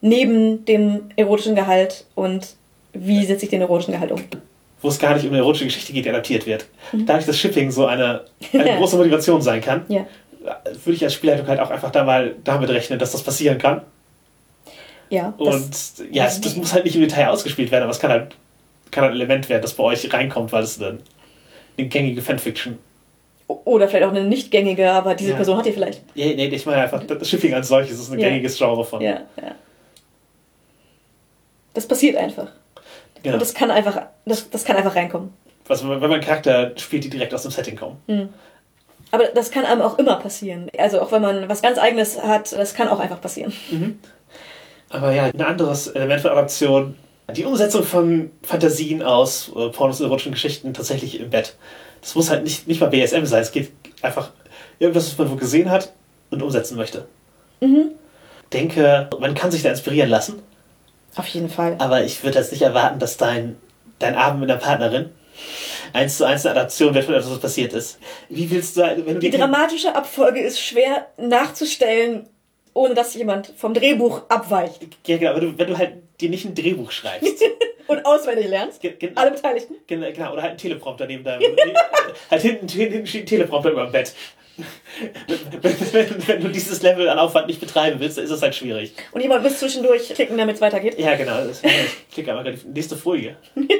Neben 0.00 0.64
dem 0.66 1.08
erotischen 1.16 1.54
Gehalt 1.54 2.04
und 2.14 2.56
wie 3.00 3.24
setze 3.24 3.44
ich 3.44 3.50
den 3.50 3.60
erotischen 3.60 3.92
Gehalt 3.94 4.12
um? 4.12 4.22
Wo 4.82 4.88
es 4.88 4.98
gar 4.98 5.14
nicht 5.14 5.24
um 5.24 5.30
eine 5.30 5.38
erotische 5.38 5.64
Geschichte 5.64 5.92
geht, 5.92 6.04
die 6.04 6.10
adaptiert 6.10 6.46
wird. 6.46 6.66
Dadurch, 6.92 7.26
dass 7.26 7.38
Shipping 7.38 7.70
so 7.70 7.86
eine, 7.86 8.22
eine 8.52 8.76
große 8.78 8.96
Motivation 8.96 9.40
sein 9.42 9.60
kann, 9.60 9.84
Ja. 9.88 10.06
würde 10.84 10.92
ich 10.96 11.02
als 11.02 11.14
Spielleitung 11.14 11.46
halt 11.48 11.60
auch 11.60 11.70
einfach 11.70 11.90
da 11.90 12.04
mal 12.04 12.34
damit 12.44 12.68
rechnen, 12.70 12.98
dass 12.98 13.12
das 13.12 13.22
passieren 13.22 13.58
kann. 13.58 13.80
Ja. 15.08 15.32
Und 15.38 15.70
Das, 15.70 16.02
ja, 16.10 16.26
es, 16.26 16.40
das 16.40 16.56
muss 16.56 16.72
halt 16.72 16.84
nicht 16.84 16.94
im 16.96 17.02
Detail 17.02 17.28
ausgespielt 17.28 17.70
werden, 17.70 17.84
aber 17.84 17.92
es 17.92 17.98
kann 18.00 18.10
halt, 18.10 18.34
kann 18.90 19.02
halt 19.04 19.12
ein 19.12 19.16
Element 19.16 19.48
werden, 19.48 19.62
das 19.62 19.74
bei 19.74 19.84
euch 19.84 20.12
reinkommt, 20.12 20.52
weil 20.52 20.62
es 20.64 20.80
eine, 20.80 20.98
eine 21.78 21.86
gängige 21.88 22.20
Fanfiction. 22.22 22.78
oder 23.46 23.88
vielleicht 23.88 24.04
auch 24.04 24.10
eine 24.10 24.24
nicht 24.24 24.50
gängige, 24.50 24.90
aber 24.90 25.14
diese 25.14 25.30
Ja. 25.30 25.36
Person 25.36 25.56
hat 25.56 25.66
die 25.66 25.72
vielleicht. 25.72 26.02
Ja, 26.14 26.26
nee, 26.26 26.46
ich 26.48 26.66
meine 26.66 26.82
einfach, 26.82 27.02
das 27.04 27.28
Shipping 27.30 27.54
als 27.54 27.68
solches 27.68 27.98
ist 27.98 28.10
ein 28.12 28.18
Ja. 28.18 28.28
gängiges 28.28 28.58
Genre 28.58 28.84
von. 28.84 29.00
Ja, 29.00 29.20
ja. 29.40 29.54
Das 31.74 31.86
passiert 31.86 32.16
einfach. 32.16 32.48
Genau. 33.22 33.34
Und 33.34 33.40
das 33.42 33.54
kann 33.54 33.70
einfach, 33.70 34.02
das, 34.24 34.50
das 34.50 34.64
kann 34.64 34.76
einfach 34.76 34.94
reinkommen. 34.94 35.32
also, 35.68 35.88
wenn 35.88 36.10
man 36.10 36.20
Charakter 36.20 36.72
spielt, 36.76 37.04
die 37.04 37.10
direkt 37.10 37.34
aus 37.34 37.42
dem 37.42 37.50
Setting 37.50 37.76
kommen. 37.76 37.96
Aber 39.10 39.24
das 39.34 39.50
kann 39.50 39.64
einem 39.64 39.82
auch 39.82 39.98
immer 39.98 40.16
passieren. 40.16 40.70
Also 40.78 41.00
auch 41.00 41.12
wenn 41.12 41.22
man 41.22 41.48
was 41.48 41.62
ganz 41.62 41.78
eigenes 41.78 42.20
hat, 42.22 42.52
das 42.52 42.74
kann 42.74 42.88
auch 42.88 42.98
einfach 42.98 43.20
passieren. 43.20 43.52
Aber 44.90 45.12
ja, 45.12 45.24
ein 45.24 45.40
anderes 45.40 45.88
Element 45.88 46.20
von 46.20 46.30
Adaption, 46.30 46.96
die 47.34 47.44
Umsetzung 47.44 47.82
von 47.82 48.30
Fantasien 48.42 49.02
aus 49.02 49.50
äh, 49.56 49.68
Pornos 49.70 50.00
und 50.00 50.06
erotischen 50.06 50.32
Geschichten 50.32 50.74
tatsächlich 50.74 51.18
im 51.20 51.30
Bett. 51.30 51.56
Das 52.00 52.14
muss 52.14 52.30
halt 52.30 52.44
nicht, 52.44 52.68
nicht 52.68 52.80
mal 52.80 52.88
BSM 52.88 53.24
sein, 53.24 53.42
es 53.42 53.50
geht 53.50 53.72
einfach 54.02 54.30
irgendwas, 54.78 55.10
was 55.10 55.18
man 55.18 55.30
wo 55.30 55.34
gesehen 55.36 55.70
hat 55.70 55.92
und 56.30 56.42
umsetzen 56.42 56.76
möchte. 56.76 57.06
Denke, 58.52 59.10
man 59.18 59.34
kann 59.34 59.50
sich 59.50 59.62
da 59.62 59.70
inspirieren 59.70 60.08
lassen, 60.08 60.40
Auf 61.16 61.26
jeden 61.28 61.48
Fall. 61.48 61.76
aber 61.78 62.04
ich 62.04 62.22
würde 62.22 62.38
jetzt 62.38 62.52
nicht 62.52 62.62
erwarten, 62.62 62.98
dass 62.98 63.16
dein, 63.16 63.56
dein 63.98 64.14
Abend 64.14 64.40
mit 64.40 64.50
einer 64.50 64.60
Partnerin 64.60 65.10
eins 65.92 66.16
zu 66.18 66.24
eins 66.24 66.44
eine 66.46 66.58
Adaption 66.58 66.94
wird 66.94 67.04
von 67.04 67.14
etwas, 67.14 67.30
was 67.30 67.40
passiert 67.40 67.72
ist. 67.72 67.98
Wie 68.28 68.50
willst 68.50 68.76
du, 68.76 68.82
wenn 69.06 69.20
Die 69.20 69.30
dramatische 69.30 69.94
Abfolge 69.94 70.40
ist 70.40 70.60
schwer 70.60 71.06
nachzustellen, 71.16 72.28
ohne 72.74 72.94
dass 72.94 73.14
jemand 73.14 73.52
vom 73.56 73.72
Drehbuch 73.74 74.22
abweicht 74.28 74.80
ja, 75.06 75.16
genau, 75.16 75.34
wenn 75.34 75.40
du, 75.40 75.58
wenn 75.58 75.66
du 75.68 75.78
halt 75.78 75.94
dir 76.20 76.28
nicht 76.30 76.44
ein 76.44 76.54
Drehbuch 76.54 76.90
schreibst. 76.90 77.42
und 77.86 78.04
auswendig 78.04 78.48
lernst. 78.48 78.80
Ge- 78.80 78.92
ge- 78.98 79.12
Alle 79.14 79.30
Beteiligten. 79.30 79.76
Genau, 79.86 80.10
genau, 80.12 80.32
oder 80.32 80.42
halt 80.42 80.52
ein 80.52 80.58
Teleprompter 80.58 81.06
neben 81.06 81.22
deinem. 81.24 81.42
halt 82.30 82.42
hinten, 82.42 82.68
hinten 82.68 82.98
ein 83.18 83.26
Teleprompter 83.26 83.70
über 83.70 83.84
dem 83.84 83.92
Bett. 83.92 84.12
Wenn, 85.62 85.92
wenn, 85.92 86.28
wenn 86.28 86.40
du 86.40 86.48
dieses 86.48 86.82
Level 86.82 87.08
an 87.08 87.18
Aufwand 87.18 87.46
nicht 87.46 87.60
betreiben 87.60 88.00
willst, 88.00 88.18
dann 88.18 88.24
ist 88.24 88.30
es 88.30 88.42
halt 88.42 88.54
schwierig. 88.54 88.92
Und 89.12 89.20
jemand 89.20 89.42
muss 89.42 89.58
zwischendurch 89.58 90.08
klicken, 90.14 90.38
damit 90.38 90.56
es 90.56 90.60
weitergeht. 90.60 90.98
Ja, 90.98 91.16
genau. 91.16 91.44
Das, 91.44 91.62
ich 91.62 92.10
klicke 92.12 92.30
gerade 92.30 92.52
die 92.52 92.68
nächste 92.68 92.96
Folie. 92.96 93.36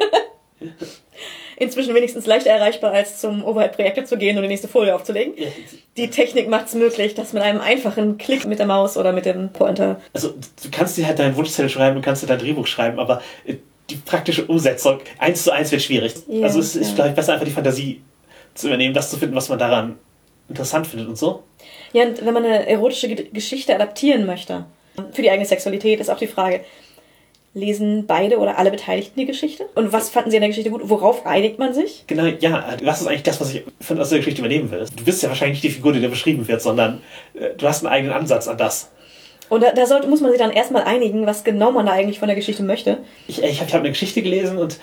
Inzwischen 1.59 1.95
wenigstens 1.95 2.27
leichter 2.27 2.51
erreichbar, 2.51 2.93
als 2.93 3.19
zum 3.19 3.43
Overhead-Projektor 3.43 4.05
zu 4.05 4.19
gehen 4.19 4.37
und 4.37 4.43
die 4.43 4.49
nächste 4.49 4.69
Folie 4.69 4.95
aufzulegen. 4.95 5.35
Die 5.97 6.11
Technik 6.11 6.51
macht 6.51 6.67
es 6.67 6.75
möglich, 6.75 7.15
dass 7.15 7.33
mit 7.33 7.43
einem 7.43 7.61
einfachen 7.63 8.19
Klick 8.19 8.45
mit 8.45 8.59
der 8.59 8.67
Maus 8.67 8.99
oder 8.99 9.13
mit 9.13 9.25
dem 9.25 9.51
Pointer. 9.53 9.99
Also, 10.13 10.35
du 10.63 10.71
kannst 10.71 10.99
dir 10.99 11.07
halt 11.07 11.19
deinen 11.19 11.35
Wunschzettel 11.35 11.71
schreiben, 11.71 11.97
du 11.97 12.03
kannst 12.03 12.23
dir 12.23 12.27
dein 12.27 12.39
Drehbuch 12.39 12.67
schreiben, 12.67 12.99
aber 12.99 13.23
äh, 13.47 13.55
die 13.89 13.97
praktische 13.97 14.45
Umsetzung 14.45 15.01
eins 15.19 15.45
zu 15.45 15.51
eins 15.51 15.73
wird 15.73 15.81
schwierig. 15.81 16.15
Ja, 16.29 16.45
also, 16.45 16.61
es 16.61 16.77
ist, 16.77 16.91
ja. 16.91 16.95
glaube 16.95 17.11
ich, 17.11 17.17
besser 17.17 17.33
einfach 17.33 17.47
die 17.47 17.53
Fantasie 17.53 18.03
zu 18.53 18.67
übernehmen, 18.67 18.93
das 18.93 19.11
zu 19.11 19.17
finden, 19.17 19.35
was 19.35 19.49
man 19.49 19.59
daran 19.59 19.99
interessant 20.49 20.87
findet 20.87 21.09
und 21.09 21.17
so. 21.17 21.43
Ja, 21.93 22.05
und 22.05 22.25
wenn 22.25 22.35
man 22.35 22.45
eine 22.45 22.69
erotische 22.69 23.09
Ge- 23.09 23.29
Geschichte 23.33 23.75
adaptieren 23.75 24.27
möchte, 24.27 24.67
für 25.13 25.23
die 25.23 25.31
eigene 25.31 25.47
Sexualität 25.47 26.01
ist 26.01 26.11
auch 26.11 26.19
die 26.19 26.27
Frage, 26.27 26.61
lesen 27.55 28.05
beide 28.07 28.37
oder 28.39 28.59
alle 28.59 28.71
Beteiligten 28.71 29.19
die 29.19 29.25
Geschichte? 29.27 29.67
Und 29.75 29.93
was 29.93 30.11
fanden 30.11 30.31
sie 30.31 30.37
in 30.37 30.43
der 30.43 30.51
Geschichte 30.51 30.71
gut? 30.71 30.83
Worauf 30.85 31.25
einigt 31.25 31.59
man 31.59 31.73
sich? 31.73 32.05
Genau, 32.07 32.27
ja, 32.27 32.77
was 32.83 33.01
ist 33.01 33.07
eigentlich 33.07 33.23
das, 33.23 33.41
was 33.41 33.55
ich 33.55 33.65
von 33.81 33.99
aus 33.99 34.11
der 34.11 34.19
Geschichte 34.19 34.41
übernehmen 34.41 34.71
will? 34.71 34.85
Du 34.95 35.05
bist 35.05 35.23
ja 35.23 35.31
wahrscheinlich 35.31 35.63
nicht 35.63 35.73
die 35.73 35.77
Figur, 35.77 35.95
die 35.95 36.03
da 36.03 36.09
beschrieben 36.09 36.47
wird, 36.49 36.61
sondern 36.61 37.01
äh, 37.35 37.51
du 37.57 37.67
hast 37.67 37.83
einen 37.83 37.93
eigenen 37.93 38.15
Ansatz 38.15 38.47
an 38.47 38.59
das. 38.59 38.91
Und 39.49 39.63
da, 39.63 39.73
da 39.73 39.87
sollte, 39.87 40.07
muss 40.09 40.21
man 40.21 40.33
sich 40.33 40.41
dann 40.41 40.51
erstmal 40.51 40.83
einigen, 40.83 41.25
was 41.25 41.45
genau 41.45 41.71
man 41.71 41.87
da 41.87 41.93
eigentlich 41.93 42.19
von 42.19 42.29
der 42.29 42.37
Geschichte 42.37 42.63
möchte. 42.63 42.99
Ich, 43.29 43.43
ich 43.43 43.61
habe 43.61 43.73
hab 43.73 43.81
eine 43.81 43.91
Geschichte 43.91 44.21
gelesen 44.21 44.59
und 44.59 44.79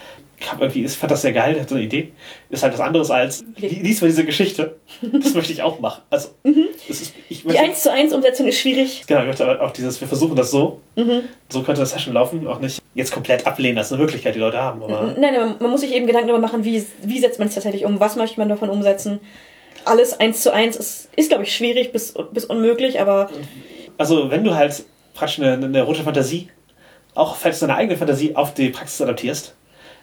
irgendwie, 0.60 0.84
ich 0.86 0.92
fand 0.94 1.12
das 1.12 1.22
sehr 1.22 1.34
geil, 1.34 1.56
hatte 1.60 1.70
so 1.70 1.76
eine 1.76 1.84
Idee. 1.84 2.12
Ist 2.50 2.64
halt 2.64 2.74
was 2.74 2.80
anderes 2.80 3.10
als, 3.12 3.44
li- 3.58 3.68
lies 3.82 4.02
mal 4.02 4.08
diese 4.08 4.26
Geschichte. 4.26 4.76
Das 5.02 5.34
möchte 5.34 5.54
ich 5.54 5.62
auch 5.62 5.80
machen. 5.80 6.02
Also, 6.10 6.30
das 6.44 7.02
ist, 7.02 7.14
ich 7.30 7.42
Die 7.42 7.48
möchte, 7.48 7.62
1 7.64 7.82
zu 7.84 7.92
1 7.92 8.14
Umsetzung 8.14 8.48
ist 8.48 8.60
schwierig. 8.60 9.04
genau, 9.08 9.22
ich 9.22 9.28
möchte 9.28 9.46
aber 9.48 9.62
auch 9.62 9.72
dieses, 9.72 10.00
wir 10.02 10.08
versuchen 10.08 10.36
das 10.36 10.52
so. 10.52 10.80
So 11.50 11.64
könnte 11.64 11.82
das 11.82 11.92
Session 11.92 12.14
laufen, 12.14 12.46
auch 12.48 12.60
nicht 12.60 12.82
jetzt 12.94 13.12
komplett 13.12 13.46
ablehnen, 13.48 13.78
als 13.78 13.92
eine 13.92 14.02
Möglichkeit, 14.02 14.36
die 14.36 14.40
Leute 14.40 14.58
haben. 14.62 14.84
Aber 14.84 15.16
Nein, 15.18 15.34
man, 15.36 15.56
man 15.60 15.72
muss 15.72 15.82
sich 15.82 15.94
eben 15.94 16.06
Gedanken 16.08 16.28
darüber 16.28 16.46
machen, 16.46 16.64
wie, 16.64 16.84
wie 17.04 17.20
setzt 17.20 17.40
man 17.40 17.48
es 17.48 17.54
tatsächlich 17.56 17.86
um, 17.86 18.00
was 18.00 18.16
möchte 18.16 18.40
man 18.40 18.50
davon 18.50 18.70
umsetzen. 18.70 19.20
Alles 19.86 20.20
1 20.20 20.42
zu 20.42 20.54
1 20.54 20.76
ist, 20.78 21.10
ist 21.16 21.30
glaube 21.30 21.44
ich, 21.44 21.56
schwierig 21.56 21.92
bis, 21.92 22.14
bis 22.32 22.46
unmöglich, 22.46 23.00
aber 23.02 23.30
also, 23.98 24.32
wenn 24.32 24.44
du 24.44 24.56
halt 24.56 24.84
praktisch 25.14 25.40
eine, 25.40 25.54
eine 25.54 25.78
erotische 25.78 26.04
Fantasie, 26.04 26.50
auch 27.16 27.36
falls 27.36 27.60
du 27.60 27.68
deine 27.68 27.78
eigene 27.78 27.98
Fantasie 27.98 28.36
auf 28.36 28.54
die 28.56 28.70
Praxis 28.70 29.00
adaptierst, 29.02 29.54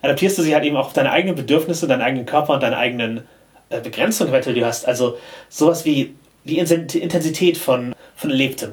adaptierst 0.03 0.38
du 0.38 0.42
sie 0.42 0.55
halt 0.55 0.64
eben 0.64 0.76
auch 0.76 0.86
auf 0.86 0.92
deine 0.92 1.12
eigenen 1.12 1.36
Bedürfnisse, 1.36 1.86
deinen 1.86 2.03
eigenen 2.03 2.26
Körper 2.26 2.55
und 2.55 2.62
deine 2.62 2.76
eigenen 2.76 3.22
äh, 3.68 3.80
Begrenzungen, 3.80 4.32
die 4.42 4.55
du 4.55 4.64
hast. 4.66 4.86
Also 4.86 5.18
sowas 5.48 5.84
wie 5.84 6.14
die 6.44 6.59
Intensität 6.59 7.59
von, 7.59 7.94
von 8.16 8.30
Erlebtem. 8.30 8.72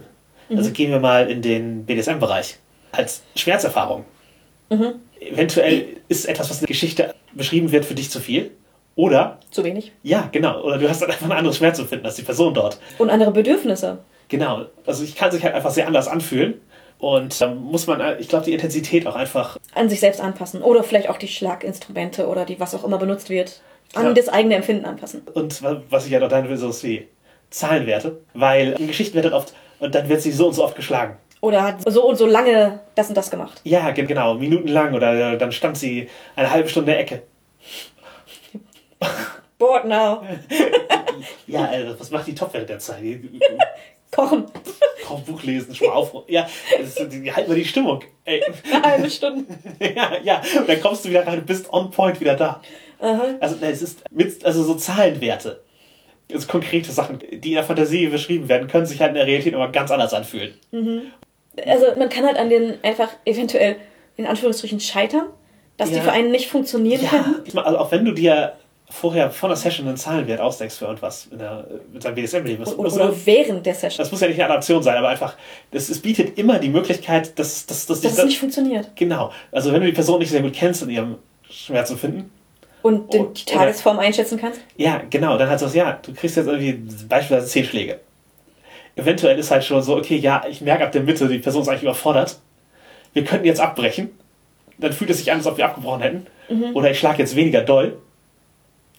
Also 0.49 0.71
gehen 0.71 0.91
wir 0.91 0.99
mal 0.99 1.29
in 1.29 1.41
den 1.41 1.85
BDSM-Bereich. 1.85 2.57
Als 2.93 3.21
Schmerzerfahrung. 3.35 4.05
Eventuell 5.19 5.97
ist 6.07 6.25
etwas, 6.25 6.49
was 6.49 6.57
in 6.57 6.61
der 6.61 6.67
Geschichte 6.67 7.13
beschrieben 7.33 7.71
wird, 7.71 7.85
für 7.85 7.95
dich 7.95 8.09
zu 8.09 8.19
viel. 8.19 8.51
Oder, 8.95 9.39
zu 9.51 9.63
wenig. 9.63 9.91
ja, 10.01 10.27
genau, 10.31 10.63
oder 10.63 10.79
du 10.79 10.89
hast 10.89 11.01
halt 11.01 11.11
einfach 11.11 11.27
ein 11.27 11.31
anderes 11.31 11.57
Schmerzempfinden 11.57 12.05
als 12.07 12.15
die 12.15 12.23
Person 12.23 12.55
dort. 12.55 12.79
Und 12.97 13.11
andere 13.11 13.29
Bedürfnisse. 13.29 13.99
Genau. 14.27 14.65
Also 14.87 15.03
ich 15.03 15.15
kann 15.15 15.31
sich 15.31 15.43
halt 15.43 15.53
einfach 15.53 15.69
sehr 15.69 15.85
anders 15.85 16.07
anfühlen. 16.07 16.55
Und 16.99 17.39
dann 17.39 17.57
muss 17.63 17.85
man, 17.85 18.01
ich 18.19 18.27
glaube, 18.27 18.45
die 18.45 18.53
Intensität 18.53 19.05
auch 19.05 19.15
einfach. 19.15 19.57
An 19.75 19.87
sich 19.89 19.99
selbst 19.99 20.19
anpassen. 20.19 20.61
Oder 20.63 20.83
vielleicht 20.83 21.09
auch 21.09 21.17
die 21.17 21.27
Schlaginstrumente 21.27 22.27
oder 22.27 22.43
die, 22.45 22.59
was 22.59 22.73
auch 22.73 22.83
immer 22.83 22.97
benutzt 22.97 23.29
wird, 23.29 23.61
an 23.93 24.07
Ja. 24.07 24.13
das 24.13 24.29
eigene 24.29 24.55
Empfinden 24.55 24.85
anpassen. 24.85 25.21
Und 25.33 25.61
wa- 25.61 25.81
was 25.89 26.05
ich 26.05 26.11
ja 26.11 26.19
noch 26.19 26.29
dann 26.29 26.49
will, 26.49 26.57
so 26.57 26.69
ist 26.69 26.83
wie 26.83 27.07
Zahlenwerte. 27.51 28.19
Weil 28.33 28.73
in 28.79 28.87
Geschichten 28.87 29.13
wird 29.15 29.25
dann 29.25 29.33
oft, 29.33 29.53
und 29.79 29.93
dann 29.93 30.09
wird 30.09 30.21
sie 30.21 30.31
so 30.31 30.47
und 30.47 30.53
so 30.53 30.63
oft 30.63 30.75
geschlagen. 30.75 31.17
Oder 31.39 31.61
hat 31.61 31.75
so 31.91 32.03
und 32.07 32.15
so 32.15 32.25
lange 32.25 32.79
das 32.95 33.09
und 33.09 33.15
das 33.15 33.29
gemacht. 33.29 33.61
Ja, 33.63 33.91
ge- 33.91 34.05
genau, 34.05 34.33
minutenlang. 34.33 34.95
Oder 34.95 35.33
äh, 35.33 35.37
dann 35.37 35.51
stand 35.51 35.77
sie 35.77 36.09
eine 36.35 36.49
halbe 36.49 36.67
Stunde 36.67 36.91
in 36.93 36.97
der 36.97 37.01
Ecke. 37.01 37.23
Bored 39.59 39.85
now. 39.85 40.23
Ja, 41.47 41.65
also, 41.65 41.99
was 41.99 42.11
macht 42.11 42.27
die 42.27 42.35
Top 42.35 42.53
während 42.53 42.69
der 42.69 42.77
Zeit? 42.79 43.01
Kochen. 44.11 44.45
komm, 45.05 45.23
Buch 45.25 45.43
lesen, 45.43 45.75
schon 45.75 45.87
mal 45.87 45.93
auf. 45.93 46.11
Ja, 46.27 46.47
ist, 46.81 46.99
die, 47.11 47.31
halten 47.31 47.49
wir 47.49 47.55
die 47.57 47.65
Stimmung. 47.65 48.01
Ey. 48.25 48.41
Eine 48.71 48.81
halbe 48.83 49.09
Stunde. 49.09 49.45
ja, 49.79 50.11
ja. 50.23 50.41
Und 50.57 50.67
dann 50.69 50.81
kommst 50.81 51.05
du 51.05 51.09
wieder 51.09 51.25
rein, 51.27 51.39
du 51.39 51.45
bist 51.45 51.71
on 51.71 51.91
point 51.91 52.19
wieder 52.19 52.35
da. 52.35 52.61
Aha. 52.99 53.35
Also 53.39 53.57
es 53.61 53.81
ist 53.81 53.99
mit, 54.11 54.43
also 54.45 54.63
so 54.63 54.75
Zahlenwerte. 54.75 55.61
Also 56.33 56.47
konkrete 56.47 56.91
Sachen, 56.91 57.19
die 57.19 57.49
in 57.49 57.55
der 57.55 57.63
Fantasie 57.63 58.07
beschrieben 58.07 58.49
werden, 58.49 58.67
können 58.67 58.85
sich 58.85 58.99
halt 58.99 59.09
in 59.09 59.15
der 59.15 59.27
Realität 59.27 59.53
immer 59.53 59.69
ganz 59.69 59.91
anders 59.91 60.13
anfühlen. 60.13 60.55
Also 61.65 61.85
man 61.97 62.09
kann 62.09 62.25
halt 62.25 62.37
an 62.37 62.49
den 62.49 62.83
einfach 62.83 63.09
eventuell 63.25 63.77
in 64.17 64.25
Anführungsstrichen 64.25 64.79
scheitern, 64.79 65.27
dass 65.77 65.89
Ja. 65.91 65.97
die 65.97 66.01
für 66.01 66.11
einen 66.11 66.31
nicht 66.31 66.47
funktionieren 66.49 67.07
können. 67.07 67.43
Ja, 67.53 67.61
also 67.61 67.77
auch 67.77 67.91
wenn 67.91 68.03
du 68.03 68.11
dir 68.13 68.53
vorher 68.89 69.29
von 69.31 69.49
der 69.49 69.57
Session 69.57 69.87
einen 69.87 69.97
Zahlenwert 69.97 70.39
ausdenkst 70.39 70.77
für 70.77 70.85
irgendwas 70.85 71.27
in 71.31 71.39
der, 71.39 71.67
mit 71.91 72.01
seinem 72.01 72.15
BDSM-Leben. 72.15 72.63
Das, 72.63 72.77
Oder, 72.77 72.93
oder 72.93 73.05
ja- 73.09 73.13
während 73.25 73.65
der 73.65 73.73
Session. 73.75 73.97
das 73.97 74.11
muss 74.11 74.21
ja 74.21 74.27
nicht 74.27 74.39
eine 74.41 74.49
Adaption 74.51 74.81
sein, 74.81 74.95
aber 74.97 75.09
einfach, 75.09 75.35
das, 75.71 75.89
es 75.89 75.99
bietet 76.01 76.37
immer 76.37 76.57
die 76.59 76.69
Möglichkeit, 76.69 77.37
dass, 77.37 77.65
dass, 77.65 77.85
dass, 77.85 78.01
dass 78.01 78.17
es 78.17 78.23
nicht 78.25 78.39
funktioniert. 78.39 78.89
Genau. 78.95 79.31
Also 79.51 79.73
wenn 79.73 79.81
du 79.81 79.87
die 79.87 79.93
Person 79.93 80.19
nicht 80.19 80.29
sehr 80.31 80.41
gut 80.41 80.53
kennst 80.53 80.83
in 80.83 80.89
ihrem 80.89 81.15
Schmerzempfinden, 81.49 82.29
Und 82.81 83.13
den, 83.13 83.21
Oder- 83.25 83.33
die 83.33 83.45
Tagesform 83.45 83.99
einschätzen 83.99 84.37
kannst. 84.39 84.61
Ja, 84.77 85.01
genau. 85.09 85.37
Dann 85.37 85.49
halt 85.49 85.59
so, 85.59 85.67
ja, 85.67 85.99
du 86.01 86.13
kriegst 86.13 86.37
jetzt 86.37 86.47
irgendwie 86.47 86.73
beispielsweise 87.09 87.47
zehn 87.47 87.65
Schläge. 87.65 87.99
Eventuell 88.95 89.37
ist 89.37 89.51
halt 89.51 89.63
schon 89.63 89.81
so, 89.83 89.95
okay, 89.97 90.15
ja, 90.17 90.43
ich 90.49 90.61
merke 90.61 90.85
ab 90.85 90.91
der 90.91 91.01
Mitte, 91.03 91.27
die 91.27 91.37
Person 91.39 91.61
ist 91.61 91.67
eigentlich 91.67 91.83
überfordert. 91.83 92.39
Wir 93.13 93.23
könnten 93.25 93.45
jetzt 93.45 93.59
abbrechen. 93.59 94.09
Dann 94.79 94.93
fühlt 94.93 95.09
es 95.09 95.17
sich 95.19 95.31
an, 95.31 95.37
als 95.39 95.47
ob 95.47 95.57
wir 95.57 95.65
abgebrochen 95.65 96.01
hätten. 96.01 96.27
Oder 96.73 96.89
ich 96.91 96.99
schlage 96.99 97.19
jetzt 97.19 97.35
weniger 97.35 97.61
doll. 97.61 97.97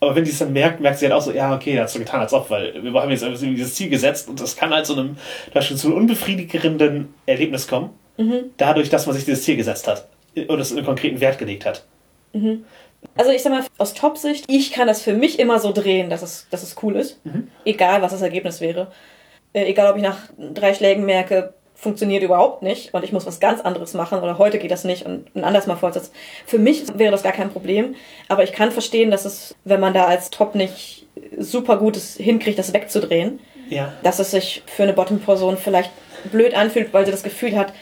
Aber 0.01 0.15
wenn 0.15 0.25
die 0.25 0.31
es 0.31 0.39
dann 0.39 0.53
merkt, 0.53 0.81
merkt 0.81 0.99
sie 0.99 1.07
halt 1.07 1.15
auch 1.15 1.23
so, 1.23 1.33
ja, 1.33 1.55
okay, 1.55 1.79
hast 1.79 1.95
du 1.95 1.99
getan, 1.99 2.21
als 2.21 2.33
ob, 2.33 2.51
weil 2.51 2.83
wir 2.83 2.93
haben 2.93 3.11
jetzt 3.11 3.23
irgendwie 3.23 3.55
dieses 3.57 3.75
Ziel 3.75 3.89
gesetzt 3.89 4.29
und 4.29 4.41
das 4.41 4.57
kann 4.57 4.71
halt 4.71 4.87
zu 4.87 4.93
einem, 4.93 5.17
Beispiel 5.53 5.77
zu 5.77 5.89
einem 5.89 5.97
unbefriedigenden 5.97 7.15
Erlebnis 7.27 7.67
kommen, 7.67 7.91
dadurch, 8.57 8.91
dass 8.91 9.07
man 9.07 9.15
sich 9.17 9.25
dieses 9.25 9.43
Ziel 9.43 9.57
gesetzt 9.57 9.89
hat 9.89 10.07
und 10.47 10.61
es 10.61 10.73
einen 10.73 10.85
konkreten 10.85 11.21
Wert 11.21 11.39
gelegt 11.39 11.67
hat. 11.67 11.85
Also 13.17 13.31
ich 13.33 13.43
sag 13.43 13.51
mal, 13.53 13.65
aus 13.79 13.95
Top-Sicht, 13.95 14.45
ich 14.49 14.73
kann 14.73 14.87
das 14.87 15.03
für 15.03 15.13
mich 15.13 15.39
immer 15.39 15.59
so 15.59 15.73
drehen, 15.73 16.11
dass 16.11 16.23
es, 16.23 16.47
dass 16.51 16.63
es 16.63 16.77
cool 16.83 16.97
ist. 16.97 17.21
Egal, 17.65 18.03
was 18.03 18.13
das 18.13 18.23
Ergebnis 18.23 18.61
wäre. 18.61 18.93
Äh, 19.53 19.65
egal, 19.65 19.91
ob 19.91 19.97
ich 19.97 20.03
nach 20.03 20.19
drei 20.37 20.75
Schlägen 20.75 21.05
merke, 21.07 21.55
funktioniert 21.81 22.25
überhaupt 22.25 22.63
nicht 22.63 22.93
und 22.93 23.05
ich 23.05 23.13
muss 23.13 23.25
was 23.25 23.39
ganz 23.39 23.61
anderes 23.61 23.95
machen 23.95 24.19
oder 24.19 24.37
heute 24.37 24.59
geht 24.59 24.73
das 24.73 24.83
nicht 24.83 25.07
und 25.07 25.35
ein 25.37 25.45
anderes 25.45 25.69
Mal 25.69 25.77
fortsetzen. 25.77 26.13
Für 26.45 26.59
mich 26.59 26.83
wäre 26.99 27.13
das 27.13 27.23
gar 27.23 27.33
kein 27.33 27.51
Problem, 27.51 27.95
aber 28.29 28.43
ich 28.43 28.51
kann 28.53 28.73
verstehen, 28.73 29.13
dass 29.13 29.25
es, 29.25 29.55
wenn 29.65 29.79
man 29.79 29.95
da 29.95 30.07
als 30.07 30.31
Top 30.31 30.57
nicht 30.57 31.07
super 31.39 31.77
gutes 31.77 32.17
hinkriegt, 32.17 32.59
das 32.59 32.73
wegzudrehen, 32.73 33.39
Ja. 33.71 33.93
dass 34.03 34.19
es 34.19 34.33
sich 34.33 34.63
für 34.67 34.83
eine 34.83 34.93
Bottom-Person 34.93 35.57
vielleicht 35.57 35.93
blöd 36.33 36.53
anfühlt, 36.55 36.93
weil 36.93 37.05
sie 37.07 37.13
das 37.13 37.23
Gefühl 37.23 37.57
hat, 37.57 37.73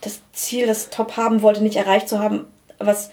das 0.00 0.20
Ziel, 0.32 0.66
das 0.66 0.90
Top 0.90 1.16
haben 1.16 1.42
wollte, 1.42 1.62
nicht 1.62 1.76
erreicht 1.76 2.08
zu 2.08 2.18
haben, 2.18 2.46
was 2.80 3.12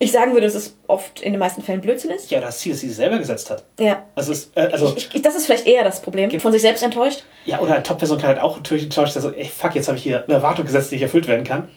ich 0.00 0.12
sagen 0.12 0.32
würde, 0.32 0.46
dass 0.46 0.54
es 0.54 0.76
oft 0.86 1.20
in 1.22 1.32
den 1.32 1.40
meisten 1.40 1.60
Fällen 1.62 1.80
Blödsinn 1.80 2.10
ist. 2.10 2.30
Ja, 2.30 2.40
das 2.40 2.58
Ziel, 2.60 2.72
das 2.72 2.80
sie 2.80 2.86
sich 2.88 2.96
selber 2.96 3.18
gesetzt 3.18 3.50
hat. 3.50 3.64
Ja. 3.80 4.04
Also, 4.14 4.32
es, 4.32 4.50
äh, 4.54 4.68
also 4.72 4.94
Ich, 4.96 5.08
ich, 5.12 5.22
das 5.22 5.34
ist 5.34 5.46
vielleicht 5.46 5.66
eher 5.66 5.82
das 5.84 6.00
Problem. 6.02 6.30
Von 6.40 6.52
sich 6.52 6.62
selbst 6.62 6.82
enttäuscht. 6.82 7.24
Ja, 7.44 7.58
oder 7.60 7.74
eine 7.74 7.82
Top-Person 7.82 8.18
kann 8.18 8.28
halt 8.28 8.40
auch 8.40 8.56
natürlich 8.56 8.84
enttäuscht 8.84 9.14
sein, 9.14 9.22
so, 9.22 9.32
ey, 9.32 9.44
fuck, 9.44 9.74
jetzt 9.74 9.88
habe 9.88 9.98
ich 9.98 10.04
hier 10.04 10.24
eine 10.24 10.34
Erwartung 10.34 10.64
gesetzt, 10.66 10.90
die 10.90 10.96
nicht 10.96 11.02
erfüllt 11.02 11.26
werden 11.26 11.44
kann. 11.44 11.68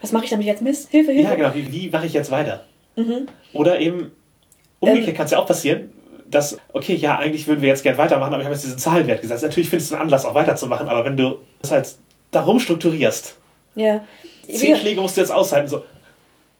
Was 0.00 0.12
mache 0.12 0.24
ich 0.24 0.30
damit 0.30 0.46
jetzt? 0.46 0.62
Mist? 0.62 0.90
Hilfe, 0.90 1.10
Hilfe. 1.12 1.28
Ja, 1.30 1.34
genau, 1.36 1.54
wie, 1.54 1.72
wie 1.72 1.90
mache 1.90 2.06
ich 2.06 2.12
jetzt 2.12 2.30
weiter? 2.30 2.64
Oder 3.52 3.80
eben, 3.80 4.12
umgekehrt 4.78 5.08
Ähm. 5.08 5.14
kann 5.16 5.24
es 5.26 5.32
ja 5.32 5.38
auch 5.38 5.46
passieren, 5.46 5.92
dass, 6.30 6.58
okay, 6.72 6.94
ja, 6.94 7.18
eigentlich 7.18 7.46
würden 7.46 7.62
wir 7.62 7.68
jetzt 7.68 7.82
gern 7.82 7.98
weitermachen, 7.98 8.32
aber 8.32 8.40
ich 8.42 8.46
habe 8.46 8.54
jetzt 8.54 8.64
diesen 8.64 8.78
Zahlenwert 8.78 9.22
gesetzt. 9.22 9.42
Natürlich 9.42 9.68
findest 9.70 9.90
du 9.90 9.96
einen 9.96 10.02
Anlass, 10.04 10.24
auch 10.24 10.34
weiterzumachen, 10.34 10.88
aber 10.88 11.04
wenn 11.04 11.16
du 11.16 11.38
das 11.62 11.70
halt 11.72 11.94
darum 12.30 12.58
strukturierst, 12.60 13.36
Ja. 13.74 14.04
zehn 14.50 14.76
Schläge 14.76 15.00
musst 15.00 15.16
du 15.16 15.20
jetzt 15.20 15.30
aushalten, 15.30 15.68
so, 15.68 15.84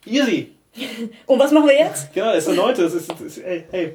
easy, 0.04 0.52
Und 1.26 1.38
was 1.38 1.50
machen 1.50 1.68
wir 1.68 1.78
jetzt? 1.78 2.12
genau, 2.12 2.32
das 2.32 2.46
ist 2.46 2.56
neunte, 2.56 2.82
das 2.82 2.94
ist, 2.94 3.10
das 3.10 3.20
ist 3.20 3.38
ey, 3.38 3.64
hey, 3.70 3.94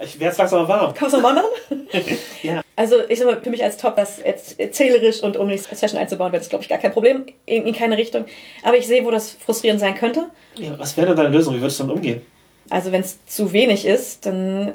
ich 0.00 0.14
werde 0.18 0.26
jetzt 0.26 0.38
langsam 0.38 0.62
mal 0.62 0.68
warm. 0.68 0.94
Kann 0.94 1.10
man 1.10 1.18
es 1.18 1.22
nochmal 1.22 1.34
machen? 1.34 1.88
Ja. 2.42 2.62
Also 2.74 2.96
ich 3.08 3.18
sag 3.18 3.26
mal, 3.26 3.40
für 3.40 3.50
mich 3.50 3.62
als 3.62 3.76
Top, 3.76 3.94
das 3.96 4.20
jetzt 4.24 4.56
zählerisch 4.74 5.22
und 5.22 5.36
um 5.36 5.48
die 5.48 5.58
Session 5.58 6.00
einzubauen, 6.00 6.32
wäre 6.32 6.40
das, 6.40 6.48
glaube 6.48 6.62
ich, 6.62 6.68
gar 6.68 6.78
kein 6.78 6.92
Problem. 6.92 7.26
In, 7.46 7.66
in 7.66 7.74
keine 7.74 7.96
Richtung. 7.96 8.24
Aber 8.64 8.76
ich 8.76 8.86
sehe, 8.86 9.04
wo 9.04 9.10
das 9.10 9.30
frustrierend 9.30 9.78
sein 9.80 9.94
könnte. 9.94 10.26
ja. 10.56 10.76
Was 10.78 10.96
wäre 10.96 11.08
denn 11.08 11.16
deine 11.16 11.28
Lösung? 11.28 11.54
Wie 11.54 11.60
würdest 11.60 11.78
du 11.78 11.84
damit 11.84 11.96
umgehen? 11.96 12.22
Also 12.70 12.90
wenn 12.90 13.02
es 13.02 13.24
zu 13.26 13.52
wenig 13.52 13.86
ist, 13.86 14.26
dann... 14.26 14.72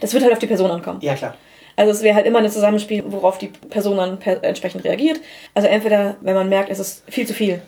Das 0.00 0.14
wird 0.14 0.22
halt 0.22 0.32
auf 0.32 0.38
die 0.38 0.46
Person 0.46 0.70
ankommen. 0.70 1.00
Ja, 1.02 1.14
klar. 1.14 1.34
Also 1.76 1.90
es 1.90 2.02
wäre 2.02 2.14
halt 2.14 2.26
immer 2.26 2.38
ein 2.38 2.48
Zusammenspiel, 2.50 3.02
worauf 3.08 3.38
die 3.38 3.48
Person 3.48 3.96
dann 3.96 4.20
entsprechend 4.42 4.84
reagiert. 4.84 5.20
Also 5.54 5.68
entweder, 5.68 6.16
wenn 6.20 6.34
man 6.34 6.48
merkt, 6.48 6.70
es 6.70 6.78
ist 6.78 7.02
viel 7.10 7.26
zu 7.26 7.34
viel, 7.34 7.60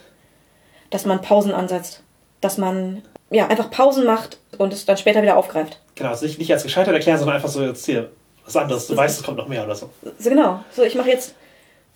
dass 0.90 1.05
man 1.05 1.20
Pausen 1.20 1.53
ansetzt, 1.53 2.03
dass 2.41 2.59
man 2.59 3.03
ja 3.30 3.47
einfach 3.49 3.70
Pausen 3.70 4.05
macht 4.05 4.39
und 4.59 4.72
es 4.72 4.84
dann 4.84 4.97
später 4.97 5.22
wieder 5.22 5.37
aufgreift. 5.37 5.80
Genau, 5.95 6.11
also 6.11 6.26
nicht, 6.26 6.39
nicht 6.39 6.53
als 6.53 6.62
gescheitert 6.62 6.95
erklären, 6.95 7.18
sondern 7.18 7.37
einfach 7.37 7.49
so 7.49 7.62
jetzt 7.62 7.84
hier 7.87 8.11
was 8.45 8.57
anderes. 8.57 8.87
Du 8.87 8.95
Das- 8.95 9.03
weißt, 9.05 9.18
es 9.20 9.24
kommt 9.24 9.39
noch 9.39 9.49
mehr 9.49 9.64
oder 9.64 9.74
so. 9.74 9.91
So 10.18 10.30
genau. 10.30 10.64
So, 10.70 10.82
ich 10.82 10.95
mache 10.95 11.09
jetzt 11.11 11.34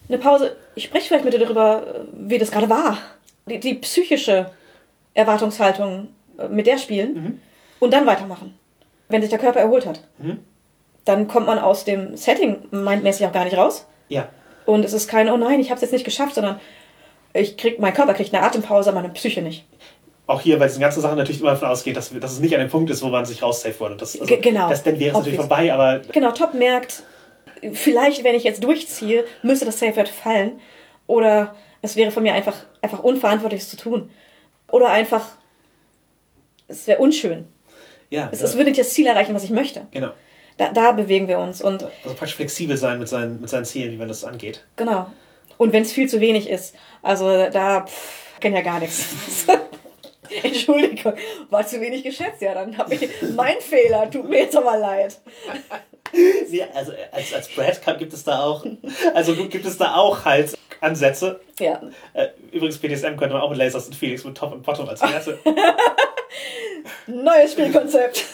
eine 0.09 0.19
Pause. 0.19 0.57
Ich 0.75 0.85
spreche 0.85 1.07
vielleicht 1.09 1.25
mit 1.25 1.33
dir 1.35 1.39
darüber, 1.39 1.83
wie 2.13 2.39
das 2.39 2.51
gerade 2.51 2.69
war. 2.69 2.99
Die, 3.47 3.61
die 3.61 3.75
psychische 3.75 4.51
Erwartungshaltung 5.15 6.09
äh, 6.39 6.49
mit 6.49 6.67
der 6.67 6.79
spielen 6.79 7.41
und 7.79 7.93
dann 7.93 8.07
weitermachen. 8.07 8.55
Wenn 9.09 9.21
sich 9.23 9.31
der 9.31 9.39
Körper 9.39 9.61
erholt 9.61 9.87
hat. 9.87 10.01
Mhm. 10.19 10.39
Dann 11.05 11.27
kommt 11.29 11.47
man 11.47 11.59
aus 11.59 11.85
dem 11.85 12.17
Setting 12.17 12.59
mindmäßig 12.71 13.27
auch 13.27 13.33
gar 13.33 13.45
nicht 13.45 13.57
raus. 13.57 13.87
Ja. 14.09 14.29
Und 14.67 14.85
es 14.85 14.93
ist 14.93 15.09
kein, 15.09 15.29
oh 15.31 15.37
nein, 15.37 15.59
ich 15.61 15.71
habe 15.71 15.77
es 15.77 15.83
jetzt 15.83 15.93
nicht 15.93 16.05
geschafft, 16.05 16.35
sondern 16.35 16.61
ich 17.33 17.57
krieg, 17.57 17.81
mein 17.81 17.95
Körper 17.95 18.15
kriegt 18.15 18.33
eine 18.35 18.45
Atempause, 18.45 18.93
meine 18.93 19.09
Psyche 19.11 19.43
nicht. 19.43 19.65
Auch 20.31 20.41
hier 20.41 20.59
bei 20.59 20.67
diesen 20.67 20.81
ganzen 20.81 21.01
Sachen 21.01 21.17
natürlich 21.17 21.41
immer 21.41 21.51
davon 21.51 21.69
ausgeht, 21.69 21.97
dass, 21.97 22.11
dass 22.19 22.33
es 22.33 22.41
nicht 22.41 22.55
an 22.55 22.61
dem 22.61 22.71
Punkt 22.71 22.91
ist, 22.91 23.03
wo 23.03 23.09
man 23.09 23.25
sich 23.25 23.43
raussafe 23.43 23.79
wurde. 23.81 23.97
Das, 23.97 24.15
also, 24.15 24.27
Ge- 24.27 24.41
genau. 24.41 24.69
Das, 24.69 24.83
dann 24.83 24.99
wäre 24.99 25.11
es 25.11 25.17
natürlich 25.17 25.39
vorbei, 25.39 25.73
aber 25.73 26.01
Genau, 26.13 26.33
Top 26.33 26.55
merkt, 26.55 27.03
vielleicht, 27.73 28.25
wenn 28.25 28.35
ich 28.35 28.45
jetzt 28.45 28.63
durchziehe, 28.65 29.25
müsste 29.43 29.65
das 29.67 29.79
Safe 29.79 29.97
Word 29.97 30.09
fallen. 30.09 30.61
Oder 31.07 31.55
es 31.83 31.97
wäre 31.97 32.11
von 32.11 32.23
mir 32.23 32.33
einfach, 32.35 32.55
einfach 32.83 33.01
unverantwortlich, 33.01 33.67
zu 33.67 33.77
tun. 33.77 34.11
Oder 34.71 34.91
einfach, 34.91 35.27
es 36.69 36.87
wäre 36.87 36.99
unschön. 37.01 37.47
ja, 38.11 38.29
Es, 38.33 38.41
ja 38.41 38.47
es 38.47 38.55
würde 38.57 38.71
nicht 38.71 38.81
das 38.81 38.91
Ziel 38.91 39.07
erreichen, 39.07 39.35
was 39.35 39.45
ich 39.45 39.51
möchte. 39.51 39.87
genau. 39.91 40.11
Da, 40.57 40.71
da 40.75 40.93
bewegen 40.93 41.27
wir 41.27 41.39
uns. 41.39 41.63
Und 41.63 41.83
Also 42.05 42.15
praktisch 42.17 42.35
flexibel 42.37 42.77
sein 42.77 42.99
mit 42.99 43.09
seinen, 43.09 43.41
mit 43.41 43.49
seinen 43.49 43.65
Zielen, 43.65 43.93
wie 43.93 43.97
man 43.97 44.09
das 44.09 44.25
angeht. 44.25 44.65
genau. 44.77 45.07
Und 45.57 45.73
wenn 45.75 45.83
es 45.83 45.93
viel 45.93 46.09
zu 46.09 46.21
wenig 46.21 46.49
ist, 46.49 46.75
also 47.03 47.49
da 47.51 47.83
pff, 47.87 48.39
kenn 48.41 48.55
ja 48.55 48.63
gar 48.63 48.79
nichts. 48.81 49.47
Entschuldigung, 50.43 51.15
war 51.51 51.67
zu 51.67 51.81
wenig 51.81 52.03
geschätzt. 52.03 52.41
Ja, 52.41 52.55
dann 52.55 52.77
habe 52.79 52.95
ich 52.95 53.09
mein 53.35 53.61
Fehler. 53.61 54.11
Tut 54.11 54.29
mir 54.29 54.41
jetzt 54.41 54.57
aber 54.57 54.77
leid. 54.77 55.19
Ja, 56.51 56.67
also 56.75 56.93
als, 57.13 57.33
als 57.33 57.49
Brad 57.49 57.81
kann, 57.83 57.99
gibt 57.99 58.13
es 58.13 58.25
da 58.25 58.41
auch, 58.43 58.67
also 59.15 59.35
gibt 59.47 59.65
es 59.65 59.79
da 59.79 59.95
auch 59.95 60.25
halt 60.25 60.57
Ansätze. 60.81 61.41
Ja, 61.59 61.81
Äh, 62.15 62.29
übrigens, 62.51 62.79
BDSM 62.79 63.17
könnte 63.17 63.35
man 63.35 63.43
auch 63.43 63.51
mit 63.51 63.59
Lasers 63.59 63.87
und 63.87 63.95
Felix 63.95 64.25
mit 64.25 64.37
Top 64.37 64.53
und 64.53 64.63
Bottom 64.63 64.89
als 64.89 65.01
Werte. 65.03 65.39
Neues 67.07 67.53
Spielkonzept. 67.53 68.25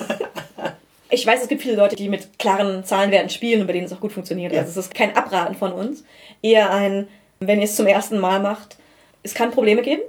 Ich 1.10 1.26
weiß, 1.26 1.42
es 1.42 1.48
gibt 1.48 1.62
viele 1.62 1.76
Leute, 1.76 1.96
die 1.96 2.08
mit 2.08 2.38
klaren 2.38 2.84
Zahlenwerten 2.84 3.30
spielen 3.30 3.60
und 3.60 3.66
bei 3.66 3.72
denen 3.72 3.86
es 3.86 3.92
auch 3.92 4.00
gut 4.00 4.12
funktioniert. 4.12 4.52
Ja. 4.52 4.60
Also 4.60 4.70
es 4.80 4.86
ist 4.86 4.94
kein 4.94 5.14
Abraten 5.16 5.54
von 5.54 5.72
uns. 5.72 6.04
Eher 6.42 6.72
ein, 6.72 7.08
wenn 7.40 7.58
ihr 7.58 7.64
es 7.64 7.76
zum 7.76 7.86
ersten 7.86 8.18
Mal 8.18 8.40
macht, 8.40 8.76
es 9.22 9.34
kann 9.34 9.50
Probleme 9.50 9.82
geben. 9.82 10.02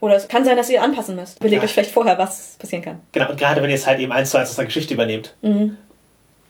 Oder 0.00 0.14
es 0.16 0.28
kann 0.28 0.44
sein, 0.44 0.56
dass 0.56 0.70
ihr 0.70 0.82
anpassen 0.82 1.16
müsst. 1.16 1.38
Überlegt 1.40 1.62
Ja. 1.62 1.66
euch 1.66 1.72
vielleicht 1.72 1.90
vorher, 1.90 2.16
was 2.18 2.56
passieren 2.58 2.82
kann. 2.84 3.00
genau, 3.12 3.30
und 3.30 3.38
gerade 3.38 3.60
wenn 3.62 3.70
ihr 3.70 3.76
es 3.76 3.86
halt 3.86 3.98
eben 4.00 4.12
eins 4.12 4.30
zu 4.30 4.38
eins 4.38 4.50
aus 4.50 4.58
einer 4.58 4.66
Geschichte 4.66 4.94
übernehmt. 4.94 5.34
Mhm. 5.42 5.76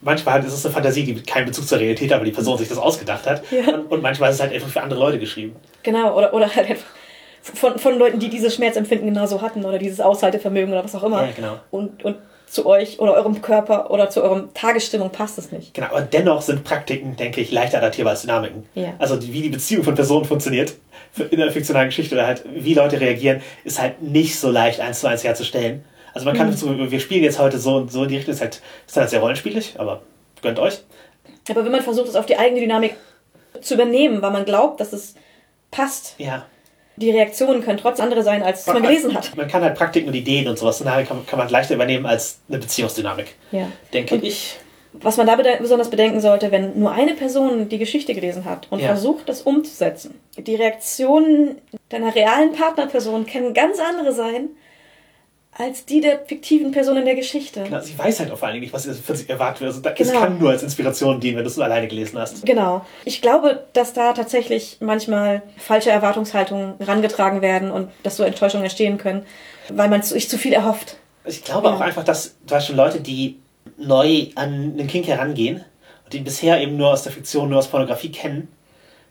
Manchmal 0.00 0.34
halt 0.34 0.44
ist 0.44 0.52
es 0.52 0.64
eine 0.64 0.72
Fantasie, 0.74 1.02
die 1.04 1.20
keinen 1.22 1.46
Bezug 1.46 1.66
zur 1.66 1.78
Realität 1.80 2.10
hat, 2.10 2.16
aber 2.16 2.24
die 2.24 2.30
Person 2.30 2.56
sich 2.56 2.68
das 2.68 2.78
ausgedacht 2.78 3.26
hat. 3.26 3.42
Ja. 3.50 3.74
Und, 3.74 3.90
und 3.90 4.02
manchmal 4.02 4.30
ist 4.30 4.36
es 4.36 4.42
halt 4.42 4.52
einfach 4.52 4.68
für 4.68 4.80
andere 4.82 5.00
Leute 5.00 5.18
geschrieben. 5.18 5.56
Genau, 5.82 6.16
oder, 6.16 6.32
oder 6.34 6.54
halt 6.54 6.70
einfach 6.70 6.86
von, 7.42 7.78
von 7.78 7.98
Leuten, 7.98 8.18
die 8.20 8.28
dieses 8.28 8.54
Schmerzempfinden 8.54 9.08
genauso 9.08 9.40
hatten 9.42 9.64
oder 9.64 9.78
dieses 9.78 10.00
Aushaltevermögen 10.00 10.72
oder 10.72 10.84
was 10.84 10.94
auch 10.94 11.02
immer. 11.02 11.24
Ja, 11.24 11.32
genau. 11.34 11.58
Und, 11.70 12.04
und 12.04 12.16
zu 12.50 12.66
euch 12.66 12.98
oder 13.00 13.14
eurem 13.14 13.42
Körper 13.42 13.90
oder 13.90 14.08
zu 14.10 14.22
eurem 14.22 14.52
Tagesstimmung 14.54 15.10
passt 15.10 15.38
es 15.38 15.52
nicht. 15.52 15.74
Genau, 15.74 15.88
aber 15.88 16.02
dennoch 16.02 16.42
sind 16.42 16.64
Praktiken, 16.64 17.16
denke 17.16 17.40
ich, 17.40 17.50
leichter 17.52 17.78
adaptierbar 17.78 18.12
als 18.12 18.22
Dynamiken. 18.22 18.64
Ja. 18.74 18.94
Also 18.98 19.16
die, 19.16 19.32
wie 19.32 19.42
die 19.42 19.48
Beziehung 19.50 19.84
von 19.84 19.94
Personen 19.94 20.24
funktioniert 20.24 20.74
in 21.30 21.38
der 21.38 21.50
fiktionalen 21.52 21.88
Geschichte 21.88 22.14
oder 22.14 22.26
halt 22.26 22.44
wie 22.52 22.74
Leute 22.74 23.00
reagieren, 23.00 23.42
ist 23.64 23.80
halt 23.80 24.02
nicht 24.02 24.38
so 24.38 24.50
leicht 24.50 24.80
eins 24.80 25.00
zu 25.00 25.06
eins 25.08 25.24
herzustellen. 25.24 25.84
Also 26.14 26.24
man 26.24 26.34
Mhm. 26.34 26.38
kann, 26.38 26.52
so, 26.52 26.90
wir 26.90 27.00
spielen 27.00 27.22
jetzt 27.22 27.38
heute 27.38 27.58
so 27.58 27.76
und 27.76 27.92
so 27.92 28.02
in 28.04 28.08
die 28.08 28.16
Richtung, 28.16 28.34
ist 28.34 28.40
halt, 28.40 28.60
ist 28.86 28.96
halt 28.96 29.10
sehr 29.10 29.20
rollenspielig, 29.20 29.74
aber 29.78 30.02
gönnt 30.42 30.58
euch. 30.58 30.80
Aber 31.50 31.64
wenn 31.64 31.72
man 31.72 31.82
versucht, 31.82 32.08
es 32.08 32.16
auf 32.16 32.26
die 32.26 32.38
eigene 32.38 32.60
Dynamik 32.60 32.94
zu 33.60 33.74
übernehmen, 33.74 34.20
weil 34.22 34.30
man 34.30 34.44
glaubt, 34.44 34.80
dass 34.80 34.92
es 34.92 35.14
passt, 35.70 36.14
Ja. 36.18 36.46
Die 36.98 37.10
Reaktionen 37.10 37.62
können 37.62 37.78
trotz 37.78 38.00
andere 38.00 38.22
sein, 38.22 38.42
als 38.42 38.66
man 38.66 38.82
gelesen 38.82 39.14
hat. 39.14 39.36
Man 39.36 39.48
kann 39.48 39.62
halt 39.62 39.76
Praktiken 39.76 40.08
und 40.08 40.14
Ideen 40.14 40.48
und 40.48 40.58
sowas, 40.58 40.78
daher 40.78 41.04
kann, 41.04 41.24
kann 41.26 41.38
man 41.38 41.48
leichter 41.48 41.74
übernehmen 41.74 42.06
als 42.06 42.38
eine 42.48 42.58
Beziehungsdynamik, 42.58 43.34
Ja. 43.52 43.70
denke 43.92 44.14
Und- 44.16 44.24
ich. 44.24 44.56
Was 44.94 45.16
man 45.18 45.26
da 45.26 45.36
bede 45.36 45.58
besonders 45.60 45.90
bedenken 45.90 46.20
sollte, 46.20 46.50
wenn 46.50 46.78
nur 46.80 46.90
eine 46.90 47.12
Person 47.14 47.68
die 47.68 47.78
Geschichte 47.78 48.14
gelesen 48.14 48.46
hat 48.46 48.66
und 48.70 48.80
Ja. 48.80 48.88
versucht, 48.88 49.28
das 49.28 49.42
umzusetzen. 49.42 50.18
Die 50.38 50.54
Reaktionen 50.54 51.58
deiner 51.90 52.14
realen 52.14 52.52
Partnerperson 52.52 53.26
können 53.26 53.52
ganz 53.54 53.78
andere 53.78 54.12
sein 54.12 54.48
als 55.58 55.84
die 55.84 56.00
der 56.00 56.20
fiktiven 56.24 56.70
Person 56.70 56.96
in 56.96 57.04
der 57.04 57.16
Geschichte. 57.16 57.64
Genau, 57.64 57.80
sie 57.80 57.98
weiß 57.98 58.20
halt 58.20 58.30
auch 58.30 58.38
vor 58.38 58.46
allen 58.46 58.54
Dingen 58.54 58.62
nicht, 58.62 58.72
was 58.72 58.86
von 59.00 59.16
sich 59.16 59.28
erwartet 59.28 59.60
wird. 59.60 59.70
Also, 59.70 59.80
da- 59.82 59.90
Es 59.98 60.08
Genau. 60.08 60.20
kann 60.20 60.38
nur 60.38 60.50
als 60.50 60.62
Inspiration 60.62 61.18
dienen, 61.20 61.36
wenn 61.36 61.44
du 61.44 61.50
es 61.50 61.56
nur 61.56 61.64
alleine 61.64 61.88
gelesen 61.88 62.18
hast. 62.18 62.46
Genau. 62.46 62.86
Ich 63.04 63.20
glaube, 63.20 63.64
dass 63.72 63.92
da 63.92 64.12
tatsächlich 64.12 64.76
manchmal 64.80 65.42
falsche 65.56 65.90
Erwartungshaltungen 65.90 66.74
herangetragen 66.78 67.42
werden 67.42 67.70
und 67.72 67.90
dass 68.04 68.16
so 68.16 68.22
Enttäuschungen 68.22 68.64
entstehen 68.64 68.98
können, 68.98 69.26
weil 69.72 69.88
man 69.88 70.02
sich 70.02 70.28
zu 70.28 70.38
viel 70.38 70.52
erhofft. 70.52 70.96
Ich 71.24 71.42
glaube 71.44 71.68
Ja. 71.68 71.74
auch 71.74 71.80
einfach, 71.80 72.04
dass 72.04 72.36
du 72.46 72.54
hast 72.54 72.66
schon 72.68 72.76
Leute, 72.76 73.00
die 73.00 73.38
neu 73.76 74.28
an 74.36 74.76
den 74.76 74.86
Kink 74.86 75.06
herangehen 75.08 75.64
und 76.04 76.12
die 76.12 76.20
bisher 76.20 76.60
eben 76.60 76.76
nur 76.76 76.90
aus 76.92 77.02
der 77.02 77.12
Fiktion, 77.12 77.48
nur 77.50 77.58
aus 77.58 77.66
Pornografie 77.68 78.10
kennen, 78.12 78.48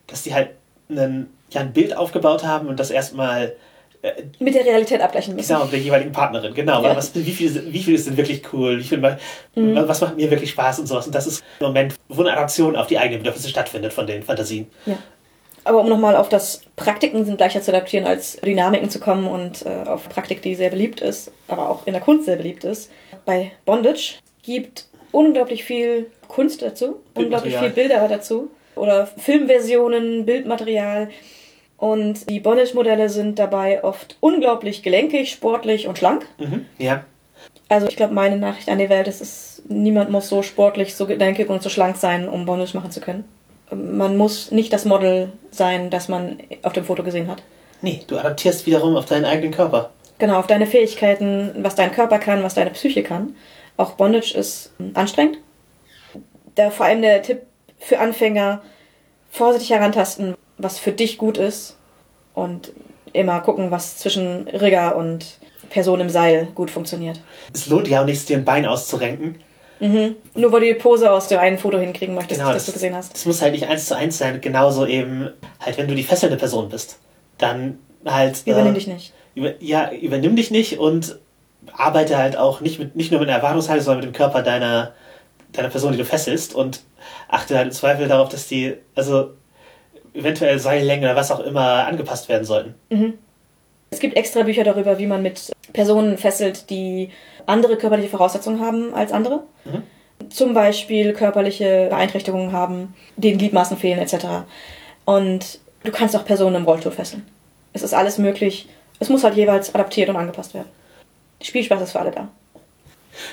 dass 0.07 0.23
die 0.23 0.33
halt 0.33 0.49
einen, 0.89 1.29
ja, 1.51 1.59
ein 1.61 1.73
Bild 1.73 1.95
aufgebaut 1.95 2.45
haben 2.45 2.67
und 2.69 2.79
das 2.79 2.89
erstmal 2.89 3.53
Mit 4.39 4.55
der 4.55 4.65
Realität 4.65 5.01
abgleichen 5.01 5.35
müssen. 5.35 5.47
genau 5.47 5.63
mit 5.63 5.73
der 5.73 5.79
jeweiligen 5.79 6.11
Partnerin. 6.11 6.53
Genau. 6.53 6.83
Ja. 6.83 6.95
Was, 6.95 7.13
wie, 7.15 7.31
viel, 7.31 7.73
wie 7.73 7.83
viel 7.83 7.95
ist 7.95 8.07
denn 8.07 8.17
wirklich 8.17 8.41
cool? 8.53 8.79
Wie 8.79 8.83
viel, 8.83 8.97
Mhm. 9.55 9.87
Was 9.87 10.01
macht 10.01 10.17
mir 10.17 10.29
wirklich 10.29 10.51
Spaß 10.51 10.79
und 10.79 10.87
sowas? 10.87 11.07
Und 11.07 11.15
das 11.15 11.25
ist 11.27 11.43
ein 11.59 11.65
Moment, 11.67 11.95
wo 12.09 12.21
eine 12.21 12.31
Adaption 12.33 12.75
auf 12.75 12.87
die 12.87 12.97
eigenen 12.97 13.19
Bedürfnisse 13.19 13.49
stattfindet 13.49 13.93
von 13.93 14.05
den 14.05 14.21
Fantasien. 14.23 14.67
Ja. 14.85 14.97
Aber 15.63 15.81
um 15.81 15.89
nochmal 15.89 16.15
auf 16.15 16.29
das 16.29 16.61
Praktiken 16.75 17.25
sind 17.25 17.39
leichter 17.39 17.61
zu 17.61 17.71
adaptieren, 17.71 18.05
als 18.05 18.37
Dynamiken 18.37 18.89
zu 18.89 18.99
kommen 18.99 19.27
und 19.27 19.65
äh, 19.65 19.87
auf 19.87 20.07
Praktik, 20.07 20.41
die 20.41 20.55
sehr 20.55 20.69
beliebt 20.69 21.01
ist, 21.01 21.31
aber 21.47 21.69
auch 21.69 21.85
in 21.85 21.93
der 21.93 22.01
Kunst 22.01 22.25
sehr 22.25 22.37
beliebt 22.37 22.63
ist. 22.63 22.89
Bei 23.25 23.51
Bondage 23.65 24.15
gibt 24.43 24.85
unglaublich 25.11 25.65
viel 25.65 26.09
Kunst 26.29 26.61
dazu, 26.61 27.01
unglaublich 27.15 27.57
viel 27.57 27.69
Bilder 27.71 28.07
dazu 28.07 28.49
oder 28.75 29.07
Filmversionen, 29.07 30.25
Bildmaterial. 30.25 31.09
Und 31.77 32.29
die 32.29 32.39
Bondage-Modelle 32.39 33.09
sind 33.09 33.37
dabei 33.37 33.83
oft 33.83 34.17
unglaublich 34.19 34.81
gelenkig, 34.81 35.31
sportlich 35.31 35.87
und 35.87 35.97
schlank. 35.97 36.25
Mhm. 36.39 36.65
Ja. 36.79 37.05
Also 37.69 37.87
ich 37.87 37.95
glaube, 37.95 38.13
meine 38.13 38.37
Nachricht 38.37 38.69
an 38.69 38.79
die 38.79 38.89
Welt 38.89 39.07
ist, 39.07 39.21
es, 39.21 39.61
niemand 39.67 40.09
muss 40.09 40.29
so 40.29 40.41
sportlich, 40.41 40.95
so 40.95 41.05
gelenkig 41.05 41.49
und 41.49 41.61
so 41.61 41.69
schlank 41.69 41.97
sein, 41.97 42.27
um 42.27 42.45
Bondage 42.45 42.75
machen 42.75 42.91
zu 42.91 42.99
können. 42.99 43.25
Man 43.69 44.17
muss 44.17 44.51
nicht 44.51 44.73
das 44.73 44.85
Model 44.85 45.31
sein, 45.51 45.89
das 45.89 46.07
man 46.07 46.39
auf 46.63 46.73
dem 46.73 46.85
Foto 46.85 47.03
gesehen 47.03 47.27
hat. 47.27 47.43
Nee, 47.81 48.01
du 48.07 48.17
adaptierst 48.17 48.65
wiederum 48.65 48.95
auf 48.95 49.05
deinen 49.05 49.25
eigenen 49.25 49.51
Körper. 49.51 49.91
Genau, 50.17 50.39
auf 50.39 50.47
deine 50.47 50.65
Fähigkeiten, 50.65 51.51
was 51.57 51.75
dein 51.75 51.91
Körper 51.91 52.17
kann, 52.17 52.41
was 52.41 52.55
deine 52.55 52.71
Psyche 52.71 53.03
kann. 53.03 53.35
Auch 53.75 53.91
Bondage 53.91 54.33
ist 54.35 54.73
anstrengend. 54.95 55.37
Da 56.55 56.71
vor 56.71 56.87
allem 56.87 57.03
der 57.03 57.21
Tipp 57.21 57.41
für 57.77 57.99
Anfänger, 57.99 58.61
vorsichtig 59.29 59.71
herantasten, 59.71 60.35
was 60.57 60.79
für 60.79 60.91
dich 60.91 61.17
gut 61.17 61.37
ist. 61.37 61.77
Und 62.33 62.71
immer 63.13 63.39
gucken, 63.41 63.71
was 63.71 63.97
zwischen 63.97 64.47
Rigger 64.47 64.95
und 64.95 65.39
Person 65.69 65.99
im 65.99 66.09
Seil 66.09 66.47
gut 66.53 66.69
funktioniert. 66.69 67.19
Es 67.53 67.67
lohnt 67.67 67.87
ja 67.87 68.01
auch 68.01 68.05
nichts, 68.05 68.25
dir 68.25 68.37
ein 68.37 68.45
Bein 68.45 68.65
auszurenken. 68.65 69.39
Nur 69.79 70.51
weil 70.51 70.61
du 70.61 70.65
die 70.67 70.73
Pose 70.73 71.11
aus 71.11 71.27
dem 71.27 71.39
einen 71.39 71.57
Foto 71.57 71.77
hinkriegen 71.77 72.15
möchtest, 72.15 72.39
Genau, 72.39 72.51
das, 72.51 72.65
du 72.65 72.71
gesehen 72.71 72.95
hast. 72.95 73.15
Es 73.15 73.25
muss 73.25 73.41
halt 73.41 73.53
nicht 73.53 73.67
eins 73.67 73.85
zu 73.85 73.95
eins 73.95 74.17
sein, 74.17 74.41
genauso 74.41 74.87
eben, 74.87 75.29
halt, 75.59 75.77
wenn 75.77 75.87
du 75.87 75.93
die 75.93 76.03
fesselnde 76.03 76.37
Person 76.37 76.69
bist, 76.69 76.99
dann 77.37 77.77
halt. 78.05 78.41
Übernimm 78.45 78.71
äh, 78.71 78.75
dich 78.75 78.87
nicht. 78.87 79.13
Über, 79.35 79.53
ja, 79.61 79.91
übernimm 79.91 80.35
dich 80.35 80.49
nicht 80.49 80.79
und 80.79 81.19
arbeite 81.73 82.17
halt 82.17 82.37
auch 82.37 82.61
nicht, 82.61 82.79
mit, 82.79 82.95
nicht 82.95 83.11
nur 83.11 83.19
mit 83.19 83.29
einer 83.29 83.37
Erwartungshaltung, 83.37 83.85
sondern 83.85 84.05
mit 84.05 84.15
dem 84.15 84.17
Körper 84.17 84.41
deiner, 84.41 84.93
deiner 85.51 85.69
Person, 85.69 85.91
die 85.91 85.97
du 85.99 86.05
fesselst 86.05 86.55
und 86.55 86.81
achte 87.27 87.55
halt 87.55 87.67
im 87.67 87.73
Zweifel 87.73 88.07
darauf, 88.07 88.29
dass 88.29 88.47
die, 88.47 88.75
also 88.95 89.31
eventuell 90.17 90.59
Seillänge 90.59 91.05
oder 91.05 91.15
was 91.15 91.31
auch 91.31 91.39
immer 91.39 91.85
angepasst 91.87 92.27
werden 92.27 92.43
sollten. 92.43 92.73
Es 93.89 93.99
gibt 93.99 94.17
extra 94.17 94.43
Bücher 94.43 94.63
darüber, 94.63 94.99
wie 94.99 95.05
man 95.05 95.21
mit 95.21 95.51
Personen 95.73 96.17
fesselt, 96.17 96.69
die 96.69 97.09
andere 97.45 97.77
körperliche 97.77 98.09
Voraussetzungen 98.09 98.59
haben 98.59 98.93
als 98.93 99.11
andere. 99.11 99.43
Zum 100.29 100.53
Beispiel 100.53 101.13
körperliche 101.13 101.87
Beeinträchtigungen 101.89 102.51
haben, 102.51 102.95
denen 103.15 103.37
Gliedmaßen 103.37 103.77
fehlen 103.77 103.99
etc. 103.99 104.25
Und 105.05 105.59
du 105.83 105.91
kannst 105.91 106.15
auch 106.15 106.25
Personen 106.25 106.57
im 106.57 106.63
Rollstuhl 106.63 106.91
fesseln. 106.91 107.25
Es 107.73 107.83
ist 107.83 107.93
alles 107.93 108.17
möglich. 108.17 108.67
Es 108.99 109.09
muss 109.09 109.23
halt 109.23 109.35
jeweils 109.35 109.73
adaptiert 109.73 110.09
und 110.09 110.15
angepasst 110.15 110.53
werden. 110.53 110.67
Spielspaß 111.41 111.81
ist 111.83 111.91
für 111.91 111.99
alle 111.99 112.11
da. 112.11 112.27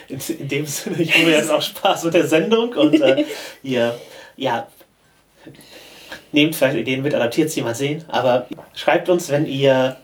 In, 0.08 0.20
in 0.38 0.48
dem 0.48 0.66
Sinne, 0.66 0.96
ich 1.00 1.18
habe 1.18 1.30
jetzt 1.30 1.50
auch 1.50 1.62
Spaß 1.62 2.04
mit 2.04 2.14
der 2.14 2.26
Sendung 2.26 2.72
und 2.74 3.00
äh, 3.00 3.24
ihr, 3.62 3.98
ja, 4.36 4.68
nehmt 6.34 6.54
vielleicht 6.54 6.76
Ideen 6.76 7.02
mit, 7.02 7.14
adaptiert 7.14 7.50
sie 7.50 7.62
mal 7.62 7.74
sehen, 7.74 8.04
aber 8.08 8.46
schreibt 8.74 9.08
uns, 9.08 9.30
wenn 9.30 9.46
ihr 9.46 9.96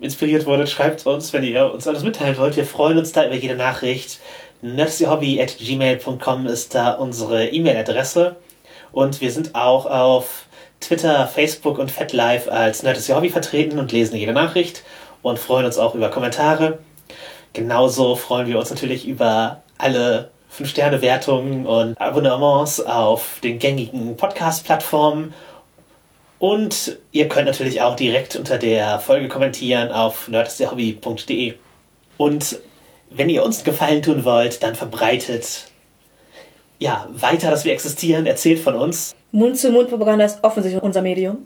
inspiriert 0.00 0.46
wurdet, 0.46 0.68
schreibt 0.68 1.06
uns, 1.06 1.32
wenn 1.32 1.44
ihr 1.44 1.72
uns 1.72 1.86
alles 1.86 2.02
mitteilen 2.02 2.36
wollt. 2.36 2.56
Wir 2.56 2.66
freuen 2.66 2.98
uns 2.98 3.12
da 3.12 3.24
über 3.24 3.36
jede 3.36 3.54
Nachricht. 3.54 4.18
nerdsdyhobby.gmail.com 4.62 6.46
ist 6.46 6.74
da 6.74 6.92
unsere 6.92 7.48
E-Mail-Adresse 7.48 8.36
und 8.92 9.20
wir 9.20 9.30
sind 9.30 9.54
auch 9.54 9.86
auf 9.86 10.46
Twitter, 10.80 11.26
Facebook 11.26 11.78
und 11.78 11.90
FetLife 11.90 12.50
als 12.50 12.82
Nerds 12.82 13.08
Hobby 13.08 13.30
vertreten 13.30 13.78
und 13.78 13.92
lesen 13.92 14.16
jede 14.16 14.32
Nachricht 14.32 14.82
und 15.22 15.38
freuen 15.38 15.66
uns 15.66 15.78
auch 15.78 15.94
über 15.94 16.10
Kommentare. 16.10 16.80
Genauso 17.52 18.16
freuen 18.16 18.46
wir 18.46 18.58
uns 18.58 18.70
natürlich 18.70 19.06
über 19.06 19.62
alle 19.78 20.30
5-Sterne-Wertungen 20.58 21.66
und 21.66 22.00
Abonnements 22.00 22.80
auf 22.80 23.40
den 23.42 23.58
gängigen 23.58 24.16
Podcast-Plattformen. 24.16 25.34
Und 26.38 26.98
ihr 27.12 27.28
könnt 27.28 27.46
natürlich 27.46 27.80
auch 27.80 27.96
direkt 27.96 28.36
unter 28.36 28.58
der 28.58 28.98
Folge 28.98 29.28
kommentieren 29.28 29.90
auf 29.90 30.28
nerdsderhobby.de. 30.28 31.54
Und 32.16 32.58
wenn 33.10 33.28
ihr 33.28 33.44
uns 33.44 33.58
einen 33.58 33.64
Gefallen 33.64 34.02
tun 34.02 34.24
wollt, 34.24 34.62
dann 34.62 34.74
verbreitet 34.74 35.68
ja, 36.78 37.08
weiter, 37.12 37.50
dass 37.50 37.64
wir 37.64 37.72
existieren, 37.72 38.26
erzählt 38.26 38.58
von 38.58 38.74
uns. 38.74 39.14
Mund-zu-Mund-Propaganda 39.32 40.24
ist 40.24 40.42
offensichtlich 40.42 40.82
unser 40.82 41.02
Medium. 41.02 41.38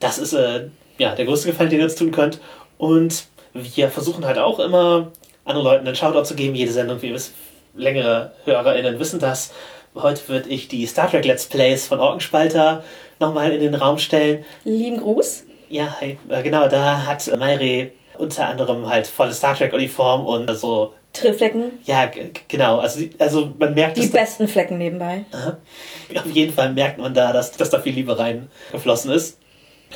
Das 0.00 0.18
ist 0.18 0.32
äh, 0.32 0.68
ja, 0.98 1.14
der 1.14 1.24
größte 1.24 1.48
Gefallen, 1.48 1.70
den 1.70 1.78
ihr 1.78 1.84
uns 1.84 1.94
tun 1.94 2.10
könnt. 2.10 2.40
Und 2.76 3.24
wir 3.54 3.88
versuchen 3.88 4.24
halt 4.24 4.38
auch 4.38 4.58
immer, 4.58 5.12
anderen 5.44 5.64
Leuten 5.64 5.86
einen 5.86 5.96
Shoutout 5.96 6.24
zu 6.24 6.34
geben. 6.34 6.54
Jede 6.54 6.72
Sendung, 6.72 7.00
wie 7.02 7.08
ihr 7.08 7.14
wisst, 7.14 7.32
längere 7.74 8.32
HörerInnen 8.44 8.98
wissen 8.98 9.18
das. 9.20 9.52
Heute 9.94 10.26
würde 10.28 10.48
ich 10.48 10.68
die 10.68 10.86
Star 10.86 11.10
Trek 11.10 11.24
Let's 11.24 11.46
Plays 11.46 11.86
von 11.86 12.00
Orkenspalter 12.00 12.82
nochmal 13.20 13.52
in 13.52 13.60
den 13.60 13.74
Raum 13.74 13.98
stellen. 13.98 14.44
Lieben 14.64 14.98
Gruß. 14.98 15.44
Ja, 15.68 15.96
hi, 16.00 16.18
äh, 16.28 16.42
genau, 16.42 16.68
da 16.68 17.06
hat 17.06 17.30
Mayre 17.38 17.90
unter 18.18 18.48
anderem 18.48 18.88
halt 18.88 19.06
volle 19.06 19.32
Star 19.32 19.56
Trek-Uniform 19.56 20.26
und 20.26 20.54
so. 20.56 20.92
Trillflecken. 21.12 21.72
Ja, 21.84 22.10
genau. 22.48 22.78
Also, 22.78 23.04
also 23.18 23.52
man 23.58 23.74
merkt, 23.74 23.98
Die 23.98 24.06
besten 24.06 24.48
Flecken 24.48 24.78
nebenbei. 24.78 25.24
auf 26.14 26.30
jeden 26.30 26.52
Fall 26.52 26.72
merkt 26.72 26.98
man 26.98 27.12
da, 27.12 27.32
dass, 27.32 27.52
dass 27.52 27.68
da 27.68 27.80
viel 27.80 27.94
Liebe 27.94 28.18
reingeflossen 28.18 29.10
ist. 29.10 29.38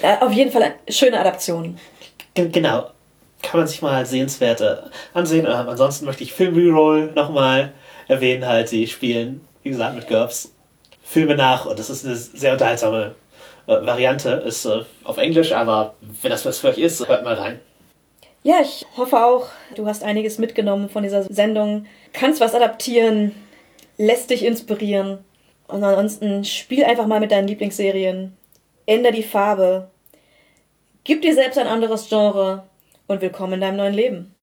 Äh, 0.02 0.16
auf 0.20 0.32
jeden 0.32 0.50
Fall 0.52 0.62
eine 0.62 0.74
schöne 0.88 1.18
Adaption. 1.18 1.78
G 2.34 2.48
genau. 2.48 2.90
Kann 3.42 3.60
man 3.60 3.66
sich 3.66 3.82
mal 3.82 4.04
sehenswert 4.06 4.60
äh, 4.60 4.76
ansehen. 5.14 5.46
Ähm, 5.46 5.68
ansonsten 5.68 6.06
möchte 6.06 6.22
ich 6.22 6.32
Film 6.32 6.54
Reroll 6.54 7.12
nochmal 7.12 7.72
erwähnen. 8.08 8.46
Halt, 8.46 8.68
sie 8.68 8.86
spielen, 8.86 9.46
wie 9.62 9.70
gesagt, 9.70 9.94
mit 9.94 10.08
GURPS 10.08 10.52
Filme 11.02 11.36
nach 11.36 11.66
und 11.66 11.78
das 11.78 11.88
ist 11.88 12.04
eine 12.04 12.16
sehr 12.16 12.52
unterhaltsame 12.52 13.14
äh, 13.66 13.72
Variante. 13.86 14.30
Ist 14.30 14.64
äh, 14.64 14.82
auf 15.04 15.18
Englisch, 15.18 15.52
aber 15.52 15.94
wenn 16.22 16.30
das 16.30 16.44
was 16.44 16.58
für 16.58 16.68
euch 16.68 16.78
ist, 16.78 17.06
hört 17.08 17.24
mal 17.24 17.34
rein. 17.34 17.60
Ja, 18.42 18.60
ich 18.62 18.86
hoffe 18.96 19.24
auch, 19.24 19.48
du 19.74 19.86
hast 19.86 20.04
einiges 20.04 20.38
mitgenommen 20.38 20.88
von 20.88 21.02
dieser 21.02 21.24
Sendung. 21.24 21.86
Kannst 22.12 22.40
was 22.40 22.54
adaptieren, 22.54 23.32
lässt 23.98 24.30
dich 24.30 24.44
inspirieren. 24.44 25.18
Und 25.68 25.82
ansonsten 25.82 26.44
spiel 26.44 26.84
einfach 26.84 27.06
mal 27.06 27.20
mit 27.20 27.32
deinen 27.32 27.48
Lieblingsserien. 27.48 28.36
Änder 28.86 29.10
die 29.10 29.24
Farbe. 29.24 29.90
Gib 31.02 31.22
dir 31.22 31.34
selbst 31.34 31.58
ein 31.58 31.66
anderes 31.66 32.08
Genre 32.08 32.64
und 33.06 33.20
willkommen 33.20 33.54
in 33.54 33.60
deinem 33.60 33.76
neuen 33.76 33.94
Leben. 33.94 34.32